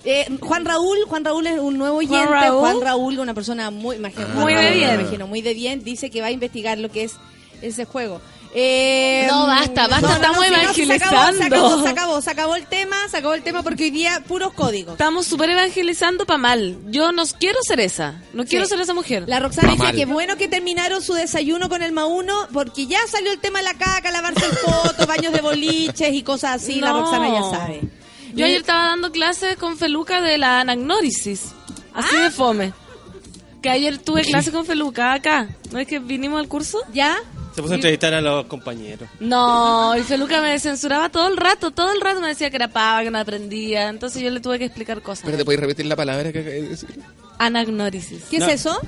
Eh, 0.06 0.26
Juan 0.40 0.64
Raúl, 0.66 0.98
Juan 1.08 1.24
Raúl 1.24 1.46
es 1.46 1.58
un 1.58 1.78
nuevo 1.78 1.98
oyente. 1.98 2.26
Raúl. 2.26 2.60
Juan 2.60 2.80
Raúl, 2.80 3.18
una 3.18 3.32
persona 3.34 3.70
muy, 3.70 3.96
imagino, 3.96 4.28
Muy 4.28 4.52
Juan 4.52 4.64
de 4.64 4.70
bien. 4.72 5.00
imagino, 5.00 5.26
muy 5.26 5.40
de 5.42 5.54
bien. 5.54 5.82
Dice 5.82 6.10
que 6.10 6.20
va 6.20 6.26
a 6.26 6.30
investigar 6.30 6.78
lo 6.78 6.90
que 6.90 7.04
es 7.04 7.14
ese 7.62 7.84
juego. 7.86 8.20
Eh, 8.56 9.26
No, 9.28 9.46
basta, 9.48 9.88
basta, 9.88 10.14
estamos 10.14 10.36
no, 10.38 10.42
se 10.44 10.48
acabó, 10.54 10.72
Se 10.74 10.82
evangelizando. 10.84 11.44
acabó, 11.44 11.82
se 11.82 11.88
acabó, 11.88 12.20
se 12.20 12.30
acabó 12.30 12.56
el 12.56 12.66
tema, 12.66 12.96
se 13.10 13.16
acabó 13.16 13.34
el 13.34 13.42
tema 13.42 13.62
porque 13.64 13.84
hoy 13.84 13.90
día 13.90 14.22
puros 14.28 14.52
códigos. 14.52 14.92
Estamos 14.92 15.26
súper 15.26 15.50
evangelizando 15.50 16.24
para 16.24 16.38
mal. 16.38 16.78
Yo 16.86 17.10
no 17.10 17.24
quiero 17.40 17.58
ser 17.66 17.80
esa. 17.80 18.22
No 18.32 18.44
quiero 18.44 18.64
ser 18.66 18.80
esa 18.80 18.94
mujer. 18.94 19.24
La 19.26 19.40
Roxana 19.40 19.68
Pa' 19.68 19.72
dice 19.72 19.84
mal. 19.86 19.94
que 19.96 20.06
bueno 20.06 20.36
que 20.36 20.46
terminaron 20.46 21.02
su 21.02 21.14
desayuno 21.14 21.68
con 21.68 21.82
el 21.82 21.90
Mauno 21.90 22.46
porque 22.52 22.86
ya 22.86 23.00
salió 23.08 23.32
el 23.32 23.40
tema 23.40 23.58
de 23.58 23.64
la 23.64 23.74
caca, 23.74 24.12
lavarse 24.12 24.44
el 24.46 24.56
poto, 24.58 25.06
baños 25.08 25.32
de 25.32 25.40
boliches 25.40 26.12
y 26.14 26.22
cosas 26.22 26.62
así. 26.62 26.80
La. 26.80 26.92
Roxana 26.92 27.28
ya 27.30 27.42
sabe. 27.58 27.80
Yo 28.34 28.44
ayer 28.46 28.60
estaba 28.60 28.84
dando 28.86 29.10
clases 29.10 29.56
con 29.56 29.76
Feluca 29.76 30.20
de 30.20 30.38
la 30.38 30.60
anagnórisis. 30.60 31.52
Así 31.92 32.16
de 32.16 32.30
fome. 32.30 32.72
Que 33.62 33.70
ayer 33.70 33.98
tuve 33.98 34.22
clase 34.24 34.52
con 34.52 34.64
Feluca 34.64 35.12
acá. 35.12 35.48
¿No 35.72 35.78
es 35.80 35.86
que 35.88 35.98
vinimos 35.98 36.38
al 36.40 36.46
curso? 36.48 36.80
¿Ya? 36.92 37.16
Se 37.54 37.62
puso 37.62 37.72
a 37.74 37.76
entrevistar 37.76 38.12
a 38.14 38.20
los 38.20 38.46
compañeros. 38.46 39.08
No, 39.20 39.96
y 39.96 40.02
Feluca 40.02 40.40
me 40.42 40.58
censuraba 40.58 41.08
todo 41.08 41.28
el 41.28 41.36
rato, 41.36 41.70
todo 41.70 41.92
el 41.92 42.00
rato 42.00 42.20
me 42.20 42.28
decía 42.28 42.50
que 42.50 42.56
era 42.56 42.68
pava, 42.68 43.02
que 43.04 43.10
no 43.10 43.18
aprendía. 43.18 43.88
Entonces 43.88 44.22
yo 44.22 44.30
le 44.30 44.40
tuve 44.40 44.58
que 44.58 44.64
explicar 44.64 45.02
cosas. 45.02 45.24
Pero 45.24 45.36
te 45.36 45.44
puedes 45.44 45.60
repetir 45.60 45.86
la 45.86 45.94
palabra 45.96 46.32
que 46.32 46.40
acabas 46.40 46.54
de 46.54 46.68
decir. 46.68 46.88
Anagnórisis. 47.38 48.24
¿Qué 48.30 48.38
No. 48.38 48.46
es 48.46 48.54
eso? 48.60 48.78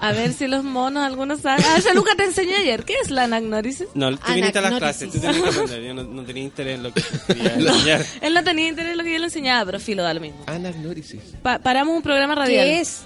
A 0.00 0.12
ver 0.12 0.32
si 0.32 0.46
los 0.48 0.64
monos 0.64 1.02
algunos 1.04 1.40
saben. 1.40 1.64
Ah, 1.66 1.80
Feluca 1.80 2.14
te 2.16 2.24
enseñé 2.24 2.56
ayer. 2.56 2.84
¿Qué 2.84 2.94
es 3.02 3.10
la 3.10 3.24
anagnórisis? 3.24 3.86
No, 3.94 4.10
tú 4.16 4.32
viniste 4.34 4.58
a 4.58 4.62
las 4.62 4.74
clases, 4.78 5.10
tú 5.10 5.18
tenías 5.20 5.40
que 5.42 5.48
aprender. 5.48 5.82
Yo 5.82 5.94
no, 5.94 6.02
no 6.04 6.22
tenía 6.24 6.42
interés 6.42 6.74
en 6.76 6.82
lo 6.82 6.92
que 6.92 7.02
quería 7.26 7.54
enseñar. 7.54 8.04
Él 8.20 8.34
no 8.34 8.44
tenía 8.44 8.68
interés 8.68 8.92
en 8.92 8.98
lo 8.98 9.04
que 9.04 9.12
yo 9.12 9.18
le 9.18 9.24
enseñaba, 9.26 9.64
pero 9.64 9.80
filo, 9.80 10.02
da 10.02 10.12
lo 10.12 10.20
mismo. 10.20 10.42
Anagnórisis. 10.46 11.20
Pa- 11.42 11.58
paramos 11.58 11.94
un 11.96 12.02
programa 12.02 12.34
radial. 12.34 12.66
¿Qué 12.66 12.80
es? 12.80 13.02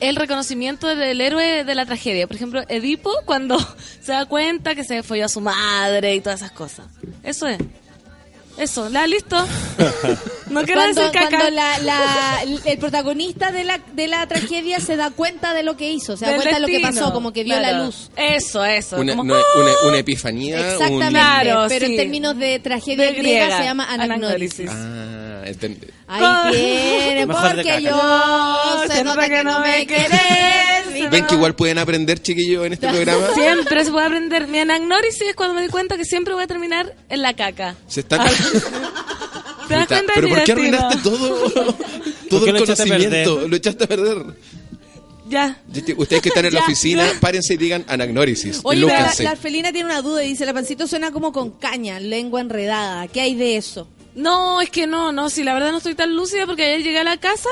El 0.00 0.16
reconocimiento 0.16 0.86
del 0.94 1.20
héroe 1.20 1.64
de 1.64 1.74
la 1.74 1.86
tragedia. 1.86 2.26
Por 2.26 2.36
ejemplo, 2.36 2.62
Edipo 2.68 3.10
cuando 3.24 3.58
se 4.02 4.12
da 4.12 4.26
cuenta 4.26 4.74
que 4.74 4.84
se 4.84 5.02
folló 5.02 5.24
a 5.26 5.28
su 5.28 5.40
madre 5.40 6.14
y 6.14 6.20
todas 6.20 6.40
esas 6.40 6.52
cosas. 6.52 6.86
Eso 7.22 7.46
es. 7.46 7.58
Eso, 8.58 8.88
¿la 8.88 9.06
listo? 9.06 9.36
No 10.50 10.62
quiero 10.64 10.80
Cuando, 10.80 11.02
decir 11.02 11.12
caca. 11.20 11.28
cuando 11.28 11.50
la, 11.50 11.78
la- 11.80 12.42
el 12.64 12.78
protagonista 12.78 13.52
de 13.52 13.64
la, 13.64 13.78
de 13.92 14.08
la 14.08 14.26
tragedia 14.26 14.80
se 14.80 14.96
da 14.96 15.10
cuenta 15.10 15.52
de 15.52 15.62
lo 15.62 15.76
que 15.76 15.92
hizo, 15.92 16.16
se 16.16 16.24
da 16.24 16.30
Del 16.32 16.40
cuenta 16.40 16.54
de 16.56 16.60
lo 16.62 16.66
que 16.68 16.80
pasó, 16.80 17.12
como 17.12 17.34
que 17.34 17.44
vio 17.44 17.54
Claro. 17.58 17.76
la 17.78 17.84
luz. 17.84 18.10
Eso, 18.16 18.64
eso. 18.64 18.96
Una, 18.98 19.14
como, 19.14 19.24
no- 19.24 19.34
¡ah! 19.34 19.44
una, 19.60 19.72
una 19.90 19.98
epifanía. 19.98 20.58
Exactamente, 20.58 21.04
un- 21.06 21.10
Claro, 21.12 21.66
pero 21.68 21.86
sí. 21.86 21.92
en 21.92 21.98
términos 21.98 22.38
de 22.38 22.58
tragedia 22.60 23.04
De 23.04 23.12
griega, 23.12 23.44
griega, 23.44 23.58
se 23.58 23.64
llama 23.64 23.92
anagnórisis. 23.92 24.70
Ah, 24.72 25.42
Ahí 26.08 26.52
tiene, 26.52 27.26
porque 27.26 27.82
yo 27.82 28.82
se 28.88 29.04
nota 29.04 29.28
que 29.28 29.44
no 29.44 29.60
me 29.60 29.86
querés. 29.86 31.10
Ven 31.10 31.26
que 31.26 31.34
igual 31.34 31.54
pueden 31.54 31.78
aprender, 31.78 32.20
chiquillos, 32.20 32.66
en 32.66 32.72
este 32.72 32.88
programa. 32.88 33.26
Siempre 33.34 33.84
se 33.84 33.90
puede 33.90 34.06
aprender. 34.06 34.48
Mi 34.48 34.58
anagnórisis 34.58 35.22
es 35.22 35.36
cuando 35.36 35.54
me 35.54 35.62
di 35.62 35.68
cuenta 35.68 35.96
que 35.96 36.04
siempre 36.04 36.32
voy 36.34 36.44
a 36.44 36.46
terminar 36.46 36.94
en 37.10 37.22
la 37.22 37.34
caca. 37.34 37.76
Se 37.86 38.00
están... 38.00 38.26
¿Te 39.68 39.74
das 39.74 39.82
Puta, 39.82 39.96
cuenta 39.96 40.12
Pero 40.14 40.28
¿por 40.30 40.44
qué 40.44 40.52
arruinaste 40.52 40.96
todo? 41.02 41.52
¿Por 41.52 42.28
Todo 42.30 42.46
el 42.46 42.58
conocimiento. 42.58 43.46
Lo 43.46 43.56
echaste 43.56 43.84
a 43.84 43.86
perder. 43.86 44.24
Ya. 45.28 45.60
Ustedes 45.98 46.22
que 46.22 46.30
están 46.30 46.46
en 46.46 46.54
la 46.54 46.60
oficina, 46.60 47.04
párense 47.20 47.52
y 47.52 47.56
digan 47.58 47.84
anagnórisis. 47.86 48.60
Oye, 48.62 48.80
la, 48.80 49.12
la 49.18 49.30
Arfelina 49.32 49.72
tiene 49.72 49.84
una 49.90 50.00
duda 50.00 50.24
y 50.24 50.28
dice, 50.28 50.46
la 50.46 50.54
pancito 50.54 50.86
suena 50.86 51.10
como 51.12 51.32
con 51.32 51.50
caña, 51.50 52.00
lengua 52.00 52.40
enredada. 52.40 53.08
¿Qué 53.08 53.20
hay 53.20 53.34
de 53.34 53.58
eso? 53.58 53.88
No, 54.18 54.60
es 54.60 54.70
que 54.70 54.86
no, 54.86 55.12
no, 55.12 55.30
si 55.30 55.44
la 55.44 55.54
verdad 55.54 55.70
no 55.70 55.78
estoy 55.78 55.94
tan 55.94 56.14
lúcida 56.14 56.46
porque 56.46 56.64
ayer 56.64 56.82
llegué 56.82 56.98
a 56.98 57.04
la 57.04 57.16
casa, 57.18 57.48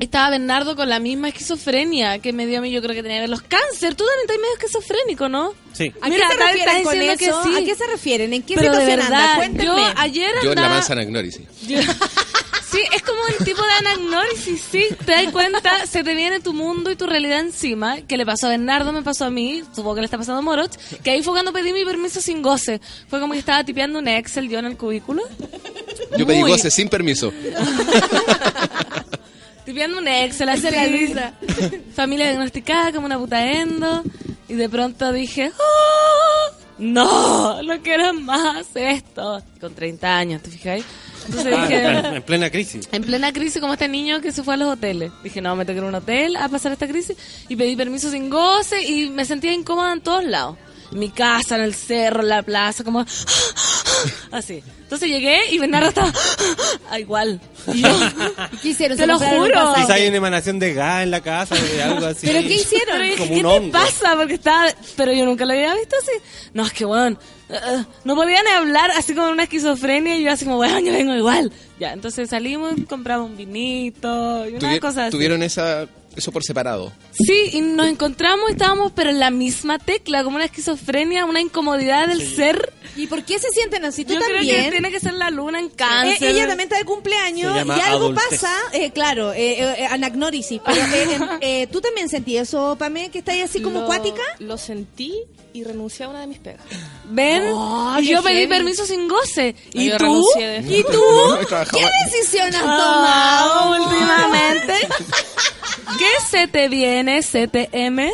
estaba 0.00 0.30
Bernardo 0.30 0.74
con 0.76 0.88
la 0.88 1.00
misma 1.00 1.28
esquizofrenia 1.28 2.18
que 2.18 2.32
me 2.32 2.46
dio 2.46 2.58
a 2.58 2.60
mí, 2.62 2.70
yo 2.70 2.80
creo 2.82 2.94
que 2.94 3.02
tenía 3.02 3.18
que 3.18 3.22
ver 3.22 3.30
los 3.30 3.42
cáncer. 3.42 3.94
Tú 3.94 4.04
también 4.04 4.20
estás 4.22 4.36
medio 4.38 4.52
esquizofrénico, 4.54 5.28
¿no? 5.28 5.54
Sí. 5.72 5.92
¿A 6.00 6.08
Mira, 6.08 6.26
qué 6.28 6.34
se 6.34 6.44
refieren 6.46 6.82
con 6.84 6.92
diciendo 6.98 7.24
eso? 7.24 7.42
que 7.42 7.48
sí. 7.50 7.62
¿A 7.62 7.64
qué 7.66 7.74
se 7.74 7.86
refieren? 7.86 8.32
¿En 8.32 8.42
qué 8.42 8.54
Pero 8.54 8.72
de 8.72 8.78
situación 8.80 9.00
anda? 9.00 9.18
verdad, 9.20 9.36
Cuéntenme. 9.36 9.64
yo 9.66 9.92
ayer 9.96 10.30
Yo 10.42 10.52
en 10.52 10.56
la 10.60 10.82
anagnórisis. 10.88 11.42
Yo- 11.66 11.78
Sí, 12.70 12.80
es 12.94 13.02
como 13.02 13.20
el 13.38 13.44
tipo 13.44 13.62
de 13.62 13.72
anagnórisis, 13.78 14.60
sí. 14.70 14.86
Te 15.04 15.12
das 15.12 15.30
cuenta, 15.32 15.86
se 15.86 16.02
te 16.02 16.14
viene 16.14 16.40
tu 16.40 16.52
mundo 16.52 16.90
y 16.90 16.96
tu 16.96 17.06
realidad 17.06 17.38
encima, 17.40 18.00
que 18.02 18.16
le 18.16 18.26
pasó 18.26 18.46
a 18.46 18.50
Bernardo, 18.50 18.92
me 18.92 19.02
pasó 19.02 19.24
a 19.26 19.30
mí, 19.30 19.62
supongo 19.74 19.94
que 19.94 20.00
le 20.00 20.06
está 20.06 20.18
pasando 20.18 20.38
a 20.40 20.42
Moroch, 20.42 20.72
que 21.02 21.10
ahí 21.12 21.22
fue 21.22 21.32
cuando 21.32 21.52
pedí 21.52 21.72
mi 21.72 21.84
permiso 21.84 22.20
sin 22.20 22.42
goce. 22.42 22.80
Fue 23.08 23.20
como 23.20 23.34
que 23.34 23.38
estaba 23.38 23.62
tipeando 23.62 23.98
un 24.00 24.08
Excel 24.08 24.48
yo 24.48 24.58
en 24.58 24.64
el 24.66 24.76
cubículo. 24.76 25.22
Yo 26.18 26.26
pedí 26.26 26.40
Muy- 26.40 26.50
goce 26.50 26.70
sin 26.70 26.88
permiso. 26.88 27.32
Tipeando 29.64 29.96
viendo 29.96 29.98
un 29.98 30.08
Excel 30.08 30.48
es 30.50 30.62
la 30.62 30.86
Luisa. 30.86 31.32
Familia 31.94 32.26
diagnosticada 32.26 32.92
como 32.92 33.06
una 33.06 33.18
puta 33.18 33.44
endo. 33.52 34.02
Y 34.48 34.54
de 34.54 34.68
pronto 34.68 35.10
dije, 35.12 35.50
"Oh, 35.58 36.52
no, 36.78 37.62
no 37.64 37.82
quiero 37.82 38.14
más 38.14 38.66
esto. 38.74 39.42
Con 39.60 39.74
30 39.74 40.16
años, 40.18 40.40
¿te 40.42 40.50
fijáis? 40.50 40.84
Entonces 41.26 41.54
Ah, 41.56 41.62
dije, 41.66 41.82
en, 41.84 42.06
en 42.16 42.22
plena 42.22 42.50
crisis. 42.50 42.88
en 42.92 43.02
plena 43.02 43.32
crisis 43.32 43.60
como 43.60 43.72
este 43.74 43.88
niño 43.88 44.20
que 44.20 44.32
se 44.32 44.42
fue 44.42 44.54
a 44.54 44.56
los 44.56 44.68
hoteles. 44.72 45.10
Dije, 45.22 45.40
no, 45.40 45.54
me 45.56 45.64
tengo 45.64 45.76
que 45.76 45.78
ir 45.80 45.84
a 45.84 45.88
un 45.88 45.94
hotel 45.94 46.36
a 46.36 46.48
pasar 46.48 46.72
esta 46.72 46.86
crisis. 46.88 47.16
Y 47.48 47.56
pedí 47.56 47.76
permiso 47.76 48.10
sin 48.10 48.30
goce 48.30 48.82
y 48.82 49.10
me 49.10 49.24
sentía 49.24 49.52
incómoda 49.52 49.92
en 49.92 50.00
todos 50.00 50.24
lados. 50.24 50.56
Mi 50.92 51.10
casa, 51.10 51.56
en 51.56 51.62
el 51.62 51.74
cerro, 51.74 52.22
en 52.22 52.28
la 52.28 52.42
plaza, 52.42 52.84
como... 52.84 53.04
Así. 54.30 54.62
Entonces 54.82 55.08
llegué 55.08 55.50
y 55.50 55.58
Bernardo 55.58 55.88
estaba... 55.88 56.12
Ah, 56.90 57.00
igual. 57.00 57.40
Y 57.72 57.82
yo, 57.82 57.88
¿Qué 58.62 58.68
hicieron? 58.68 58.96
Te 58.96 59.02
¿Se 59.02 59.06
lo 59.06 59.18
juro. 59.18 59.74
Quizá 59.74 59.94
hay 59.94 60.06
una 60.06 60.18
emanación 60.18 60.58
de 60.58 60.74
gas 60.74 61.02
en 61.02 61.10
la 61.10 61.20
casa, 61.20 61.56
de 61.56 61.82
algo 61.82 62.06
así. 62.06 62.26
¿Pero 62.26 62.40
qué 62.40 62.54
hicieron? 62.54 62.98
Pero 62.98 63.02
dije, 63.02 63.16
Como 63.16 63.34
¿qué 63.34 63.58
un 63.58 63.66
te 63.66 63.72
pasa? 63.72 64.16
Porque 64.16 64.34
estaba... 64.34 64.66
Pero 64.96 65.12
yo 65.12 65.24
nunca 65.24 65.44
lo 65.44 65.52
había 65.52 65.74
visto 65.74 65.96
así. 66.00 66.12
No, 66.54 66.64
es 66.64 66.72
que, 66.72 66.84
bueno, 66.84 67.18
no 68.04 68.14
podía 68.14 68.42
ni 68.42 68.50
hablar 68.50 68.90
así 68.92 69.14
como 69.14 69.28
una 69.30 69.44
esquizofrenia 69.44 70.16
y 70.16 70.24
yo 70.24 70.32
así 70.32 70.44
como, 70.44 70.56
bueno, 70.56 70.78
yo 70.80 70.92
vengo 70.92 71.14
igual. 71.14 71.52
Ya, 71.78 71.92
entonces 71.92 72.30
salimos, 72.30 72.74
compramos 72.88 73.30
un 73.30 73.36
vinito 73.36 74.48
y 74.48 74.54
una 74.54 74.78
cosa 74.80 75.06
así. 75.06 75.10
Tuvieron 75.10 75.42
esa, 75.42 75.86
eso 76.16 76.32
por 76.32 76.42
separado. 76.42 76.92
Sí, 77.12 77.50
y 77.52 77.60
nos 77.60 77.86
encontramos 77.86 78.48
y 78.48 78.52
estábamos, 78.52 78.92
pero 78.94 79.10
en 79.10 79.20
la 79.20 79.30
misma 79.30 79.78
tecla, 79.78 80.24
como 80.24 80.36
una 80.36 80.46
esquizofrenia, 80.46 81.24
una 81.24 81.40
incomodidad 81.40 82.08
del 82.08 82.26
ser. 82.34 82.72
¿Y 82.96 83.06
por 83.08 83.22
qué 83.24 83.38
se 83.38 83.50
sienten 83.50 83.84
así? 83.84 84.04
¿Tú 84.04 84.14
Yo 84.14 84.20
también? 84.20 84.42
creo 84.48 84.64
que 84.64 84.70
tiene 84.70 84.90
que 84.90 85.00
ser 85.00 85.12
la 85.14 85.30
luna 85.30 85.58
en 85.58 85.66
Eh, 85.66 85.70
cáncer. 85.76 86.28
ella 86.30 86.46
también 86.48 86.68
está 86.68 86.78
de 86.78 86.84
cumpleaños 86.84 87.52
Se 87.52 87.66
y 87.66 87.70
algo 87.80 88.06
adultez. 88.06 88.28
pasa, 88.30 88.52
eh, 88.72 88.90
claro, 88.90 89.32
eh, 89.34 89.58
eh, 89.82 89.86
anagnórisis. 89.90 90.60
Pero, 90.64 90.80
eh, 90.80 91.14
em, 91.14 91.22
eh, 91.42 91.66
¿Tú 91.70 91.80
también 91.80 92.08
sentí 92.08 92.36
eso, 92.38 92.76
Pamé, 92.78 93.10
que 93.10 93.18
estáis 93.18 93.44
así 93.44 93.60
como 93.60 93.80
Lo- 93.80 93.84
acuática? 93.84 94.22
Lo 94.38 94.56
sentí 94.56 95.14
y 95.56 95.64
renuncié 95.64 96.04
a 96.06 96.08
una 96.08 96.20
de 96.20 96.26
mis 96.26 96.38
pegas. 96.38 96.60
¿Ven? 97.04 97.44
Oh, 97.52 97.98
yo 98.00 98.22
pedí 98.22 98.34
heavy. 98.34 98.46
permiso 98.48 98.84
sin 98.86 99.08
goce. 99.08 99.54
No, 99.74 99.82
¿Y 99.82 99.90
tú? 99.96 100.24
¿Y 100.68 100.82
tú? 100.82 101.02
No, 101.50 101.64
¿Qué 101.70 101.86
decisión 102.04 102.48
has 102.54 102.62
Ah, 102.64 103.44
tomado? 103.48 103.84
últimamente. 103.84 104.74
¿Qué 105.98 106.10
se 106.30 106.46
te 106.48 106.68
viene, 106.68 107.20
CTM? 107.22 108.10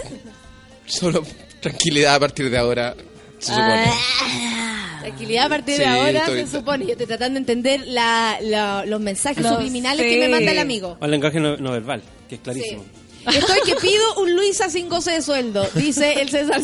Solo 0.86 1.24
tranquilidad 1.60 2.14
a 2.16 2.20
partir 2.20 2.50
de 2.50 2.58
ahora. 2.58 2.94
Se 3.38 3.48
supone. 3.52 3.84
Ah, 3.86 4.98
Tranquilidad 5.00 5.46
a 5.46 5.48
partir 5.48 5.78
de 5.78 5.84
Sí, 5.84 5.90
ahora, 5.90 6.18
estoy- 6.20 6.46
se 6.46 6.58
supone. 6.58 6.84
Yo 6.86 6.92
estoy 6.92 7.06
tratando 7.06 7.34
de 7.34 7.38
entender 7.40 7.82
la, 7.88 8.38
la- 8.40 8.84
los 8.86 9.00
mensajes 9.00 9.44
subliminales 9.44 10.04
sé. 10.06 10.10
que 10.10 10.18
me 10.20 10.28
manda 10.28 10.52
el 10.52 10.58
amigo. 10.60 10.96
O 11.00 11.04
el 11.04 11.10
lenguaje 11.10 11.40
no, 11.40 11.56
no 11.56 11.72
verbal, 11.72 12.02
que 12.28 12.36
es 12.36 12.40
clarísimo. 12.40 12.84
Estoy 13.26 13.58
que 13.64 13.74
pido 13.76 14.14
un 14.16 14.34
Luisa 14.34 14.68
sin 14.70 14.88
goce 14.88 15.12
de 15.12 15.22
sueldo, 15.22 15.68
dice 15.74 16.20
el 16.20 16.28
César 16.30 16.60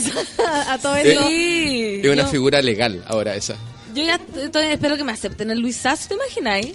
a 0.68 0.78
todo 0.78 0.96
esto. 0.96 1.26
Sí. 1.28 2.00
Es 2.02 2.10
una 2.12 2.22
Yo- 2.24 2.28
figura 2.28 2.60
legal 2.62 3.04
ahora 3.06 3.34
esa. 3.36 3.56
Yo 3.94 4.04
ya 4.04 4.20
estoy- 4.44 4.66
espero 4.66 4.96
que 4.96 5.04
me 5.04 5.12
acepten 5.12 5.50
el 5.50 5.60
Luisazo, 5.60 6.08
¿te 6.08 6.14
imagináis? 6.14 6.72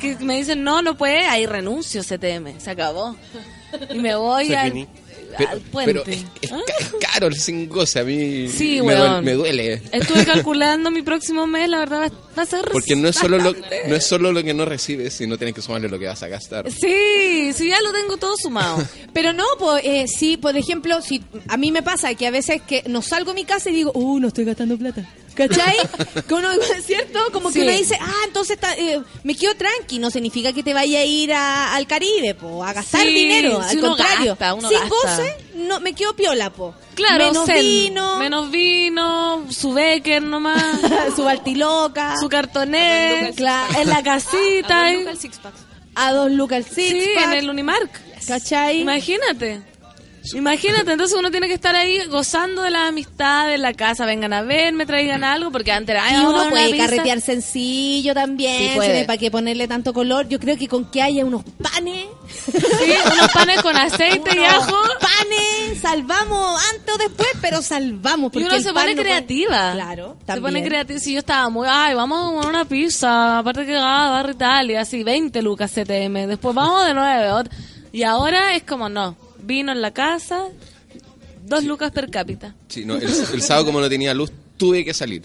Que 0.00 0.16
me 0.20 0.36
dicen, 0.36 0.62
no, 0.62 0.80
no 0.80 0.96
puede, 0.96 1.24
ahí 1.26 1.44
renuncio, 1.46 2.02
CTM, 2.02 2.58
se 2.60 2.70
acabó. 2.70 3.16
Y 3.92 3.98
me 3.98 4.14
voy 4.14 4.54
al. 4.54 4.86
Pero, 5.38 5.50
al 5.50 5.60
puente. 5.60 5.92
pero 5.92 6.06
es, 6.06 6.24
es 6.40 6.50
ca- 6.50 6.56
es 6.80 6.94
caro 7.12 7.26
el 7.28 7.34
sin 7.36 7.68
goce. 7.68 8.00
A 8.00 8.04
mí 8.04 8.48
Sí, 8.48 8.80
me, 8.82 8.94
duele, 8.94 9.20
me 9.22 9.32
duele. 9.32 9.82
Estuve 9.92 10.24
calculando 10.26 10.90
mi 10.90 11.02
próximo 11.02 11.46
mes, 11.46 11.68
la 11.68 11.78
verdad 11.78 12.10
va, 12.38 12.42
a 12.42 12.46
ser... 12.46 12.64
Porque 12.72 12.96
no 12.96 13.08
es, 13.08 13.16
solo 13.16 13.38
lo, 13.38 13.52
no 13.52 13.96
es 13.96 14.06
solo 14.06 14.32
lo 14.32 14.42
que 14.42 14.54
no 14.54 14.64
recibes, 14.64 15.14
sino 15.14 15.36
tienes 15.38 15.54
que 15.54 15.62
sumarle 15.62 15.88
lo 15.88 15.98
que 15.98 16.06
vas 16.06 16.22
a 16.22 16.28
gastar. 16.28 16.70
Sí, 16.70 17.52
sí, 17.54 17.68
ya 17.68 17.80
lo 17.82 17.92
tengo 17.92 18.16
todo 18.16 18.36
sumado. 18.36 18.82
Pero 19.12 19.32
no, 19.32 19.44
pues, 19.58 19.84
eh, 19.84 20.04
sí, 20.08 20.36
por 20.36 20.56
ejemplo, 20.56 21.00
si 21.02 21.22
a 21.48 21.56
mí 21.56 21.72
me 21.72 21.82
pasa 21.82 22.14
que 22.14 22.26
a 22.26 22.30
veces 22.30 22.60
que 22.62 22.82
no 22.88 23.02
salgo 23.02 23.30
de 23.32 23.36
mi 23.36 23.44
casa 23.44 23.70
y 23.70 23.74
digo, 23.74 23.92
uh, 23.94 24.18
no 24.18 24.28
estoy 24.28 24.44
gastando 24.44 24.76
plata. 24.78 25.08
¿Cachai? 25.34 25.76
uno, 26.30 26.48
¿cierto? 26.84 27.18
Como 27.32 27.50
Sí. 27.50 27.60
que 27.60 27.64
uno 27.66 27.76
dice, 27.76 27.96
ah, 28.00 28.12
entonces 28.26 28.56
está, 28.56 28.74
eh, 28.76 29.00
me 29.24 29.34
quedo 29.34 29.54
tranqui. 29.54 29.98
No 29.98 30.10
significa 30.10 30.52
que 30.52 30.62
te 30.62 30.74
vaya 30.74 31.00
a 31.00 31.04
ir 31.04 31.32
a- 31.32 31.74
al 31.74 31.86
Caribe, 31.86 32.34
po, 32.34 32.62
a 32.64 32.72
gastar 32.72 33.02
Sí, 33.06 33.12
dinero. 33.14 33.62
si 33.62 33.70
al 33.70 33.78
uno 33.78 33.88
contrario. 33.96 34.32
gasta, 34.32 34.54
uno 34.54 34.68
Sin 34.68 34.78
gasta. 34.80 34.94
goce, 34.94 35.36
no, 35.54 35.80
me 35.80 35.94
quedo 35.94 36.14
piola, 36.14 36.50
po. 36.52 36.74
Claro, 36.94 37.28
Menos 37.28 37.46
zen. 37.46 37.56
vino, 37.64 38.16
Menos 38.18 38.50
vino, 38.50 39.46
su 39.50 39.72
becker 39.72 40.22
nomás, 40.22 40.62
su 41.16 41.24
baltiloca. 41.24 42.16
su 42.20 42.28
cartonet, 42.28 43.34
Claro. 43.34 43.74
en 43.80 43.88
la 43.88 44.02
casita. 44.02 44.86
A 44.86 44.92
dos 44.92 44.92
lucas 45.00 45.14
el 45.14 45.18
six 45.20 45.38
pack. 45.38 45.54
a 45.94 46.12
dos 46.12 46.30
lucas 46.32 46.58
el 46.58 46.64
six 46.74 46.88
Sí, 47.04 47.10
pack. 47.14 47.24
en 47.24 47.32
el 47.32 47.50
Unimark. 47.50 48.00
¿Cachai? 48.26 48.80
Imagínate. 48.80 49.62
Imagínate, 50.34 50.92
entonces 50.92 51.16
uno 51.18 51.30
tiene 51.30 51.48
que 51.48 51.54
estar 51.54 51.74
ahí 51.74 52.04
gozando 52.06 52.62
de 52.62 52.70
la 52.70 52.86
amistad 52.86 53.48
de 53.48 53.58
la 53.58 53.74
casa. 53.74 54.06
Vengan 54.06 54.32
a 54.32 54.42
ver, 54.42 54.72
me 54.72 54.86
traigan 54.86 55.24
algo, 55.24 55.50
porque 55.50 55.72
antes 55.72 55.94
era, 55.94 56.04
ay, 56.04 56.14
Y 56.22 56.24
uno 56.24 56.48
puede 56.48 56.76
carretear 56.76 57.20
sencillo 57.20 58.14
también, 58.14 58.70
Sí, 58.70 58.76
puede. 58.76 59.04
¿para 59.04 59.18
qué 59.18 59.30
ponerle 59.30 59.66
tanto 59.68 59.92
color? 59.92 60.28
Yo 60.28 60.38
creo 60.38 60.56
que 60.56 60.68
con 60.68 60.84
que 60.90 61.02
haya 61.02 61.24
unos 61.24 61.42
panes, 61.60 62.06
Sí, 62.28 62.92
unos 63.12 63.28
panes 63.32 63.60
con 63.62 63.76
aceite 63.76 64.30
y 64.40 64.44
ajo. 64.44 64.76
panes, 65.00 65.80
salvamos 65.80 66.62
antes 66.72 66.94
o 66.94 66.98
después, 66.98 67.28
pero 67.40 67.60
salvamos. 67.60 68.32
Y 68.34 68.44
uno 68.44 68.58
se 68.60 68.72
pone 68.72 68.72
no 68.72 68.74
puede- 68.74 68.94
creativa. 68.96 69.72
Claro, 69.72 70.16
Se 70.20 70.26
también. 70.26 70.42
pone 70.54 70.64
creativa. 70.68 70.98
Si 71.00 71.12
yo 71.14 71.18
estaba 71.18 71.48
muy, 71.50 71.66
ay, 71.70 71.94
vamos 71.94 72.18
a 72.20 72.32
comer 72.32 72.46
una 72.48 72.64
pizza, 72.64 73.38
aparte 73.38 73.66
que 73.66 73.76
ah, 73.76 74.08
barra 74.10 74.30
Italia, 74.32 74.80
así, 74.82 75.02
20 75.02 75.42
lucas 75.42 75.70
CTM. 75.72 76.26
Después 76.26 76.54
vamos 76.54 76.86
de 76.86 76.94
nueve. 76.94 77.50
Y 77.92 78.04
ahora 78.04 78.54
es 78.54 78.62
como, 78.62 78.88
no, 78.88 79.16
vino 79.42 79.72
en 79.72 79.82
la 79.82 79.92
casa, 79.92 80.48
dos 81.44 81.64
lucas 81.64 81.92
per 81.92 82.10
cápita. 82.10 82.54
Sí, 82.68 82.84
no, 82.84 82.96
el, 82.96 83.02
el 83.04 83.42
sábado 83.42 83.66
como 83.66 83.80
no 83.80 83.88
tenía 83.88 84.14
luz, 84.14 84.30
tuve 84.56 84.84
que 84.84 84.94
salir. 84.94 85.22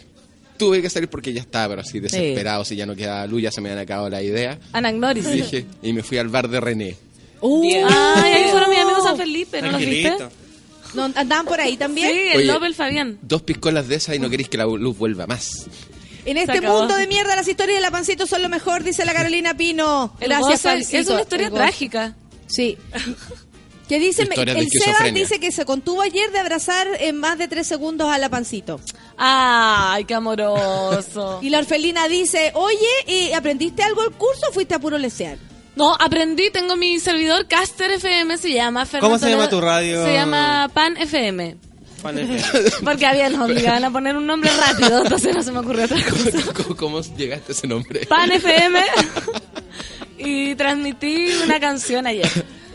Tuve 0.58 0.82
que 0.82 0.90
salir 0.90 1.08
porque 1.08 1.34
ya 1.34 1.42
estaba, 1.42 1.70
pero 1.70 1.82
así 1.82 2.00
desesperado, 2.00 2.66
si 2.66 2.76
ya 2.76 2.86
no 2.86 2.96
quedaba 2.96 3.28
luz, 3.28 3.44
ya 3.44 3.52
se 3.52 3.62
me 3.62 3.70
habían 3.70 3.84
acabado 3.84 4.10
la 4.10 4.24
idea. 4.24 4.60
Anagnórisis. 4.74 5.32
Dije, 5.32 5.66
y 5.84 5.94
me 5.94 6.02
fui 6.02 6.18
al 6.18 6.30
bar 6.30 6.50
de 6.50 6.60
René. 6.60 6.96
Uh, 7.42 7.64
Ay, 7.88 8.34
ahí 8.34 8.50
fueron 8.50 8.70
mis 8.72 8.80
amigos 8.80 9.04
San 9.04 9.18
Felipe, 9.18 9.62
¿no 9.62 9.72
los 9.72 9.80
viste? 9.80 10.18
¿no 10.96 11.04
¿Andaban 11.04 11.46
por 11.46 11.62
ahí 11.62 11.78
también? 11.78 12.12
Sí, 12.12 12.20
el 12.32 12.38
Oye. 12.38 12.48
Nobel 12.48 12.74
Fabián. 12.74 13.20
Dos 13.22 13.44
piscolas 13.44 13.88
de 13.88 13.96
esas 13.96 14.16
y 14.16 14.20
no 14.20 14.30
queréis 14.30 14.50
que 14.50 14.58
la 14.58 14.66
luz 14.66 14.98
vuelva 14.98 15.28
más. 15.28 15.68
En 16.26 16.38
este 16.38 16.60
mundo 16.60 16.96
de 16.96 17.08
mierda 17.08 17.36
las 17.36 17.48
historias 17.48 17.78
de 17.78 17.82
la 17.82 17.92
pancito 17.92 18.26
son 18.26 18.42
lo 18.42 18.50
mejor, 18.50 18.84
dice 18.84 19.06
la 19.06 19.14
Carolina 19.14 19.56
Pino. 19.56 20.14
El 20.20 20.30
Gracias, 20.30 20.94
es 20.94 21.08
una 21.08 21.22
historia 21.22 21.52
trágica. 21.52 22.16
Sí. 22.48 22.78
Que 23.88 24.00
dice, 24.00 24.24
el 24.24 24.70
Sebas 24.70 25.14
dice 25.14 25.40
que 25.40 25.52
se 25.52 25.64
contuvo 25.64 26.02
ayer 26.02 26.30
de 26.32 26.40
abrazar 26.40 26.88
en 27.00 27.18
más 27.18 27.38
de 27.38 27.48
tres 27.48 27.68
segundos 27.68 28.10
a 28.10 28.18
la 28.18 28.30
pancito. 28.30 28.82
Ay, 29.18 30.04
qué 30.06 30.14
amoroso. 30.14 31.40
Y 31.48 31.50
la 31.50 31.60
orfelina 31.60 32.08
dice, 32.08 32.52
oye, 32.56 32.78
¿y 33.08 33.32
¿aprendiste 33.32 33.84
algo 33.84 34.02
del 34.02 34.12
curso 34.12 34.48
o 34.50 34.54
fuiste 34.54 34.76
a 34.76 34.80
puro 34.80 34.98
lesear? 34.98 35.38
No, 35.76 35.96
aprendí, 35.98 36.50
tengo 36.50 36.76
mi 36.76 37.00
servidor 37.00 37.48
Caster 37.48 37.92
FM, 37.92 38.38
se 38.38 38.52
llama 38.52 38.86
Fernando 38.86 39.08
¿Cómo 39.08 39.20
se 39.20 39.30
llama 39.30 39.50
tu 39.50 39.62
radio? 39.62 40.04
Se 40.04 40.14
llama 40.14 40.70
Pan 40.74 40.98
FM. 40.98 41.58
Juan 42.02 42.18
F. 42.20 42.72
Porque 42.84 43.06
había 43.06 43.30
nos 43.30 43.50
obligaban 43.50 43.84
a 43.86 43.92
poner 43.92 44.16
un 44.16 44.26
nombre 44.26 44.50
rápido, 44.58 45.04
entonces 45.04 45.36
no 45.36 45.44
se 45.44 45.52
me 45.52 45.60
ocurrió 45.60 45.86
otra 45.86 46.04
cosa. 46.04 46.54
¿Cómo, 46.64 46.76
cómo 46.76 47.02
llegaste 47.16 47.52
a 47.52 47.56
ese 47.56 47.68
nombre? 47.68 48.06
Pan 48.08 48.32
FM. 48.32 48.82
y 50.18 50.56
transmití 50.56 51.30
una 51.44 51.60
canción 51.60 52.08
ayer. 52.08 52.30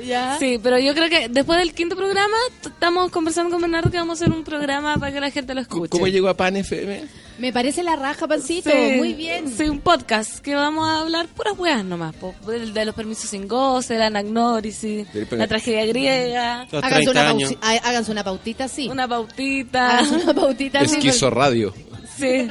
¿Ya? 0.06 0.36
Sí, 0.38 0.58
pero 0.62 0.78
yo 0.78 0.94
creo 0.94 1.08
que 1.08 1.28
después 1.28 1.58
del 1.58 1.72
quinto 1.74 1.96
programa 1.96 2.36
estamos 2.64 3.10
conversando 3.10 3.50
con 3.52 3.60
Bernardo 3.62 3.90
que 3.90 3.96
vamos 3.98 4.20
a 4.20 4.24
hacer 4.24 4.36
un 4.36 4.44
programa 4.44 4.96
para 4.98 5.12
que 5.12 5.20
la 5.20 5.30
gente 5.30 5.54
lo 5.54 5.60
escuche. 5.60 5.88
¿Cómo 5.90 6.06
llegó 6.08 6.28
a 6.28 6.36
Pan 6.36 6.56
FM? 6.56 7.04
Me 7.38 7.52
parece 7.52 7.82
la 7.82 7.96
raja, 7.96 8.28
pancito. 8.28 8.70
Sí, 8.70 8.94
Muy 8.98 9.14
bien. 9.14 9.48
Sí, 9.48 9.64
un 9.68 9.80
podcast 9.80 10.38
que 10.38 10.54
vamos 10.54 10.88
a 10.88 11.00
hablar 11.00 11.26
puras 11.28 11.58
weas 11.58 11.84
nomás. 11.84 12.14
po, 12.14 12.34
de, 12.46 12.70
de 12.70 12.84
los 12.84 12.94
permisos 12.94 13.30
sin 13.30 13.48
goce, 13.48 13.96
la 13.98 14.06
anagnórisis, 14.06 15.06
la 15.30 15.46
tragedia 15.48 15.86
griega, 15.86 16.62
Háganse 16.70 17.10
30 17.10 17.34
una, 17.34 17.48
háganse 17.84 18.12
una 18.12 18.24
pautita, 18.24 18.68
sí. 18.68 18.88
una 18.88 19.08
pautita. 19.08 19.98
Háganse 19.98 20.24
una 20.24 20.34
pautita, 20.34 20.80
sí. 20.86 20.96
Esquizo 20.96 21.30
Radio. 21.30 21.74
Sí. 22.16 22.48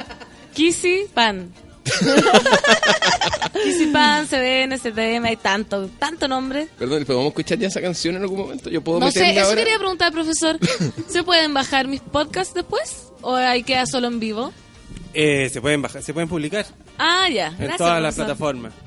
Kissy 0.54 1.04
Pan. 1.14 1.50
Kissy 3.62 3.86
Pan, 3.92 4.26
CDN, 4.26 4.78
CTM, 4.78 5.24
hay 5.26 5.36
tanto, 5.36 5.88
tanto 5.98 6.26
nombre. 6.28 6.68
Perdón, 6.78 7.04
¿pero 7.06 7.18
vamos 7.18 7.30
a 7.30 7.32
escuchar 7.32 7.58
ya 7.58 7.68
esa 7.68 7.80
canción 7.80 8.16
en 8.16 8.22
algún 8.22 8.38
momento? 8.40 8.70
¿Yo 8.70 8.82
puedo 8.82 8.98
No 9.00 9.10
sé, 9.10 9.30
eso 9.30 9.44
ahora? 9.46 9.56
quería 9.56 9.78
preguntar, 9.78 10.12
profesor. 10.12 10.58
¿Se 11.08 11.22
pueden 11.22 11.54
bajar 11.54 11.86
mis 11.88 12.00
podcasts 12.00 12.54
después? 12.54 13.08
¿O 13.20 13.34
ahí 13.34 13.62
queda 13.62 13.86
solo 13.86 14.08
en 14.08 14.18
vivo? 14.20 14.52
Eh, 15.14 15.48
se 15.52 15.60
pueden 15.60 15.82
bajar, 15.82 16.02
se 16.02 16.12
pueden 16.12 16.28
publicar 16.28 16.66
Ah, 16.98 17.28
ya. 17.28 17.48
en 17.48 17.56
Gracias, 17.58 17.76
todas 17.78 18.02
las 18.02 18.14
profesor. 18.14 18.36
plataformas. 18.36 18.72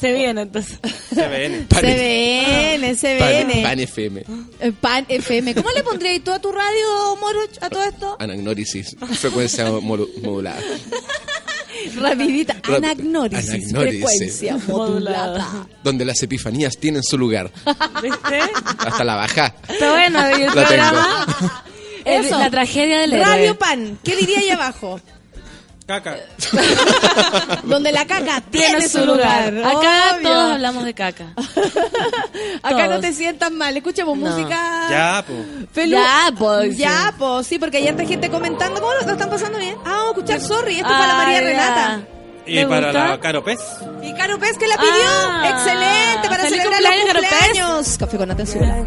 Se 0.00 0.12
viene 0.12 0.42
entonces. 0.42 0.78
CBN. 1.14 1.66
Pan, 1.68 1.80
CBN, 1.80 2.94
CBN. 2.96 3.52
Pan- 3.52 3.62
Pan 3.62 3.80
FM. 3.80 4.24
Eh, 4.60 4.72
Pan 4.78 5.06
FM. 5.08 5.54
¿Cómo 5.54 5.70
le 5.70 5.82
pondrías 5.82 6.22
tú 6.22 6.32
a 6.32 6.38
tu 6.40 6.52
radio, 6.52 7.16
Moro, 7.20 7.38
a 7.60 7.70
todo 7.70 7.82
esto? 7.84 8.16
Anagnórisis. 8.18 8.96
Frecuencia 9.18 9.70
modu- 9.70 10.10
modulada. 10.20 10.60
Rapidita. 11.96 12.54
Rap- 12.62 12.76
Anagnórisis. 12.76 13.50
Anagnórisis. 13.50 14.04
Frecuencia 14.06 14.56
modulada. 14.68 15.66
Donde 15.82 16.04
las 16.04 16.22
epifanías 16.22 16.76
tienen 16.78 17.02
su 17.02 17.18
lugar. 17.18 17.50
¿Viste? 18.02 18.40
Hasta 18.78 19.04
la 19.04 19.16
baja. 19.16 19.54
Está 19.68 19.90
bueno, 19.92 20.26
el 20.26 20.46
Lo 20.46 20.52
programa. 20.52 21.64
Eso. 22.04 22.38
La 22.38 22.50
tragedia 22.50 23.00
del 23.00 23.14
héroe. 23.14 23.24
Radio 23.24 23.58
Pan. 23.58 23.98
¿Qué 24.04 24.14
diría 24.16 24.38
ahí 24.40 24.50
abajo? 24.50 25.00
Caca. 25.86 26.16
Donde 27.64 27.92
la 27.92 28.06
caca 28.06 28.40
tiene, 28.50 28.66
Tiene 28.68 28.88
su 28.88 29.04
lugar. 29.04 29.48
Acá 29.58 30.14
Obvio. 30.16 30.22
todos 30.30 30.52
hablamos 30.52 30.84
de 30.84 30.94
caca. 30.94 31.34
Acá 32.62 32.86
no 32.88 33.00
te 33.00 33.12
sientas 33.12 33.50
mal. 33.52 33.76
Escuchamos 33.76 34.16
No. 34.16 34.30
música. 34.30 34.86
Ya, 34.88 35.24
po. 35.26 35.34
Felu- 35.78 35.90
Ya, 35.90 36.32
pues, 36.38 36.78
Ya, 36.78 37.08
sí. 37.10 37.14
pues, 37.18 37.46
sí, 37.46 37.58
porque 37.58 37.76
hay 37.78 37.88
harta 37.88 38.04
gente 38.06 38.30
comentando. 38.30 38.80
¿Cómo 38.80 38.94
lo, 38.94 39.00
están 39.00 39.28
pasando 39.28 39.58
bien? 39.58 39.76
Ah, 39.84 39.90
vamos 39.90 40.06
a 40.06 40.10
escuchar 40.12 40.40
Sorry. 40.40 40.76
Esto 40.76 40.90
es 40.90 40.96
para 40.98 41.14
María 41.16 41.38
Ay, 41.38 41.44
Renata. 41.44 42.00
Y 42.46 42.54
¿Le 42.54 42.66
para 42.66 42.86
gusta? 42.88 43.08
la 43.08 43.20
Caro 43.20 43.44
Pez. 43.44 43.60
Y 44.02 44.12
Caro 44.14 44.38
Pez 44.38 44.56
que 44.58 44.66
la 44.66 44.76
pidió. 44.76 44.90
Ah, 45.06 45.48
Excelente. 45.50 46.28
Para 46.30 46.44
celebrar 46.48 46.80
los 46.82 46.92
cumpleaños. 47.12 47.98
Café 47.98 48.16
con 48.16 48.30
atención. 48.30 48.86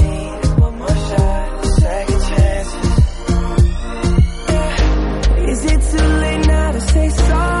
say 6.93 7.09
sorry? 7.09 7.60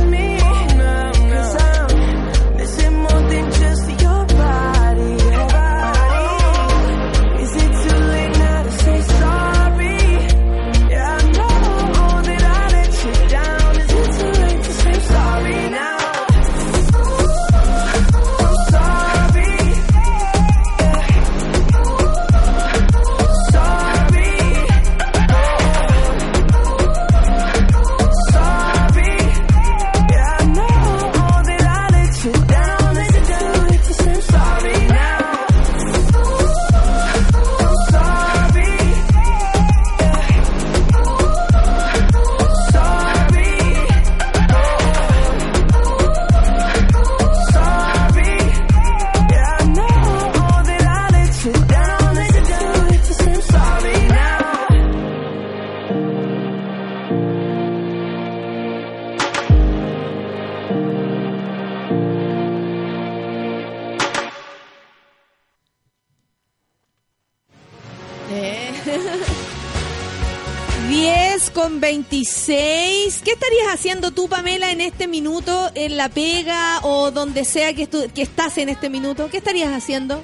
la 76.01 76.09
pega 76.09 76.79
o 76.83 77.11
donde 77.11 77.45
sea 77.45 77.73
que, 77.73 77.89
estu- 77.89 78.11
que 78.11 78.23
estás 78.23 78.57
en 78.57 78.69
este 78.69 78.89
minuto? 78.89 79.29
¿Qué 79.29 79.37
estarías 79.37 79.71
haciendo? 79.71 80.21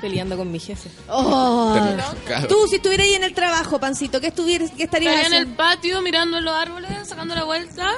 Peleando 0.00 0.36
con 0.36 0.50
mi 0.50 0.58
jefe. 0.58 0.90
Oh. 1.08 1.76
Tú, 2.48 2.66
si 2.68 2.76
estuvieras 2.76 3.06
ahí 3.06 3.14
en 3.14 3.22
el 3.22 3.34
trabajo, 3.34 3.78
Pancito, 3.78 4.20
¿qué, 4.20 4.28
estuvieras, 4.28 4.70
qué 4.76 4.82
estarías 4.84 5.14
Estaría 5.14 5.38
en 5.38 5.44
haciendo? 5.44 5.50
el 5.50 5.56
patio 5.74 6.02
mirando 6.02 6.40
los 6.40 6.54
árboles, 6.54 6.90
sacando 7.06 7.36
la 7.36 7.44
vuelta, 7.44 7.88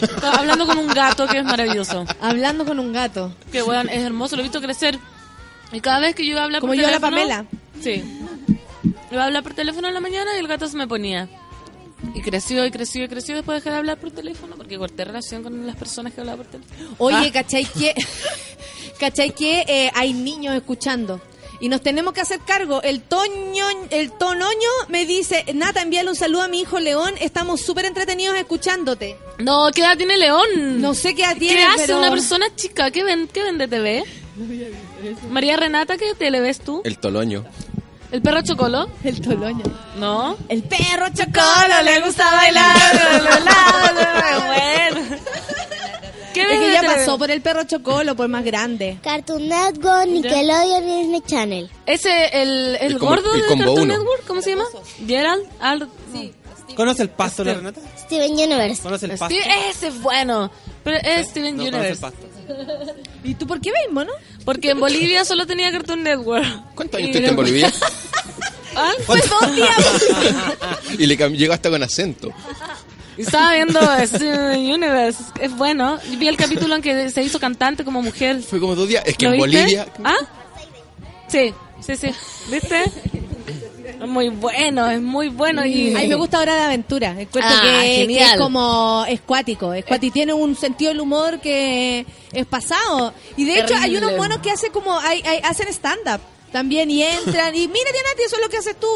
estaba 0.00 0.36
hablando 0.38 0.66
con 0.66 0.78
un 0.78 0.86
gato 0.86 1.26
que 1.26 1.38
es 1.38 1.44
maravilloso. 1.44 2.04
Hablando 2.20 2.64
con 2.64 2.78
un 2.78 2.92
gato. 2.92 3.34
Que 3.50 3.62
bueno, 3.62 3.90
es 3.90 4.02
hermoso, 4.04 4.36
lo 4.36 4.42
he 4.42 4.44
visto 4.44 4.60
crecer. 4.60 4.98
Y 5.72 5.80
cada 5.80 5.98
vez 5.98 6.14
que 6.14 6.24
yo 6.24 6.32
iba 6.32 6.42
a 6.42 6.44
hablar 6.44 6.60
Como 6.60 6.74
por 6.74 6.80
yo 6.80 6.86
a 6.86 6.90
la 6.92 6.98
teléfono. 7.00 7.16
Pamela. 7.16 7.44
Sí. 7.82 8.04
Iba 9.10 9.22
a 9.22 9.26
hablar 9.26 9.42
por 9.42 9.54
teléfono 9.54 9.88
en 9.88 9.94
la 9.94 10.00
mañana 10.00 10.30
y 10.36 10.38
el 10.38 10.46
gato 10.46 10.68
se 10.68 10.76
me 10.76 10.86
ponía. 10.86 11.28
Y 12.14 12.20
creció 12.22 12.64
y 12.66 12.70
creció 12.70 13.04
y 13.04 13.08
creció. 13.08 13.34
Después 13.36 13.58
dejé 13.58 13.70
de 13.70 13.76
hablar 13.76 13.98
por 13.98 14.10
teléfono 14.10 14.56
porque 14.56 14.76
corté 14.78 15.04
relación 15.04 15.42
con 15.42 15.66
las 15.66 15.76
personas 15.76 16.12
que 16.12 16.20
hablaba 16.20 16.42
por 16.42 16.46
teléfono. 16.52 16.94
Oye, 16.98 17.28
Ah. 17.28 17.32
¿cachai 17.32 17.64
que, 17.64 17.94
¿cachai 18.98 19.30
que 19.34 19.64
eh, 19.68 19.90
hay 19.94 20.12
niños 20.12 20.54
escuchando? 20.54 21.20
Y 21.60 21.68
nos 21.68 21.80
tenemos 21.80 22.12
que 22.12 22.20
hacer 22.20 22.40
cargo. 22.40 22.82
El 22.82 23.02
toño, 23.02 23.64
el 23.90 24.10
tonoño 24.10 24.68
me 24.88 25.06
dice, 25.06 25.44
Nata, 25.54 25.80
envíale 25.82 26.08
un 26.10 26.16
saludo 26.16 26.42
a 26.42 26.48
mi 26.48 26.60
hijo 26.60 26.80
León. 26.80 27.14
Estamos 27.20 27.60
súper 27.60 27.84
entretenidos 27.84 28.36
escuchándote. 28.36 29.16
No, 29.38 29.70
¿qué 29.72 29.82
edad 29.82 29.96
tiene 29.96 30.16
León? 30.18 30.80
No 30.80 30.92
sé 30.94 31.14
qué 31.14 31.22
edad 31.22 31.36
tiene, 31.36 31.58
¿Qué 31.58 31.62
hace 31.62 31.86
pero- 31.86 31.98
una 31.98 32.10
persona 32.10 32.46
chica? 32.56 32.90
¿Qué, 32.90 33.04
ven, 33.04 33.28
qué 33.32 33.44
vende 33.44 33.68
TV? 33.68 34.02
María 35.30 35.56
Renata, 35.56 35.96
¿qué 35.96 36.14
tele 36.18 36.40
ves 36.40 36.58
tú? 36.60 36.82
El 36.84 36.98
toloño. 36.98 37.44
¿El 38.12 38.20
perro 38.22 38.42
chocolo? 38.42 38.88
El 39.02 39.20
toloño. 39.20 39.64
¿No? 39.98 40.36
El 40.48 40.62
perro 40.62 41.06
chocolo 41.14 41.82
le 41.82 42.00
gusta 42.00 42.30
bailar. 42.30 42.76
bueno. 44.46 45.16
¿Qué 46.34 46.40
¿Qué 46.46 46.52
Es 46.54 46.60
que 46.60 46.72
ya 46.72 46.82
pasó 46.82 47.18
por 47.18 47.30
el 47.30 47.42
perro 47.42 47.64
chocolo, 47.64 48.14
por 48.16 48.28
más 48.28 48.44
grande. 48.44 48.98
Cartoon 49.02 49.48
Network, 49.48 50.06
Nickelodeon 50.06 50.88
y 50.88 50.98
Disney 51.02 51.20
Channel. 51.26 51.70
Ese, 51.86 52.42
el, 52.42 52.76
el, 52.80 52.92
El 52.92 52.98
gordo 52.98 53.34
el 53.34 53.42
de 53.42 53.48
Cartoon 53.48 53.78
uno. 53.80 53.96
Network, 53.98 54.26
¿cómo 54.26 54.40
se 54.42 54.50
llama? 54.50 54.64
Gerald. 55.06 55.42
Al- 55.60 55.88
¿Conoce 56.76 57.02
el 57.02 57.10
pasto, 57.10 57.44
la 57.44 57.52
Renata? 57.54 57.80
Steven 57.98 58.32
Universe. 58.32 58.80
¿Conoce 58.82 59.04
el 59.06 59.12
pasto? 59.18 59.34
Steve- 59.34 59.68
ese 59.68 59.88
es 59.88 60.00
bueno. 60.00 60.50
Pero 60.82 60.96
es 61.02 61.28
Steven 61.28 61.54
No, 61.56 61.64
conoce 61.64 61.68
el 61.76 61.80
Universe. 61.96 62.00
pasto. 62.00 62.26
¿Y 63.24 63.34
tú 63.34 63.46
por 63.46 63.60
qué 63.60 63.70
ves, 63.70 63.92
mono? 63.92 64.12
Porque 64.44 64.70
en 64.70 64.80
Bolivia 64.80 65.24
solo 65.24 65.46
tenía 65.46 65.70
Cartoon 65.70 66.02
Network. 66.02 66.46
¿Cuántos 66.74 66.98
años 66.98 67.08
estuviste 67.08 67.30
en 67.30 67.36
Bolivia? 67.36 67.72
Ah, 68.74 68.92
fue 69.06 69.20
dos 69.20 69.54
días. 69.54 69.76
Y 70.98 71.06
le 71.06 71.16
llegó 71.16 71.52
hasta 71.52 71.70
con 71.70 71.82
acento. 71.82 72.32
Y 73.16 73.22
Estaba 73.22 73.54
viendo 73.54 73.80
Steven 74.06 74.58
Universe. 74.58 75.22
Es 75.40 75.54
bueno. 75.56 75.98
Vi 76.18 76.26
el 76.28 76.36
capítulo 76.36 76.74
en 76.76 76.82
que 76.82 77.10
se 77.10 77.22
hizo 77.22 77.38
cantante 77.38 77.84
como 77.84 78.02
mujer. 78.02 78.40
Fue 78.42 78.58
como 78.60 78.74
dos 78.74 78.88
días. 78.88 79.02
Es 79.06 79.16
que 79.16 79.26
¿Lo 79.26 79.34
en 79.34 79.42
viste? 79.42 79.58
Bolivia. 79.60 79.86
¿Ah? 80.04 80.16
Sí, 81.28 81.52
sí, 81.80 81.96
sí. 81.96 82.10
¿Viste? 82.50 82.84
Es 84.02 84.08
muy 84.08 84.28
bueno, 84.30 84.90
es 84.90 85.00
muy 85.00 85.28
bueno. 85.28 85.64
Y... 85.64 85.94
A 85.94 86.00
mí 86.00 86.08
me 86.08 86.14
gusta 86.16 86.40
Hora 86.40 86.54
de 86.56 86.60
Aventura. 86.62 87.10
Encuentro 87.10 87.54
Ah, 87.54 87.60
que, 87.62 88.02
es 88.22 88.36
como 88.36 89.04
escuático. 89.08 89.72
escuático. 89.72 90.06
Y 90.06 90.10
tiene 90.10 90.32
un 90.32 90.56
sentido 90.56 90.90
del 90.90 91.00
humor 91.00 91.40
que 91.40 92.04
es 92.32 92.46
pasado. 92.46 93.14
Y 93.36 93.44
de 93.44 93.60
hecho 93.60 93.74
hay 93.80 93.96
unos 93.96 94.16
monos 94.16 94.38
que 94.38 94.50
hace 94.50 94.70
como 94.70 94.98
hay, 94.98 95.22
hay- 95.24 95.40
hacen 95.44 95.68
stand-up 95.68 96.20
también 96.50 96.90
y 96.90 97.02
entran. 97.02 97.54
y 97.54 97.68
mira, 97.68 97.90
Dianati, 97.92 98.22
eso 98.26 98.36
es 98.36 98.42
lo 98.42 98.48
que 98.48 98.56
haces 98.58 98.76
tú. 98.78 98.88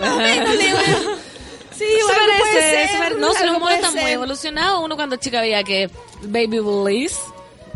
Más 0.00 0.10
o 0.12 0.16
menos. 0.18 0.54
Sí, 1.76 1.84
Se 1.86 2.12
algo 2.12 2.34
puede 2.38 2.86
ser, 2.86 2.88
se 3.10 3.14
No, 3.18 3.32
si 3.34 3.44
los 3.44 3.58
monos 3.58 3.74
están 3.74 3.94
muy 3.94 4.10
evolucionados. 4.12 4.84
Uno 4.84 4.94
cuando 4.94 5.16
chica 5.16 5.40
veía 5.40 5.64
que 5.64 5.90
Baby 6.22 6.60
Bullies. 6.60 7.18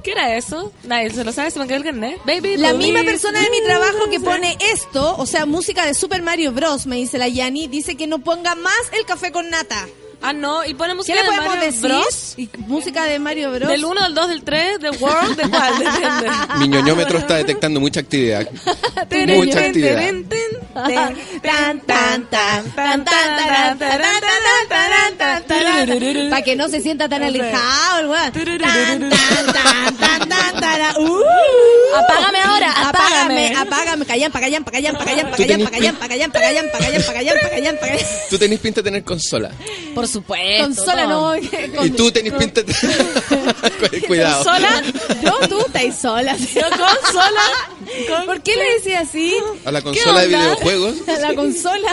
¿Qué 0.03 0.13
era 0.13 0.37
eso? 0.37 0.73
Nadie 0.85 1.11
se 1.11 1.25
lo 1.25 1.33
sabe, 1.33 1.51
se 1.51 1.59
me 1.59 1.67
quedó 1.67 1.79
el 1.79 1.85
carnet. 1.85 2.21
Baby 2.25 2.57
La 2.57 2.73
misma 2.73 3.03
persona 3.03 3.41
de 3.41 3.51
mi 3.51 3.63
trabajo 3.63 4.09
que 4.11 4.21
pone 4.21 4.57
esto, 4.73 5.17
o 5.17 5.27
sea, 5.27 5.47
música 5.47 5.85
de 5.85 5.95
Super 5.95 6.23
Mario 6.23 6.53
Bros, 6.53 6.87
me 6.87 6.97
dice 6.97 7.19
la 7.19 7.29
Yani, 7.29 7.67
dice 7.69 7.97
que 7.97 8.07
no 8.07 8.21
ponga 8.21 8.55
más 8.55 8.75
el 8.93 9.05
café 9.05 9.33
con 9.33 9.51
nata. 9.51 9.87
Ah, 10.21 10.33
no, 10.33 10.65
y 10.65 10.75
pone 10.75 10.91
¿Qué 10.91 10.97
música 10.97 11.15
le 11.15 11.23
de 11.23 11.29
podemos 11.29 11.49
Mario 11.49 11.65
decir? 11.65 11.81
Bros. 11.89 12.35
Y 12.37 12.51
música 12.67 13.05
de 13.05 13.19
Mario 13.19 13.53
Bros. 13.53 13.69
Del 13.69 13.85
1, 13.85 14.03
del 14.03 14.15
2, 14.15 14.29
del 14.29 14.43
3, 14.43 14.81
del 14.81 14.97
World, 14.99 15.37
¿de 15.37 15.49
cuál? 15.49 15.79
Depende. 15.79 16.31
Mi 16.59 16.69
ñoñómetro 16.69 17.19
está 17.19 17.37
detectando 17.37 17.79
mucha 17.81 18.01
actividad. 18.01 18.49
Mucha 19.29 19.61
actividad. 19.61 20.03
Tan, 20.75 21.15
tan, 21.41 21.81
tan, 21.81 22.25
tan, 22.31 22.65
tan, 22.75 23.05
tan, 23.05 23.05
tan, 23.05 23.79
tan, 23.79 23.79
tan, 24.69 25.19
tan, 25.19 25.45
tan, 25.47 26.31
Para 26.31 26.43
que 26.43 26.57
no 26.57 26.69
se 26.69 26.81
sienta 26.81 27.09
tan 27.09 27.23
alejado 27.23 28.01
el 28.01 28.07
weón. 28.09 28.33
Tan, 28.33 29.11
tan, 29.11 29.11
tan, 29.11 29.97
tan, 29.97 30.29
tan, 30.29 30.61
tan, 30.61 30.97
uh. 31.03 31.23
Apágame 31.97 32.39
ahora, 32.41 32.73
Apágame, 32.89 33.55
apágame. 33.57 34.05
callan, 34.07 34.31
callan, 34.31 34.65
callan, 34.65 34.65
callan, 34.65 34.97
Tú 34.99 35.05
callan, 35.05 35.33
tenés 35.33 35.71
callan, 35.71 35.97
callan, 35.97 35.97
callan, 35.97 36.31
callan, 36.31 36.71
callan, 36.71 37.37
callan, 37.51 37.77
callan. 37.79 37.99
Tú 38.31 38.39
tenés 38.39 38.61
pinta 38.61 38.81
de 38.81 38.85
tener 38.85 39.05
consola. 39.05 39.51
Por 39.95 40.08
supuesto. 40.09 40.65
Consola 40.65 41.07
no. 41.07 41.37
Y 41.37 41.91
tú 41.91 42.11
tenés 42.11 42.33
pinta 42.35 42.63
de... 42.63 42.75
Cu- 43.91 44.07
Cuidado. 44.07 44.43
¿Sola? 44.45 44.83
Yo, 45.23 45.49
tú 45.49 45.59
estás 45.61 46.01
sola. 46.01 46.37
Yo 46.37 46.63
consola. 46.71 48.25
¿Por 48.27 48.41
qué 48.43 48.57
le 48.57 48.75
decía 48.75 49.01
así? 49.01 49.35
A 49.65 49.71
la 49.71 49.83
consola 49.83 50.21
de 50.23 50.29
videojuegos. 50.29 50.95
La 51.21 51.35
consola. 51.35 51.93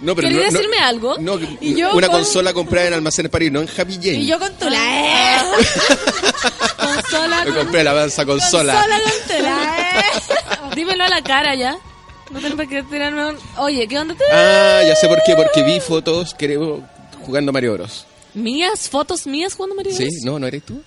No, 0.00 0.14
pero 0.14 0.28
¿Quería 0.28 0.44
no, 0.46 0.50
no- 0.52 0.58
decirme 0.58 0.78
algo? 0.78 1.16
No, 1.18 1.38
Y 1.60 1.74
yo 1.76 1.94
una 1.94 2.08
con- 2.08 2.16
consola 2.20 2.52
comprada 2.52 2.88
en 2.88 2.94
almacenes 2.94 3.30
París, 3.30 3.50
no 3.50 3.60
en 3.62 3.68
Happy 3.68 3.94
Jane. 3.94 4.14
Y 4.18 4.26
yo 4.26 4.38
con 4.38 4.52
tu 4.56 4.68
la. 4.68 5.36
eh. 5.36 5.38
Consola. 6.76 7.44
Me 7.44 7.54
compré 7.54 7.84
la 7.84 7.90
avanza 7.92 8.24
consola. 8.26 8.74
Consola 8.74 8.98
con 9.00 9.36
tu 9.36 9.42
la. 9.42 10.00
eh. 10.00 10.74
Dímelo 10.76 11.04
a 11.04 11.08
la 11.08 11.22
cara 11.22 11.54
ya. 11.54 11.76
No 12.30 12.40
tengo 12.40 12.56
qué 12.68 12.82
tirarme 12.82 13.26
un... 13.26 13.38
Oye, 13.58 13.86
¿qué 13.86 13.98
onda? 13.98 14.14
Ah, 14.32 14.80
ya 14.86 14.96
sé 14.96 15.06
por 15.08 15.22
qué, 15.24 15.36
porque 15.36 15.62
vi 15.62 15.78
fotos, 15.78 16.34
creo, 16.36 16.82
jugando 17.24 17.52
Mario 17.52 17.74
Bros. 17.74 18.06
¿Mías? 18.34 18.88
¿Fotos 18.88 19.26
mías 19.26 19.54
jugando 19.54 19.76
Mario 19.76 19.92
¿Sí? 19.92 20.04
Bros? 20.04 20.14
No, 20.24 20.38
¿no 20.38 20.46
eres 20.46 20.62
tú? 20.64 20.80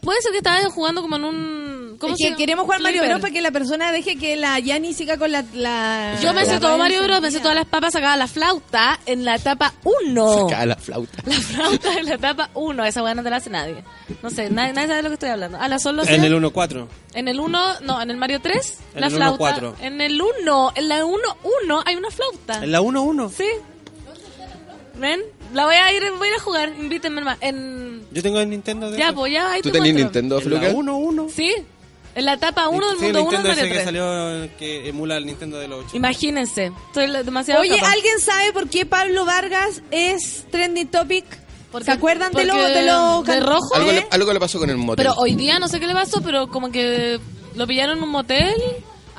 Puede 0.00 0.20
ser 0.22 0.32
que 0.32 0.38
estabas 0.38 0.64
jugando 0.72 1.02
como 1.02 1.14
en 1.16 1.24
un... 1.24 1.96
¿Cómo 2.00 2.14
Es 2.14 2.18
se 2.18 2.24
que 2.24 2.30
llama? 2.30 2.36
queremos 2.38 2.64
jugar 2.64 2.80
Mario. 2.80 3.04
Bros 3.04 3.20
para 3.20 3.32
que 3.32 3.40
la 3.40 3.52
persona 3.52 3.92
deje 3.92 4.16
que 4.16 4.34
la 4.36 4.58
Yani 4.58 4.92
siga 4.92 5.18
con 5.18 5.30
la. 5.30 5.44
la 5.54 6.18
Yo 6.20 6.32
me 6.32 6.44
sé 6.46 6.58
todo 6.58 6.76
Mario 6.78 7.02
Bros, 7.04 7.20
me 7.20 7.30
sé 7.30 7.38
todas 7.38 7.54
las 7.56 7.66
papas, 7.66 7.92
sacaba 7.92 8.16
la 8.16 8.26
flauta 8.26 8.98
en 9.06 9.24
la 9.24 9.36
etapa 9.36 9.72
1. 9.84 10.48
Sacaba 10.48 10.66
la 10.66 10.76
flauta. 10.76 11.22
La 11.26 11.32
flauta 11.34 11.94
en 11.98 12.06
la 12.06 12.14
etapa 12.14 12.50
1. 12.54 12.84
Esa 12.86 13.02
weá 13.04 13.14
no 13.14 13.22
te 13.22 13.30
la 13.30 13.36
hace 13.36 13.50
nadie. 13.50 13.84
No 14.20 14.30
sé, 14.30 14.50
nadie, 14.50 14.72
nadie 14.72 14.88
sabe 14.88 14.96
de 14.96 15.02
lo 15.04 15.08
que 15.10 15.14
estoy 15.14 15.28
hablando. 15.30 15.58
A 15.60 15.68
la 15.68 15.78
solo. 15.78 16.02
En 16.06 16.24
el 16.24 16.34
1-4. 16.34 16.86
En 17.14 17.28
el 17.28 17.38
1, 17.40 17.80
no, 17.82 18.02
en 18.02 18.10
el 18.10 18.16
Mario 18.16 18.40
3, 18.40 18.78
En 18.94 19.00
la 19.00 19.06
el 19.08 19.12
flauta. 19.14 19.60
1-4. 19.60 19.74
En 19.80 20.00
el 20.00 20.20
1, 20.20 20.72
en 20.74 20.88
la 20.88 21.04
1-1 21.04 21.82
hay 21.84 21.94
una 21.96 22.10
flauta. 22.10 22.64
En 22.64 22.72
la 22.72 22.80
1-1. 22.80 23.30
Sí. 23.30 23.46
¿Ven? 24.98 25.20
La 25.54 25.64
voy 25.66 25.74
a 25.74 25.92
ir, 25.92 26.02
voy 26.18 26.28
a 26.28 26.30
ir 26.32 26.36
a 26.36 26.40
jugar, 26.42 26.68
invítenme 26.78 27.20
más. 27.22 27.38
En... 27.40 28.02
Yo 28.10 28.22
tengo 28.22 28.40
el 28.40 28.48
Nintendo 28.50 28.90
de 28.90 28.98
Ya, 28.98 29.06
eso. 29.06 29.14
pues 29.14 29.32
ya, 29.32 29.52
ahí 29.52 29.62
¿Tú 29.62 29.70
te 29.70 29.78
tenías. 29.78 29.96
Nintendo, 29.96 30.38
En 30.40 30.50
la 30.50 30.60
Fluca? 30.60 30.72
1-1. 30.72 31.30
Sí, 31.30 31.54
en 32.14 32.24
la 32.24 32.32
etapa 32.34 32.68
1 32.68 32.88
del 32.88 32.98
Sí, 32.98 33.04
mundo 33.04 33.20
1 33.22 33.30
Nintendo 33.30 33.48
del 33.48 33.56
Mario 33.56 33.64
que 33.70 33.74
3. 33.74 33.84
salió 33.84 34.56
que 34.58 34.88
emula 34.88 35.16
el 35.16 35.26
Nintendo 35.26 35.58
de 35.58 35.68
los 35.68 35.84
8. 35.86 35.96
Imagínense, 35.96 36.72
estoy 36.88 37.06
demasiado 37.24 37.60
Oye, 37.60 37.76
capaz. 37.76 37.92
¿alguien 37.92 38.20
sabe 38.20 38.52
por 38.52 38.68
qué 38.68 38.84
Pablo 38.86 39.24
Vargas 39.24 39.82
es 39.90 40.44
trending 40.50 40.88
topic? 40.88 41.24
¿Por 41.70 41.84
¿Se 41.84 41.90
acuerdan 41.92 42.32
de 42.32 42.44
lo 42.46 42.54
Porque 42.54 42.68
de 42.72 42.82
lo 42.86 43.22
de 43.24 43.40
rojo? 43.40 43.74
Algo, 43.74 43.90
¿Eh? 43.90 43.94
le, 43.94 44.06
algo 44.10 44.32
le 44.32 44.40
pasó 44.40 44.58
con 44.58 44.70
el 44.70 44.78
motel. 44.78 45.04
Pero 45.06 45.14
hoy 45.20 45.34
día 45.34 45.58
no 45.58 45.68
sé 45.68 45.78
qué 45.78 45.86
le 45.86 45.92
pasó, 45.92 46.22
pero 46.22 46.48
como 46.48 46.72
que 46.72 47.20
lo 47.54 47.66
pillaron 47.66 47.98
en 47.98 48.04
un 48.04 48.08
motel 48.10 48.54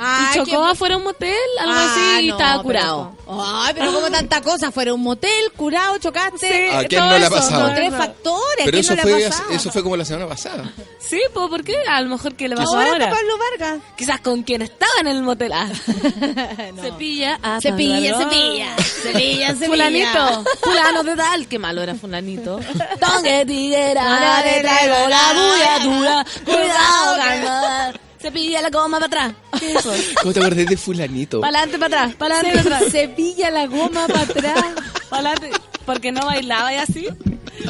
Ah, 0.01 0.31
y 0.34 0.38
chocó 0.38 0.63
qué- 0.65 0.71
afuera 0.71 0.95
un 0.97 1.03
motel, 1.03 1.35
algo 1.59 1.73
Ah, 1.76 1.91
así, 1.91 2.26
y 2.26 2.27
no, 2.30 2.34
estaba 2.38 2.51
pero- 2.53 2.63
curado. 2.63 3.11
Ay, 3.31 3.73
pero 3.76 3.93
como 3.93 4.09
tanta 4.09 4.41
cosa, 4.41 4.71
fuera 4.71 4.93
un 4.93 5.01
motel, 5.01 5.51
curado, 5.55 5.97
chocaste. 5.97 6.71
¿A 6.73 6.85
quién 6.85 7.01
todo 7.01 7.09
no 7.11 7.17
le 7.17 7.23
ha 7.26 7.27
eso, 7.27 7.35
pasado? 7.35 7.65
Son 7.67 7.76
tres 7.76 7.93
factores, 7.93 8.61
¿a 8.61 8.65
Pero 8.65 8.71
quién 8.71 8.80
eso 8.80 8.95
no 8.95 9.01
fue, 9.03 9.11
le 9.19 9.26
ha 9.26 9.30
pasado? 9.30 9.49
eso 9.51 9.71
fue 9.71 9.84
como 9.84 9.97
la 9.97 10.05
semana 10.05 10.27
pasada. 10.27 10.63
Sí, 10.99 11.21
pues, 11.34 11.49
¿por 11.49 11.63
qué? 11.63 11.76
A 11.88 12.01
lo 12.01 12.09
mejor 12.09 12.35
que 12.35 12.47
le 12.47 12.55
pasó 12.55 12.76
Ahora 12.77 12.91
ahora. 12.93 13.05
está 13.05 13.17
Pablo 13.17 13.34
Vargas. 13.38 13.80
Quizás 13.97 14.21
con 14.21 14.43
quien 14.43 14.61
estaba 14.61 14.91
en 15.01 15.07
el 15.07 15.21
motel. 15.21 15.51
Ah. 15.53 15.67
Cepilla 16.81 17.39
a 17.43 17.59
Cepilla, 17.61 18.17
cepilla, 18.17 18.76
cepilla, 18.77 19.47
cepilla. 19.49 19.67
Fulanito, 19.67 20.43
fulano 20.61 21.03
de 21.03 21.15
tal, 21.15 21.47
qué 21.47 21.59
malo 21.59 21.81
era 21.81 21.93
fulanito. 21.95 22.59
Tongue 22.99 23.45
tiguera, 23.45 24.41
le 24.43 24.61
traigo 24.61 25.07
la 25.09 25.34
bulla 25.34 25.80
dura, 25.84 26.26
cuidado, 26.45 27.15
carnal. 27.17 27.99
Cepilla 28.22 28.62
la 28.62 28.70
goma 28.70 29.00
para 29.00 29.06
atrás. 29.08 29.34
¿Qué 29.60 29.72
es 29.72 29.78
eso? 29.78 29.94
¿Cómo 30.22 30.34
te 30.34 30.40
acordás 30.40 30.66
de 30.66 30.78
fulanito? 30.78 31.41
Para 31.41 31.60
adelante, 31.60 31.80
para 31.80 32.02
atrás, 32.04 32.16
para 32.16 32.40
adelante, 32.40 32.64
para 32.64 32.78
atrás. 32.78 32.91
Cepilla 32.91 33.50
la 33.50 33.68
goma 33.68 34.08
para 34.08 34.22
atrás. 34.22 34.66
Para 35.10 35.32
adelante. 35.32 35.52
Porque 35.86 36.12
no 36.12 36.26
bailaba 36.26 36.74
y 36.74 36.78
así. 36.78 37.08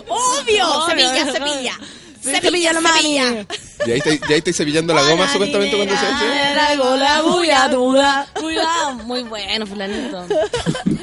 Obvio, 0.08 0.88
cepilla, 0.88 1.26
cepilla. 1.32 1.80
Sí, 2.22 2.32
cepilla 2.42 2.74
la 2.74 2.82
mami. 2.82 3.18
De 3.86 3.94
ahí, 3.94 3.98
estoy, 4.00 4.20
ahí 4.28 4.38
estoy 4.40 4.52
cepillando 4.52 4.94
la 4.94 5.04
goma 5.04 5.32
supuestamente 5.32 5.78
cuando 5.78 5.96
se 5.98 6.06
hace. 6.06 6.56
La 6.98 7.22
bulla 7.22 7.68
dura. 7.70 8.28
Cuidado. 8.34 8.96
Muy 9.06 9.24
bueno, 9.24 9.66
fulanito. 9.66 10.26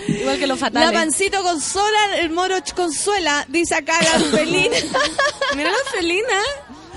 Igual 0.08 0.38
que 0.38 0.46
los 0.46 0.60
La 0.60 0.66
fatales. 0.66 0.92
pancito 0.92 1.42
consola, 1.42 2.18
el 2.18 2.30
moro 2.30 2.56
consuela, 2.74 3.46
dice 3.48 3.76
acá 3.76 3.98
Gaspelina. 4.00 4.76
Mira 5.56 5.70
la 5.70 5.90
felina. 5.90 6.40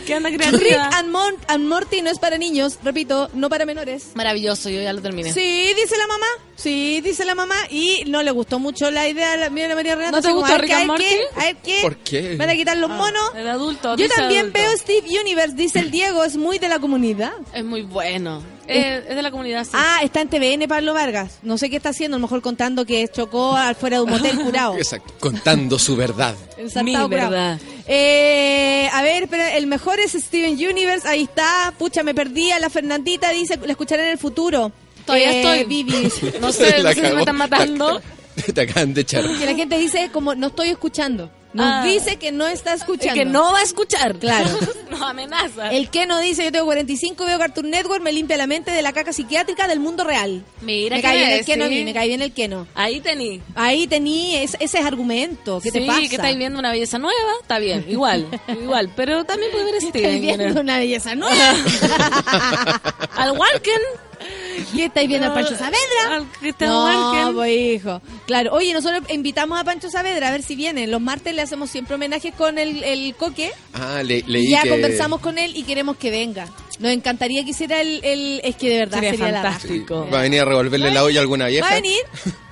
Que 0.05 0.13
anda 0.15 0.29
Rick 0.29 0.77
and, 0.95 1.09
Mon- 1.09 1.35
and 1.47 1.67
Morty 1.67 2.01
no 2.01 2.09
es 2.09 2.19
para 2.19 2.37
niños, 2.37 2.79
repito, 2.83 3.29
no 3.33 3.49
para 3.49 3.65
menores. 3.65 4.07
Maravilloso, 4.15 4.69
yo 4.69 4.81
ya 4.81 4.93
lo 4.93 5.01
terminé. 5.01 5.33
Sí, 5.33 5.73
dice 5.81 5.97
la 5.97 6.07
mamá. 6.07 6.25
Sí, 6.55 6.99
dice 7.01 7.23
la 7.25 7.35
mamá. 7.35 7.55
Y 7.69 8.03
no 8.07 8.21
le 8.23 8.31
gustó 8.31 8.59
mucho 8.59 8.91
la 8.91 9.07
idea. 9.07 9.35
La, 9.37 9.49
mira, 9.49 9.67
la 9.69 9.75
María 9.75 9.95
Renata. 9.95 10.17
¿No 10.17 10.21
te 10.21 10.31
gustó 10.31 10.57
Rick 10.57 10.67
qué, 10.67 10.73
and 10.75 10.87
Morty? 10.87 11.03
qué, 11.05 11.21
a 11.35 11.39
ver 11.45 11.55
qué. 11.63 11.79
¿Por 11.81 11.95
qué? 11.97 12.35
Van 12.37 12.49
a 12.49 12.55
quitar 12.55 12.77
los 12.77 12.89
monos. 12.89 13.21
El 13.35 13.47
adulto. 13.47 13.95
Yo 13.95 14.07
también 14.09 14.41
adulto. 14.41 14.59
veo 14.59 14.77
Steve 14.77 15.07
Universe, 15.21 15.55
dice 15.55 15.79
el 15.79 15.91
Diego, 15.91 16.23
es 16.23 16.35
muy 16.35 16.59
de 16.59 16.67
la 16.67 16.79
comunidad. 16.79 17.31
Es 17.53 17.63
muy 17.63 17.83
bueno. 17.83 18.43
Eh, 18.67 19.03
es 19.09 19.15
de 19.15 19.21
la 19.23 19.31
comunidad, 19.31 19.63
sí. 19.63 19.71
Ah, 19.73 20.01
está 20.03 20.21
en 20.21 20.29
TVN 20.29 20.67
Pablo 20.67 20.93
Vargas. 20.93 21.39
No 21.41 21.57
sé 21.57 21.69
qué 21.71 21.77
está 21.77 21.89
haciendo, 21.89 22.17
a 22.17 22.19
lo 22.19 22.27
mejor 22.27 22.41
contando 22.43 22.85
que 22.85 23.07
chocó 23.07 23.55
al 23.55 23.75
fuera 23.75 23.97
de 23.97 24.03
un 24.03 24.11
motel 24.11 24.37
curado. 24.39 24.75
Exacto. 24.75 25.11
Contando 25.19 25.79
su 25.79 25.95
verdad. 25.95 26.35
Mi 26.83 26.91
curado. 26.93 27.09
verdad. 27.09 27.59
Eh, 27.91 28.87
a 28.93 29.01
ver, 29.01 29.27
pero 29.27 29.43
el 29.45 29.65
mejor 29.65 29.99
es 29.99 30.11
Steven 30.11 30.51
Universe, 30.53 31.07
ahí 31.07 31.23
está. 31.23 31.73
Pucha, 31.75 32.03
me 32.03 32.13
perdí 32.13 32.51
a 32.51 32.59
la 32.59 32.69
Fernandita, 32.69 33.31
dice, 33.31 33.57
la 33.65 33.71
escucharé 33.71 34.03
en 34.03 34.09
el 34.09 34.17
futuro. 34.19 34.71
Todavía 35.07 35.31
Eh, 35.31 35.37
estoy. 35.41 35.63
Vivi. 35.65 36.07
No 36.39 36.51
sé, 36.51 36.83
no 36.83 36.89
sé 36.89 36.95
si 36.95 37.01
me 37.13 37.19
están 37.19 37.35
matando. 37.35 37.99
Te 38.53 38.61
acaban 38.61 38.93
de 38.93 39.01
echar. 39.01 39.23
Que 39.39 39.45
la 39.45 39.55
gente 39.55 39.77
dice 39.79 40.09
como, 40.13 40.35
no 40.35 40.47
estoy 40.47 40.69
escuchando. 40.69 41.31
Nos 41.51 41.65
Ah. 41.67 41.83
dice 41.83 42.17
que 42.17 42.31
no 42.31 42.47
está 42.47 42.73
escuchando. 42.73 43.15
Que 43.15 43.25
no 43.25 43.51
va 43.51 43.59
a 43.59 43.63
escuchar. 43.63 44.15
Claro. 44.17 44.49
Nos 44.91 45.01
amenaza. 45.01 45.71
El 45.71 45.89
que 45.89 46.05
no 46.05 46.19
dice, 46.19 46.43
yo 46.43 46.51
tengo 46.51 46.65
45, 46.65 47.25
veo 47.25 47.39
Cartoon 47.39 47.69
Network, 47.71 48.03
me 48.03 48.11
limpia 48.11 48.37
la 48.37 48.45
mente 48.47 48.69
de 48.71 48.81
la 48.83 48.93
caca 48.93 49.13
psiquiátrica 49.13 49.67
del 49.67 49.79
mundo 49.79 50.03
real. 50.03 50.43
Mira 50.61 50.95
me 50.97 51.01
cae 51.01 51.17
bien 51.17 51.29
el 51.31 51.45
que 51.45 51.57
no 51.57 51.67
sí. 51.67 51.83
me 51.83 51.93
cae 51.93 52.07
bien 52.07 52.21
el 52.21 52.33
que 52.33 52.47
no. 52.47 52.67
Ahí 52.75 52.99
tení. 53.01 53.41
Ahí 53.55 53.87
tení, 53.87 54.35
es- 54.35 54.57
ese 54.59 54.79
es 54.79 54.85
argumento. 54.85 55.59
¿Qué 55.61 55.71
te 55.71 55.79
sí, 55.81 55.87
pasa? 55.87 55.99
que 56.01 56.15
estáis 56.17 56.37
viendo 56.37 56.59
una 56.59 56.71
belleza 56.71 56.99
nueva, 56.99 57.31
está 57.41 57.57
bien, 57.59 57.85
igual, 57.89 58.27
igual, 58.61 58.91
pero 58.95 59.23
también 59.23 59.51
puede 59.51 59.71
ver 59.71 59.81
Steven. 59.81 60.21
Viendo 60.21 60.61
una 60.61 60.77
belleza 60.77 61.15
nueva. 61.15 61.55
Al 63.15 63.31
Walken. 63.31 63.81
¿Qué 64.75 64.85
estáis 64.85 65.07
viendo 65.07 65.27
a 65.27 65.33
Pancho 65.33 65.51
Al 65.53 65.57
Saavedra? 65.59 66.25
Cristian 66.39 66.69
No, 66.69 66.83
Walken. 67.13 67.35
pues 67.35 67.51
hijo. 67.57 68.01
Claro, 68.27 68.53
oye, 68.53 68.73
nosotros 68.73 69.01
invitamos 69.09 69.59
a 69.59 69.63
Pancho 69.63 69.89
Saavedra 69.89 70.27
a 70.27 70.31
ver 70.31 70.43
si 70.43 70.55
viene. 70.55 70.87
Los 70.87 71.01
martes 71.01 71.33
le 71.33 71.41
hacemos 71.41 71.69
siempre 71.69 71.95
homenajes 71.95 72.33
con 72.35 72.57
el, 72.57 72.83
el 72.83 73.15
coque. 73.15 73.51
Ah, 73.73 74.01
le, 74.03 74.23
leí 74.27 74.51
ya 74.51 74.63
que... 74.63 74.69
conversamos 74.69 75.21
con 75.21 75.37
él 75.37 75.53
y 75.55 75.63
queremos 75.63 75.97
que 75.97 76.11
venga. 76.11 76.47
Nos 76.79 76.91
encantaría 76.91 77.43
que 77.43 77.51
hiciera 77.51 77.81
el... 77.81 77.99
el- 78.03 78.41
es 78.43 78.55
que 78.55 78.69
de 78.69 78.77
verdad 78.79 78.95
Sería 78.99 79.11
sería, 79.11 79.31
la 79.31 79.43
raja. 79.43 79.59
fantástico. 79.59 80.07
Va 80.11 80.19
a 80.19 80.21
venir 80.23 80.41
a 80.41 80.45
revolverle 80.45 80.91
la 80.91 81.03
olla 81.03 81.19
a 81.19 81.21
alguna 81.21 81.47
vieja. 81.47 81.65
¿Va 81.67 81.71
a 81.71 81.75
venir? 81.75 81.99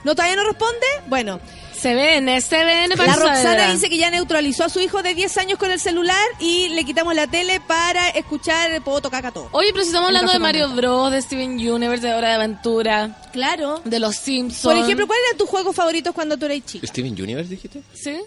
¿No 0.04 0.16
todavía 0.16 0.36
no 0.36 0.44
responde? 0.46 0.86
Bueno, 1.08 1.40
Se 1.80 1.94
ven, 1.94 2.42
se 2.42 2.64
ven. 2.66 2.90
la 2.90 3.16
Roxana 3.16 3.72
dice 3.72 3.90
que 3.90 3.98
ya 3.98 4.10
neutralizó 4.10 4.64
a 4.66 4.70
su 4.70 4.80
hijo 4.80 5.04
de 5.04 5.14
10 5.14 5.38
años 5.38 5.60
con 5.60 5.72
el 5.72 5.80
celular 5.80 6.18
y 6.40 6.70
le 6.70 6.84
quitamos 6.86 7.14
la 7.16 7.28
tele 7.28 7.60
para 7.62 8.10
escuchar 8.10 8.82
Poto 8.84 9.10
Caca 9.12 9.32
todo. 9.32 9.50
Oye, 9.52 9.70
pero 9.72 9.84
si 9.84 9.90
estamos 9.90 10.08
hablando 10.08 10.32
de 10.32 10.40
Mario 10.40 10.70
Bros, 10.70 11.12
de 11.12 11.22
Steven 11.22 11.52
Universe, 11.52 12.06
de 12.06 12.14
Hora 12.14 12.30
de 12.30 12.36
Aventura, 12.36 13.18
Claro. 13.32 13.82
de 13.86 14.00
Los 14.00 14.16
Simpsons. 14.16 14.64
Por 14.64 14.84
ejemplo, 14.84 15.06
¿cuáles 15.08 15.24
eran 15.28 15.38
tus 15.38 15.50
juegos 15.50 15.76
favoritos 15.76 16.14
cuando 16.16 16.38
tú 16.38 16.46
eras 16.48 16.66
chico? 16.66 16.86
¿Steven 16.88 17.14
Universe 17.14 17.50
dijiste? 17.50 17.82
¿Sí? 17.94 18.18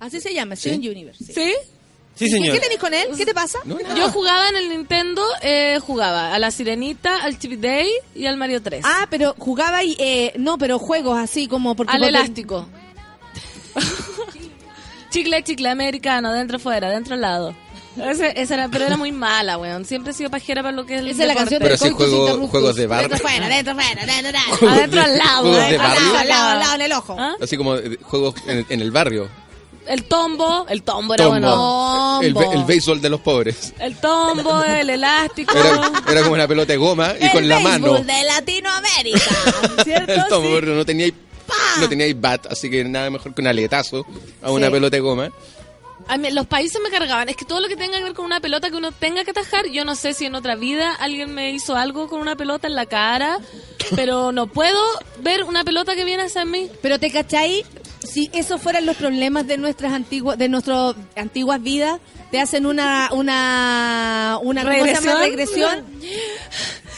Así 0.00 0.20
se 0.20 0.32
llama, 0.34 0.56
Steven 0.56 0.80
Universe. 0.80 1.24
sí. 1.24 1.32
¿Sí? 1.34 1.54
Sí, 2.14 2.26
¿Qué, 2.26 2.30
señor. 2.32 2.54
qué 2.54 2.60
tenés 2.60 2.78
con 2.78 2.92
él? 2.92 3.08
¿Qué 3.16 3.24
te 3.24 3.32
pasa? 3.32 3.58
Yo 3.96 4.10
jugaba 4.10 4.48
en 4.50 4.56
el 4.56 4.68
Nintendo, 4.68 5.22
eh, 5.40 5.78
jugaba 5.80 6.34
a 6.34 6.38
la 6.38 6.50
Sirenita, 6.50 7.22
al 7.22 7.38
Chip 7.38 7.52
Day 7.60 7.88
y 8.14 8.26
al 8.26 8.36
Mario 8.36 8.60
3. 8.62 8.82
Ah, 8.84 9.06
pero 9.08 9.34
jugaba 9.38 9.82
y... 9.84 9.96
Eh, 9.98 10.32
no, 10.36 10.58
pero 10.58 10.78
juegos 10.78 11.18
así 11.18 11.48
como... 11.48 11.74
Porque 11.74 11.96
al 11.96 12.04
elástico. 12.04 12.66
chicle, 15.10 15.42
chicle 15.42 15.68
americano, 15.68 16.32
dentro, 16.32 16.58
fuera, 16.58 16.90
dentro, 16.90 17.14
al 17.14 17.20
lado. 17.20 17.54
Ese, 17.96 18.32
esa 18.40 18.54
era, 18.54 18.68
pero 18.68 18.84
era 18.86 18.96
muy 18.96 19.10
mala, 19.12 19.58
weón. 19.58 19.84
Siempre 19.84 20.12
he 20.12 20.14
sido 20.14 20.30
pajera 20.30 20.62
para 20.62 20.72
lo 20.76 20.86
que 20.86 20.94
es 20.94 21.00
el 21.00 21.08
Esa 21.08 21.22
es 21.22 21.28
la 21.28 21.34
canción 21.34 21.60
Pero 21.60 21.76
juego- 21.76 22.20
Interruptus. 22.20 22.50
juegos 22.50 22.76
de 22.76 22.86
barrio. 22.86 23.08
Dentro, 23.08 23.28
fuera, 23.28 23.48
dentro, 23.48 23.74
fuera, 23.74 24.06
dentro, 24.06 24.68
Adentro, 24.70 25.00
de- 25.00 25.06
al 25.06 25.18
lado, 25.18 25.40
juegos 25.40 25.56
de 25.68 25.74
eh, 25.74 25.78
al 25.78 25.78
barrio. 25.78 26.00
lado, 26.04 26.18
Al 26.18 26.28
lado, 26.28 26.48
al 26.50 26.58
lado, 26.60 26.74
en 26.74 26.82
el 26.82 26.92
ojo. 26.92 27.16
¿Ah? 27.18 27.34
Así 27.42 27.56
como 27.56 27.76
eh, 27.76 27.98
juegos 28.02 28.34
en, 28.46 28.64
en 28.68 28.80
el 28.80 28.90
barrio. 28.92 29.28
El 29.90 30.04
tombo, 30.04 30.66
el 30.68 30.82
tombo 30.84 31.14
era 31.14 31.24
Tombo. 31.24 32.20
bueno. 32.20 32.20
El, 32.22 32.58
el 32.58 32.64
béisbol 32.64 33.00
de 33.00 33.10
los 33.10 33.20
pobres. 33.20 33.72
El 33.80 33.96
tombo, 33.96 34.62
el 34.62 34.88
elástico. 34.88 35.52
Era, 35.56 35.90
era 36.08 36.20
como 36.22 36.34
una 36.34 36.46
pelota 36.46 36.72
de 36.72 36.76
goma 36.78 37.12
y 37.20 37.24
El 37.24 37.32
con 37.32 37.48
la 37.48 37.56
béisbol 37.56 37.80
mano. 37.80 38.04
de 38.04 38.22
Latinoamérica. 38.24 39.30
¿Cierto? 39.84 40.12
El 40.12 40.26
tombo, 40.28 40.48
Sí. 40.48 40.54
pero 40.60 40.74
no 40.76 40.84
tenía 40.86 41.10
no 41.80 41.88
tenía 41.88 42.06
bat, 42.14 42.46
así 42.52 42.70
que 42.70 42.84
nada 42.84 43.10
mejor 43.10 43.34
que 43.34 43.40
un 43.40 43.48
aletazo 43.48 44.06
a 44.40 44.52
una 44.52 44.66
Sí. 44.66 44.72
pelota 44.72 44.96
de 44.96 45.00
goma. 45.00 45.30
A 46.06 46.16
mí, 46.16 46.30
los 46.30 46.46
países 46.46 46.80
me 46.82 46.90
cargaban. 46.90 47.28
Es 47.28 47.36
que 47.36 47.44
todo 47.44 47.60
lo 47.60 47.66
que 47.68 47.76
tenga 47.76 47.98
que 47.98 48.04
ver 48.04 48.14
con 48.14 48.24
una 48.24 48.40
pelota 48.40 48.70
que 48.70 48.76
uno 48.76 48.92
tenga 48.92 49.24
que 49.24 49.32
atajar, 49.32 49.66
yo 49.68 49.84
no 49.84 49.94
sé 49.96 50.14
si 50.14 50.24
en 50.26 50.34
otra 50.36 50.54
vida 50.54 50.94
alguien 50.94 51.34
me 51.34 51.50
hizo 51.50 51.74
algo 51.76 52.08
con 52.08 52.20
una 52.20 52.36
pelota 52.36 52.66
en 52.68 52.74
la 52.76 52.86
cara, 52.86 53.38
pero 53.96 54.30
no 54.32 54.46
puedo 54.46 54.80
ver 55.18 55.42
una 55.44 55.64
pelota 55.64 55.94
que 55.96 56.04
viene 56.04 56.22
hacia 56.24 56.44
mí. 56.44 56.68
Pero 56.80 56.98
te 57.00 57.10
cachai, 57.10 57.64
si 58.02 58.30
esos 58.32 58.60
fueran 58.60 58.86
los 58.86 58.96
problemas 58.96 59.46
de 59.46 59.58
nuestras 59.58 59.92
antiguas, 59.92 60.36
de 60.38 60.48
nuestras 60.48 60.94
antiguas 61.16 61.62
vidas, 61.62 62.00
te 62.30 62.40
hacen 62.40 62.66
una, 62.66 63.08
una, 63.12 64.38
una 64.42 64.62
¿cómo 64.62 64.84
se 64.86 64.94
llama? 65.02 65.20
¿Regresión? 65.20 65.84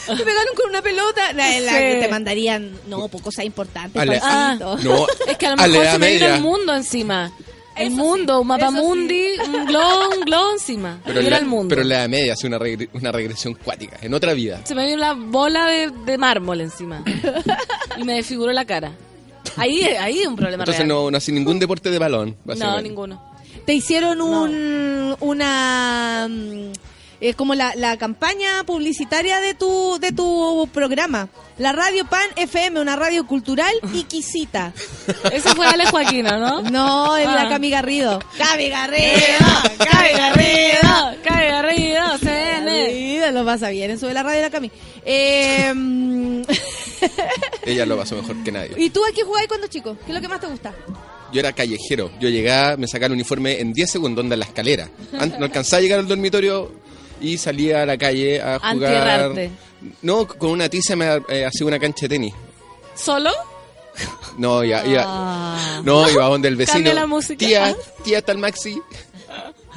Te 0.05 0.17
pegaron 0.17 0.53
con 0.57 0.69
una 0.69 0.81
pelota, 0.81 1.31
la, 1.31 1.49
la 1.61 1.71
Sí. 1.71 1.77
que 1.77 1.99
te 2.01 2.07
mandarían, 2.09 2.73
no, 2.87 3.07
pues 3.07 3.23
cosas 3.23 3.45
importantes. 3.45 4.05
No, 4.05 5.07
Es 5.27 5.37
que 5.37 5.47
a 5.47 5.55
lo 5.55 5.57
mejor 5.69 5.85
se 5.87 5.97
me 5.99 6.13
vino 6.15 6.25
el 6.27 6.41
mundo 6.41 6.75
encima. 6.75 7.31
El 7.77 7.87
Eso 7.87 7.95
mundo, 7.95 8.33
sí, 8.35 8.41
un 8.41 8.47
mapa 8.47 8.65
eso 8.67 8.71
sí. 8.75 8.81
mundi, 8.81 9.25
un 9.47 9.65
globo, 9.65 10.09
un 10.15 10.25
globo 10.25 10.51
encima. 10.51 10.99
Pero, 11.05 11.21
era 11.21 11.29
la, 11.29 11.37
el 11.37 11.45
mundo. 11.45 11.69
pero 11.69 11.81
en 11.83 11.89
la 11.89 11.95
edad 12.01 12.09
media 12.09 12.33
hace 12.33 12.47
una, 12.47 12.59
regre- 12.59 12.89
una 12.93 13.11
regresión 13.13 13.53
cuática, 13.55 13.97
en 14.01 14.13
otra 14.13 14.33
vida. 14.33 14.59
Se 14.65 14.75
me 14.75 14.85
vino 14.85 14.97
la 14.97 15.13
bola 15.13 15.65
de, 15.67 15.89
de 16.05 16.17
mármol 16.17 16.59
encima. 16.61 17.01
y 17.97 18.03
me 18.03 18.13
desfiguró 18.15 18.51
la 18.51 18.65
cara. 18.65 18.91
Ahí, 19.57 19.83
ahí 19.83 20.19
es 20.19 20.27
un 20.27 20.35
problema 20.35 20.63
Entonces 20.63 20.79
real. 20.85 20.87
no, 20.89 21.11
no 21.11 21.17
hace 21.17 21.31
ningún 21.31 21.59
deporte 21.59 21.89
de 21.91 21.99
balón. 21.99 22.35
No, 22.45 22.81
ninguno. 22.81 23.21
Te 23.65 23.73
hicieron 23.73 24.19
un, 24.21 25.15
una, 25.21 26.27
mm, 26.29 26.71
es 27.21 27.35
como 27.35 27.55
la, 27.55 27.73
la 27.75 27.95
campaña 27.97 28.63
publicitaria 28.65 29.39
de 29.39 29.53
tu, 29.53 29.97
de 29.99 30.11
tu 30.11 30.67
programa. 30.73 31.29
La 31.57 31.71
Radio 31.71 32.05
Pan 32.09 32.25
FM, 32.35 32.81
una 32.81 32.95
radio 32.95 33.25
cultural 33.27 33.71
y 33.93 34.03
quisita. 34.03 34.73
Ese 35.31 35.49
fue 35.55 35.65
Ale 35.67 35.85
Joaquino, 35.85 36.37
¿no? 36.39 36.61
No, 36.63 37.15
es 37.15 37.27
Ah. 37.27 37.43
la 37.43 37.49
Cami 37.49 37.69
Garrido. 37.69 38.19
Cami 38.37 38.69
Garrido. 38.69 39.45
Cami 39.77 40.09
Garrido, 40.17 41.17
Cami 41.23 41.45
Garrido, 41.45 42.17
CN. 42.17 42.65
Garrido, 42.65 43.31
lo 43.31 43.45
pasa 43.45 43.69
bien, 43.69 43.91
eso 43.91 44.07
de 44.07 44.13
la 44.15 44.23
radio 44.23 44.37
de 44.37 44.45
la 44.47 44.49
Cami. 44.49 44.71
Eh, 45.05 45.73
mm, 45.73 46.41
Ella 47.65 47.85
lo 47.85 47.97
pasó 47.97 48.15
mejor 48.15 48.43
que 48.43 48.51
nadie. 48.51 48.71
¿Y 48.77 48.89
tú 48.89 49.03
a 49.03 49.11
qué 49.11 49.23
jugabas 49.23 49.47
cuando 49.47 49.67
chico? 49.67 49.95
¿Qué 50.05 50.11
es 50.11 50.15
lo 50.15 50.21
que 50.21 50.27
más 50.27 50.39
te 50.39 50.47
gusta? 50.47 50.73
Yo 51.31 51.39
era 51.39 51.51
callejero. 51.53 52.11
Yo 52.19 52.29
llegaba, 52.29 52.77
me 52.77 52.87
sacaba 52.87 53.07
el 53.07 53.13
uniforme 53.13 53.59
en 53.59 53.73
10 53.73 53.89
segundos, 53.91 54.23
onda 54.23 54.35
en 54.35 54.39
la 54.39 54.45
escalera. 54.45 54.89
Antes 55.19 55.39
no 55.39 55.45
alcanzaba 55.45 55.79
a 55.79 55.81
llegar 55.81 55.99
al 55.99 56.07
dormitorio 56.07 56.71
y 57.19 57.37
salía 57.37 57.83
a 57.83 57.85
la 57.85 57.97
calle 57.97 58.41
a 58.41 58.59
jugar. 58.59 59.31
No, 60.01 60.27
con 60.27 60.51
una 60.51 60.69
tiza 60.69 60.95
me 60.95 61.05
eh, 61.29 61.45
hacía 61.45 61.65
una 61.67 61.79
cancha 61.79 62.01
de 62.05 62.09
tenis. 62.09 62.33
¿Solo? 62.95 63.31
No, 64.39 64.63
ya, 64.63 64.83
iba. 64.87 65.03
Ah. 65.05 65.81
No, 65.83 66.09
iba 66.09 66.25
donde 66.25 66.47
el 66.47 66.55
vecino. 66.57 66.77
Cambia 66.77 66.93
la 66.95 67.05
música. 67.05 67.37
Tía, 67.37 67.75
tía, 68.03 68.17
está 68.17 68.31
el 68.31 68.39
Maxi. 68.39 68.81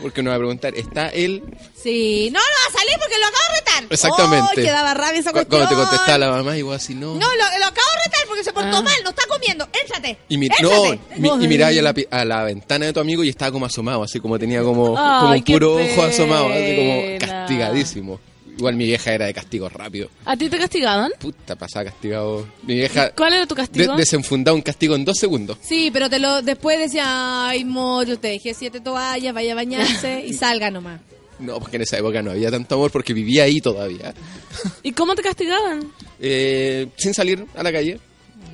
Porque 0.03 0.23
no 0.23 0.31
va 0.31 0.37
a 0.37 0.39
preguntar, 0.39 0.75
¿está 0.75 1.09
él? 1.09 1.43
Sí, 1.75 2.29
no, 2.33 2.39
no 2.39 2.45
va 2.45 2.69
a 2.69 2.79
salir 2.79 2.95
porque 2.99 3.19
lo 3.19 3.27
acabo 3.27 3.45
de 3.53 3.59
retar. 3.61 3.85
Exactamente. 3.91 4.49
¡Ay, 4.61 4.65
que 4.67 4.71
daba 4.71 4.95
rabia 4.95 5.21
esa 5.21 5.31
Cu- 5.31 5.37
cuestión! 5.39 5.61
Cuando 5.63 5.69
te 5.69 5.89
contestaba 5.89 6.19
la 6.19 6.31
mamá, 6.31 6.57
igual 6.59 6.77
así, 6.77 6.95
no. 6.95 7.15
No, 7.15 7.19
lo, 7.19 7.37
lo 7.59 7.65
acabo 7.67 7.89
de 7.97 8.05
retar 8.05 8.27
porque 8.29 8.45
se 8.45 8.53
portó 8.53 8.83
mal, 8.83 8.95
no 9.05 9.11
está 9.11 9.23
comiendo. 9.27 9.67
Échate. 9.85 10.19
Y, 10.29 10.37
mi- 10.39 10.49
no, 10.61 10.85
échate. 10.95 11.01
mi- 11.19 11.45
y 11.45 11.49
miraba 11.49 11.71
ahí 11.71 11.79
a 11.79 11.83
la, 11.83 11.95
pi- 11.95 12.07
a 12.11 12.25
la 12.25 12.45
ventana 12.45 12.87
de 12.87 12.93
tu 12.93 13.01
amigo 13.01 13.25
y 13.25 13.31
estaba 13.31 13.51
como 13.53 13.65
asomado, 13.67 14.03
así 14.03 14.21
como 14.21 14.39
tenía 14.39 14.63
como, 14.63 14.97
Ay, 14.99 15.21
como 15.21 15.33
un 15.35 15.43
puro 15.45 15.75
ojo 15.77 16.03
asomado, 16.03 16.49
así 16.53 16.77
como 16.77 17.19
castigadísimo. 17.19 18.21
Igual 18.57 18.75
mi 18.77 18.85
vieja 18.87 19.13
era 19.13 19.27
de 19.27 19.35
castigo 19.35 19.69
rápido. 19.69 20.09
¿A 20.25 20.37
ti 20.37 20.49
te 20.49 20.59
castigaban? 20.59 21.13
Puta, 21.19 21.57
pasaba 21.57 21.85
castigado. 21.87 22.47
Mi 22.63 22.75
vieja 22.75 23.11
¿Cuál 23.11 23.35
era 23.35 23.47
tu 23.47 23.55
de- 23.55 23.61
castigo? 23.63 23.97
desenfundaba 23.97 24.55
un 24.55 24.63
castigo 24.63 24.95
en 24.97 25.05
dos 25.05 25.19
segundos. 25.19 25.59
Sí, 25.61 25.91
pero 25.93 26.09
te 26.09 26.19
lo 26.19 26.41
después 26.43 26.79
decía, 26.79 27.49
ay, 27.49 27.65
Moyo, 27.67 28.19
te 28.19 28.29
dejé 28.29 28.55
siete 28.55 28.81
toallas, 28.81 29.35
vaya 29.35 29.53
a 29.53 29.57
bañarse 29.57 30.25
y 30.27 30.33
salga 30.35 30.71
nomás. 30.71 31.01
No, 31.39 31.61
porque 31.61 31.77
en 31.77 31.83
esa 31.83 31.99
época 31.99 32.23
no 32.23 32.31
había 32.31 32.51
tanto 32.51 32.77
amor 32.77 32.91
porque 32.91 33.13
vivía 33.13 33.45
ahí 33.45 33.61
todavía. 33.61 34.15
¿Y 34.83 34.93
cómo 34.93 35.15
te 35.15 35.23
castigaban? 35.23 35.93
Eh, 36.19 36.89
sin 36.97 37.13
salir 37.13 37.45
a 37.55 37.63
la 37.63 37.71
calle. 37.71 38.01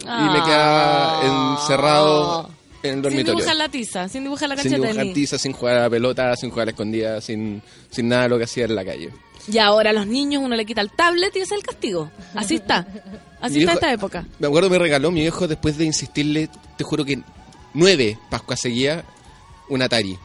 Y 0.01 0.05
Ah. 0.05 0.31
me 0.33 0.43
quedaba 0.43 1.55
encerrado 1.63 2.51
en 2.83 2.89
el 2.91 2.95
Sin 2.97 3.03
dormitorio. 3.03 3.35
dibujar 3.37 3.57
la 3.57 3.69
tiza, 3.69 4.09
sin 4.09 4.25
dibujar 4.25 4.49
la 4.49 4.57
sin 4.57 4.73
cancha 4.73 4.83
de 4.89 4.93
dibujar 4.95 5.15
tiza, 5.15 5.39
sin 5.39 5.53
jugar 5.53 5.77
a 5.77 5.83
la 5.83 5.91
pelota, 5.91 6.35
sin 6.37 6.51
jugar 6.51 6.63
a 6.63 6.67
la 6.67 6.71
escondida, 6.73 7.21
sin, 7.21 7.63
sin 7.89 8.09
nada 8.09 8.25
de 8.25 8.29
lo 8.31 8.39
que 8.39 8.45
hacía 8.45 8.65
en 8.65 8.75
la 8.75 8.85
calle. 8.85 9.11
Y 9.49 9.59
ahora 9.59 9.91
a 9.91 9.93
los 9.93 10.07
niños 10.07 10.43
uno 10.45 10.55
le 10.57 10.65
quita 10.65 10.81
el 10.81 10.91
tablet 10.91 11.35
y 11.37 11.41
ese 11.41 11.55
es 11.55 11.61
el 11.61 11.67
castigo. 11.67 12.11
Así 12.35 12.57
está. 12.57 12.87
Así 13.41 13.55
Mi 13.57 13.61
está 13.61 13.73
viejo- 13.73 13.73
esta 13.75 13.93
época. 13.93 14.27
Me 14.39 14.47
acuerdo 14.47 14.71
me 14.71 14.79
regaló 14.79 15.11
mi 15.11 15.21
viejo 15.23 15.49
después 15.49 15.77
de 15.79 15.85
insistirle, 15.85 16.49
te 16.77 16.85
juro 16.85 17.05
que 17.05 17.21
nueve 17.75 18.19
Pascuas 18.31 18.61
seguía 18.61 19.05
un 19.69 19.83
Atari. 19.83 20.17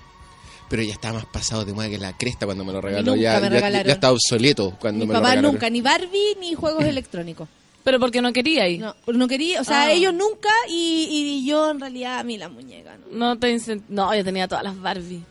Pero 0.69 0.83
ya 0.83 0.91
estaba 0.93 1.15
más 1.19 1.25
pasado 1.25 1.63
de 1.63 1.71
moda 1.73 1.89
que 1.89 1.97
la 1.97 2.11
cresta 2.17 2.45
cuando 2.45 2.65
me 2.65 2.73
lo 2.73 2.81
regaló. 2.81 3.11
nunca 3.15 3.21
Ya, 3.21 3.39
me 3.39 3.49
ya, 3.59 3.81
estaba 3.93 4.11
obsoleto 4.13 4.75
cuando 4.79 5.05
Mi 5.05 5.07
me 5.07 5.13
lo 5.13 5.19
papá 5.21 5.29
regaló. 5.35 5.51
nunca, 5.53 5.69
ni 5.69 5.81
Barbie 5.81 6.35
ni 6.41 6.53
juegos 6.55 6.83
electrónicos. 6.83 7.47
Pero 7.85 8.01
porque 8.01 8.21
no 8.21 8.33
quería 8.33 8.67
ir. 8.67 8.81
No, 8.81 8.93
no 9.07 9.27
quería, 9.29 9.61
o 9.61 9.63
sea, 9.63 9.83
Ah. 9.83 9.91
ellos 9.93 10.13
nunca 10.13 10.49
y, 10.69 11.07
y 11.09 11.45
yo 11.47 11.71
en 11.71 11.79
realidad 11.79 12.19
a 12.19 12.23
mí 12.23 12.37
la 12.37 12.49
muñeca, 12.49 12.97
¿no? 13.09 13.17
No 13.33 13.39
te 13.39 13.57
No, 13.87 14.13
yo 14.13 14.25
tenía 14.25 14.47
todas 14.49 14.65
las 14.65 14.77
Barbie. 14.79 15.23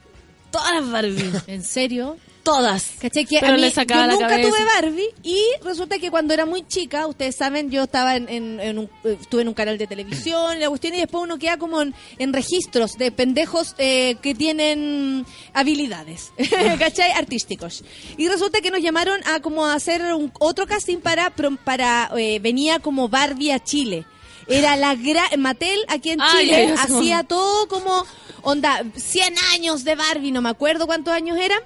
Todas 0.51 0.75
las 0.75 0.91
Barbie. 0.91 1.31
¿En 1.49 1.63
serio? 1.63 2.17
Todas. 2.47 2.85
Que 3.01 3.11
Pero 3.11 3.53
a 3.55 3.57
mí- 3.57 3.61
le 3.61 3.71
sacaba 3.73 4.03
yo 4.03 4.07
la 4.07 4.13
nunca 4.15 4.29
cabeza. 4.29 4.49
tuve 4.51 4.65
Barbie 4.65 5.09
y 5.25 5.41
resulta 5.65 5.99
que 5.99 6.11
cuando 6.11 6.33
era 6.33 6.47
muy 6.47 6.65
chica, 6.67 7.07
ustedes 7.09 7.35
saben, 7.37 7.71
yo 7.71 7.83
estaba 7.83 8.15
en, 8.17 8.29
en- 8.29 8.61
en 8.61 8.79
un, 8.79 8.85
eh, 9.05 9.19
estuve 9.21 9.43
en 9.43 9.49
un 9.49 9.55
canal 9.55 9.77
de 9.79 9.87
televisión 9.89 10.61
la 10.61 10.69
cuestión 10.69 10.95
y 10.95 10.99
después 10.99 11.25
uno 11.25 11.39
queda 11.39 11.57
como 11.59 11.83
en, 11.83 11.93
en 12.19 12.33
registros 12.33 12.93
de 12.99 13.11
pendejos 13.11 13.75
eh, 13.79 14.17
que 14.23 14.35
tienen 14.35 15.27
habilidades, 15.55 16.33
¿cachai? 16.79 17.11
Artísticos. 17.13 17.83
Y 18.17 18.29
resulta 18.29 18.61
que 18.61 18.71
nos 18.71 18.81
llamaron 18.81 19.21
a 19.27 19.41
como 19.41 19.67
a 19.67 19.75
hacer 19.75 20.03
un- 20.15 20.31
otro 20.39 20.67
casting 20.69 20.99
para, 20.99 21.31
para 21.65 22.11
eh, 22.17 22.39
venía 22.39 22.79
como 22.79 23.09
Barbie 23.09 23.51
a 23.53 23.59
Chile. 23.63 24.07
Era 24.49 24.77
la 24.77 24.95
gran... 24.95 25.27
Mattel 25.41 25.81
aquí 25.89 26.11
en 26.11 26.21
Chile 26.21 26.73
hacía 26.79 27.25
todo 27.25 27.67
como, 27.67 28.05
onda, 28.43 28.85
100 28.95 29.35
años 29.55 29.83
de 29.83 29.97
Barbie, 29.97 30.31
no 30.31 30.41
me 30.43 30.51
acuerdo 30.51 30.87
cuántos 30.87 31.13
años 31.13 31.37
eran. 31.39 31.59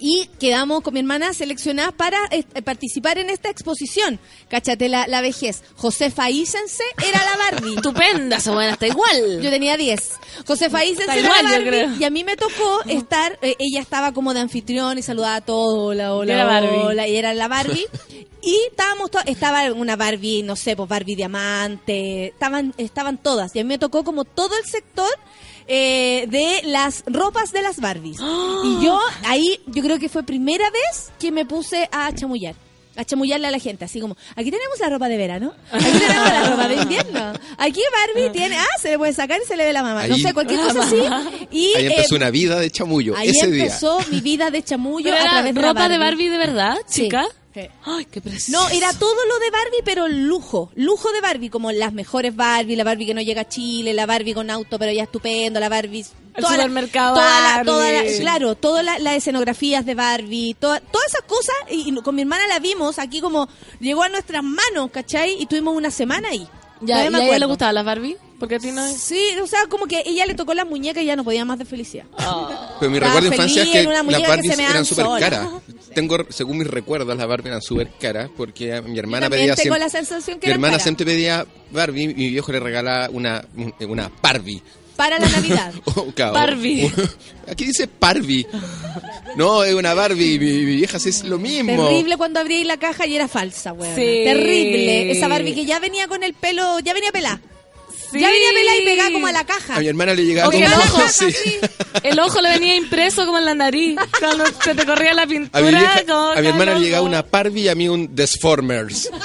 Y 0.00 0.28
quedamos 0.38 0.82
con 0.82 0.94
mi 0.94 1.00
hermana 1.00 1.32
seleccionadas 1.34 1.92
para 1.92 2.18
eh, 2.30 2.44
participar 2.62 3.18
en 3.18 3.30
esta 3.30 3.50
exposición. 3.50 4.20
Cáchate 4.48 4.88
la, 4.88 5.06
la 5.06 5.20
vejez. 5.20 5.62
Josefa 5.76 6.30
Isense 6.30 6.84
era 6.98 7.24
la 7.24 7.36
Barbie. 7.36 7.74
Estupenda, 7.76 8.36
esa 8.36 8.52
buena, 8.52 8.72
está 8.72 8.86
igual. 8.86 9.40
Yo 9.42 9.50
tenía 9.50 9.76
10. 9.76 10.12
Josefa 10.46 10.84
Isense 10.84 11.04
era 11.04 11.18
igual, 11.18 11.44
la 11.44 11.50
Barbie. 11.50 12.00
Y 12.00 12.04
a 12.04 12.10
mí 12.10 12.24
me 12.24 12.36
tocó 12.36 12.82
estar, 12.86 13.38
eh, 13.42 13.56
ella 13.58 13.80
estaba 13.80 14.12
como 14.12 14.34
de 14.34 14.40
anfitrión 14.40 14.98
y 14.98 15.02
saludaba 15.02 15.36
a 15.36 15.40
todos. 15.40 15.90
Hola, 15.92 16.14
hola, 16.14 16.34
Era 16.34 16.44
Barbie. 16.44 16.78
hola. 16.78 17.08
Y 17.08 17.16
era 17.16 17.34
la 17.34 17.48
Barbie. 17.48 17.86
y 18.42 18.56
estábamos 18.70 19.10
estaba 19.26 19.72
una 19.72 19.96
Barbie, 19.96 20.42
no 20.42 20.56
sé, 20.56 20.76
pues 20.76 20.88
Barbie 20.88 21.16
diamante. 21.16 22.28
Estaban, 22.28 22.74
estaban 22.78 23.18
todas. 23.18 23.54
Y 23.56 23.60
a 23.60 23.64
mí 23.64 23.68
me 23.68 23.78
tocó 23.78 24.04
como 24.04 24.24
todo 24.24 24.56
el 24.56 24.64
sector 24.64 25.10
eh, 25.68 26.26
de 26.28 26.62
las 26.64 27.04
ropas 27.06 27.52
de 27.52 27.62
las 27.62 27.80
Barbies. 27.80 28.18
Y 28.64 28.84
yo 28.84 28.98
ahí, 29.24 29.60
yo 29.66 29.82
creo 29.82 29.98
que 29.98 30.08
fue 30.08 30.22
primera 30.24 30.68
vez 30.70 31.10
que 31.20 31.30
me 31.30 31.44
puse 31.44 31.88
a 31.92 32.12
chamullar. 32.12 32.54
A 32.96 33.04
chamullarle 33.04 33.46
a 33.46 33.52
la 33.52 33.60
gente, 33.60 33.84
así 33.84 34.00
como, 34.00 34.16
aquí 34.34 34.50
tenemos 34.50 34.76
la 34.80 34.88
ropa 34.88 35.08
de 35.08 35.16
verano, 35.16 35.54
aquí 35.70 35.84
tenemos 35.84 36.28
la 36.32 36.50
ropa 36.50 36.66
de 36.66 36.74
invierno, 36.74 37.32
aquí 37.56 37.80
Barbie 37.92 38.30
tiene, 38.32 38.56
ah, 38.58 38.66
se 38.82 38.90
le 38.90 38.98
puede 38.98 39.12
sacar 39.12 39.38
y 39.40 39.46
se 39.46 39.56
le 39.56 39.64
ve 39.64 39.72
la 39.72 39.84
mamá, 39.84 40.08
no 40.08 40.18
sé, 40.18 40.34
cualquier 40.34 40.58
cosa 40.58 40.82
así. 40.82 40.96
Y 41.52 41.74
Ahí 41.76 41.86
empezó 41.86 42.16
eh, 42.16 42.18
una 42.18 42.30
vida 42.30 42.58
de 42.58 42.72
chamullo. 42.72 43.16
ahí 43.16 43.28
ese 43.28 43.52
día. 43.52 43.66
empezó 43.66 44.00
mi 44.10 44.20
vida 44.20 44.50
de 44.50 44.64
chamullo 44.64 45.12
Pero 45.12 45.24
a 45.24 45.30
través 45.30 45.54
de 45.54 45.60
la 45.60 45.68
ropa 45.68 45.88
de 45.88 45.98
Barbie 45.98 46.28
de 46.28 46.38
verdad, 46.38 46.76
chica. 46.90 47.22
Sí. 47.24 47.30
Ay, 47.84 48.04
qué 48.04 48.20
precioso. 48.20 48.52
No, 48.62 48.68
era 48.68 48.92
todo 48.92 49.16
lo 49.26 49.38
de 49.40 49.50
Barbie, 49.50 49.82
pero 49.84 50.06
lujo. 50.06 50.70
Lujo 50.76 51.10
de 51.10 51.20
Barbie, 51.20 51.50
como 51.50 51.72
las 51.72 51.92
mejores 51.92 52.36
Barbie, 52.36 52.76
la 52.76 52.84
Barbie 52.84 53.06
que 53.06 53.14
no 53.14 53.20
llega 53.20 53.40
a 53.42 53.48
Chile, 53.48 53.94
la 53.94 54.06
Barbie 54.06 54.32
con 54.34 54.48
auto, 54.50 54.78
pero 54.78 54.92
ya 54.92 55.02
estupendo, 55.04 55.58
la 55.58 55.68
Barbie... 55.68 56.04
El 56.34 56.44
toda 56.44 56.56
la- 56.56 56.62
supermercado 56.62 57.14
toda 57.16 57.56
la- 57.58 57.64
toda 57.64 57.90
la- 57.90 58.02
Claro, 58.20 58.54
todas 58.54 58.84
la- 58.84 58.98
las 59.00 59.16
escenografías 59.16 59.84
de 59.84 59.94
Barbie, 59.96 60.54
toda- 60.54 60.78
todas 60.80 61.08
esas 61.08 61.22
cosas, 61.22 61.54
y, 61.68 61.88
y 61.88 61.94
con 62.02 62.14
mi 62.14 62.22
hermana 62.22 62.46
la 62.46 62.60
vimos 62.60 63.00
aquí 63.00 63.20
como 63.20 63.48
llegó 63.80 64.04
a 64.04 64.08
nuestras 64.08 64.44
manos, 64.44 64.90
¿cachai? 64.92 65.34
Y 65.42 65.46
tuvimos 65.46 65.74
una 65.74 65.90
semana 65.90 66.28
ahí. 66.28 66.46
Ya, 66.80 66.98
¿y 67.02 67.06
a 67.06 67.10
ella 67.26 67.38
le 67.40 67.46
gustaban 67.46 67.74
las 67.74 67.84
Barbie? 67.84 68.16
Porque 68.38 68.54
a 68.56 68.58
ti 68.58 68.70
no... 68.70 68.86
Sí, 68.92 69.20
o 69.42 69.46
sea, 69.46 69.66
como 69.68 69.86
que 69.86 70.02
ella 70.06 70.24
le 70.24 70.34
tocó 70.34 70.54
las 70.54 70.66
muñecas 70.66 71.02
y 71.02 71.06
ya 71.06 71.16
no 71.16 71.24
podía 71.24 71.44
más 71.44 71.58
de 71.58 71.64
felicidad. 71.64 72.04
Pero 72.78 72.90
mi 72.90 72.98
Estaba 72.98 73.14
recuerdo 73.14 73.30
de 73.30 73.36
infancia 73.36 73.62
es 73.62 73.68
que 73.68 73.80
en 73.80 73.86
una 73.86 73.96
las 73.96 74.04
muñeca 74.04 74.22
que 74.22 74.28
Barbies 74.28 74.50
se 74.52 74.56
me 74.56 74.62
dan 74.62 74.72
eran 74.72 74.84
súper 74.84 75.06
caras. 75.18 75.48
Tengo, 75.94 76.16
según 76.28 76.58
mis 76.58 76.66
recuerdos, 76.68 77.16
las 77.16 77.26
Barbies 77.26 77.48
eran 77.48 77.62
súper 77.62 77.90
caras 78.00 78.30
porque 78.36 78.74
a 78.74 78.82
mi 78.82 78.98
hermana 78.98 79.28
pedía 79.28 79.54
tengo 79.56 79.74
siempre... 79.74 79.80
la 79.80 79.88
sensación 79.88 80.38
que 80.38 80.46
mi 80.46 80.52
hermana 80.52 80.78
siempre 80.78 81.04
pedía 81.04 81.46
Barbie 81.72 82.04
y 82.04 82.14
mi 82.14 82.30
viejo 82.30 82.52
le 82.52 82.60
regalaba 82.60 83.08
una, 83.10 83.44
una 83.80 84.10
Barbie. 84.22 84.62
Para 84.94 85.18
la 85.18 85.28
Navidad. 85.28 85.72
Oh, 85.94 86.12
cabrón. 86.14 86.34
Barbie. 86.34 86.92
Aquí 87.48 87.66
dice 87.66 87.88
Barbie. 88.00 88.46
No, 89.36 89.62
es 89.64 89.74
una 89.74 89.94
Barbie. 89.94 90.38
Mi, 90.38 90.46
mi 90.64 90.76
vieja 90.76 90.96
es 90.96 91.24
lo 91.24 91.38
mismo. 91.38 91.86
Terrible 91.86 92.16
cuando 92.16 92.40
abrí 92.40 92.64
la 92.64 92.76
caja 92.78 93.06
y 93.06 93.14
era 93.14 93.28
falsa, 93.28 93.72
weón. 93.72 93.94
Sí. 93.94 94.22
Terrible. 94.24 95.12
Esa 95.12 95.28
Barbie 95.28 95.54
que 95.54 95.64
ya 95.64 95.78
venía 95.78 96.08
con 96.08 96.24
el 96.24 96.34
pelo, 96.34 96.80
ya 96.80 96.94
venía 96.94 97.12
pelada. 97.12 97.40
Sí. 98.10 98.20
Ya 98.20 98.28
venía 98.30 98.48
pelada 98.54 98.76
y 98.78 98.84
pegada 98.84 99.12
como 99.12 99.26
a 99.26 99.32
la 99.32 99.44
caja. 99.44 99.76
A 99.76 99.80
mi 99.80 99.86
hermana 99.88 100.14
le 100.14 100.24
llegaba 100.24 100.50
como... 100.50 100.64
el 100.64 100.72
ojo, 100.72 101.02
sí. 101.08 101.26
El 102.02 102.18
ojo 102.20 102.40
le 102.40 102.50
venía 102.50 102.74
impreso 102.74 103.26
como 103.26 103.38
en 103.38 103.44
la 103.44 103.54
nariz. 103.54 103.98
Cuando 104.18 104.44
se 104.64 104.74
te 104.74 104.86
corría 104.86 105.12
la 105.14 105.22
A 105.22 105.26
pintura. 105.26 105.62
mi, 105.62 105.70
vieja- 105.70 106.04
como 106.06 106.30
a 106.30 106.40
mi 106.40 106.46
hermana 106.46 106.74
le 106.74 106.80
llegaba 106.80 107.02
una 107.06 107.22
Barbie 107.22 107.62
y 107.64 107.68
a 107.68 107.74
mí 107.74 107.88
un 107.88 108.14
Desformers. 108.14 109.10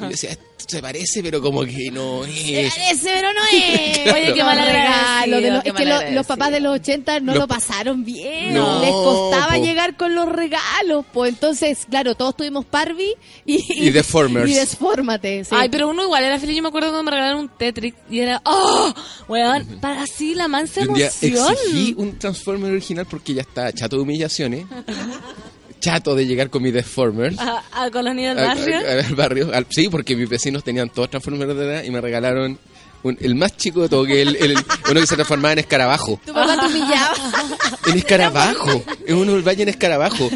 Y 0.00 0.06
decía, 0.10 0.30
esto 0.30 0.44
se 0.66 0.80
parece, 0.82 1.22
pero 1.22 1.40
como 1.40 1.64
que 1.64 1.90
no 1.90 2.24
es. 2.24 2.72
Ese 2.74 3.00
pero 3.04 3.28
no 3.32 3.40
es. 3.52 4.12
Oye, 4.12 4.34
qué 4.34 4.42
mal 4.44 4.58
regalos 4.58 5.42
de 5.42 5.50
los- 5.50 5.62
qué 5.62 5.68
es 5.70 5.74
que 5.74 5.84
lo- 5.84 6.10
los 6.10 6.26
papás 6.26 6.50
de 6.50 6.60
los 6.60 6.74
80 6.74 7.20
no 7.20 7.32
Los- 7.32 7.40
lo 7.42 7.48
pasaron 7.48 8.04
bien. 8.04 8.54
No, 8.54 8.80
Les 8.80 8.90
costaba 8.90 9.54
po. 9.56 9.64
llegar 9.64 9.96
con 9.96 10.14
los 10.14 10.28
regalos. 10.28 11.04
Pues 11.12 11.32
entonces, 11.34 11.86
claro, 11.88 12.14
todos 12.14 12.36
tuvimos 12.36 12.66
Barbie 12.70 13.14
y, 13.46 13.86
Y 13.86 13.90
Deformers. 13.90 14.50
Y 14.50 14.54
Desfórmate. 14.54 15.44
sí. 15.44 15.50
Ay, 15.56 15.68
pero 15.68 15.88
uno 15.88 16.02
igual 16.04 16.24
era 16.24 16.38
feliz. 16.38 16.56
Yo 16.56 16.62
me 16.62 16.68
acuerdo 16.68 16.88
cuando 16.90 17.04
me 17.04 17.10
regalaron 17.12 17.40
un 17.42 17.48
Tetris 17.48 17.94
y 18.10 18.20
era, 18.20 18.40
¡oh! 18.44 18.92
Weón, 19.28 19.78
para 19.80 20.02
así 20.02 20.34
la 20.34 20.48
mansa 20.48 20.80
un 20.82 20.94
día 20.94 21.10
emoción. 21.22 21.52
exigí 21.52 21.94
un 21.96 22.18
Transformer 22.18 22.72
original 22.72 23.06
porque 23.06 23.34
ya 23.34 23.42
estaba 23.42 23.72
chato 23.72 23.96
de 23.96 24.02
humillaciones. 24.02 24.66
chato 25.80 26.14
de 26.14 26.26
llegar 26.26 26.50
con 26.50 26.62
mi 26.62 26.70
Deformers. 26.70 27.38
A, 27.38 27.62
a 27.72 27.90
con 27.90 28.04
los 28.04 28.14
niños 28.14 28.36
del 28.36 28.46
barrio. 28.46 28.78
al- 28.78 28.98
al 29.04 29.14
barrio. 29.14 29.50
Al- 29.54 29.66
sí, 29.70 29.88
porque 29.88 30.16
mis 30.16 30.28
vecinos 30.28 30.62
tenían 30.64 30.88
todos 30.90 31.10
Transformers 31.10 31.56
de 31.56 31.64
edad 31.64 31.84
y 31.84 31.90
me 31.90 32.00
regalaron 32.00 32.58
un- 33.02 33.18
el 33.20 33.34
más 33.36 33.56
chico 33.56 33.82
de 33.82 33.88
todo, 33.88 34.04
que 34.04 34.22
el, 34.22 34.36
el- 34.36 34.56
uno 34.90 35.00
que 35.00 35.06
se 35.06 35.14
transformaba 35.14 35.52
en 35.52 35.58
escarabajo. 35.60 36.20
Tu 36.26 36.32
papá 36.32 36.58
te 36.60 36.66
humillaba. 36.66 37.14
En 37.86 37.96
escarabajo. 37.96 38.82
Es 39.06 39.14
uno 39.14 39.32
del 39.32 39.42
valle 39.46 39.62
en 39.62 39.68
escarabajo. 39.70 40.28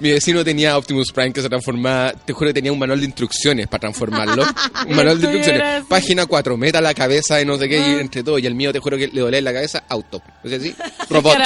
Mi 0.00 0.10
vecino 0.12 0.42
tenía 0.44 0.76
Optimus 0.78 1.12
Prime 1.12 1.32
que 1.32 1.42
se 1.42 1.48
transformaba, 1.48 2.12
te 2.12 2.32
juro 2.32 2.48
que 2.48 2.54
tenía 2.54 2.72
un 2.72 2.78
manual 2.78 3.00
de 3.00 3.06
instrucciones 3.06 3.66
para 3.68 3.80
transformarlo. 3.80 4.44
Un 4.88 4.96
manual 4.96 5.20
de 5.20 5.26
instrucciones. 5.26 5.84
Página 5.88 6.24
4, 6.26 6.56
meta 6.56 6.80
la 6.80 6.94
cabeza 6.94 7.36
de 7.36 7.44
no 7.44 7.58
sé 7.58 7.68
qué 7.68 7.76
y 7.78 8.00
entre 8.00 8.22
todo. 8.22 8.38
Y 8.38 8.46
el 8.46 8.54
mío 8.54 8.72
te 8.72 8.78
juro 8.78 8.96
que 8.96 9.08
le 9.08 9.20
dolé 9.20 9.40
la 9.42 9.52
cabeza, 9.52 9.84
auto. 9.88 10.22
O 10.42 10.48
sea, 10.48 10.58
sí, 10.58 10.74
robot. 11.10 11.36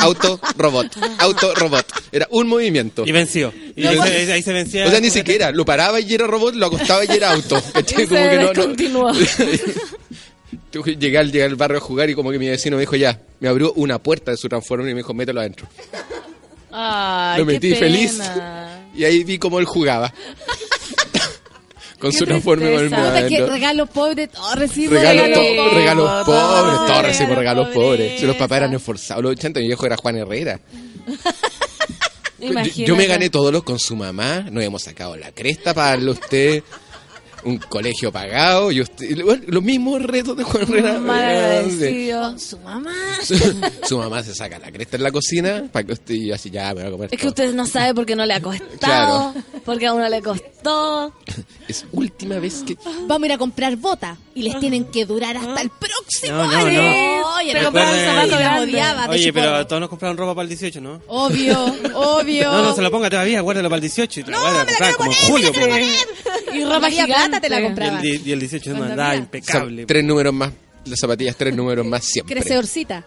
Auto, 0.00 0.40
robot. 0.56 0.86
Auto, 1.18 1.54
robot. 1.54 1.86
Era 2.10 2.26
un 2.30 2.48
movimiento. 2.48 3.04
Y 3.06 3.12
venció. 3.12 3.52
Y 3.76 3.82
No, 3.82 3.90
ahí, 3.90 3.98
se, 4.26 4.32
ahí 4.32 4.42
se 4.42 4.52
vencía. 4.54 4.86
O 4.86 4.90
sea, 4.90 5.00
ni 5.00 5.10
siquiera. 5.10 5.50
Lo 5.52 5.64
paraba 5.66 6.00
y 6.00 6.12
era 6.14 6.26
robot, 6.26 6.54
lo 6.54 6.66
acostaba 6.66 7.04
y 7.04 7.10
era 7.10 7.32
auto. 7.32 7.62
¿Cachai? 7.74 8.06
Se 8.06 8.14
descontinuó. 8.14 9.12
Tú- 10.70 10.82
Llegué 10.84 11.18
al, 11.18 11.30
llegué 11.30 11.44
al 11.44 11.56
barrio 11.56 11.78
a 11.78 11.80
jugar 11.80 12.08
y 12.10 12.14
como 12.14 12.30
que 12.30 12.38
mi 12.38 12.48
vecino 12.48 12.76
me 12.76 12.80
dijo 12.82 12.96
ya, 12.96 13.20
me 13.40 13.48
abrió 13.48 13.72
una 13.74 13.98
puerta 14.02 14.30
de 14.30 14.36
su 14.36 14.48
transformador 14.48 14.90
y 14.90 14.94
me 14.94 15.00
dijo, 15.00 15.12
mételo 15.14 15.40
adentro. 15.40 15.66
Ay, 16.70 17.38
Lo 17.38 17.46
qué 17.46 17.52
metí 17.52 17.68
pena. 17.70 17.78
feliz. 17.80 18.20
Y 18.94 19.04
ahí 19.04 19.24
vi 19.24 19.38
cómo 19.38 19.58
él 19.58 19.64
jugaba. 19.64 20.12
Con 21.98 22.12
Qué 22.12 22.18
su 22.18 22.26
transformador 22.26 22.78
tristeza. 22.78 23.08
Puta, 23.12 23.26
que 23.28 23.46
regalo 23.46 23.86
pobre, 23.86 24.28
todo 24.28 24.54
recibo 24.54 24.94
Regalos 24.94 25.26
regalo 25.74 26.06
pobre. 26.24 26.24
pobres, 26.24 26.76
todos 26.86 27.02
recibimos 27.02 27.38
Regalo 27.38 27.64
regalos 27.64 27.68
pobres. 27.74 28.20
Si 28.20 28.26
los 28.26 28.36
papás 28.36 28.58
eran 28.58 28.74
esforzados, 28.74 29.22
los 29.24 29.32
80, 29.32 29.58
mi 29.60 29.66
viejo 29.66 29.84
era 29.84 29.96
Juan 29.96 30.16
Herrera. 30.16 30.60
Yo, 32.76 32.94
me 32.94 33.06
gané 33.06 33.30
todos 33.30 33.52
los 33.52 33.64
con 33.64 33.80
su 33.80 33.96
mamá, 33.96 34.46
nos 34.48 34.62
hemos 34.62 34.82
sacado 34.82 35.16
la 35.16 35.32
cresta 35.32 35.74
para 35.74 35.88
darle 35.90 36.10
a 36.10 36.12
usted 36.12 36.62
un 37.44 37.58
colegio 37.58 38.10
pagado 38.12 38.70
y 38.72 38.80
usted, 38.80 39.16
los 39.46 39.62
mismos 39.62 40.02
retos 40.02 40.36
de 40.36 40.44
Juan 40.44 40.62
Herrera. 40.64 41.00
Eh. 41.80 42.34
Su 42.38 42.58
mamá. 42.58 42.92
Su, 43.22 43.36
su 43.86 43.98
mamá 43.98 44.22
se 44.22 44.34
saca 44.34 44.58
la 44.58 44.70
cresta 44.70 44.96
en 44.96 45.02
la 45.02 45.10
cocina 45.10 45.64
para 45.72 45.86
que 45.86 45.92
usted 45.92 46.14
y 46.14 46.32
así 46.32 46.50
ya 46.50 46.68
me 46.74 46.82
voy 46.82 46.88
a 46.88 46.90
comer 46.90 47.08
Es 47.12 47.20
que 47.20 47.28
ustedes 47.28 47.54
no 47.54 47.66
saben 47.66 47.94
por 47.94 48.06
qué 48.06 48.16
no 48.16 48.26
le 48.26 48.34
ha 48.34 48.40
costado. 48.42 48.68
Claro. 48.78 49.34
Porque 49.64 49.86
a 49.86 49.94
uno 49.94 50.08
le 50.08 50.22
costó. 50.22 51.12
Es 51.68 51.84
última 51.92 52.38
vez 52.38 52.62
que 52.66 52.76
Vamos 53.06 53.22
a 53.22 53.26
ir 53.26 53.32
a 53.32 53.38
comprar 53.38 53.76
botas 53.76 54.18
y 54.34 54.42
les 54.42 54.58
tienen 54.60 54.84
que 54.86 55.04
durar 55.04 55.36
hasta 55.36 55.60
el 55.60 55.70
próximo 55.70 56.36
No, 56.36 56.46
no, 56.46 56.58
año. 56.58 56.82
no. 56.82 57.34
Oye, 57.36 57.54
no 57.62 57.72
grandes. 57.72 58.32
odiaba 58.62 59.06
Oye, 59.08 59.32
pero 59.32 59.66
todos 59.66 59.80
nos 59.80 59.88
compraron 59.88 60.16
ropa 60.16 60.34
para 60.34 60.42
el 60.44 60.48
18, 60.48 60.80
¿no? 60.80 61.00
Obvio, 61.08 61.64
obvio. 61.94 62.50
No, 62.50 62.62
no 62.62 62.74
se 62.74 62.82
lo 62.82 62.90
ponga 62.90 63.10
todavía, 63.10 63.40
guárdalo 63.40 63.68
para 63.68 63.76
el 63.76 63.82
18 63.82 64.20
y 64.20 64.22
te 64.24 64.30
lo 64.30 64.40
guarda, 64.40 64.64
me 64.64 64.72
la 64.86 64.92
como 64.94 65.12
en 65.12 65.18
poner, 65.18 65.30
julio. 65.30 65.52
me 65.52 65.66
la 65.68 65.76
quiero 65.78 65.96
pues. 66.24 66.56
Y 66.56 66.64
ropa 66.64 66.90
gigante. 66.90 67.27
Plata 67.28 67.40
te 67.40 67.48
la 67.48 67.56
Y 67.56 67.58
el, 67.60 67.64
compraba. 67.66 68.00
y 68.04 68.32
el 68.32 68.40
18 68.40 68.74
no 68.74 68.82
andaba 68.84 69.16
impecable. 69.16 69.86
tres 69.86 70.04
números 70.04 70.34
más, 70.34 70.52
las 70.84 70.98
zapatillas 70.98 71.36
tres 71.36 71.54
números 71.54 71.86
más 71.86 72.04
siempre. 72.04 72.34
Creceorcita. 72.36 73.04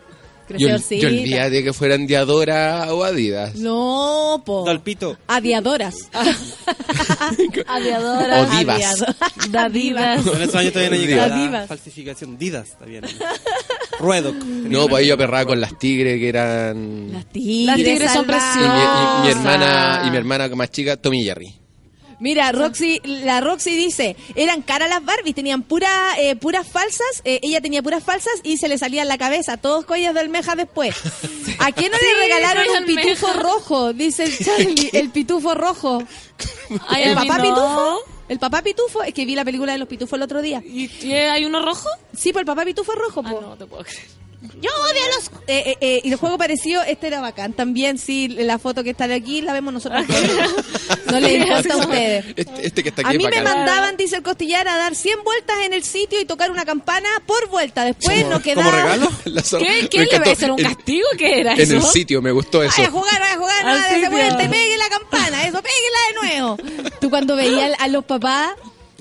Yo, 0.57 0.67
yo 0.67 0.75
olvidé 1.07 1.63
que 1.63 1.71
fueran 1.71 2.05
de 2.07 2.17
Adora 2.17 2.93
o 2.93 3.05
Adidas. 3.05 3.55
No, 3.55 4.43
po. 4.45 4.65
Dalpito. 4.65 5.17
Aviadoras. 5.27 5.95
Aviadoras. 7.67 8.49
O 8.53 8.57
divas. 8.57 8.75
Aviado- 9.01 9.15
Dadivas. 9.49 10.25
En 10.27 10.41
esos 10.41 10.55
años 10.55 10.73
todavía 10.73 10.89
no 10.89 10.97
Divas. 10.97 11.07
llegaba 11.07 11.27
la 11.37 11.43
Divas. 11.45 11.67
falsificación. 11.67 12.37
Didas, 12.37 12.69
está 12.69 12.85
bien. 12.85 13.03
Ruedo. 13.99 14.33
No, 14.33 14.87
pues 14.87 15.01
ahí 15.03 15.07
yo 15.07 15.13
aperraba 15.13 15.45
con 15.45 15.61
las 15.61 15.77
tigres 15.77 16.19
que 16.19 16.29
eran... 16.29 17.11
Las 17.13 17.25
tigres, 17.27 17.65
Las 17.67 17.75
tigres 17.77 18.11
son 18.11 18.25
salvajes. 18.25 18.55
Y 18.55 18.59
mi, 18.59 18.65
y 18.65 18.69
mi 18.69 19.33
preciosas. 19.33 19.55
hermana 19.55 20.03
y 20.07 20.11
mi 20.11 20.17
hermana 20.17 20.47
más 20.55 20.71
chica, 20.71 20.97
Tommy 20.97 21.23
Jerry. 21.23 21.53
Mira, 22.21 22.51
Roxy, 22.53 23.01
la 23.03 23.41
Roxy 23.41 23.75
dice, 23.75 24.15
eran 24.35 24.61
caras 24.61 24.87
las 24.89 25.03
Barbies, 25.03 25.35
tenían 25.35 25.63
pura, 25.63 25.89
eh, 26.19 26.35
puras 26.37 26.67
falsas, 26.67 27.21
eh, 27.25 27.39
ella 27.41 27.59
tenía 27.61 27.81
puras 27.81 28.03
falsas 28.03 28.31
y 28.43 28.57
se 28.57 28.67
le 28.69 28.77
salía 28.77 29.01
en 29.01 29.07
la 29.09 29.17
cabeza, 29.17 29.57
todos 29.57 29.85
collas 29.85 30.13
de 30.13 30.19
almeja 30.19 30.55
después. 30.55 30.95
¿A 31.59 31.71
quién 31.71 31.91
no 31.91 31.97
Sí, 31.97 32.05
le 32.05 32.23
regalaron 32.27 32.69
un 32.69 32.75
almeja. 32.77 33.01
pitufo 33.01 33.33
rojo? 33.33 33.91
Dice 33.93 34.23
el 34.25 34.37
Charlie, 34.45 34.89
el 34.93 35.09
pitufo 35.09 35.53
rojo. 35.55 36.03
Ay, 36.87 37.03
¿El 37.09 37.15
papá 37.15 37.37
no. 37.39 37.43
pitufo? 37.43 37.99
¿El 38.29 38.39
papá 38.39 38.61
pitufo? 38.61 39.03
Es 39.03 39.13
que 39.13 39.25
vi 39.25 39.35
la 39.35 39.43
película 39.43 39.73
de 39.73 39.79
los 39.79 39.87
pitufos 39.89 40.15
el 40.17 40.21
otro 40.23 40.41
día. 40.41 40.61
¿Y 40.65 40.89
y 41.05 41.13
hay 41.13 41.43
uno 41.43 41.61
rojo? 41.65 41.89
Sí, 42.15 42.31
pues 42.31 42.41
el 42.43 42.45
papá 42.45 42.63
pitufo 42.63 42.93
es 42.93 42.99
rojo, 42.99 43.21
Ah, 43.25 43.29
po. 43.31 43.41
no 43.41 43.57
te 43.57 43.65
puedo 43.65 43.83
creer. 43.83 44.20
Yo 44.59 44.71
odio 44.71 45.03
a 45.03 45.15
los... 45.15 45.27
Eh, 45.47 45.63
eh, 45.71 45.77
eh, 45.81 46.01
y 46.03 46.11
el 46.11 46.15
juego 46.17 46.35
parecido, 46.37 46.81
este 46.81 47.07
era 47.07 47.21
bacán. 47.21 47.53
También, 47.53 47.99
sí, 47.99 48.27
la 48.27 48.57
foto 48.57 48.83
que 48.83 48.89
está 48.89 49.05
aquí 49.05 49.41
la 49.41 49.53
vemos 49.53 49.71
nosotros. 49.71 50.03
no 51.11 51.19
le 51.19 51.33
importa 51.33 51.73
a 51.75 51.77
ustedes. 51.77 52.25
Este, 52.35 52.67
este 52.67 52.83
que 52.83 52.89
está 52.89 53.03
A 53.03 53.09
aquí 53.09 53.17
mí 53.19 53.25
es 53.25 53.29
me 53.29 53.41
mandaban, 53.43 53.97
dice 53.97 54.15
el 54.15 54.23
costillar, 54.23 54.67
a 54.67 54.77
dar 54.77 54.95
100 54.95 55.23
vueltas 55.23 55.57
en 55.63 55.73
el 55.73 55.83
sitio 55.83 56.19
y 56.19 56.25
tocar 56.25 56.49
una 56.49 56.65
campana 56.65 57.07
por 57.27 57.49
vuelta. 57.49 57.85
Después 57.85 58.25
no 58.27 58.41
quedaba... 58.41 58.97
La 59.25 59.43
zorra. 59.43 59.65
¿Qué? 59.65 59.81
Me 59.83 59.87
¿Quién 59.89 60.07
le 60.11 60.19
va 60.19 60.25
a 60.25 60.31
hacer 60.31 60.51
un 60.51 60.59
En- 60.59 60.65
castigo? 60.65 61.07
¿Qué 61.19 61.39
era 61.41 61.53
En 61.53 61.59
eso? 61.61 61.75
el 61.75 61.83
sitio, 61.83 62.21
me 62.21 62.31
gustó 62.31 62.63
eso. 62.63 62.73
Vaya 62.77 62.89
a 62.89 62.91
jugar, 62.91 63.19
vaya 63.19 63.33
a 63.33 63.37
jugar, 63.37 63.65
de 63.89 63.95
sitio. 63.95 64.09
vuelta, 64.11 64.37
pegue 64.49 64.77
la 64.77 64.89
campana, 64.89 65.43
eso, 65.45 65.61
péguela 65.61 65.99
de 66.07 66.29
nuevo. 66.39 66.57
Tú 66.99 67.09
cuando 67.11 67.35
veías 67.35 67.73
a 67.79 67.87
los 67.89 68.05
papás, 68.05 68.53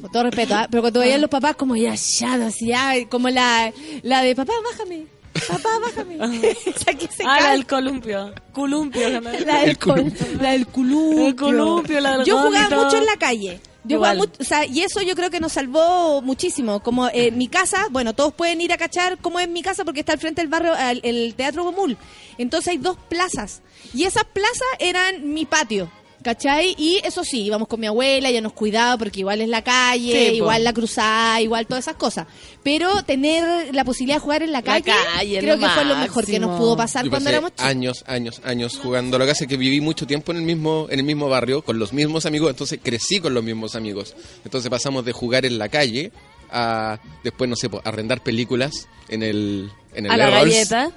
con 0.03 0.13
todo 0.13 0.25
respeto, 0.25 0.55
¿ah? 0.55 0.69
pero 0.71 0.83
cuando 0.83 1.01
veías 1.01 1.17
a 1.17 1.21
los 1.21 1.31
papás 1.31 1.57
como 1.57 1.77
ya, 1.77 1.95
ya, 1.95 2.35
así, 2.47 2.67
ya, 2.67 2.93
como 3.09 3.31
la, 3.31 3.73
la 4.03 4.23
de 4.23 4.35
papá, 4.37 4.53
bájame, 4.71 5.07
papá, 5.49 5.69
bájame. 5.81 6.17
Esa 6.67 6.95
que 6.95 7.07
se 7.09 7.23
Ah, 7.27 7.41
la 7.41 7.51
del 7.53 7.67
columpio. 7.67 8.33
Columpio. 8.53 9.09
La 9.21 9.61
del, 9.61 9.79
col- 9.79 10.13
la 10.41 10.53
del 10.53 10.67
columpio. 10.67 11.27
El 11.29 11.37
columpio, 11.37 12.01
la 12.01 12.17
del 12.19 12.27
Yo 12.27 12.39
jugaba 12.39 12.85
mucho 12.85 12.97
en 12.99 13.07
la 13.07 13.17
calle. 13.17 13.61
Yo 13.83 13.99
mucho- 13.99 14.33
o 14.39 14.45
sea, 14.45 14.67
y 14.67 14.83
eso 14.83 15.01
yo 15.01 15.15
creo 15.15 15.31
que 15.31 15.41
nos 15.41 15.53
salvó 15.53 16.21
muchísimo. 16.23 16.81
Como 16.83 17.09
eh, 17.09 17.31
mi 17.31 17.49
casa, 17.49 17.87
bueno, 17.91 18.13
todos 18.13 18.35
pueden 18.35 18.61
ir 18.61 18.73
a 18.73 18.77
cachar 18.79 19.17
cómo 19.19 19.41
es 19.41 19.49
mi 19.49 19.63
casa 19.63 19.85
porque 19.85 20.01
está 20.01 20.13
al 20.13 20.19
frente 20.19 20.43
del 20.43 20.49
barrio, 20.51 20.75
el, 20.77 21.01
el 21.03 21.35
Teatro 21.35 21.65
Gomul. 21.65 21.97
Entonces 22.37 22.69
hay 22.69 22.79
dos 22.79 22.97
plazas. 23.09 23.63
Y 23.95 24.05
esas 24.05 24.25
plazas 24.25 24.69
eran 24.79 25.33
mi 25.33 25.47
patio. 25.47 25.91
¿Cachai? 26.23 26.75
Y 26.77 27.01
eso 27.03 27.25
sí, 27.25 27.43
íbamos 27.45 27.67
con 27.67 27.81
mi 27.81 27.87
abuela, 27.87 28.29
ella 28.29 28.43
nos 28.43 28.53
cuidaba 28.53 28.99
porque 28.99 29.21
igual 29.21 29.41
es 29.41 29.49
la 29.49 29.63
calle, 29.63 30.13
Sí, 30.13 30.29
po. 30.33 30.37
igual 30.37 30.65
la 30.65 30.73
cruzada, 30.75 31.41
igual 31.41 31.67
todas 31.67 31.85
esas 31.85 31.97
cosas. 31.97 32.27
Pero 32.63 33.03
tener 33.05 33.75
la 33.75 33.85
posibilidad 33.85 34.17
de 34.17 34.21
jugar 34.21 34.43
en 34.43 34.53
la 34.53 34.61
calle, 34.63 34.93
creo 35.41 35.59
que 35.59 35.67
fue 35.69 35.85
lo 35.87 35.97
mejor 35.97 36.27
que 36.27 36.39
nos 36.39 36.59
pudo 36.59 36.77
pasar 36.77 37.05
Yo 37.05 37.11
cuando 37.11 37.25
pasé 37.27 37.37
éramos 37.37 37.51
chicos. 37.53 37.65
años, 37.65 38.05
años, 38.07 38.41
años 38.45 38.79
jugando. 38.83 39.19
Lo 39.19 39.25
que 39.25 39.31
hace 39.31 39.45
es 39.45 39.49
que 39.49 39.57
viví 39.57 39.81
mucho 39.81 40.07
tiempo 40.07 40.33
en 40.33 40.39
el 40.39 40.45
mismo, 40.45 40.87
en 40.91 40.99
el 40.99 41.05
mismo 41.07 41.29
barrio, 41.31 41.63
con 41.63 41.79
los 41.79 41.93
mismos 41.95 42.27
amigos, 42.27 42.51
entonces 42.51 42.79
crecí 42.83 43.21
con 43.21 43.33
los 43.33 43.43
mismos 43.43 43.75
amigos. 43.75 44.15
Entonces 44.45 44.69
pasamos 44.71 45.05
de 45.07 45.13
jugar 45.13 45.47
en 45.47 45.59
la 45.59 45.71
calle 45.71 46.13
a 46.51 46.99
después, 47.25 47.49
no 47.49 47.57
sé, 47.57 47.71
po, 47.71 47.81
arrendar 47.85 48.23
películas 48.23 48.89
en 49.09 49.23
el, 49.23 49.71
en 49.95 50.05
el 50.05 50.11
A 50.11 50.17
la 50.19 50.29
galleta. 50.31 50.91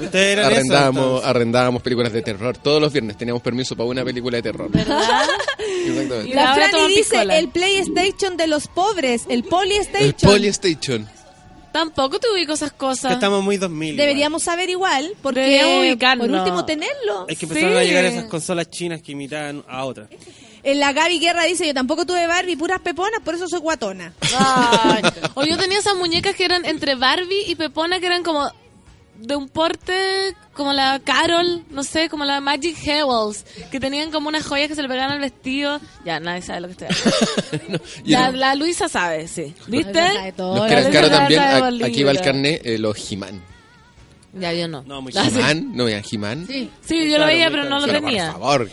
Ustedes 0.00 0.38
eran 0.38 0.44
Arrendábamos, 0.46 1.24
arrendábamos 1.24 1.82
películas 1.82 2.12
de 2.12 2.22
terror. 2.22 2.56
Todos 2.58 2.80
los 2.80 2.92
viernes 2.92 3.16
teníamos 3.16 3.42
permiso 3.42 3.76
para 3.76 3.88
una 3.88 4.04
película 4.04 4.36
de 4.36 4.42
terror. 4.42 4.70
Exactamente. 5.58 6.34
La 6.34 6.52
ahora 6.52 6.68
Franny 6.70 6.88
dice 6.88 7.00
piscola. 7.10 7.38
el 7.38 7.48
PlayStation 7.48 8.36
de 8.36 8.46
los 8.46 8.68
pobres, 8.68 9.24
el 9.28 9.44
Polystation. 9.44 10.06
El 10.08 10.14
Polystation. 10.14 11.08
Tampoco 11.72 12.18
te 12.18 12.28
ubico 12.32 12.54
esas 12.54 12.72
cosas. 12.72 13.08
Que 13.08 13.14
estamos 13.14 13.42
muy 13.44 13.58
2000. 13.58 13.96
Deberíamos 13.96 14.42
saber 14.42 14.70
igual, 14.70 15.12
porque 15.20 15.40
Deberíamos 15.40 15.80
ubicarnos. 15.80 16.26
por 16.28 16.36
último 16.38 16.64
tenerlo. 16.64 17.26
Es 17.28 17.38
que 17.38 17.44
empezaron 17.46 17.76
a 17.76 17.80
Sí. 17.82 17.88
llegar 17.88 18.04
esas 18.06 18.24
consolas 18.24 18.70
chinas 18.70 19.02
que 19.02 19.12
imitaban 19.12 19.62
a 19.68 19.84
otras. 19.84 20.08
En 20.62 20.80
la 20.80 20.92
Gaby 20.92 21.18
Guerra 21.20 21.44
dice, 21.44 21.66
yo 21.66 21.74
tampoco 21.74 22.06
tuve 22.06 22.26
Barbie, 22.26 22.56
puras 22.56 22.80
peponas, 22.80 23.20
por 23.22 23.34
eso 23.34 23.46
soy 23.46 23.60
guatona. 23.60 24.14
Ay. 24.36 25.02
O 25.34 25.44
yo 25.44 25.56
tenía 25.58 25.78
esas 25.78 25.96
muñecas 25.96 26.34
que 26.34 26.44
eran 26.46 26.64
entre 26.64 26.94
Barbie 26.94 27.44
y 27.46 27.54
Pepona, 27.56 28.00
que 28.00 28.06
eran 28.06 28.22
como 28.24 28.50
de 29.18 29.36
un 29.36 29.48
porte 29.48 30.34
como 30.54 30.72
la 30.72 31.00
Carol, 31.04 31.64
no 31.70 31.82
sé, 31.84 32.08
como 32.08 32.24
la 32.24 32.40
Magic 32.40 32.76
Jewels, 32.76 33.44
que 33.70 33.78
tenían 33.80 34.10
como 34.10 34.28
unas 34.28 34.44
joyas 34.46 34.68
que 34.68 34.74
se 34.74 34.82
le 34.82 34.88
pegaban 34.88 35.12
al 35.12 35.20
vestido. 35.20 35.80
Ya, 36.04 36.18
nadie 36.20 36.42
sabe 36.42 36.60
lo 36.62 36.68
que 36.68 36.72
estoy 36.84 36.88
hablando. 37.50 37.84
Y 38.04 38.10
la, 38.12 38.30
la 38.30 38.54
Luisa 38.54 38.88
sabe, 38.88 39.28
sí. 39.28 39.54
¿Viste? 39.66 39.92
caros 40.68 40.84
sabe 40.92 41.10
también, 41.10 41.40
a- 41.42 41.86
aquí 41.86 42.02
va 42.02 42.10
el 42.12 42.20
carnet, 42.20 42.60
eh, 42.64 42.78
los 42.78 43.12
He-Man. 43.12 43.42
Ya, 44.38 44.52
yo 44.52 44.68
no. 44.68 44.82
No, 44.86 45.00
muy 45.02 45.12
no 45.72 45.84
vean 45.84 46.02
He-Man. 46.10 46.46
Sí, 46.46 46.70
sí, 46.86 47.10
yo 47.10 47.18
lo 47.18 47.26
veía, 47.26 47.50
pero 47.50 47.64
no 47.64 47.80
lo 47.80 47.86
Pero 47.86 48.00
tenía. 48.00 48.32
por 48.32 48.40
favor. 48.40 48.70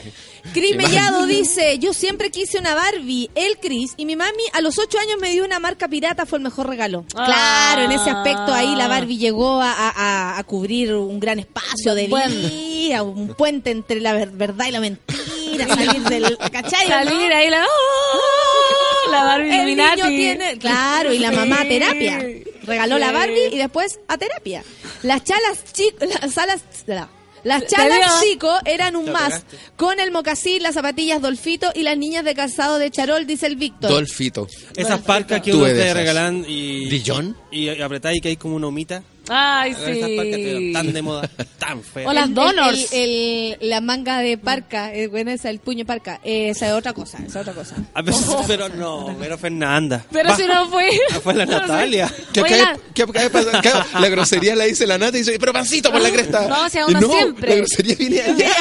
Cris. 0.54 0.76
Mellado 0.76 1.26
dice, 1.26 1.80
yo 1.80 1.94
siempre 1.94 2.30
quise 2.30 2.58
una 2.60 2.76
Barbie, 2.76 3.30
el 3.34 3.58
Cris, 3.60 3.94
y 3.96 4.06
mi 4.06 4.18
mami 4.18 4.44
a 4.52 4.60
los 4.60 4.78
ocho 4.78 5.00
años 5.00 5.16
me 5.22 5.32
dio 5.32 5.46
una 5.46 5.58
marca 5.60 5.88
pirata, 5.88 6.26
fue 6.26 6.38
el 6.40 6.44
mejor 6.44 6.68
regalo. 6.68 7.06
Ah. 7.16 7.24
Claro, 7.26 7.84
en 7.86 7.92
ese 7.94 8.10
aspecto 8.10 8.54
ahí 8.54 8.76
la 8.76 8.90
Barbie 8.90 9.18
llegó 9.18 9.62
a, 9.62 9.72
a- 9.72 10.38
a 10.38 10.44
cubrir 10.44 10.94
un 10.96 11.18
gran 11.22 11.40
espacio 11.40 11.96
de 11.96 12.08
Bueno. 12.10 12.36
vida, 12.50 13.04
un 13.04 13.30
puente 13.36 13.72
entre 13.72 14.02
la 14.02 14.12
ver- 14.14 14.32
verdad 14.32 14.66
y 14.68 14.72
la 14.72 14.82
mentira, 14.82 15.66
salir 15.68 16.02
del... 16.04 16.38
¿Cachai? 16.38 16.88
Salir 16.90 17.32
ahí 17.32 17.50
la... 17.50 17.64
¡Oh! 17.64 19.12
La 19.12 19.24
Barbie 19.24 19.48
El 19.50 19.56
Illuminati. 19.70 20.02
niño 20.02 20.18
tiene, 20.18 20.58
claro, 20.58 21.14
y 21.14 21.20
la 21.20 21.32
mamá 21.32 21.64
terapia. 21.66 22.20
Regaló 22.64 22.98
la. 22.98 23.12
Barbie 23.12 23.48
y 23.52 23.58
después 23.58 24.00
a 24.08 24.18
terapia. 24.18 24.64
Las 25.04 25.24
chalas 25.24 25.64
chicos, 25.74 26.08
las 26.22 26.34
salas, 26.34 26.62
la- 26.86 27.10
las 27.44 27.68
chalas 27.68 28.22
chicos 28.24 28.58
eran 28.64 28.96
un 28.96 29.12
más 29.12 29.44
con 29.76 30.00
el 30.00 30.12
mocasín, 30.12 30.64
las 30.64 30.76
zapatillas 30.76 31.22
Dolfito 31.22 31.72
y 31.76 31.84
las 31.84 31.98
niñas 31.98 32.24
de 32.24 32.34
calzado 32.36 32.80
de 32.80 32.90
Charol, 32.90 33.28
dice 33.28 33.48
el 33.48 33.58
Víctor. 33.58 33.92
Dolfito. 33.92 34.48
Esas 34.78 35.02
parcas 35.02 35.42
que 35.42 35.54
uno 35.54 35.66
de 35.66 35.74
te 35.74 35.94
regalan 35.94 36.46
y, 36.48 36.88
¿Dijon? 36.90 37.36
y, 37.52 37.70
y 37.70 37.82
apretáis 37.82 38.20
y 38.20 38.22
que 38.22 38.30
hay 38.30 38.38
como 38.38 38.56
una 38.56 38.68
humita. 38.68 39.04
Ay, 39.30 39.72
Esas 39.72 39.86
parcas 39.88 40.36
sí. 40.36 40.72
tan 40.74 40.92
de 40.94 41.02
moda, 41.02 41.30
tan 41.58 41.82
feas. 41.82 42.08
O 42.10 42.14
las 42.14 42.28
El- 42.28 42.34
Donors. 42.34 42.92
el- 42.94 43.58
el- 43.62 43.70
la 43.70 43.80
manga 43.80 44.20
de 44.20 44.38
parca, 44.38 44.94
eh, 44.94 45.08
bueno, 45.08 45.32
esa, 45.32 45.50
el 45.50 45.60
puño 45.60 45.86
parca, 45.86 46.20
eh, 46.26 46.50
esa 46.50 46.68
es 46.68 46.74
otra 46.74 46.92
cosa, 46.94 47.20
esa 47.20 47.28
es 47.40 47.48
otra 47.48 47.54
cosa. 47.54 47.76
A 47.94 48.02
veces- 48.02 48.26
pero 48.48 48.68
no, 48.70 49.16
pero 49.20 49.38
Fernanda. 49.38 50.06
Pero 50.12 50.30
Va, 50.30 50.36
si 50.36 50.46
no 50.46 50.68
fue... 50.70 50.90
Fue 51.24 51.34
la 51.34 51.46
No 51.54 51.54
sé. 51.54 51.60
Natalia. 51.62 52.14
¿Qué 52.34 52.42
Oye, 52.42 52.56
acaba, 52.62 52.72
la- 52.74 52.80
qué 52.94 53.04
acaba 53.04 53.22
de 53.24 53.30
pasar? 53.30 53.56
Acá 53.56 53.88
La 54.00 54.10
grosería 54.10 54.56
la 54.56 54.66
dice 54.66 54.86
la 54.86 54.98
nata 54.98 55.16
y 55.18 55.22
dice, 55.22 55.40
pero 55.40 55.54
pancito 55.54 55.90
por 55.92 56.02
la 56.02 56.12
cresta. 56.12 56.48
No, 56.48 56.68
si 56.70 56.78
a 56.80 56.82
Y 56.82 56.92
uno 56.92 57.00
no, 57.00 57.12
siempre. 57.14 57.50
La 57.50 57.56
grosería 57.56 57.96
viene 57.96 58.22
allá. 58.22 58.52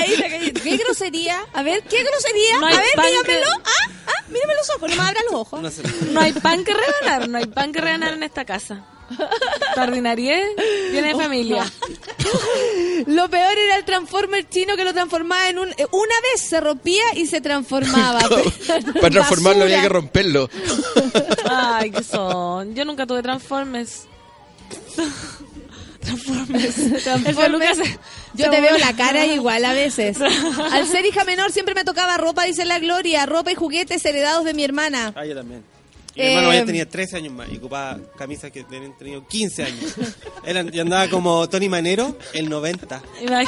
¿Qué 0.62 0.76
grosería? 0.76 1.38
A 1.54 1.62
ver, 1.64 1.82
¿qué 1.82 2.02
grosería? 2.04 2.58
No 2.60 2.66
hay 2.66 2.74
a 2.74 2.78
ver, 2.78 2.86
pan 2.94 3.06
dígamelo. 3.06 3.46
que- 3.46 3.62
Ah, 3.64 3.90
ah, 4.06 4.24
mírame 4.28 4.54
los 4.54 4.70
ojos, 4.76 4.90
no 4.90 4.96
me 4.96 5.02
abra 5.08 5.20
los 5.30 5.40
ojos. 5.40 5.60
No 5.62 5.70
sé. 5.70 5.82
No 6.12 6.20
hay 6.20 6.32
pan 6.32 6.64
que 6.64 6.72
regalar, 6.72 7.28
no 7.28 7.38
hay 7.38 7.46
pan 7.46 7.72
que 7.72 7.80
regalar 7.80 8.14
en 8.14 8.22
esta 8.22 8.44
casa. 8.44 8.84
¿Te 9.74 9.80
ordinarié? 9.80 10.44
Viene 10.90 11.08
de 11.08 11.14
familia. 11.14 11.64
Lo 13.06 13.28
peor 13.28 13.58
era 13.58 13.76
el 13.76 13.84
transformer 13.84 14.48
chino 14.48 14.76
que 14.76 14.84
lo 14.84 14.92
transformaba 14.92 15.48
en 15.48 15.58
un... 15.58 15.68
eh, 15.70 15.86
Una 15.90 16.14
vez 16.32 16.40
se 16.40 16.60
rompía 16.60 17.02
y 17.16 17.26
se 17.26 17.40
transformaba. 17.40 18.20
Para 19.00 19.10
transformarlo 19.10 19.64
había 19.64 19.82
que 19.82 19.88
romperlo. 19.88 20.48
Ay, 21.50 21.90
¿qué 21.90 22.02
son? 22.02 22.74
Yo 22.74 22.84
nunca 22.84 23.06
tuve. 23.06 23.22
El 26.02 27.34
Feluca 27.34 27.74
se- 27.74 27.98
Yo 28.34 28.50
te 28.50 28.60
veo 28.60 28.76
la 28.78 28.94
cara 28.96 29.24
igual 29.26 29.64
a 29.64 29.72
veces. 29.72 30.18
Al 30.20 30.86
ser 30.86 31.04
hija 31.06 31.24
menor 31.24 31.52
siempre 31.52 31.74
me 31.74 31.84
tocaba 31.84 32.16
ropa, 32.18 32.44
dice 32.44 32.64
la 32.64 32.78
Gloria. 32.78 33.26
Ropa 33.26 33.52
y 33.52 33.54
juguetes 33.54 34.04
heredados 34.04 34.44
de 34.44 34.54
mi 34.54 34.64
hermana. 34.64 35.12
Ah, 35.16 35.24
yo 35.24 35.34
también. 35.34 35.64
Mi 36.14 36.22
Eh, 36.22 36.32
hermano 36.34 36.52
ya 36.52 36.64
tenía 36.66 36.88
13 36.88 37.16
años 37.16 37.32
más 37.32 37.48
y 37.50 37.56
ocupaba 37.56 37.98
camisas 38.18 38.50
que 38.50 38.60
habían 38.60 38.96
tenido 38.98 39.26
15 39.26 39.64
años. 39.64 39.94
Eran, 40.44 40.70
y 40.72 40.78
andaba 40.78 41.08
como 41.08 41.48
Tony 41.48 41.68
Manero, 41.68 42.16
el 42.34 42.48
90. 42.50 43.00
Porque 43.00 43.24
era 43.24 43.38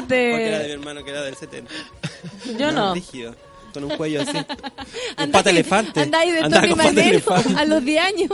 de 0.00 0.16
mi 0.16 0.32
Imagínate. 0.32 0.72
hermano 0.72 1.04
que 1.04 1.10
era 1.10 1.22
del 1.22 1.36
70. 1.36 1.70
Yo 2.58 2.72
no. 2.72 2.92
Rígido, 2.94 3.36
con 3.72 3.84
un 3.84 3.90
cuello 3.96 4.22
así. 4.22 4.36
Un 5.22 5.30
pata 5.32 5.50
elefante. 5.50 6.00
Ahí 6.12 6.32
de 6.32 6.40
Andaba 6.40 6.62
Tony 6.62 6.74
Manero 6.74 7.22
a 7.56 7.64
los 7.64 7.84
10 7.84 8.02
años. 8.04 8.30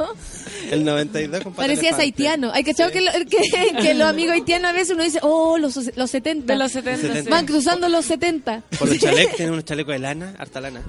El 0.70 0.82
92 0.82 1.42
con 1.42 1.52
pata 1.52 1.62
Parecías 1.64 1.82
elefante. 1.98 2.02
haitiano. 2.04 2.50
Hay 2.54 2.64
que 2.64 2.72
saber 2.72 2.92
que, 2.94 3.00
lo- 3.02 3.12
que, 3.12 3.76
que 3.82 3.92
los 3.94 4.08
amigos 4.08 4.32
haitianos 4.32 4.70
a 4.70 4.72
veces 4.72 4.92
uno 4.94 5.02
dice, 5.04 5.18
oh, 5.22 5.58
los, 5.58 5.78
los 5.94 6.10
70. 6.10 6.50
De 6.54 6.58
los 6.58 6.72
70. 6.72 7.00
70. 7.02 7.22
sí. 7.24 7.28
Van 7.28 7.44
cruzando 7.44 7.88
los 7.90 8.06
70. 8.06 8.62
Por 8.78 8.88
los 8.88 8.98
chalecos, 8.98 9.34
tienen 9.36 9.52
unos 9.52 9.66
chalecos 9.66 9.92
de 9.92 9.98
lana, 9.98 10.34
harta 10.38 10.60
lana. 10.62 10.80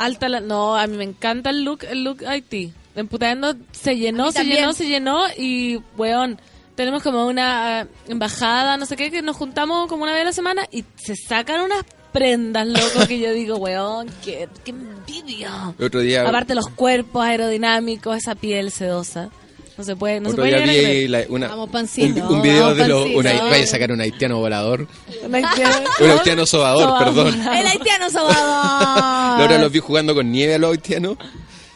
Alta 0.00 0.28
la- 0.28 0.40
No, 0.40 0.76
a 0.76 0.86
mí 0.86 0.96
me 0.96 1.04
encanta 1.04 1.50
el 1.50 1.64
look, 1.64 1.84
el 1.84 2.04
look 2.04 2.24
Haití. 2.26 2.72
Emputando 2.94 3.54
se 3.72 3.90
A 3.90 3.94
llenó, 3.94 4.32
se 4.32 4.44
llenó, 4.44 4.72
se 4.72 4.88
llenó 4.88 5.24
y, 5.36 5.76
weón, 5.96 6.40
tenemos 6.74 7.02
como 7.02 7.26
una 7.26 7.82
eh, 7.82 7.86
embajada, 8.08 8.76
no 8.76 8.86
sé 8.86 8.96
qué, 8.96 9.10
que 9.10 9.22
nos 9.22 9.36
juntamos 9.36 9.88
como 9.88 10.02
una 10.02 10.12
vez 10.12 10.22
a 10.22 10.26
la 10.26 10.32
semana 10.32 10.66
y 10.72 10.84
se 10.96 11.14
sacan 11.16 11.60
unas 11.60 11.84
prendas, 12.12 12.66
loco, 12.66 13.06
que 13.06 13.20
yo 13.20 13.32
digo, 13.32 13.56
weón, 13.56 14.08
qué, 14.24 14.48
qué 14.64 14.70
envidia. 14.72 15.74
El 15.78 15.84
otro 15.84 16.00
día, 16.00 16.26
Aparte 16.26 16.54
los 16.54 16.68
cuerpos 16.68 17.22
aerodinámicos, 17.24 18.16
esa 18.16 18.34
piel 18.34 18.70
sedosa. 18.72 19.30
No 19.78 19.84
se 19.84 19.94
puede, 19.96 20.18
no 20.20 20.28
se 20.28 20.32
otro 20.32 20.42
puede 20.42 20.56
día 20.56 20.66
llegar 20.66 20.86
a 20.86 20.90
vi 20.98 21.08
la- 21.08 21.24
una, 21.28 21.48
Vamos, 21.48 21.66
un, 21.66 21.72
pancito, 21.72 22.28
un 22.28 22.42
video 22.42 22.62
vamos, 22.62 22.76
de 22.78 22.88
los... 22.88 23.24
vaya 23.48 23.62
a 23.62 23.66
sacar 23.66 23.92
un 23.92 24.00
haitiano 24.00 24.38
volador. 24.38 24.88
Un 25.22 25.32
haitiano- 25.34 25.84
Un 26.00 26.10
haitiano 26.10 26.46
sobador, 26.46 26.98
perdón. 27.04 27.28
El 27.40 27.66
haitiano 27.66 28.10
sobador. 28.10 29.40
Ahora 29.40 29.58
los 29.58 29.70
vi 29.70 29.78
jugando 29.78 30.14
con 30.16 30.30
nieve 30.32 30.54
a 30.56 30.58
los 30.58 30.72
haitianos. 30.72 31.16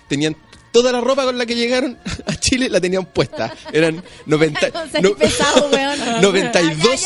Tenían 0.08 0.36
toda 0.72 0.90
la 0.90 1.00
ropa 1.00 1.24
con 1.24 1.38
la 1.38 1.46
que 1.46 1.54
llegaron 1.54 1.96
a 2.26 2.34
Chile, 2.34 2.68
la 2.68 2.80
tenían 2.80 3.04
puesta. 3.06 3.54
Eran 3.72 4.02
90, 4.26 4.68
No 5.00 5.14
pesado, 5.14 5.70
weón. 5.70 5.98
92, 6.22 7.04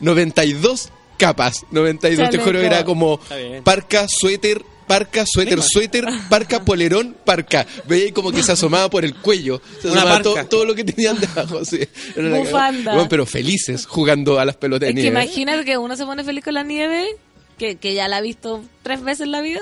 92 0.00 0.88
capas. 1.18 1.64
92, 1.70 2.30
te 2.30 2.38
juro, 2.38 2.58
era 2.58 2.84
como 2.84 3.20
parca, 3.64 4.06
suéter, 4.08 4.64
parca, 4.86 5.24
suéter, 5.26 5.60
suéter, 5.62 6.04
parca, 6.28 6.60
polerón, 6.64 7.16
parca. 7.24 7.66
Veía 7.86 8.04
ahí 8.06 8.12
como 8.12 8.30
que 8.32 8.42
se 8.42 8.52
asomaba 8.52 8.88
por 8.90 9.04
el 9.04 9.14
cuello. 9.14 9.60
Se 9.80 9.88
Una 9.88 10.00
asomaba 10.02 10.22
to- 10.22 10.34
parca. 10.34 10.48
todo 10.48 10.64
lo 10.64 10.74
que 10.74 10.84
tenían 10.84 11.18
debajo. 11.20 11.64
sí. 11.64 11.80
Bufanda. 12.16 12.92
Bueno, 12.94 13.08
pero 13.08 13.26
felices 13.26 13.86
jugando 13.86 14.38
a 14.38 14.44
las 14.44 14.56
pelotas 14.56 14.88
Es 14.88 14.94
de 14.94 15.00
que 15.02 15.10
nieve. 15.10 15.24
imagínate 15.24 15.64
que 15.64 15.78
uno 15.78 15.96
se 15.96 16.04
pone 16.04 16.24
feliz 16.24 16.44
con 16.44 16.54
la 16.54 16.62
nieve, 16.62 17.06
que, 17.58 17.76
que 17.76 17.94
ya 17.94 18.08
la 18.08 18.18
ha 18.18 18.20
visto 18.20 18.62
tres 18.82 19.02
veces 19.02 19.22
en 19.22 19.32
la 19.32 19.40
vida. 19.40 19.60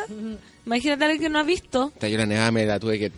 Imagínate 0.66 1.04
a 1.04 1.06
alguien 1.08 1.22
que 1.22 1.28
no 1.30 1.38
ha 1.38 1.42
visto. 1.44 1.92
Yo 2.00 2.08
la 2.18 2.26
nevada 2.26 2.50
me 2.50 2.66
la 2.66 2.78
tuve 2.78 2.98
que... 2.98 3.12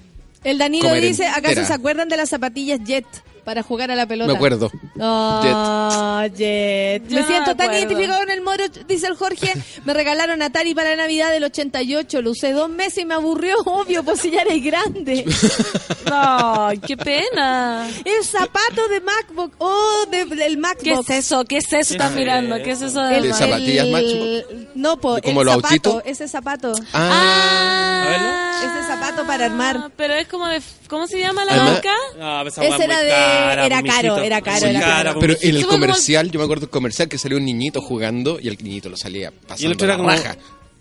El 0.44 0.58
Danilo 0.58 0.88
Comer 0.88 1.02
dice, 1.02 1.26
¿acaso 1.26 1.48
entera. 1.50 1.66
se 1.66 1.72
acuerdan 1.72 2.08
de 2.08 2.16
las 2.16 2.28
zapatillas 2.28 2.80
Jet 2.84 3.04
para 3.44 3.62
jugar 3.62 3.90
a 3.90 3.94
la 3.96 4.06
pelota? 4.06 4.30
Me 4.30 4.36
acuerdo. 4.36 4.70
Oh, 5.00 6.22
Jet. 6.36 7.06
Yo 7.08 7.16
Me 7.20 7.26
siento 7.26 7.50
me 7.50 7.54
tan 7.56 7.72
identificado 7.74 8.22
en 8.22 8.30
el 8.30 8.40
moro, 8.42 8.64
dice 8.86 9.06
el 9.08 9.14
Jorge. 9.16 9.52
Me 9.84 9.94
regalaron 9.94 10.40
Atari 10.42 10.74
para 10.74 10.94
Navidad 10.96 11.30
del 11.32 11.44
88. 11.44 12.22
Lo 12.22 12.30
usé 12.30 12.52
dos 12.52 12.68
meses 12.68 12.98
y 12.98 13.04
me 13.04 13.14
aburrió, 13.14 13.56
obvio, 13.64 14.02
pues 14.04 14.20
si 14.20 14.30
ya 14.30 14.42
eres 14.42 14.62
grande. 14.62 15.24
Ay, 16.10 16.78
qué 16.78 16.96
pena. 16.96 17.88
El 18.04 18.24
zapato 18.24 18.88
de 18.88 19.00
MacBook. 19.00 19.54
Oh, 19.58 20.04
de- 20.10 20.24
del 20.26 20.58
MacBook. 20.58 20.84
¿Qué 20.84 20.92
es 21.14 21.24
eso? 21.26 21.44
¿Qué 21.44 21.56
es 21.58 21.64
eso? 21.72 21.74
¿Qué 21.88 21.92
¿Estás 21.94 22.10
es 22.10 22.16
mirando? 22.16 22.56
¿Qué 22.62 22.70
es 22.72 22.82
eso 22.82 23.02
¿De 23.02 23.20
del 23.20 23.34
zapatillas 23.34 23.86
el- 23.86 23.92
MacBook? 23.92 24.68
No, 24.74 24.96
po, 24.98 25.18
¿Como 25.22 25.40
el 25.40 25.46
los 25.46 25.56
zapato, 25.56 26.02
ese 26.04 26.28
zapato. 26.28 26.72
Ah, 26.92 28.04
A 28.06 28.81
para 29.26 29.46
armar. 29.46 29.76
Ah, 29.84 29.90
Pero 29.96 30.14
es 30.14 30.26
como 30.28 30.46
de... 30.48 30.60
¿Cómo 30.88 31.06
se 31.06 31.18
llama 31.20 31.44
la 31.44 31.52
Además- 31.52 31.72
marca? 31.72 31.94
No, 32.18 32.46
esa 32.48 32.64
Ese 32.64 32.84
era 32.84 33.00
de- 33.02 33.10
cara, 33.10 33.66
era 33.66 33.82
caro, 33.82 34.16
era 34.18 34.40
caro, 34.40 34.66
era 34.66 34.80
caro. 34.80 35.18
pero 35.20 35.34
en 35.40 35.56
el 35.56 35.66
comercial, 35.66 36.30
yo 36.30 36.38
me 36.38 36.44
acuerdo 36.44 36.62
del 36.62 36.70
comercial 36.70 37.08
que 37.08 37.18
salió 37.18 37.36
un 37.38 37.44
niñito 37.44 37.80
jugando 37.80 38.38
y 38.40 38.48
el 38.48 38.56
niñito 38.62 38.88
lo 38.88 38.96
salía 38.96 39.22
Y 39.22 39.24
el 39.26 39.32
pasando 39.46 39.72
otro 39.74 39.86
era 39.86 39.96
como 39.96 40.08
raja. 40.10 40.36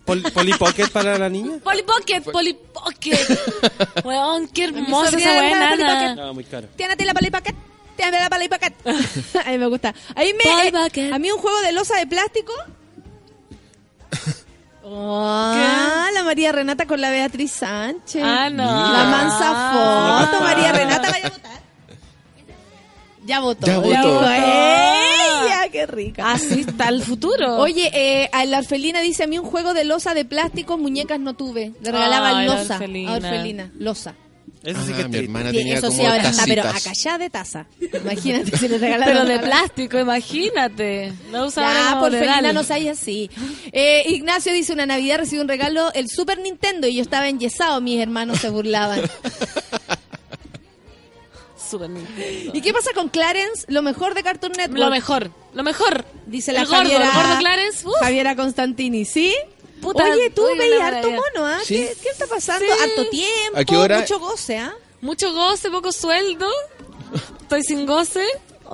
pol, 0.06 0.24
Polly 0.34 0.54
Pocket 0.54 0.88
para 0.90 1.18
la 1.18 1.30
niña. 1.30 1.58
Polly 1.64 1.84
Pocket, 1.84 2.22
Polly 2.32 2.54
Pocket. 2.74 3.40
Weón, 4.04 4.48
qué 4.50 4.64
hermosa 4.66 5.18
esa 5.18 5.34
buena 5.34 5.70
Polly 5.72 6.16
No, 6.16 6.34
muy 6.34 6.44
caro. 6.46 6.68
Tírate 6.76 7.06
la 7.06 7.14
pala 7.14 7.30
paquet. 7.32 7.56
Tírate 7.96 8.20
la 8.20 8.30
pala 8.30 8.50
paquet. 8.50 8.74
a 9.46 9.50
mí 9.52 9.58
me 9.58 9.68
gusta. 9.68 9.94
Ahí 10.16 10.34
me, 10.34 10.72
Pal 10.72 10.92
eh, 10.96 11.12
a 11.14 11.20
mí 11.20 11.32
un 11.32 11.38
juego 11.40 11.60
de 11.62 11.72
losa 11.72 11.98
de 11.98 12.08
plástico. 12.08 12.54
Ah, 14.94 16.10
la 16.14 16.24
María 16.24 16.52
Renata 16.52 16.86
con 16.86 17.00
la 17.02 17.10
Beatriz 17.10 17.52
Sánchez. 17.52 18.22
Ah, 18.26 18.50
no. 18.50 18.64
La 18.64 19.04
mansa 19.06 19.48
foto, 19.72 20.38
Ah. 20.38 20.40
María 20.44 20.72
Renata, 20.72 21.10
vaya 21.12 21.28
a 21.28 21.30
votar. 21.32 21.52
Ya 23.26 23.40
votó. 23.40 23.68
Ya 23.68 23.78
votó. 23.80 23.90
dijo 23.90 24.22
ella, 24.24 25.70
qué 25.72 25.86
rica. 25.88 26.32
Así 26.32 26.62
está 26.62 26.90
el 26.90 27.02
futuro. 27.04 27.58
Oye, 27.58 27.90
eh, 27.94 28.30
a 28.34 28.46
la 28.46 28.60
Orfelina 28.60 29.00
dice 29.02 29.24
a 29.24 29.28
mí 29.28 29.38
un 29.40 29.46
juego 29.46 29.74
de 29.74 29.84
losa 29.84 30.14
de 30.14 30.26
plástico, 30.26 30.78
muñecas 30.78 31.20
no 31.20 31.36
tuve. 31.36 31.72
Le 31.82 31.92
regalaban 31.92 32.36
Ay, 32.38 32.48
la 32.48 32.56
losa 32.56 32.74
Orfelina. 32.76 33.12
a 33.12 33.16
Orfelina. 33.16 33.72
Losa. 33.78 34.16
Eso 34.64 34.80
sí 34.86 34.94
que 34.94 35.02
es 35.02 35.06
mi 35.08 35.12
triste. 35.12 35.26
hermana 35.26 35.52
tenía 35.52 35.78
eso 35.80 35.90
sí 35.90 35.98
como 35.98 36.10
ahora 36.10 36.30
está, 36.30 36.44
pero 36.46 36.62
tacitas. 36.62 36.86
acá 36.88 36.94
ya 36.94 37.18
de 37.18 37.30
taza. 37.32 37.66
Imagínate 38.04 38.58
si 38.58 38.68
le 38.68 38.78
regalaron. 38.80 39.16
Pero 39.16 39.26
de 39.28 39.40
plástico, 39.40 40.00
imagínate. 40.00 41.14
No 41.32 41.48
usaba 41.48 41.74
Ya, 41.74 42.00
por 42.00 42.12
Felina 42.12 42.54
no 42.54 42.62
hay 42.70 42.88
así. 42.90 43.30
Eh, 43.72 44.04
Ignacio 44.08 44.54
dice, 44.54 44.72
una 44.74 44.86
Navidad 44.86 45.18
recibió 45.18 45.42
un 45.42 45.48
regalo, 45.48 45.92
el 45.94 46.10
Super 46.10 46.38
Nintendo, 46.40 46.88
y 46.88 46.96
yo 46.96 47.02
estaba 47.02 47.28
enyesado, 47.28 47.82
mis 47.82 48.00
hermanos 48.00 48.38
se 48.40 48.50
burlaban. 48.50 49.02
Super 51.70 51.90
Nintendo. 51.90 52.52
¿Y 52.54 52.62
qué 52.62 52.74
pasa 52.74 52.92
con 52.94 53.10
Clarence? 53.10 53.66
Lo 53.68 53.82
mejor 53.82 54.14
de 54.14 54.24
Cartoon 54.24 54.52
Network. 54.58 54.80
Lo 54.80 54.90
mejor, 54.90 55.32
lo 55.54 55.64
mejor. 55.64 56.06
Dice 56.26 56.52
la 56.52 56.62
el 56.62 56.68
gordo, 56.68 56.82
Javiera, 56.84 57.06
el 57.06 57.12
gordo 57.14 57.38
Clarence. 57.40 57.88
uf. 57.88 57.94
Javiera 58.02 58.36
Constantini, 58.36 59.06
¿sí? 59.06 59.34
Puta, 59.82 60.04
Oye, 60.04 60.30
tú 60.30 60.44
veías 60.58 60.82
harto 60.82 61.10
mono, 61.10 61.46
¿ah? 61.48 61.60
Sí. 61.64 61.76
¿Qué, 61.78 61.98
qué 62.04 62.10
está 62.10 62.28
pasando? 62.28 62.66
Sí. 62.66 62.72
Harto 62.84 63.10
tiempo, 63.10 63.58
¿A 63.60 63.66
qué 63.66 63.76
hora? 63.78 64.00
mucho 64.00 64.20
goce, 64.20 64.58
¿ah? 64.60 64.74
Mucho 65.02 65.34
goce, 65.34 65.70
poco 65.72 65.92
sueldo. 65.92 66.48
Estoy 67.42 67.64
sin 67.64 67.86
goce. 67.86 68.26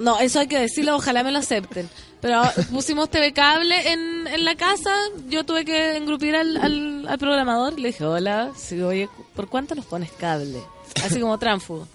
No, 0.02 0.20
eso 0.20 0.40
hay 0.40 0.48
que 0.48 0.60
decirlo, 0.60 0.96
ojalá 0.96 1.24
me 1.24 1.32
lo 1.32 1.40
acepten. 1.40 1.90
Pero 2.22 2.42
pusimos 2.72 3.10
TV 3.10 3.32
cable 3.34 3.92
en, 3.92 4.28
en 4.28 4.44
la 4.46 4.56
casa. 4.56 4.94
Yo 5.30 5.44
tuve 5.46 5.66
que 5.66 5.96
engrupir 5.96 6.36
al, 6.36 6.58
al, 6.58 7.08
al 7.08 7.18
programador. 7.18 7.80
Le 7.80 7.88
dije, 7.90 8.04
hola, 8.06 8.52
sí, 8.58 8.82
oye, 8.82 9.08
¿por 9.36 9.48
cuánto 9.48 9.76
nos 9.76 9.86
pones 9.86 10.12
cable? 10.12 10.62
Así 11.04 11.20
como 11.20 11.38
tránfugo. 11.40 11.88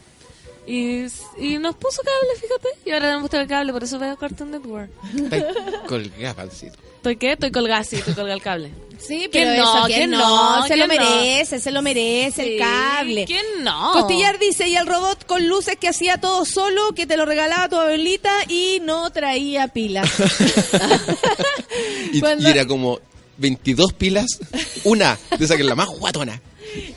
Y, 0.66 1.06
y 1.38 1.58
nos 1.58 1.74
puso 1.76 2.02
cable, 2.02 2.40
fíjate. 2.40 2.68
Y 2.84 2.92
ahora 2.92 3.08
tenemos 3.08 3.30
TV 3.30 3.46
cable, 3.46 3.72
por 3.72 3.82
eso 3.84 3.98
veo 3.98 4.16
Cartoon 4.16 4.50
Network. 4.52 4.90
Está 5.16 5.44
colgada, 5.88 6.34
pancito. 6.34 6.78
¿Estoy 6.96 7.16
qué? 7.16 7.32
Estoy 7.32 7.50
colgada, 7.50 7.82
sí, 7.82 7.96
estoy 7.96 8.14
colgada 8.14 8.34
el 8.34 8.42
cable. 8.42 8.70
Sí, 8.98 9.28
¿Quién 9.32 9.48
pero 9.48 9.64
no? 9.64 9.74
eso, 9.78 9.86
¿quién 9.86 9.98
¿Quién 9.98 10.10
no? 10.12 10.60
no? 10.60 10.66
Se 10.68 10.76
lo 10.76 10.86
merece, 10.86 11.58
se 11.58 11.70
lo 11.72 11.82
merece 11.82 12.44
Sí, 12.44 12.50
el 12.52 12.58
cable. 12.60 13.24
¿Quién 13.24 13.44
no? 13.62 13.92
Costillar 13.94 14.38
dice, 14.38 14.68
y 14.68 14.76
el 14.76 14.86
robot 14.86 15.26
con 15.26 15.48
luces 15.48 15.76
que 15.76 15.88
hacía 15.88 16.18
todo 16.20 16.44
solo, 16.44 16.92
que 16.94 17.08
te 17.08 17.16
lo 17.16 17.24
regalaba 17.26 17.68
tu 17.68 17.74
abuelita 17.76 18.30
y 18.46 18.78
no 18.84 19.10
traía 19.10 19.66
pilas. 19.66 20.08
Y, 22.12 22.20
Cuando- 22.20 22.46
y 22.46 22.50
era 22.52 22.66
como 22.66 23.00
22 23.38 23.92
pilas, 23.94 24.26
una, 24.84 25.18
de 25.38 25.44
esa 25.44 25.56
que 25.56 25.62
es 25.62 25.68
la 25.68 25.74
más 25.74 25.88
guatona. 25.88 26.40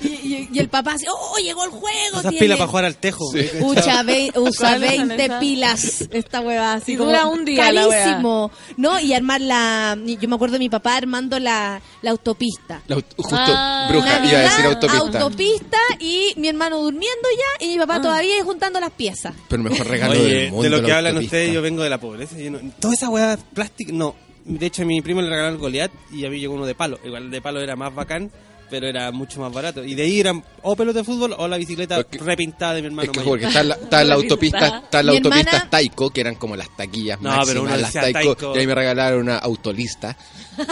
Y, 0.01 0.07
y- 0.07 0.49
y 0.53 0.59
el 0.59 0.69
papá 0.69 0.93
así, 0.93 1.05
oh, 1.09 1.37
llegó 1.37 1.63
el 1.65 1.69
juego. 1.71 2.19
Esas 2.19 2.21
tiene- 2.23 2.39
pilas 2.39 2.57
para 2.57 2.67
jugar 2.69 2.85
al 2.85 2.95
tejo. 2.97 3.25
Sí. 3.31 3.47
Ucha, 3.61 4.03
ve- 4.03 4.31
usa 4.35 4.69
¿Cuáles 4.71 4.95
son 4.95 5.07
20 5.09 5.25
esas? 5.25 5.39
pilas 5.39 6.01
esta 6.11 6.39
hueva 6.41 6.73
así 6.73 6.93
Y 6.93 6.97
como 6.97 7.09
dura 7.11 7.25
un 7.27 7.45
día 7.45 7.71
la 7.71 7.87
hueá. 7.87 8.03
carísimo 8.03 8.51
no 8.77 8.99
y 8.99 9.13
armar 9.13 9.41
la 9.41 9.97
yo 10.05 10.27
me 10.29 10.35
acuerdo 10.35 10.53
de 10.53 10.59
mi 10.59 10.69
papá 10.69 10.95
armando 10.97 11.39
la, 11.39 11.81
la 12.01 12.11
autopista 12.11 12.81
La 12.87 12.95
justo, 12.95 13.35
Ah. 13.37 13.87
bruja, 13.89 14.25
iba 14.25 14.39
a 14.39 14.41
decir 14.43 14.65
autopista. 14.65 15.19
autopista 15.19 15.77
y 15.99 16.33
mi 16.37 16.47
hermano 16.47 16.77
durmiendo 16.81 17.27
ya 17.59 17.65
y 17.65 17.69
mi 17.69 17.75
Ah. 17.83 17.87
papá 17.87 18.01
todavía 18.01 18.43
juntando 18.43 18.79
las 18.79 18.91
piezas 18.91 19.33
Pero 19.49 19.63
el 19.63 19.69
mejor 19.69 19.87
regalo 19.87 20.13
Oye, 20.13 20.23
del 20.23 20.51
mundo. 20.51 20.63
de 20.63 20.69
lo 20.69 20.81
que 20.81 20.87
la 20.87 20.97
hablan 20.97 21.11
autopista. 21.15 21.37
ustedes, 21.37 21.53
yo 21.53 21.61
vengo 21.61 21.83
de 21.83 21.89
la 21.89 21.99
pobreza. 21.99 22.37
Yo 22.37 22.51
no, 22.51 22.59
toda 22.79 22.93
esa 22.93 23.09
weá 23.09 23.37
plástica, 23.53 23.91
no. 23.93 24.15
De 24.45 24.65
hecho, 24.67 24.83
a 24.83 24.85
mi 24.85 25.01
primo 25.01 25.21
le 25.21 25.29
regalaron 25.29 25.55
el 25.55 25.59
Goliath 25.59 25.91
y 26.13 26.23
a 26.25 26.29
mí 26.29 26.39
llegó 26.39 26.53
uno 26.53 26.65
de 26.67 26.75
palo. 26.75 26.99
Igual 27.03 27.23
el 27.23 27.31
de 27.31 27.41
palo 27.41 27.59
era 27.61 27.75
más 27.75 27.93
bacán, 27.95 28.31
pero 28.69 28.87
era 28.87 29.11
mucho 29.11 29.39
más 29.41 29.51
barato. 29.53 29.83
Y 29.83 29.95
de 29.95 30.03
ahí 30.03 30.19
eran 30.19 30.43
o 30.61 30.75
pelota 30.75 30.99
de 30.99 31.05
fútbol 31.05 31.35
o 31.37 31.47
la 31.47 31.57
bicicleta 31.57 31.95
Porque- 31.97 32.17
repintada 32.19 32.73
de 32.75 32.81
mi 32.81 32.87
hermano. 32.87 33.03
Es 33.03 33.09
que 33.11 33.19
mayor. 33.19 33.31
porque 33.31 33.45
está 33.45 33.61
en 33.61 33.67
la, 33.69 33.75
está 33.75 34.01
en 34.01 34.09
la 34.09 34.15
autopista, 34.21 34.67
está 34.83 34.99
en 34.99 35.05
la 35.05 35.11
autopista 35.13 35.49
hermana- 35.51 35.69
Taiko, 35.69 36.09
que 36.09 36.21
eran 36.21 36.35
como 36.35 36.55
las 36.55 36.75
taquillas 36.75 37.19
No, 37.21 37.29
máximas, 37.29 37.47
pero 37.47 37.61
uno 37.63 37.77
las 37.77 37.93
Taiko, 37.93 38.35
Taiko. 38.35 38.55
y 38.55 38.59
ahí 38.59 38.67
me 38.67 38.75
regalaron 38.75 39.21
una 39.21 39.37
autolista. 39.37 40.17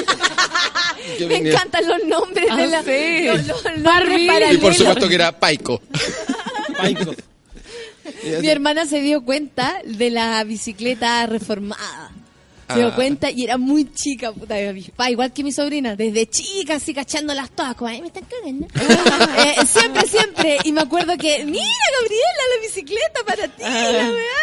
Me 1.19 1.25
venía- 1.25 1.51
encantan 1.51 1.85
los 1.87 2.03
nombres 2.07 2.45
de 2.45 2.51
Ah, 2.63 2.65
la 2.65 2.81
sí. 2.83 3.25
los, 3.25 3.45
los 3.47 3.77
nombres. 3.77 4.53
Y 4.53 4.57
por 4.57 4.73
supuesto 4.73 5.07
que 5.09 5.15
era 5.15 5.37
Paiko. 5.37 5.81
Paico. 6.77 7.13
mi 8.41 8.47
hermana 8.47 8.85
se 8.85 9.01
dio 9.01 9.21
cuenta 9.23 9.81
de 9.85 10.09
la 10.09 10.43
bicicleta 10.45 11.25
reformada 11.27 12.11
se 12.73 12.79
dio 12.79 12.87
Ah. 12.89 12.95
cuenta 12.95 13.29
y 13.31 13.43
era 13.43 13.57
muy 13.57 13.91
chica, 13.91 14.31
puta, 14.31 14.55
mi 14.73 14.81
papá, 14.81 15.09
igual 15.11 15.31
que 15.33 15.43
mi 15.43 15.51
sobrina, 15.51 15.95
desde 15.95 16.27
chica, 16.27 16.75
así 16.75 16.93
cachándolas 16.93 17.49
todas, 17.51 17.75
como, 17.75 17.89
"Ay, 17.89 18.01
me 18.01 18.07
están 18.07 18.25
cagando. 18.25 18.67
Eh, 19.45 19.65
siempre, 19.65 20.07
siempre. 20.07 20.57
Y 20.63 20.71
me 20.71 20.81
acuerdo 20.81 21.17
que, 21.17 21.43
mira, 21.45 21.65
Gabriela, 21.99 22.43
la 22.55 22.61
bicicleta 22.67 23.23
para 23.25 23.47
ti, 23.47 23.63
la 23.63 24.11
weá. 24.11 24.41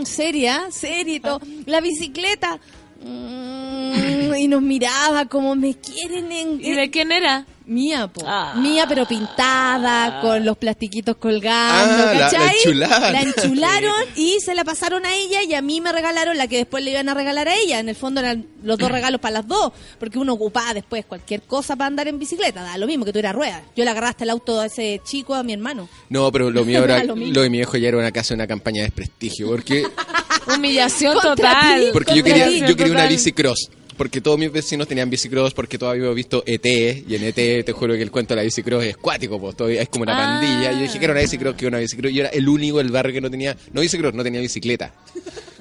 Mm, 0.00 0.04
seria, 0.04 0.68
seria 0.70 1.14
y 1.16 1.20
todo. 1.20 1.40
La 1.66 1.80
bicicleta. 1.80 2.58
Mm, 3.04 4.34
y 4.34 4.48
nos 4.48 4.62
miraba 4.62 5.26
como 5.26 5.54
me 5.54 5.74
quieren 5.74 6.32
en... 6.32 6.60
¿Y 6.64 6.72
de 6.72 6.90
quién 6.90 7.12
era? 7.12 7.46
Mía, 7.72 8.06
po. 8.08 8.22
Ah. 8.26 8.54
Mía, 8.56 8.84
pero 8.88 9.06
pintada, 9.06 10.20
con 10.20 10.44
los 10.44 10.56
plastiquitos 10.58 11.16
colgando, 11.16 12.02
Ah, 12.04 12.06
la- 12.06 12.12
la 12.14 12.30
¿cachai? 12.30 12.56
enchularon. 12.64 13.12
La 13.12 13.20
enchularon 13.22 14.04
y 14.16 14.38
se 14.40 14.54
la 14.54 14.64
pasaron 14.64 15.06
a 15.06 15.14
ella 15.14 15.42
y 15.42 15.54
a 15.54 15.62
mí 15.62 15.80
me 15.80 15.90
regalaron 15.92 16.36
la 16.36 16.46
que 16.46 16.58
después 16.58 16.84
le 16.84 16.90
iban 16.90 17.08
a 17.08 17.14
regalar 17.14 17.48
a 17.48 17.56
ella. 17.56 17.78
En 17.80 17.88
el 17.88 17.96
fondo 17.96 18.20
eran 18.20 18.46
los 18.62 18.78
dos 18.78 18.90
regalos 18.92 19.20
para 19.20 19.34
las 19.38 19.48
dos, 19.48 19.72
porque 19.98 20.18
uno 20.18 20.34
ocupaba 20.34 20.74
después 20.74 21.04
cualquier 21.06 21.42
cosa 21.42 21.74
para 21.76 21.86
andar 21.88 22.08
en 22.08 22.18
bicicleta. 22.18 22.62
Da 22.62 22.76
lo 22.78 22.86
mismo 22.86 23.04
que 23.04 23.12
tú 23.12 23.18
eras 23.18 23.34
rueda. 23.34 23.62
Yo 23.74 23.84
le 23.84 23.90
agarraste 23.90 24.24
el 24.24 24.30
auto 24.30 24.60
a 24.60 24.66
ese 24.66 25.00
chico, 25.04 25.34
a 25.34 25.42
mi 25.42 25.52
hermano. 25.54 25.88
No, 26.10 26.30
pero 26.30 26.50
lo 26.50 26.64
mío 26.66 26.84
era, 26.84 27.02
Lo 27.04 27.14
de 27.42 27.48
mi 27.50 27.58
viejo 27.58 27.76
ya 27.78 27.88
era 27.88 27.96
una 27.98 28.12
casa, 28.12 28.34
una 28.34 28.46
campaña 28.46 28.78
de 28.82 28.88
desprestigio, 28.88 29.48
porque, 29.48 29.84
Humillación 30.54 31.18
total. 31.20 31.80
ti. 31.80 31.86
porque 31.92 32.16
yo 32.16 32.24
quería, 32.24 32.48
yo 32.48 32.76
quería 32.76 32.92
una 32.92 33.02
Total. 33.02 33.08
bicicross. 33.08 33.70
Porque 34.02 34.20
todos 34.20 34.36
mis 34.36 34.50
vecinos 34.50 34.88
tenían 34.88 35.08
bicicross, 35.08 35.54
porque 35.54 35.78
todos 35.78 35.92
habíamos 35.92 36.16
visto 36.16 36.42
ET, 36.44 36.66
y 36.66 37.14
en 37.14 37.22
ET 37.22 37.64
te 37.64 37.70
juro 37.72 37.94
que 37.94 38.02
el 38.02 38.10
cuento 38.10 38.34
de 38.34 38.40
la 38.40 38.42
bicicross 38.42 38.82
es 38.84 38.96
cuático, 38.96 39.38
pues 39.40 39.54
todavía 39.54 39.80
es 39.80 39.88
como 39.90 40.02
una 40.02 40.14
Ah. 40.16 40.40
pandilla. 40.40 40.72
Yo 40.72 40.80
dije 40.80 40.98
que 40.98 41.04
era 41.04 41.12
una 41.14 41.20
bicicross, 41.22 41.54
que 41.54 41.66
era 41.66 41.76
una 41.76 41.78
bicicross, 41.78 42.10
y 42.10 42.14
yo 42.16 42.20
era 42.22 42.30
el 42.30 42.48
único 42.48 42.78
del 42.78 42.90
barrio 42.90 43.12
que 43.14 43.20
no 43.20 43.30
tenía, 43.30 43.56
no 43.72 43.80
bicicross, 43.80 44.12
no 44.12 44.24
tenía 44.24 44.40
bicicleta. 44.40 44.92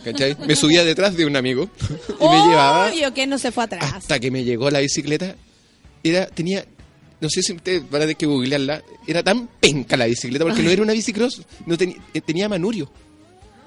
¿Cachai? 0.03 0.35
Me 0.47 0.55
subía 0.55 0.84
detrás 0.84 1.15
de 1.15 1.27
un 1.27 1.35
amigo 1.35 1.69
y 2.19 2.23
me 2.27 2.38
llevaba 2.47 2.88
Obvio 2.89 3.13
que 3.13 3.27
no 3.27 3.38
se 3.38 3.51
fue 3.51 3.65
atrás. 3.65 3.93
hasta 3.93 4.19
que 4.19 4.31
me 4.31 4.43
llegó 4.43 4.72
la 4.72 4.80
bicicleta. 4.80 5.35
Era, 6.03 6.26
tenía, 6.26 6.65
no 7.19 7.30
sé 7.30 7.43
si 7.43 7.53
ustedes 7.53 7.84
van 7.91 8.01
a 8.01 8.05
tener 8.05 8.15
que 8.15 8.26
googlearla, 8.26 8.81
era 9.05 9.22
tan 9.22 9.47
penca 9.59 9.95
la 9.97 10.05
bicicleta, 10.07 10.45
porque 10.45 10.63
no 10.63 10.72
era 10.72 10.81
una 10.81 10.93
bicicross, 10.93 11.43
no 11.68 11.77
tenía, 11.77 11.97
eh, 12.15 12.22
tenía 12.22 12.49
manurio. 12.49 12.91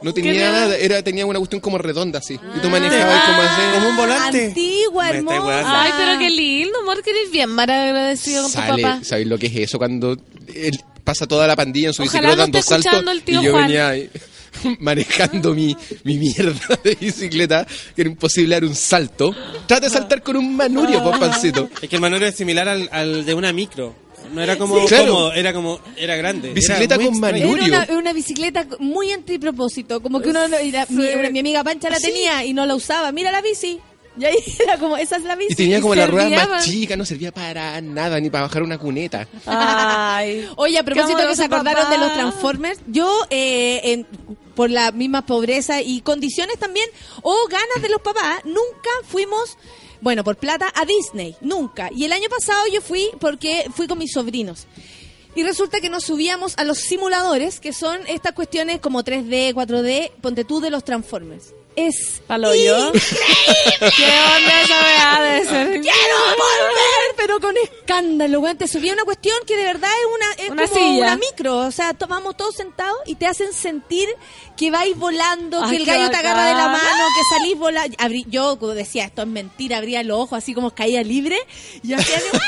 No 0.04 0.12
tenía 0.12 0.32
¿Qué 0.32 0.38
nada, 0.38 0.76
era, 0.76 1.02
tenía 1.02 1.24
una 1.24 1.38
cuestión 1.38 1.60
como 1.60 1.78
redonda 1.78 2.18
así. 2.18 2.34
Y 2.34 2.60
tú 2.60 2.68
manejabas 2.68 3.24
como 3.24 3.40
así. 3.40 3.62
Como 3.74 3.88
un 3.88 3.96
volante. 3.96 4.44
Antigua, 4.46 5.08
hermosa. 5.08 5.82
Ay, 5.82 5.92
pero 5.96 6.18
qué 6.18 6.30
lindo, 6.30 6.78
amor, 6.80 7.02
que 7.02 7.10
eres 7.10 7.30
bien 7.30 7.50
mal 7.50 7.70
agradecido 7.70 8.42
con 8.42 8.52
tu 8.52 8.58
papá. 8.58 8.76
Sale, 8.76 9.04
¿sabéis 9.04 9.28
lo 9.28 9.38
que 9.38 9.46
es 9.46 9.56
eso? 9.56 9.78
Cuando 9.78 10.16
él 10.54 10.78
pasa 11.02 11.26
toda 11.26 11.46
la 11.46 11.56
pandilla 11.56 11.88
en 11.88 11.94
su 11.94 12.02
Ojalá 12.02 12.12
bicicleta 12.12 12.36
no 12.36 12.42
dando 12.42 12.62
saltos 12.62 12.86
escuchando 12.86 13.10
el 13.10 13.22
tío 13.22 13.40
y 13.40 13.44
yo 13.44 13.52
Juan. 13.52 13.64
venía 13.64 13.88
ahí 13.88 14.10
manejando 14.78 15.54
mi, 15.54 15.76
mi 16.04 16.18
mierda 16.18 16.78
de 16.84 16.94
bicicleta, 16.94 17.66
que 17.96 18.02
era 18.02 18.10
imposible 18.10 18.54
dar 18.54 18.64
un 18.64 18.74
salto. 18.74 19.34
Trata 19.66 19.86
de 19.86 19.90
saltar 19.90 20.22
con 20.22 20.36
un 20.36 20.54
manurio, 20.54 21.02
por 21.02 21.18
pancito. 21.18 21.68
Es 21.80 21.88
que 21.88 21.96
el 21.96 22.02
manurio 22.02 22.28
es 22.28 22.34
similar 22.34 22.68
al, 22.68 22.88
al 22.92 23.24
de 23.24 23.34
una 23.34 23.52
micro. 23.52 24.03
No 24.32 24.40
era 24.42 24.56
como 24.56 24.80
Sí. 24.80 24.86
Claro. 24.88 25.06
cómodo, 25.12 25.32
era 25.32 25.52
como, 25.52 25.80
era 25.96 26.16
grande. 26.16 26.52
Bicicleta 26.52 26.94
Era 26.96 27.04
con 27.04 27.20
manurio. 27.20 27.56
Era 27.66 27.86
una, 27.88 27.98
una 27.98 28.12
bicicleta 28.12 28.66
muy 28.78 29.12
antipropósito, 29.12 30.00
como 30.00 30.20
que 30.20 30.30
uno 30.30 30.48
no- 30.48 30.60
y 30.60 30.70
la- 30.70 30.86
mi, 30.88 31.06
una- 31.14 31.30
mi 31.30 31.38
amiga 31.40 31.62
Pancha 31.64 31.90
la 31.90 31.98
Sí. 31.98 32.06
tenía 32.06 32.44
y 32.44 32.52
no 32.52 32.66
la 32.66 32.74
usaba. 32.74 33.12
Mira 33.12 33.30
la 33.30 33.40
bici. 33.42 33.78
Y 34.16 34.24
ahí 34.24 34.36
era 34.60 34.78
como, 34.78 34.96
esa 34.96 35.16
es 35.16 35.24
la 35.24 35.34
bici. 35.36 35.52
Y 35.52 35.56
tenía 35.56 35.80
como 35.80 35.94
la 35.94 36.06
rueda 36.06 36.46
más 36.48 36.64
chica, 36.64 36.96
no 36.96 37.04
servía 37.04 37.32
para 37.32 37.80
nada, 37.80 38.20
ni 38.20 38.30
para 38.30 38.44
bajar 38.44 38.62
una 38.62 38.78
cuneta. 38.78 39.26
Ay. 39.46 40.48
Oye, 40.56 40.78
a 40.78 40.82
propósito 40.84 41.18
que 41.28 41.36
se 41.36 41.44
acordaron 41.44 41.90
de 41.90 41.98
los 41.98 42.12
Transformers, 42.14 42.80
yo, 42.86 43.10
eh, 43.30 43.80
en- 43.84 44.06
por 44.54 44.70
la 44.70 44.92
misma 44.92 45.26
pobreza 45.26 45.82
y 45.82 46.00
condiciones 46.02 46.58
también, 46.60 46.86
o 47.22 47.36
ganas 47.50 47.82
de 47.82 47.88
los 47.88 48.00
papás, 48.02 48.40
nunca 48.44 48.90
fuimos, 49.04 49.58
bueno, 50.00 50.24
por 50.24 50.36
plata, 50.36 50.72
a 50.74 50.84
Disney. 50.84 51.36
Nunca. 51.40 51.90
Y 51.94 52.04
el 52.04 52.12
año 52.12 52.28
pasado 52.28 52.64
yo 52.72 52.80
fui 52.80 53.08
porque 53.20 53.66
fui 53.74 53.86
con 53.86 53.98
mis 53.98 54.12
sobrinos. 54.12 54.66
Y 55.36 55.42
resulta 55.42 55.80
que 55.80 55.90
nos 55.90 56.04
subíamos 56.04 56.54
a 56.58 56.64
los 56.64 56.78
simuladores, 56.78 57.58
que 57.58 57.72
son 57.72 58.00
estas 58.06 58.32
cuestiones 58.32 58.80
como 58.80 59.02
3D, 59.02 59.52
4D, 59.52 60.12
ponte 60.20 60.44
tú 60.44 60.60
de 60.60 60.70
los 60.70 60.84
Transformers. 60.84 61.52
Es 61.76 62.22
Palo 62.26 62.54
yo. 62.54 62.92
¿Qué 62.92 62.98
onda 62.98 64.62
esa 64.62 65.20
de 65.22 65.44
ser? 65.44 65.80
¡Quiero 65.80 66.16
volver! 66.36 67.14
Pero 67.16 67.40
con 67.40 67.54
escándalo, 67.56 68.40
weón. 68.40 68.56
Te 68.56 68.68
subía 68.68 68.92
una 68.92 69.02
cuestión 69.04 69.36
que 69.46 69.56
de 69.56 69.64
verdad 69.64 69.90
es 69.90 70.14
una, 70.14 70.44
es 70.44 70.50
Una 70.50 70.68
como 70.68 70.74
silla. 70.76 71.02
una 71.06 71.16
micro. 71.16 71.56
O 71.58 71.70
sea, 71.72 71.94
vamos 72.08 72.36
todos 72.36 72.54
sentados 72.54 72.96
y 73.06 73.16
te 73.16 73.26
hacen 73.26 73.52
sentir 73.52 74.08
que 74.56 74.70
vais 74.70 74.96
volando, 74.96 75.60
Ay, 75.62 75.70
que 75.70 75.76
el 75.78 75.84
gallo 75.86 76.10
te 76.10 76.16
agarra 76.16 76.46
de 76.46 76.54
la 76.54 76.68
mano, 76.68 77.04
que 77.16 77.36
salís 77.36 77.58
volando. 77.58 77.96
Yo 78.28 78.58
como 78.58 78.72
decía, 78.74 79.04
esto 79.06 79.22
es 79.22 79.28
mentira, 79.28 79.78
abría 79.78 80.02
los 80.04 80.18
ojos 80.20 80.38
así 80.38 80.54
como 80.54 80.70
caía 80.74 81.02
libre. 81.02 81.38
Y 81.82 81.88
yo 81.88 81.96
hacía 81.96 82.20
como- 82.30 82.42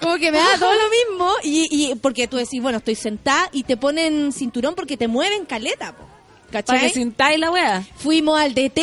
como 0.00 0.16
que 0.16 0.32
me 0.32 0.38
da 0.38 0.58
todo 0.58 0.72
lo 0.72 0.88
mismo. 0.88 1.32
Y, 1.42 1.66
y 1.70 1.94
porque 1.96 2.28
tú 2.28 2.36
decís, 2.38 2.62
bueno, 2.62 2.78
estoy 2.78 2.94
sentada 2.94 3.48
y 3.52 3.64
te 3.64 3.76
ponen 3.76 4.32
cinturón 4.32 4.74
porque 4.74 4.96
te 4.96 5.06
mueven 5.08 5.44
caleta, 5.44 5.94
po. 5.96 6.04
¿Cachai? 6.50 6.76
Para 6.78 6.88
que 6.88 6.94
sintáis 6.94 7.38
la 7.38 7.50
weá. 7.50 7.84
Fuimos 7.96 8.38
al 8.38 8.54
DT, 8.54 8.80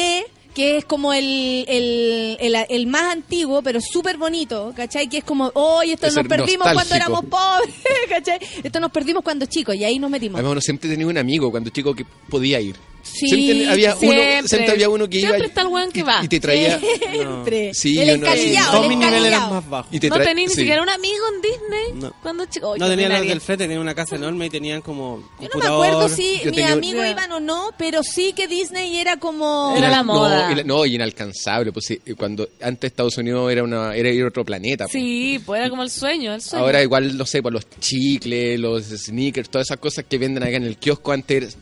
que 0.53 0.77
es 0.77 0.85
como 0.85 1.14
el, 1.14 1.65
el, 1.68 2.38
el, 2.40 2.56
el 2.69 2.88
más 2.88 3.14
antiguo, 3.14 3.61
pero 3.61 3.80
súper 3.81 4.18
bonito, 4.18 4.73
¿cachai? 4.76 5.07
Que 5.07 5.19
es 5.19 5.23
como, 5.23 5.52
hoy 5.56 5.91
esto 5.91 6.07
Es 6.07 6.15
nos 6.15 6.27
perdimos 6.27 6.72
cuando 6.72 6.95
éramos 6.95 7.26
pobres, 7.26 7.73
¿cachai? 8.10 8.40
Esto 8.64 8.80
nos 8.80 8.91
perdimos 8.91 9.23
cuando 9.23 9.45
chicos 9.45 9.76
y 9.76 9.84
ahí 9.84 9.99
nos 9.99 10.10
metimos. 10.11 10.35
Además, 10.35 10.52
uno 10.53 10.61
siempre 10.61 10.90
tenía 10.90 11.07
un 11.07 11.18
amigo 11.18 11.49
cuando 11.52 11.69
chico 11.69 11.94
que 11.95 12.06
podía 12.30 12.60
ir. 12.60 12.76
Sí, 13.03 13.27
siempre 13.27 13.69
había 13.69 13.95
siempre. 13.95 14.38
uno, 14.39 14.47
siempre 14.47 14.71
había 14.71 14.89
uno 14.89 15.09
que 15.09 15.17
iba 15.19 15.27
Siempre 15.30 15.47
está 15.49 15.61
el 15.61 15.67
weón 15.67 15.91
que 15.91 16.03
va. 16.03 16.21
y 16.23 16.27
te 16.30 16.39
traía 16.39 16.80
Siempre. 16.80 17.73
Sí, 17.73 17.99
el 17.99 18.19
no- 18.19 18.25
Todos 18.27 18.84
el 18.84 18.89
mis 18.89 18.97
niveles 18.97 19.25
eran 19.25 19.49
más 19.49 19.69
bajos. 19.69 19.93
y 19.93 19.99
te 19.99 20.07
No 20.09 20.15
traía 20.15 20.30
tenía 20.31 20.47
ni 20.47 20.53
sí. 20.53 20.59
siquiera 20.61 20.81
un 20.81 20.89
amigo 20.89 21.25
en 21.35 21.41
Disney 21.41 22.01
No. 22.01 22.13
cuando 22.23 22.45
chico. 22.45 22.77
No 22.77 22.88
tenían 22.88 23.11
los 23.11 23.27
del 23.27 23.41
frente, 23.41 23.65
tenían 23.65 23.81
una 23.81 23.93
casa 23.93 24.15
enorme 24.15 24.45
y 24.45 24.49
tenían 24.49 24.81
como 24.81 25.30
Yo 25.41 25.49
no 25.53 25.59
me 25.59 25.65
acuerdo 25.67 26.09
si 26.09 26.31
mis 26.34 26.43
tenía 26.43 26.71
amigos 26.71 27.05
iban 27.07 27.31
o 27.34 27.39
no, 27.39 27.69
pero 27.77 28.03
sí 28.03 28.34
que 28.34 28.47
Disney 28.47 28.97
era 28.97 29.17
como... 29.17 29.75
Era 29.77 29.89
la 29.89 29.97
no, 29.97 30.03
moda. 30.05 30.51
y 30.51 30.55
la- 30.55 30.63
No, 30.63 30.85
y 30.85 30.95
inalcanzable. 30.95 31.71
Pues 31.73 31.85
sí, 31.85 31.99
cuando 32.17 32.47
antes 32.61 32.89
Estados 32.91 33.17
Unidos 33.17 33.51
era 33.51 33.63
una 33.63 33.95
era 33.95 34.09
ir 34.09 34.23
a 34.23 34.27
otro 34.30 34.45
planeta. 34.45 34.85
pues. 34.85 34.93
Sí, 34.93 35.41
pues 35.45 35.59
era 35.59 35.69
como 35.69 35.84
el 35.84 35.89
sueño, 35.89 36.34
el 36.34 36.41
sueño. 36.41 36.63
Ahora 36.65 36.81
igual, 36.81 37.17
no 37.17 37.25
sé, 37.25 37.43
por 37.43 37.51
los 37.51 37.67
chicles, 37.81 38.59
los 38.59 38.85
sneakers, 38.85 39.49
todas 39.49 39.67
esas 39.67 39.77
cosas 39.77 40.05
que 40.07 40.17
venden 40.17 40.43
acá 40.43 40.55
en 40.55 40.63
el 40.63 40.77
kiosco 40.77 41.11
antes. 41.11 41.57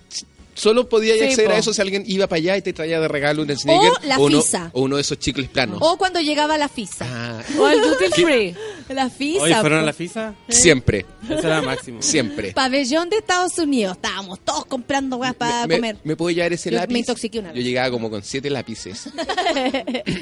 Solo 0.62 0.88
podía 0.88 1.16
Sí, 1.16 1.22
acceder 1.24 1.48
po. 1.48 1.54
a 1.54 1.58
eso 1.58 1.74
si 1.74 1.82
alguien 1.82 2.04
iba 2.06 2.28
para 2.28 2.38
allá 2.38 2.58
y 2.58 2.62
te 2.62 2.72
traía 2.72 3.00
de 3.00 3.08
regalo 3.08 3.42
un 3.42 3.50
sneaker. 3.58 3.92
la 4.04 4.20
uno, 4.20 4.42
fisa. 4.42 4.70
o 4.74 4.82
uno 4.84 4.98
de 4.98 5.02
esos 5.02 5.18
chicles 5.18 5.50
planos. 5.50 5.80
O 5.82 5.98
cuando 5.98 6.20
llegaba 6.22 6.56
la 6.58 6.70
FISA. 6.70 7.06
Ah, 7.10 7.42
O 7.60 7.68
el 7.68 7.82
duty 7.82 8.06
free. 8.22 8.56
La 8.90 9.10
FISA. 9.10 9.42
Oye, 9.44 9.56
¿fueron 9.56 9.80
a 9.80 9.82
la 9.84 9.94
FISA? 9.94 10.36
siempre, 10.50 11.06
Eso 11.28 11.48
era 11.48 11.62
máximo. 11.64 12.02
siempre. 12.02 12.52
Pabellón 12.52 13.10
de 13.10 13.18
Estados 13.18 13.58
Unidos. 13.58 13.96
Estábamos 13.96 14.40
todos 14.42 14.66
comprando 14.66 15.18
weas 15.18 15.34
para 15.34 15.66
me, 15.66 15.76
comer. 15.78 15.98
¿Me 16.04 16.16
puedo 16.16 16.30
llevar 16.30 16.54
ese 16.54 16.70
Yo 16.70 16.76
me 16.76 16.82
lápiz? 16.82 16.98
intoxiqué 17.00 17.40
una 17.40 17.52
vez. 17.54 17.58
Yo 17.58 17.68
llegaba 17.68 17.90
como 17.90 18.10
con 18.12 18.24
siete 18.24 18.50
lápices. 18.52 19.10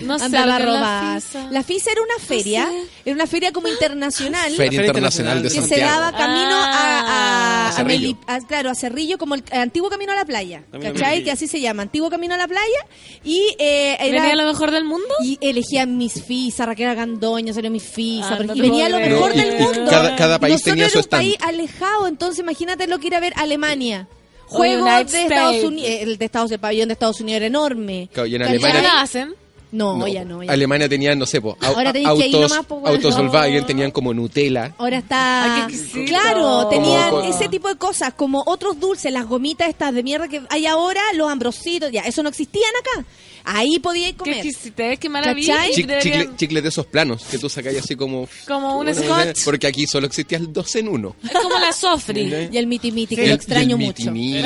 No 0.03 0.18
sé 0.18 0.26
Andaba 0.26 0.56
a 0.56 0.57
que 0.57 0.64
es 0.64 0.70
la. 0.70 1.20
FISA. 1.22 1.52
La 1.52 1.64
FISA 1.64 1.91
era 1.91 2.02
una 2.02 2.26
feria, 2.26 2.70
era 3.06 3.16
una 3.16 3.28
feria 3.28 3.52
como 3.52 3.68
internacional 3.68 4.52
Feria 4.52 4.72
Feria 4.72 4.88
Internacional 4.88 5.38
de 5.44 5.49
que 5.49 5.56
se 5.56 5.60
Santiago. 5.61 5.86
daba 6.02 6.11
camino 6.18 6.56
a, 6.56 6.99
a, 6.99 7.68
A 7.70 7.72
Cerrillo. 7.74 8.10
Meli- 8.10 8.18
a- 8.28 8.40
claro, 8.48 8.70
a 8.70 8.76
Cerrillo, 8.76 9.18
como 9.18 9.36
el 9.36 9.44
antiguo 9.52 9.90
camino 9.90 10.11
a 10.11 10.16
la 10.16 10.26
playa, 10.30 10.64
Camino 10.72 10.93
¿cachai? 10.93 11.23
Que 11.23 11.31
así 11.31 11.47
se 11.47 11.60
llama, 11.60 11.81
antiguo 11.84 12.10
camino 12.10 12.34
a 12.35 12.38
la 12.38 12.47
playa 12.47 12.80
y 13.23 13.56
eh, 13.60 13.97
era 13.99 14.22
¿Venía 14.22 14.35
lo 14.35 14.45
mejor 14.45 14.72
del 14.72 14.85
mundo? 14.85 15.07
y 15.23 15.38
elegían 15.41 15.97
mis 15.97 16.23
FISA, 16.23 16.65
Raquel 16.65 16.95
Gandoña 16.95 17.53
salió 17.53 17.69
mis 17.72 17.84
FISA, 17.84 18.35
Ah, 18.35 18.43
no 18.43 18.56
y 18.56 18.61
venía 18.61 18.88
lo 18.89 18.99
mejor 18.99 19.35
No, 19.35 19.41
del 19.43 19.60
y 19.60 19.64
mundo. 19.64 19.85
cada- 19.91 20.15
cada 20.15 20.39
país 20.39 20.53
Nosotros 20.53 20.72
tenía 20.73 20.85
era 20.85 20.91
su 20.93 20.97
un 20.99 21.03
stand. 21.03 21.23
país 21.23 21.35
alejado, 21.41 22.07
entonces 22.07 22.39
imagínate 22.39 22.88
lo 22.88 22.99
que 22.99 23.07
ir 23.07 23.15
a 23.15 23.19
ver 23.19 23.34
Alemania. 23.35 24.07
Juegos 24.45 25.11
de 25.11 25.22
Estados. 25.23 25.64
Unidos, 25.64 25.91
el 26.01 26.18
de 26.18 26.26
Estados, 26.26 26.51
el 26.51 26.60
pabellón 26.60 26.88
de 26.88 26.93
Estados 26.93 27.19
Unidos 27.22 27.38
era 27.38 27.45
enorme. 27.45 28.10
Claro, 28.11 28.26
y 28.27 28.35
en. 28.35 28.41
Alemania- 28.43 28.81
¿Ya 28.81 28.93
la 28.95 29.01
hacen? 29.01 29.35
No, 29.71 29.97
No, 29.97 30.07
ya 30.07 30.25
no. 30.25 30.41
ya. 30.41 30.51
Alemania 30.51 30.89
tenía, 30.89 31.13
no 31.15 31.25
sé, 31.27 31.41
po, 31.41 31.55
Ahora 31.61 31.93
autos, 32.05 32.31
nomás, 32.31 32.65
po, 32.65 32.75
weón. 32.75 32.95
autos 32.95 33.15
No. 33.15 33.21
Volkswagen 33.23 33.65
tenían 33.67 33.91
como 33.91 34.13
Nutella. 34.15 34.73
Ahora 34.79 34.97
está. 34.97 35.43
Ay, 35.55 35.61
exquisito. 35.61 36.05
Claro, 36.07 36.67
tenían 36.69 37.09
Como- 37.11 37.23
ese 37.23 37.47
tipo 37.49 37.67
de 37.67 37.75
cosas, 37.75 38.13
como 38.15 38.41
otros 38.47 38.79
dulces, 38.79 39.11
las 39.13 39.27
gomitas 39.27 39.69
estas 39.69 39.93
de 39.93 40.01
mierda 40.01 40.27
que 40.27 40.41
hay 40.49 40.65
ahora, 40.65 41.01
los 41.13 41.29
ambrositos, 41.29 41.91
ya, 41.91 42.01
eso 42.01 42.23
no 42.23 42.29
existían 42.29 42.71
acá. 42.81 43.05
Ahí 43.44 43.80
podíais 43.80 44.14
Qué 44.24 44.52
comer. 44.76 44.99
qué 44.99 45.10
maravilla. 45.10 45.56
¿Cachai? 45.56 45.72
Chi- 45.74 45.84
Deberían- 45.84 46.28
chicle- 46.30 46.36
chicles 46.38 46.64
de 46.64 46.70
esos 46.70 46.86
planos 46.86 47.24
que 47.24 47.38
tú 47.40 47.49
sacáis 47.49 47.80
así 47.80 47.95
como. 47.95 48.28
Como 48.48 48.78
un 48.78 48.94
scotch. 48.94 49.44
Porque 49.45 49.68
aquí 49.68 49.88
solo 49.88 50.07
existía 50.07 50.38
el 50.38 50.52
dos 50.53 50.76
en 50.76 50.88
uno. 50.88 51.16
Es 51.24 51.32
como 51.32 51.57
la 51.57 51.72
sofri. 51.74 52.49
Y 52.52 52.57
el 52.57 52.68
miti 52.68 52.91
miti, 52.91 53.16
que 53.16 53.26
Y 53.26 53.28
lo 53.30 53.34
extraño 53.36 53.76
el 53.78 53.82
mucho. 53.86 54.11
miti-miti. 54.11 54.38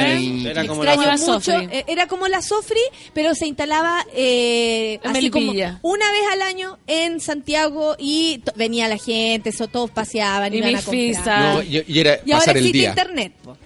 Era, 0.47 0.51
era 0.61 0.67
como 0.67 0.83
la 0.83 0.93
extraño 0.93 1.11
la 1.17 1.17
mucho. 1.17 1.51
Sofri. 1.51 1.67
Eh, 1.77 1.85
Era 1.87 2.07
como 2.07 2.27
la 2.27 2.41
Sofri, 2.41 2.81
pero 3.13 3.35
se 3.35 3.47
instalaba 3.47 4.05
eh, 4.13 4.99
así 5.03 5.29
como 5.29 5.51
una 5.51 6.11
vez 6.11 6.21
al 6.31 6.41
año 6.41 6.77
en 6.87 7.19
Santiago 7.19 7.95
y 7.99 8.41
venía 8.55 8.87
la 8.87 8.97
gente, 8.97 9.49
eso, 9.49 9.67
todos 9.67 9.91
paseaban, 9.91 10.53
Y 10.53 10.57
iban 10.57 10.75
a 10.75 10.81
comprar. 10.81 11.55
No, 11.55 11.61
y, 11.63 11.83
y 11.87 11.99
era 11.99 12.19
Y 12.25 12.31
ahora 12.31 12.39
pasar 12.39 12.57
el 12.57 12.65
existe 12.65 12.77
día. 12.77 12.89
internet. 12.89 13.33
po. 13.43 13.57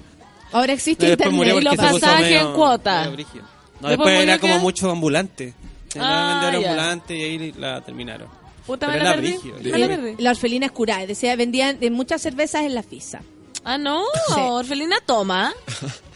Ahora 0.52 0.74
existe 0.74 1.06
No, 1.06 1.12
internet. 1.12 1.56
Y 1.58 1.62
los 1.62 1.76
pasajes 1.76 2.42
en 2.42 2.54
cuota. 2.54 3.10
medio. 3.12 3.57
No, 3.82 3.90
Después 3.90 4.08
después 4.10 4.20
era 4.24 4.40
como 4.40 4.54
que- 4.56 4.60
mucho 4.60 4.90
ambulante. 4.92 5.54
Se 5.90 6.00
Ah, 6.00 6.50
ambulante 6.54 7.16
y 7.18 7.24
ahí 7.24 7.52
la 7.58 7.82
terminaron. 7.82 8.28
Puta, 8.66 8.88
Pero 8.88 8.92
me 8.92 8.98
era 8.98 9.10
la 9.10 9.16
perdí. 9.22 9.32
brígido. 9.38 9.58
Me 9.64 9.80
la 9.80 9.88
perdí. 9.88 10.16
La 10.22 10.32
orfelina 10.32 10.66
es 10.66 10.72
curada, 10.72 11.06
decía, 11.06 11.36
vendían 11.36 11.80
de 11.80 11.90
muchas 11.92 12.22
cervezas 12.22 12.64
en 12.64 12.76
la 12.76 12.84
FISA. 12.84 13.22
Ah, 13.64 13.78
no. 13.78 14.04
Sí. 14.28 14.34
Orfelina 14.38 14.98
toma. 15.06 15.54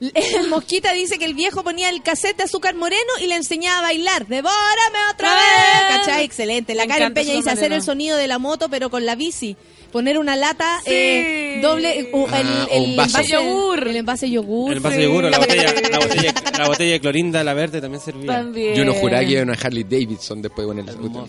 El 0.00 0.48
Mosquita 0.48 0.92
dice 0.92 1.18
que 1.18 1.24
el 1.24 1.34
viejo 1.34 1.62
ponía 1.64 1.88
el 1.90 2.02
cassette 2.02 2.36
de 2.38 2.44
Azúcar 2.44 2.74
Moreno 2.74 3.12
y 3.22 3.26
le 3.26 3.34
enseñaba 3.36 3.78
a 3.78 3.82
bailar. 3.82 4.26
¡Devórame 4.26 4.98
otra 5.12 5.28
Ah. 5.32 5.38
vez! 5.38 5.98
¿Cachai? 5.98 6.24
Excelente. 6.24 6.74
La 6.74 6.82
Me 6.84 6.88
Karen 6.88 7.14
Peña 7.14 7.32
dice 7.34 7.50
hacer 7.50 7.72
el 7.72 7.82
sonido 7.82 8.16
de 8.16 8.26
la 8.28 8.38
moto, 8.38 8.68
pero 8.68 8.90
con 8.90 9.04
la 9.06 9.14
bici. 9.14 9.56
Poner 9.92 10.18
una 10.18 10.34
lata 10.34 10.80
Sí. 10.84 10.90
eh, 10.92 11.58
doble, 11.62 12.00
eh, 12.00 12.10
u- 12.12 12.26
Ah, 12.28 12.40
el, 12.72 12.82
envase 12.90 13.24
Yogur. 13.28 13.86
El 13.86 13.96
envase 13.96 14.28
yogur. 14.28 14.70
El 14.72 14.76
envase 14.78 14.96
de 14.96 15.02
yogur, 15.04 15.24
la 15.30 15.38
botella, 15.38 15.62
la, 15.90 15.98
botella, 16.00 16.34
la 16.58 16.66
botella 16.68 16.92
de 16.94 17.00
clorinda, 17.00 17.44
la 17.44 17.54
verde, 17.54 17.80
también 17.80 18.02
servía. 18.02 18.26
También. 18.32 18.74
Yo 18.74 18.84
no 18.84 18.92
juraba 18.94 19.24
que 19.24 19.34
era 19.34 19.42
una 19.44 19.52
Harley 19.54 19.84
Davidson 19.84 20.42
después 20.42 20.66
con 20.66 20.78
el 20.80 20.88
Hermoso. 20.88 21.28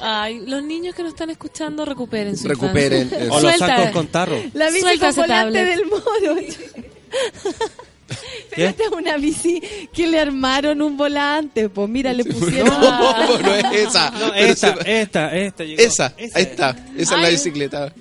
Ay, 0.00 0.40
los 0.46 0.62
niños 0.62 0.94
que 0.94 1.02
nos 1.02 1.12
están 1.12 1.30
escuchando 1.30 1.84
recuperen 1.84 2.36
su 2.36 2.46
Recuperen 2.46 3.02
infancia. 3.02 3.26
eso. 3.26 3.34
O 3.34 3.40
los 3.40 3.56
sacos 3.56 3.90
con 3.90 4.06
tarro. 4.06 4.40
La 4.54 4.68
bici 4.68 4.80
Suelta 4.82 5.06
con 5.08 5.16
volante 5.16 5.58
tablet. 5.58 5.76
del 5.76 5.86
moro. 5.86 6.40
Pero 8.50 8.68
esta 8.70 8.84
es 8.84 8.90
una 8.90 9.16
bici 9.18 9.60
que 9.92 10.06
le 10.06 10.18
armaron 10.18 10.80
un 10.80 10.96
volante, 10.96 11.68
pues 11.68 11.88
mira, 11.90 12.12
le 12.14 12.24
pusieron... 12.24 12.68
No, 12.80 13.38
no 13.42 13.54
es 13.54 13.64
esa. 13.88 14.10
No, 14.12 14.32
esta, 14.34 14.76
se- 14.82 15.00
esta, 15.02 15.36
esta. 15.36 15.64
llegó. 15.64 15.82
esa, 15.82 16.14
ahí 16.16 16.42
está. 16.42 16.70
Esa 16.96 17.14
es 17.16 17.20
la 17.20 17.26
Ay. 17.26 17.32
bicicleta. 17.34 17.92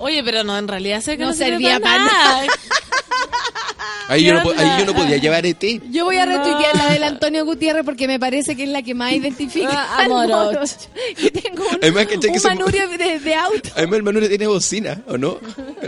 Oye, 0.00 0.24
pero 0.24 0.42
no, 0.42 0.58
en 0.58 0.66
realidad 0.66 1.00
sé 1.00 1.16
que 1.16 1.24
No 1.24 1.32
servía 1.32 1.78
para 1.78 1.98
nada. 2.04 2.42
Ahí 4.08 4.24
yo, 4.24 4.34
no, 4.34 4.42
podía 4.42 5.18
llevar 5.18 5.46
ET. 5.46 5.62
Yo 5.92 6.04
voy 6.06 6.16
a 6.16 6.26
No. 6.26 6.36
retuitear 6.36 6.74
la 6.76 6.90
del 6.92 7.04
Antonio 7.04 7.44
Gutiérrez 7.44 7.84
porque 7.84 8.08
me 8.08 8.18
parece 8.18 8.56
que 8.56 8.64
es 8.64 8.68
la 8.68 8.82
que 8.82 8.92
más 8.92 9.12
identifica 9.12 9.70
Ah, 9.72 9.98
al 9.98 10.08
Moroch. 10.08 10.52
Moroch. 10.52 10.70
Que 11.16 11.30
tengo 11.30 11.62
un, 11.62 11.76
Además, 11.80 12.06
¿cachai 12.06 12.32
que 12.32 12.38
un 12.38 12.42
manurio 12.42 12.88
de, 12.88 13.20
de 13.20 13.34
auto. 13.36 13.70
Además 13.76 13.96
el 13.98 14.02
Manuel 14.02 14.28
tiene 14.28 14.46
bocina, 14.48 15.00
¿o 15.06 15.16
no? 15.16 15.38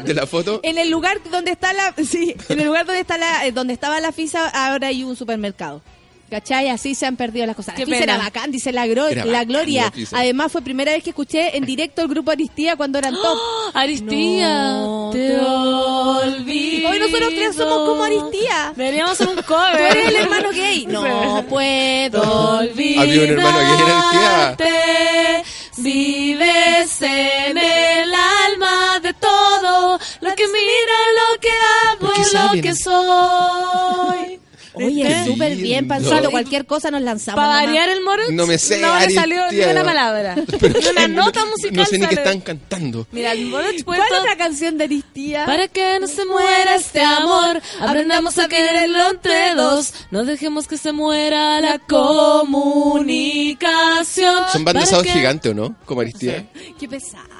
De 0.04 0.14
la 0.14 0.24
foto. 0.28 0.60
En 0.62 0.78
el 0.78 0.88
lugar 0.88 1.18
donde 1.32 1.50
está 1.50 1.72
la, 1.72 1.92
sí, 2.08 2.36
en 2.48 2.60
el 2.60 2.66
lugar 2.66 2.86
donde 2.86 3.00
está 3.00 3.18
la, 3.18 3.44
eh, 3.44 3.50
donde 3.50 3.72
estaba 3.72 3.98
la 3.98 4.12
FISA, 4.12 4.48
ahora 4.50 4.86
hay 4.88 5.02
un 5.02 5.16
supermercado. 5.16 5.82
¿Cachai? 6.32 6.70
Así 6.70 6.94
se 6.94 7.04
han 7.04 7.16
perdido 7.16 7.44
las 7.44 7.54
cosas. 7.54 7.74
Qué 7.74 7.84
FISA 7.84 7.98
pena. 8.00 8.14
era 8.14 8.24
bacán, 8.24 8.50
dice 8.50 8.72
la, 8.72 8.86
gro- 8.86 9.10
Era 9.10 9.26
la 9.26 9.32
bacán 9.40 9.48
Gloria. 9.48 9.92
Además 10.12 10.50
fue 10.50 10.62
primera 10.62 10.92
vez 10.92 11.04
que 11.04 11.10
escuché 11.10 11.54
en 11.58 11.66
directo 11.66 12.00
el 12.00 12.08
grupo 12.08 12.30
Aristía 12.30 12.74
cuando 12.74 12.98
eran 12.98 13.12
top. 13.14 13.38
Aristía, 13.74 14.48
No 14.80 15.10
te 15.12 15.36
olvido. 15.38 16.88
Hoy 16.88 16.98
nosotros 17.00 17.28
tres 17.34 17.54
somos 17.54 17.86
como 17.86 18.02
Aristía. 18.04 18.72
Deberíamos 18.74 19.12
hacer 19.12 19.28
un 19.28 19.36
Tú 19.42 19.42
cover. 19.44 19.80
eres 19.90 20.08
el 20.08 20.16
hermano 20.16 20.48
gay. 20.52 20.86
No 20.86 21.44
puedo 21.50 22.58
olvidar. 22.60 23.02
Había 23.02 23.22
un 23.24 23.30
hermano 23.30 23.58
gay 23.58 23.82
en 23.82 23.90
Aristía. 23.92 25.44
Vives 25.76 27.02
en 27.02 27.58
el 27.58 28.14
alma 28.14 29.00
de 29.02 29.12
todo 29.14 29.98
lo 30.20 30.34
que 30.34 30.46
mira, 30.46 30.98
lo 31.18 31.40
que 31.40 31.48
¿Por 32.00 32.10
hago 32.38 32.54
lo 32.56 32.62
que 32.62 32.74
soy. 32.74 34.40
Oye, 34.74 35.24
súper 35.26 35.54
bien, 35.56 35.80
lindo. 35.88 35.94
Panzito. 36.08 36.30
Cualquier 36.30 36.64
cosa 36.66 36.90
nos 36.90 37.02
lanzamos. 37.02 37.36
Para 37.36 37.64
variar 37.64 37.88
el 37.90 38.02
moro, 38.02 38.22
No 38.30 38.46
me 38.46 38.56
sé, 38.58 38.80
no 38.80 38.98
le 38.98 39.10
salió 39.10 39.42
ni 39.50 39.60
una 39.60 39.84
palabra. 39.84 40.34
Ni 40.62 40.86
una 40.90 41.08
nota 41.08 41.44
musical 41.44 41.76
No 41.76 41.84
sé 41.84 41.98
ni 41.98 42.06
qué 42.06 42.14
están 42.14 42.40
cantando. 42.40 43.06
Mira, 43.12 43.32
el 43.32 43.46
moro 43.46 43.66
¿Cuál 43.84 44.00
es 44.00 44.18
otra 44.18 44.36
canción 44.36 44.78
de 44.78 44.84
Aristía? 44.84 45.44
Para 45.46 45.68
que 45.68 45.98
no 46.00 46.06
se 46.06 46.24
muera 46.24 46.74
este 46.76 47.02
amor, 47.02 47.60
aprendamos 47.80 48.38
a 48.38 48.48
quererlo 48.48 49.10
entre 49.10 49.54
dos. 49.54 49.92
No 50.10 50.24
dejemos 50.24 50.66
que 50.68 50.78
se 50.78 50.92
muera 50.92 51.60
la 51.60 51.78
comunicación. 52.92 54.34
Son 54.52 54.64
bandas 54.64 54.90
que- 55.02 55.10
gigantes, 55.12 55.52
¿o 55.52 55.54
no? 55.54 55.76
Como 55.84 56.00
Aristía. 56.00 56.46
Qué 56.78 56.88
pesado. 56.88 57.32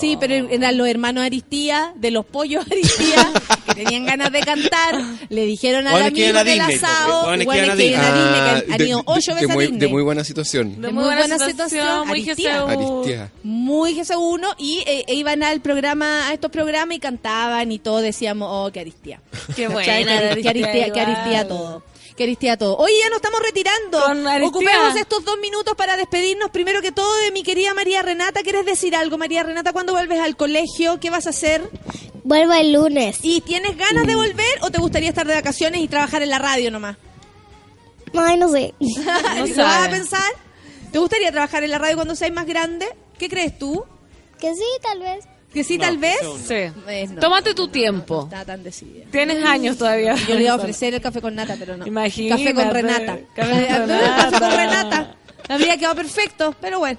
Sí, 0.00 0.16
pero 0.18 0.34
eran 0.48 0.76
los 0.78 0.88
hermanos 0.88 1.22
Aristía, 1.24 1.92
de 1.96 2.10
los 2.10 2.24
pollos 2.24 2.64
Aristía, 2.70 3.30
tenían 3.76 4.04
ganas 4.06 4.32
de 4.32 4.40
cantar. 4.40 5.00
Le 5.28 5.46
dijeron 5.46 5.86
a 5.86 5.96
del 5.98 6.12
Disney, 6.12 6.74
asado, 6.76 7.32
que 7.36 7.42
iban 7.42 7.70
a 7.70 7.76
Disney, 7.76 7.90
que 7.90 8.72
han- 8.72 8.86
ido 8.88 9.02
ocho 9.06 9.34
veces 9.34 9.46
de 9.48 9.52
a 9.52 9.54
muy, 9.54 9.64
Disney. 9.66 9.80
de 9.80 9.88
muy 9.88 10.02
buena 10.02 10.24
situación. 10.24 10.80
De 10.80 10.90
muy 10.90 11.04
buena 11.04 11.38
situación, 11.38 12.08
muy 12.08 12.22
Aristía. 12.22 12.62
Aristía. 12.64 13.30
Muy 13.42 13.94
GC1 13.94 14.54
y 14.58 14.82
eh, 14.86 15.04
e 15.06 15.14
iban 15.14 15.42
al 15.42 15.60
programa, 15.60 16.28
a 16.28 16.32
estos 16.34 16.50
programas 16.50 16.96
y 16.96 17.00
cantaban 17.00 17.70
y 17.70 17.78
todo 17.78 18.00
decíamos, 18.00 18.48
oh, 18.50 18.72
que 18.72 18.80
Aristía. 18.80 19.20
Qué 19.54 19.68
buena, 19.68 19.84
Que, 19.84 20.48
Aristía, 20.48 21.46
todo. 21.46 21.82
Que 22.16 22.22
Aristía 22.22 22.56
todo. 22.56 22.76
Oye, 22.78 22.94
ya 23.02 23.10
nos 23.10 23.16
estamos 23.16 23.40
retirando. 23.40 24.46
Ocupemos 24.46 24.96
estos 24.96 25.24
dos 25.24 25.38
minutos 25.38 25.74
para 25.76 25.96
despedirnos. 25.96 26.50
Primero 26.50 26.80
que 26.80 26.90
todo 26.90 27.14
de 27.18 27.30
mi 27.30 27.42
querida 27.42 27.74
María 27.74 28.00
Renata. 28.02 28.42
¿Quieres 28.42 28.64
decir 28.64 28.96
algo, 28.96 29.18
María 29.18 29.42
Renata? 29.42 29.72
¿Cuándo 29.72 29.92
vuelves 29.92 30.20
al 30.20 30.36
colegio? 30.36 30.98
¿Qué 30.98 31.10
vas 31.10 31.26
a 31.26 31.30
hacer? 31.30 31.70
Vuelvo 32.24 32.54
el 32.54 32.72
lunes. 32.72 33.18
¿Y 33.22 33.42
tienes 33.42 33.76
ganas 33.76 34.06
de 34.06 34.14
volver 34.14 34.58
o 34.62 34.70
te 34.70 34.78
gustaría 34.78 35.10
estar 35.10 35.26
de 35.26 35.34
vacaciones 35.34 35.82
y 35.82 35.88
trabajar 35.88 36.22
en 36.22 36.30
la 36.30 36.38
radio 36.38 36.70
nomás? 36.70 36.96
Ay, 38.14 38.38
no 38.38 38.48
sé. 38.50 38.74
¿Lo 38.80 39.62
vas 39.64 39.86
a 39.86 39.90
pensar? 39.90 40.32
¿Te 40.90 40.98
gustaría 40.98 41.30
trabajar 41.30 41.64
en 41.64 41.70
la 41.70 41.78
radio 41.78 41.96
cuando 41.96 42.16
seas 42.16 42.32
más 42.32 42.46
grande? 42.46 42.86
¿Qué 43.18 43.28
crees 43.28 43.58
tú? 43.58 43.84
Que 44.40 44.54
sí, 44.54 44.64
tal 44.82 45.00
vez. 45.00 45.26
¿Que 45.56 45.64
sí, 45.64 45.78
tal 45.78 45.96
vez? 45.96 46.18
Sí. 46.46 46.52
Eh, 46.52 47.08
no. 47.10 47.18
Tómate 47.18 47.54
tu 47.54 47.68
tiempo. 47.68 48.24
Está 48.24 48.44
tan 48.44 48.62
decidida. 48.62 49.06
Tienes 49.10 49.42
años 49.42 49.78
todavía. 49.78 50.14
Yo 50.28 50.34
le 50.34 50.42
iba 50.42 50.52
a 50.52 50.56
ofrecer 50.56 50.92
el 50.92 51.00
café 51.00 51.22
con 51.22 51.34
nata, 51.34 51.56
pero 51.58 51.78
no. 51.78 51.86
Imagínate. 51.86 52.44
Café 52.44 52.54
con 52.54 52.74
Renata. 52.74 53.18
Café 53.34 53.52
con 53.52 53.60
Café 53.66 53.86
Renata. 53.86 54.38
con 54.38 54.50
Renata. 54.50 55.14
Habría 55.48 55.78
quedado 55.78 55.94
perfecto, 55.94 56.54
pero 56.60 56.78
bueno. 56.80 56.98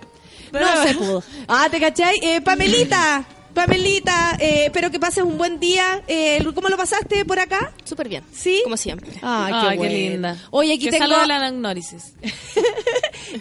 no 0.51 0.83
se 0.83 0.95
pudo. 0.95 1.23
Ah, 1.47 1.67
¿te 1.69 1.79
cachai? 1.79 2.15
Eh, 2.23 2.41
Pamelita. 2.41 3.23
Pamelita, 3.53 4.37
eh, 4.39 4.65
espero 4.65 4.89
que 4.89 4.99
pases 4.99 5.23
un 5.23 5.37
buen 5.37 5.59
día. 5.59 6.01
Eh, 6.07 6.43
¿Cómo 6.55 6.69
lo 6.69 6.77
pasaste 6.77 7.25
por 7.25 7.39
acá? 7.39 7.73
Súper 7.83 8.09
bien. 8.09 8.23
¿Sí? 8.31 8.61
Como 8.63 8.77
siempre. 8.77 9.11
Ay, 9.21 9.53
qué, 9.53 9.67
Ay, 9.67 9.77
qué 9.79 9.89
linda. 9.89 10.37
Oye, 10.49 10.73
aquí 10.73 10.85
que 10.85 10.91
tengo 10.91 11.07
la 11.07 11.35
anagnórisis. 11.35 12.13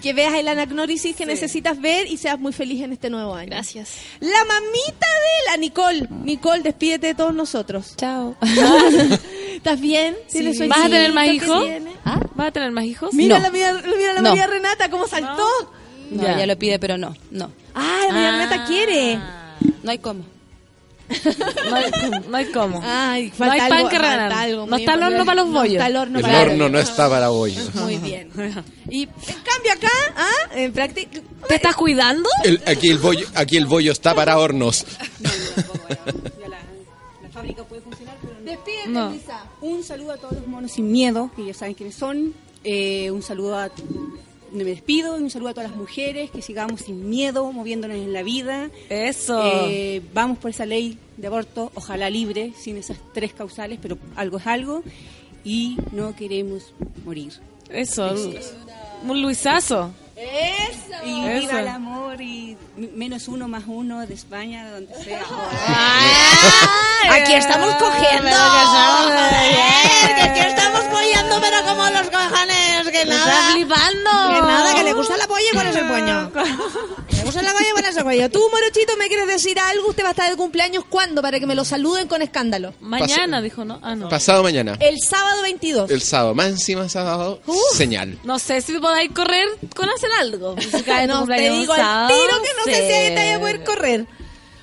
que 0.02 0.12
veas 0.12 0.34
el 0.34 0.48
anagnórisis 0.48 1.14
que 1.16 1.26
necesitas 1.26 1.80
ver 1.80 2.06
y 2.10 2.16
seas 2.16 2.38
muy 2.38 2.52
feliz 2.52 2.82
en 2.82 2.92
este 2.92 3.10
nuevo 3.10 3.34
año. 3.34 3.50
Gracias. 3.50 3.90
La 4.20 4.44
mamita 4.44 5.06
de 5.06 5.50
la 5.50 5.56
Nicole. 5.58 6.08
Nicole, 6.24 6.62
despídete 6.62 7.08
de 7.08 7.14
todos 7.14 7.34
nosotros. 7.34 7.94
Chao. 7.96 8.36
¿Estás 9.54 9.80
bien? 9.80 10.16
¿Tienes 10.30 10.58
¿Vas 10.68 10.78
a 10.80 10.82
tener 10.84 11.12
más 11.12 11.28
hijos? 11.28 11.64
tiene? 11.64 11.90
¿Vas 12.34 12.48
a 12.48 12.50
tener 12.52 12.70
más 12.70 12.84
hijos? 12.84 13.12
Mira 13.14 13.38
No. 13.38 13.42
la, 13.44 13.50
mira, 13.50 13.72
mira 13.96 14.12
la 14.12 14.20
No. 14.22 14.28
María 14.30 14.46
Renata, 14.46 14.90
cómo 14.90 15.06
saltó. 15.06 15.46
No, 16.10 16.22
Ya. 16.22 16.34
ella 16.36 16.46
lo 16.46 16.58
pide, 16.58 16.78
pero 16.78 16.98
no, 16.98 17.14
no. 17.30 17.50
Ah, 17.74 18.00
la 18.08 18.12
María 18.12 18.30
Renata 18.32 18.64
quiere. 18.66 19.18
No 19.82 19.90
hay 19.90 19.98
cómo. 19.98 20.24
No 21.70 21.76
hay, 21.76 21.90
no 22.28 22.36
hay 22.36 22.44
cómo. 22.46 22.80
Ay, 22.84 23.32
no 23.38 23.44
hay 23.50 23.60
algo, 23.60 23.68
pan 23.76 23.88
que 23.88 23.96
falta 23.96 23.98
regalar. 23.98 24.32
algo 24.32 24.66
No 24.66 24.76
está 24.76 24.94
el 24.94 25.02
horno 25.04 25.24
para 25.24 25.34
los 25.42 25.46
No 25.46 25.52
bollos. 25.60 25.72
está 25.74 25.86
el 25.86 25.96
horno 25.96 26.18
El 26.18 26.24
para 26.24 26.40
horno 26.42 26.68
no 26.68 26.78
está 26.78 27.08
para 27.08 27.28
bollos. 27.28 27.74
Muy 27.76 27.96
bien. 27.98 28.30
Y 28.88 29.02
en 29.02 29.08
cambio 29.44 29.72
acá, 29.72 29.90
¿ah? 30.16 30.54
En 30.54 30.72
práctica... 30.72 31.20
¿Te 31.48 31.54
estás 31.56 31.74
cuidando? 31.76 32.28
El- 32.44 32.62
aquí, 32.66 32.88
el 32.88 32.98
bollo, 32.98 33.26
aquí 33.34 33.56
el 33.56 33.66
bollo 33.66 33.92
está 33.92 34.14
para 34.14 34.38
hornos. 34.38 34.84
La 37.22 37.28
fábrica 37.32 37.64
puede 37.64 37.82
funcionar, 37.82 38.16
pero 38.20 38.34
no. 38.34 38.50
Despídete, 38.50 38.88
No. 38.88 39.08
Luisa. 39.10 39.44
Un 39.60 39.82
saludo 39.84 40.12
a 40.12 40.16
todos 40.16 40.34
los 40.34 40.46
monos 40.46 40.72
sin 40.72 40.90
miedo, 40.90 41.30
que 41.36 41.44
ya 41.46 41.54
saben 41.54 41.74
quiénes 41.74 41.94
son. 41.94 42.32
Eh, 42.64 43.10
un 43.10 43.22
saludo 43.22 43.58
a... 43.58 43.70
Me 44.56 44.64
despido 44.64 45.18
y 45.18 45.22
un 45.22 45.30
saludo 45.30 45.50
a 45.50 45.54
todas 45.54 45.70
las 45.70 45.78
mujeres, 45.78 46.30
que 46.30 46.40
sigamos 46.40 46.80
sin 46.80 47.08
miedo, 47.10 47.52
moviéndonos 47.52 47.96
en 47.96 48.12
la 48.12 48.22
vida. 48.22 48.70
Eso. 48.88 49.42
Eh, 49.68 50.00
vamos 50.14 50.38
por 50.38 50.50
esa 50.50 50.64
ley 50.64 50.98
de 51.18 51.26
aborto, 51.26 51.70
ojalá 51.74 52.08
libre, 52.08 52.52
sin 52.58 52.76
esas 52.78 52.96
tres 53.12 53.32
causales, 53.32 53.78
pero 53.82 53.98
algo 54.16 54.38
es 54.38 54.46
algo. 54.46 54.82
Y 55.44 55.76
no 55.92 56.16
queremos 56.16 56.72
morir. 57.04 57.34
Eso. 57.70 58.14
Un 59.04 59.22
Luisazo. 59.22 59.92
Eso. 60.16 61.04
Y 61.04 61.26
Eso. 61.26 61.40
viva 61.40 61.60
el 61.60 61.68
amor 61.68 62.20
y 62.22 62.56
menos 62.94 63.28
uno 63.28 63.48
más 63.48 63.64
uno 63.66 64.06
de 64.06 64.14
España, 64.14 64.70
donde 64.70 64.94
sea. 65.04 65.20
Aquí 67.12 67.34
estamos 67.34 67.74
cogiendo. 67.74 68.30
Que 70.16 70.22
aquí 70.22 70.40
estamos 70.40 70.80
cogiendo, 70.84 71.15
pero 71.40 71.64
como 71.66 71.84
los 71.90 72.10
cojones, 72.10 72.88
que 72.92 73.04
nada. 73.06 73.50
flipando. 73.52 74.10
Que 74.34 74.40
nada, 74.42 74.74
que 74.74 74.82
le 74.84 74.92
gusta 74.92 75.16
la 75.16 75.26
polla 75.26 75.44
y 75.52 75.56
ponerse 75.56 75.78
el 75.80 75.86
puño. 75.86 76.30
Le 77.10 77.22
gusta 77.24 77.42
la 77.42 77.52
polla 77.52 77.68
y 77.68 77.72
ponerse 77.72 77.98
el 78.00 78.04
puño. 78.04 78.30
Tú, 78.30 78.40
Morochito, 78.50 78.96
¿me 78.96 79.08
quieres 79.08 79.26
decir 79.26 79.58
algo? 79.58 79.88
¿Usted 79.88 80.04
va 80.04 80.08
a 80.08 80.10
estar 80.12 80.30
de 80.30 80.36
cumpleaños 80.36 80.84
cuándo? 80.88 81.22
Para 81.22 81.38
que 81.40 81.46
me 81.46 81.54
lo 81.54 81.64
saluden 81.64 82.08
con 82.08 82.22
escándalo. 82.22 82.74
Mañana, 82.80 83.40
dijo, 83.40 83.64
¿no? 83.64 83.78
Ah, 83.82 83.94
no. 83.94 84.08
Pasado 84.08 84.42
mañana. 84.42 84.76
El 84.80 84.98
sábado 85.00 85.42
22. 85.42 85.90
El 85.90 86.02
sábado, 86.02 86.34
más 86.34 86.46
encima 86.48 86.88
sábado, 86.88 87.40
señal. 87.74 88.18
No 88.24 88.38
sé 88.38 88.60
si 88.60 88.78
podáis 88.78 89.10
correr 89.12 89.48
con 89.74 89.88
hacer 89.90 90.10
algo. 90.20 90.56
Si 90.60 90.82
cae 90.84 91.06
tu 91.06 91.14
No, 91.14 91.26
te 91.26 91.50
digo 91.50 91.74
sábado, 91.74 92.08
tiro 92.08 92.42
que 92.42 92.48
no 92.56 92.64
sé 92.64 92.86
si 92.86 92.92
ahí 92.92 93.08
te 93.08 93.14
vaya 93.16 93.36
a 93.36 93.40
poder 93.40 93.64
correr. 93.64 94.06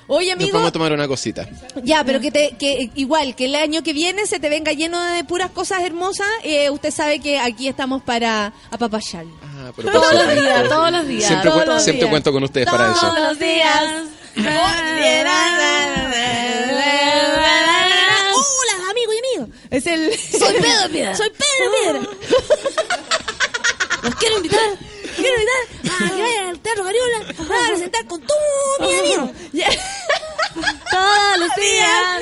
Oye, 0.08 0.28
Nos 0.28 0.36
amigo, 0.42 0.54
vamos 0.58 0.70
a 0.70 0.72
tomar 0.74 0.92
una 0.92 1.08
cosita. 1.08 1.48
ya, 1.84 2.04
pero 2.04 2.20
que, 2.20 2.30
te, 2.32 2.56
que 2.60 2.90
igual, 2.96 3.36
que 3.36 3.46
el 3.46 3.56
año 3.56 3.84
que 3.84 3.94
viene 3.94 4.26
se 4.28 4.40
te 4.40 4.50
venga 4.50 4.74
lleno 4.74 5.02
de 5.02 5.24
puras 5.24 5.50
cosas 5.52 5.82
hermosas. 5.84 6.28
eh, 6.44 6.70
usted 6.70 6.92
sabe 6.92 7.20
que 7.20 7.40
aquí 7.40 7.68
estamos 7.68 8.02
para 8.04 8.52
apapachar. 8.70 9.26
Ah, 9.44 9.72
pero 9.76 9.92
Todos 9.92 10.14
los 10.14 10.34
días, 10.42 10.70
todos 10.70 10.92
los 10.92 11.08
días. 11.08 11.28
Siempre, 11.28 11.50
todos 11.50 11.64
cu- 11.64 11.70
los 11.70 11.84
siempre 11.84 12.02
días. 12.02 12.10
cuento 12.12 12.32
con 12.34 12.44
ustedes 12.44 12.68
para 12.70 12.92
eso. 12.92 13.00
Todos 13.00 13.20
los 13.20 13.40
días. 13.40 13.84
Hola, 18.36 18.90
amigo 18.92 19.12
y 19.14 19.18
amigo. 19.40 19.54
Es 19.70 19.86
el. 19.88 20.12
Soy 20.18 20.54
Pedro 20.54 20.90
Piedra. 20.92 21.16
Soy 21.16 21.30
Pedro 21.30 21.72
Piedra. 21.82 22.02
Los 24.04 24.16
quiero 24.16 24.38
invitar. 24.38 24.60
Quiero 25.24 25.42
invitar 25.42 26.06
a 26.06 26.16
que 26.16 26.22
vayan 26.22 26.46
al 26.50 26.60
Teatro 26.60 26.84
Gariola 26.84 27.18
a 27.18 27.68
presentar 27.70 28.06
con 28.08 28.22
todos 28.22 28.80
mis 28.90 29.00
amigos. 29.00 29.30
Ya. 29.54 29.68
Todos 30.92 31.38
los 31.40 31.50
días. 31.56 32.22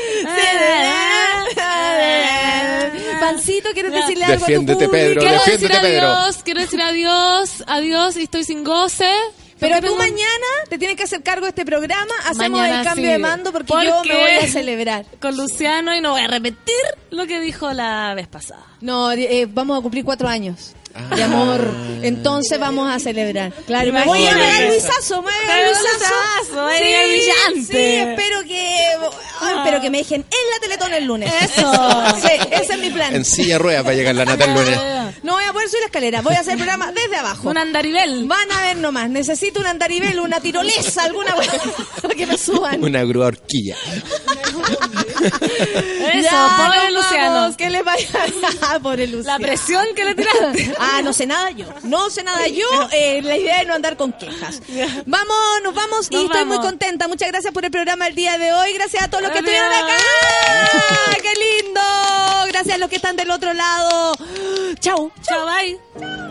Pancito, 3.19 3.69
¿quieres 3.73 3.91
decirle 3.93 4.25
algo 4.25 4.39
Defiéndete, 4.39 4.83
a 4.83 4.87
tu? 4.87 4.91
Pedro, 4.91 5.21
Quiero 5.21 5.35
decir 5.35 5.53
defiéndete, 5.59 5.81
Pedro. 5.87 6.07
adiós, 6.07 6.43
quiero 6.43 6.61
decir 6.61 6.81
adiós, 6.81 7.63
adiós 7.67 8.17
y 8.17 8.23
estoy 8.23 8.43
sin 8.43 8.63
goce. 8.63 9.11
Pero 9.59 9.75
tú 9.75 9.81
tengo- 9.81 9.97
mañana 9.97 10.47
te 10.69 10.79
tienes 10.79 10.97
que 10.97 11.03
hacer 11.03 11.21
cargo 11.21 11.45
de 11.45 11.49
este 11.49 11.65
programa. 11.65 12.13
Hacemos 12.25 12.59
Mañana 12.61 12.79
el 12.79 12.85
cambio 12.85 13.05
sí. 13.05 13.11
de 13.11 13.17
mando 13.19 13.51
porque, 13.51 13.71
yo 13.71 14.03
me 14.05 14.15
voy 14.15 14.31
a 14.41 14.47
celebrar. 14.47 15.05
Con 15.21 15.37
Luciano 15.37 15.93
y 15.95 16.01
no 16.01 16.11
voy 16.13 16.21
a 16.21 16.27
repetir 16.27 16.75
lo 17.11 17.27
que 17.27 17.39
dijo 17.39 17.71
la 17.71 18.13
vez 18.15 18.27
pasada. 18.27 18.65
No, 18.81 19.11
eh, 19.11 19.47
vamos 19.47 19.77
a 19.77 19.81
cumplir 19.83 20.03
cuatro 20.03 20.27
años 20.27 20.73
Ah. 20.93 21.15
de 21.15 21.23
amor. 21.23 21.61
Entonces 22.01 22.59
vamos 22.59 22.91
a 22.93 22.99
celebrar. 22.99 23.53
Claro, 23.65 23.89
y 23.89 23.91
me 23.91 24.03
voy 24.05 24.25
a 24.27 24.33
pegar 24.33 24.63
Luisazo, 24.67 25.21
me 25.21 25.31
voy 25.31 25.49
a 25.49 25.65
Luisazo. 25.65 26.65
Brillante. 26.65 27.73
Sí, 27.73 27.95
espero 28.09 28.43
que, 28.43 28.77
ay, 29.41 29.55
espero 29.57 29.81
que 29.81 29.89
me 29.89 29.99
dejen 29.99 30.21
en 30.21 30.49
la 30.53 30.59
Teletón 30.61 30.93
el 30.93 31.05
lunes. 31.05 31.31
Eso. 31.41 31.71
Sí, 32.21 32.29
ese 32.51 32.73
es 32.73 32.79
mi 32.79 32.89
plan. 32.89 33.15
En 33.15 33.23
silla 33.25 33.53
de 33.55 33.59
ruedas 33.59 33.85
va 33.85 33.91
a 33.91 33.93
llegar 33.93 34.15
la 34.15 34.25
nata 34.25 34.45
el 34.45 34.53
lunes. 34.53 34.79
No 35.23 35.33
voy 35.33 35.43
a 35.43 35.53
poder 35.53 35.67
subir 35.69 35.81
la 35.81 35.85
escalera, 35.87 36.21
voy 36.21 36.35
a 36.35 36.39
hacer 36.39 36.53
el 36.53 36.59
programa 36.59 36.91
desde 36.91 37.15
abajo. 37.17 37.49
Un 37.49 37.57
andarivel. 37.57 38.25
Van 38.27 38.51
a 38.51 38.61
ver 38.61 38.77
nomás, 38.77 39.09
necesito 39.09 39.59
un 39.59 39.67
andaribel, 39.67 40.19
una 40.19 40.39
tirolesa, 40.39 41.03
alguna 41.03 41.33
cosa 41.33 41.51
para 42.01 42.15
que 42.15 42.25
me 42.25 42.37
suban. 42.37 42.83
Una 42.83 43.03
grúa 43.03 43.27
horquilla. 43.27 43.75
Eso, 46.13 46.21
Ya, 46.23 46.55
pobre 46.57 46.91
nos 46.91 47.03
Luciano. 47.03 47.33
vamos, 47.33 47.57
¿Qué 47.57 47.69
le 47.69 47.83
vaya? 47.83 48.07
Pobre 48.81 49.07
Luciano. 49.07 49.37
La 49.39 49.45
presión 49.45 49.85
que 49.95 50.03
le 50.05 50.15
tiraste. 50.15 50.73
Ah, 50.83 51.01
no 51.03 51.13
sé 51.13 51.25
nada 51.25 51.51
yo. 51.51 51.65
No 51.83 52.09
sé 52.09 52.23
nada 52.23 52.47
yo. 52.47 52.65
Eh, 52.91 53.21
la 53.21 53.37
idea 53.37 53.61
es 53.61 53.67
no 53.67 53.73
andar 53.73 53.97
con 53.97 54.11
quejas. 54.13 54.61
Vamos, 55.05 55.37
nos 55.63 55.73
vamos 55.75 56.07
y 56.09 56.15
Nos 56.15 56.25
estoy 56.25 56.45
muy 56.45 56.57
contenta. 56.59 57.07
Muchas 57.07 57.29
gracias 57.29 57.53
por 57.53 57.63
el 57.65 57.71
programa 57.71 58.07
el 58.07 58.15
día 58.15 58.37
de 58.37 58.51
hoy. 58.53 58.73
Gracias 58.73 59.03
a 59.03 59.07
todos 59.09 59.23
los 59.23 59.31
que 59.31 59.39
Adiós. 59.39 59.53
estuvieron 59.53 59.85
acá. 59.85 59.97
¡Qué 61.21 61.63
lindo! 61.63 61.81
Gracias 62.47 62.75
a 62.75 62.77
los 62.77 62.89
que 62.89 62.95
están 62.97 63.15
del 63.15 63.31
otro 63.31 63.53
lado. 63.53 64.13
Chau. 64.79 65.11
Chao, 65.21 65.45
bye. 65.45 65.79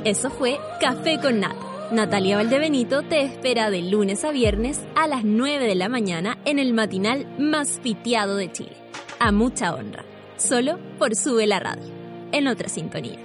Eso 0.05 0.31
fue 0.31 0.59
Café 0.81 1.19
con 1.21 1.41
Nata. 1.41 1.57
Natalia 1.93 2.37
Valdebenito 2.37 3.03
te 3.03 3.23
espera 3.23 3.71
de 3.71 3.83
lunes 3.83 4.25
a 4.25 4.31
viernes 4.31 4.79
a 4.95 5.07
las 5.09 5.25
9 5.25 5.67
de 5.67 5.75
la 5.75 5.89
mañana 5.89 6.39
en 6.45 6.59
el 6.59 6.73
matinal 6.73 7.27
más 7.39 7.81
piteado 7.83 8.37
de 8.37 8.51
Chile. 8.53 8.77
A 9.19 9.33
mucha 9.33 9.75
honra. 9.75 10.05
Solo 10.37 10.79
por 10.99 11.17
Sube 11.17 11.47
la 11.47 11.59
Radio. 11.59 11.91
En 12.33 12.47
otra 12.47 12.69
sintonía. 12.69 13.19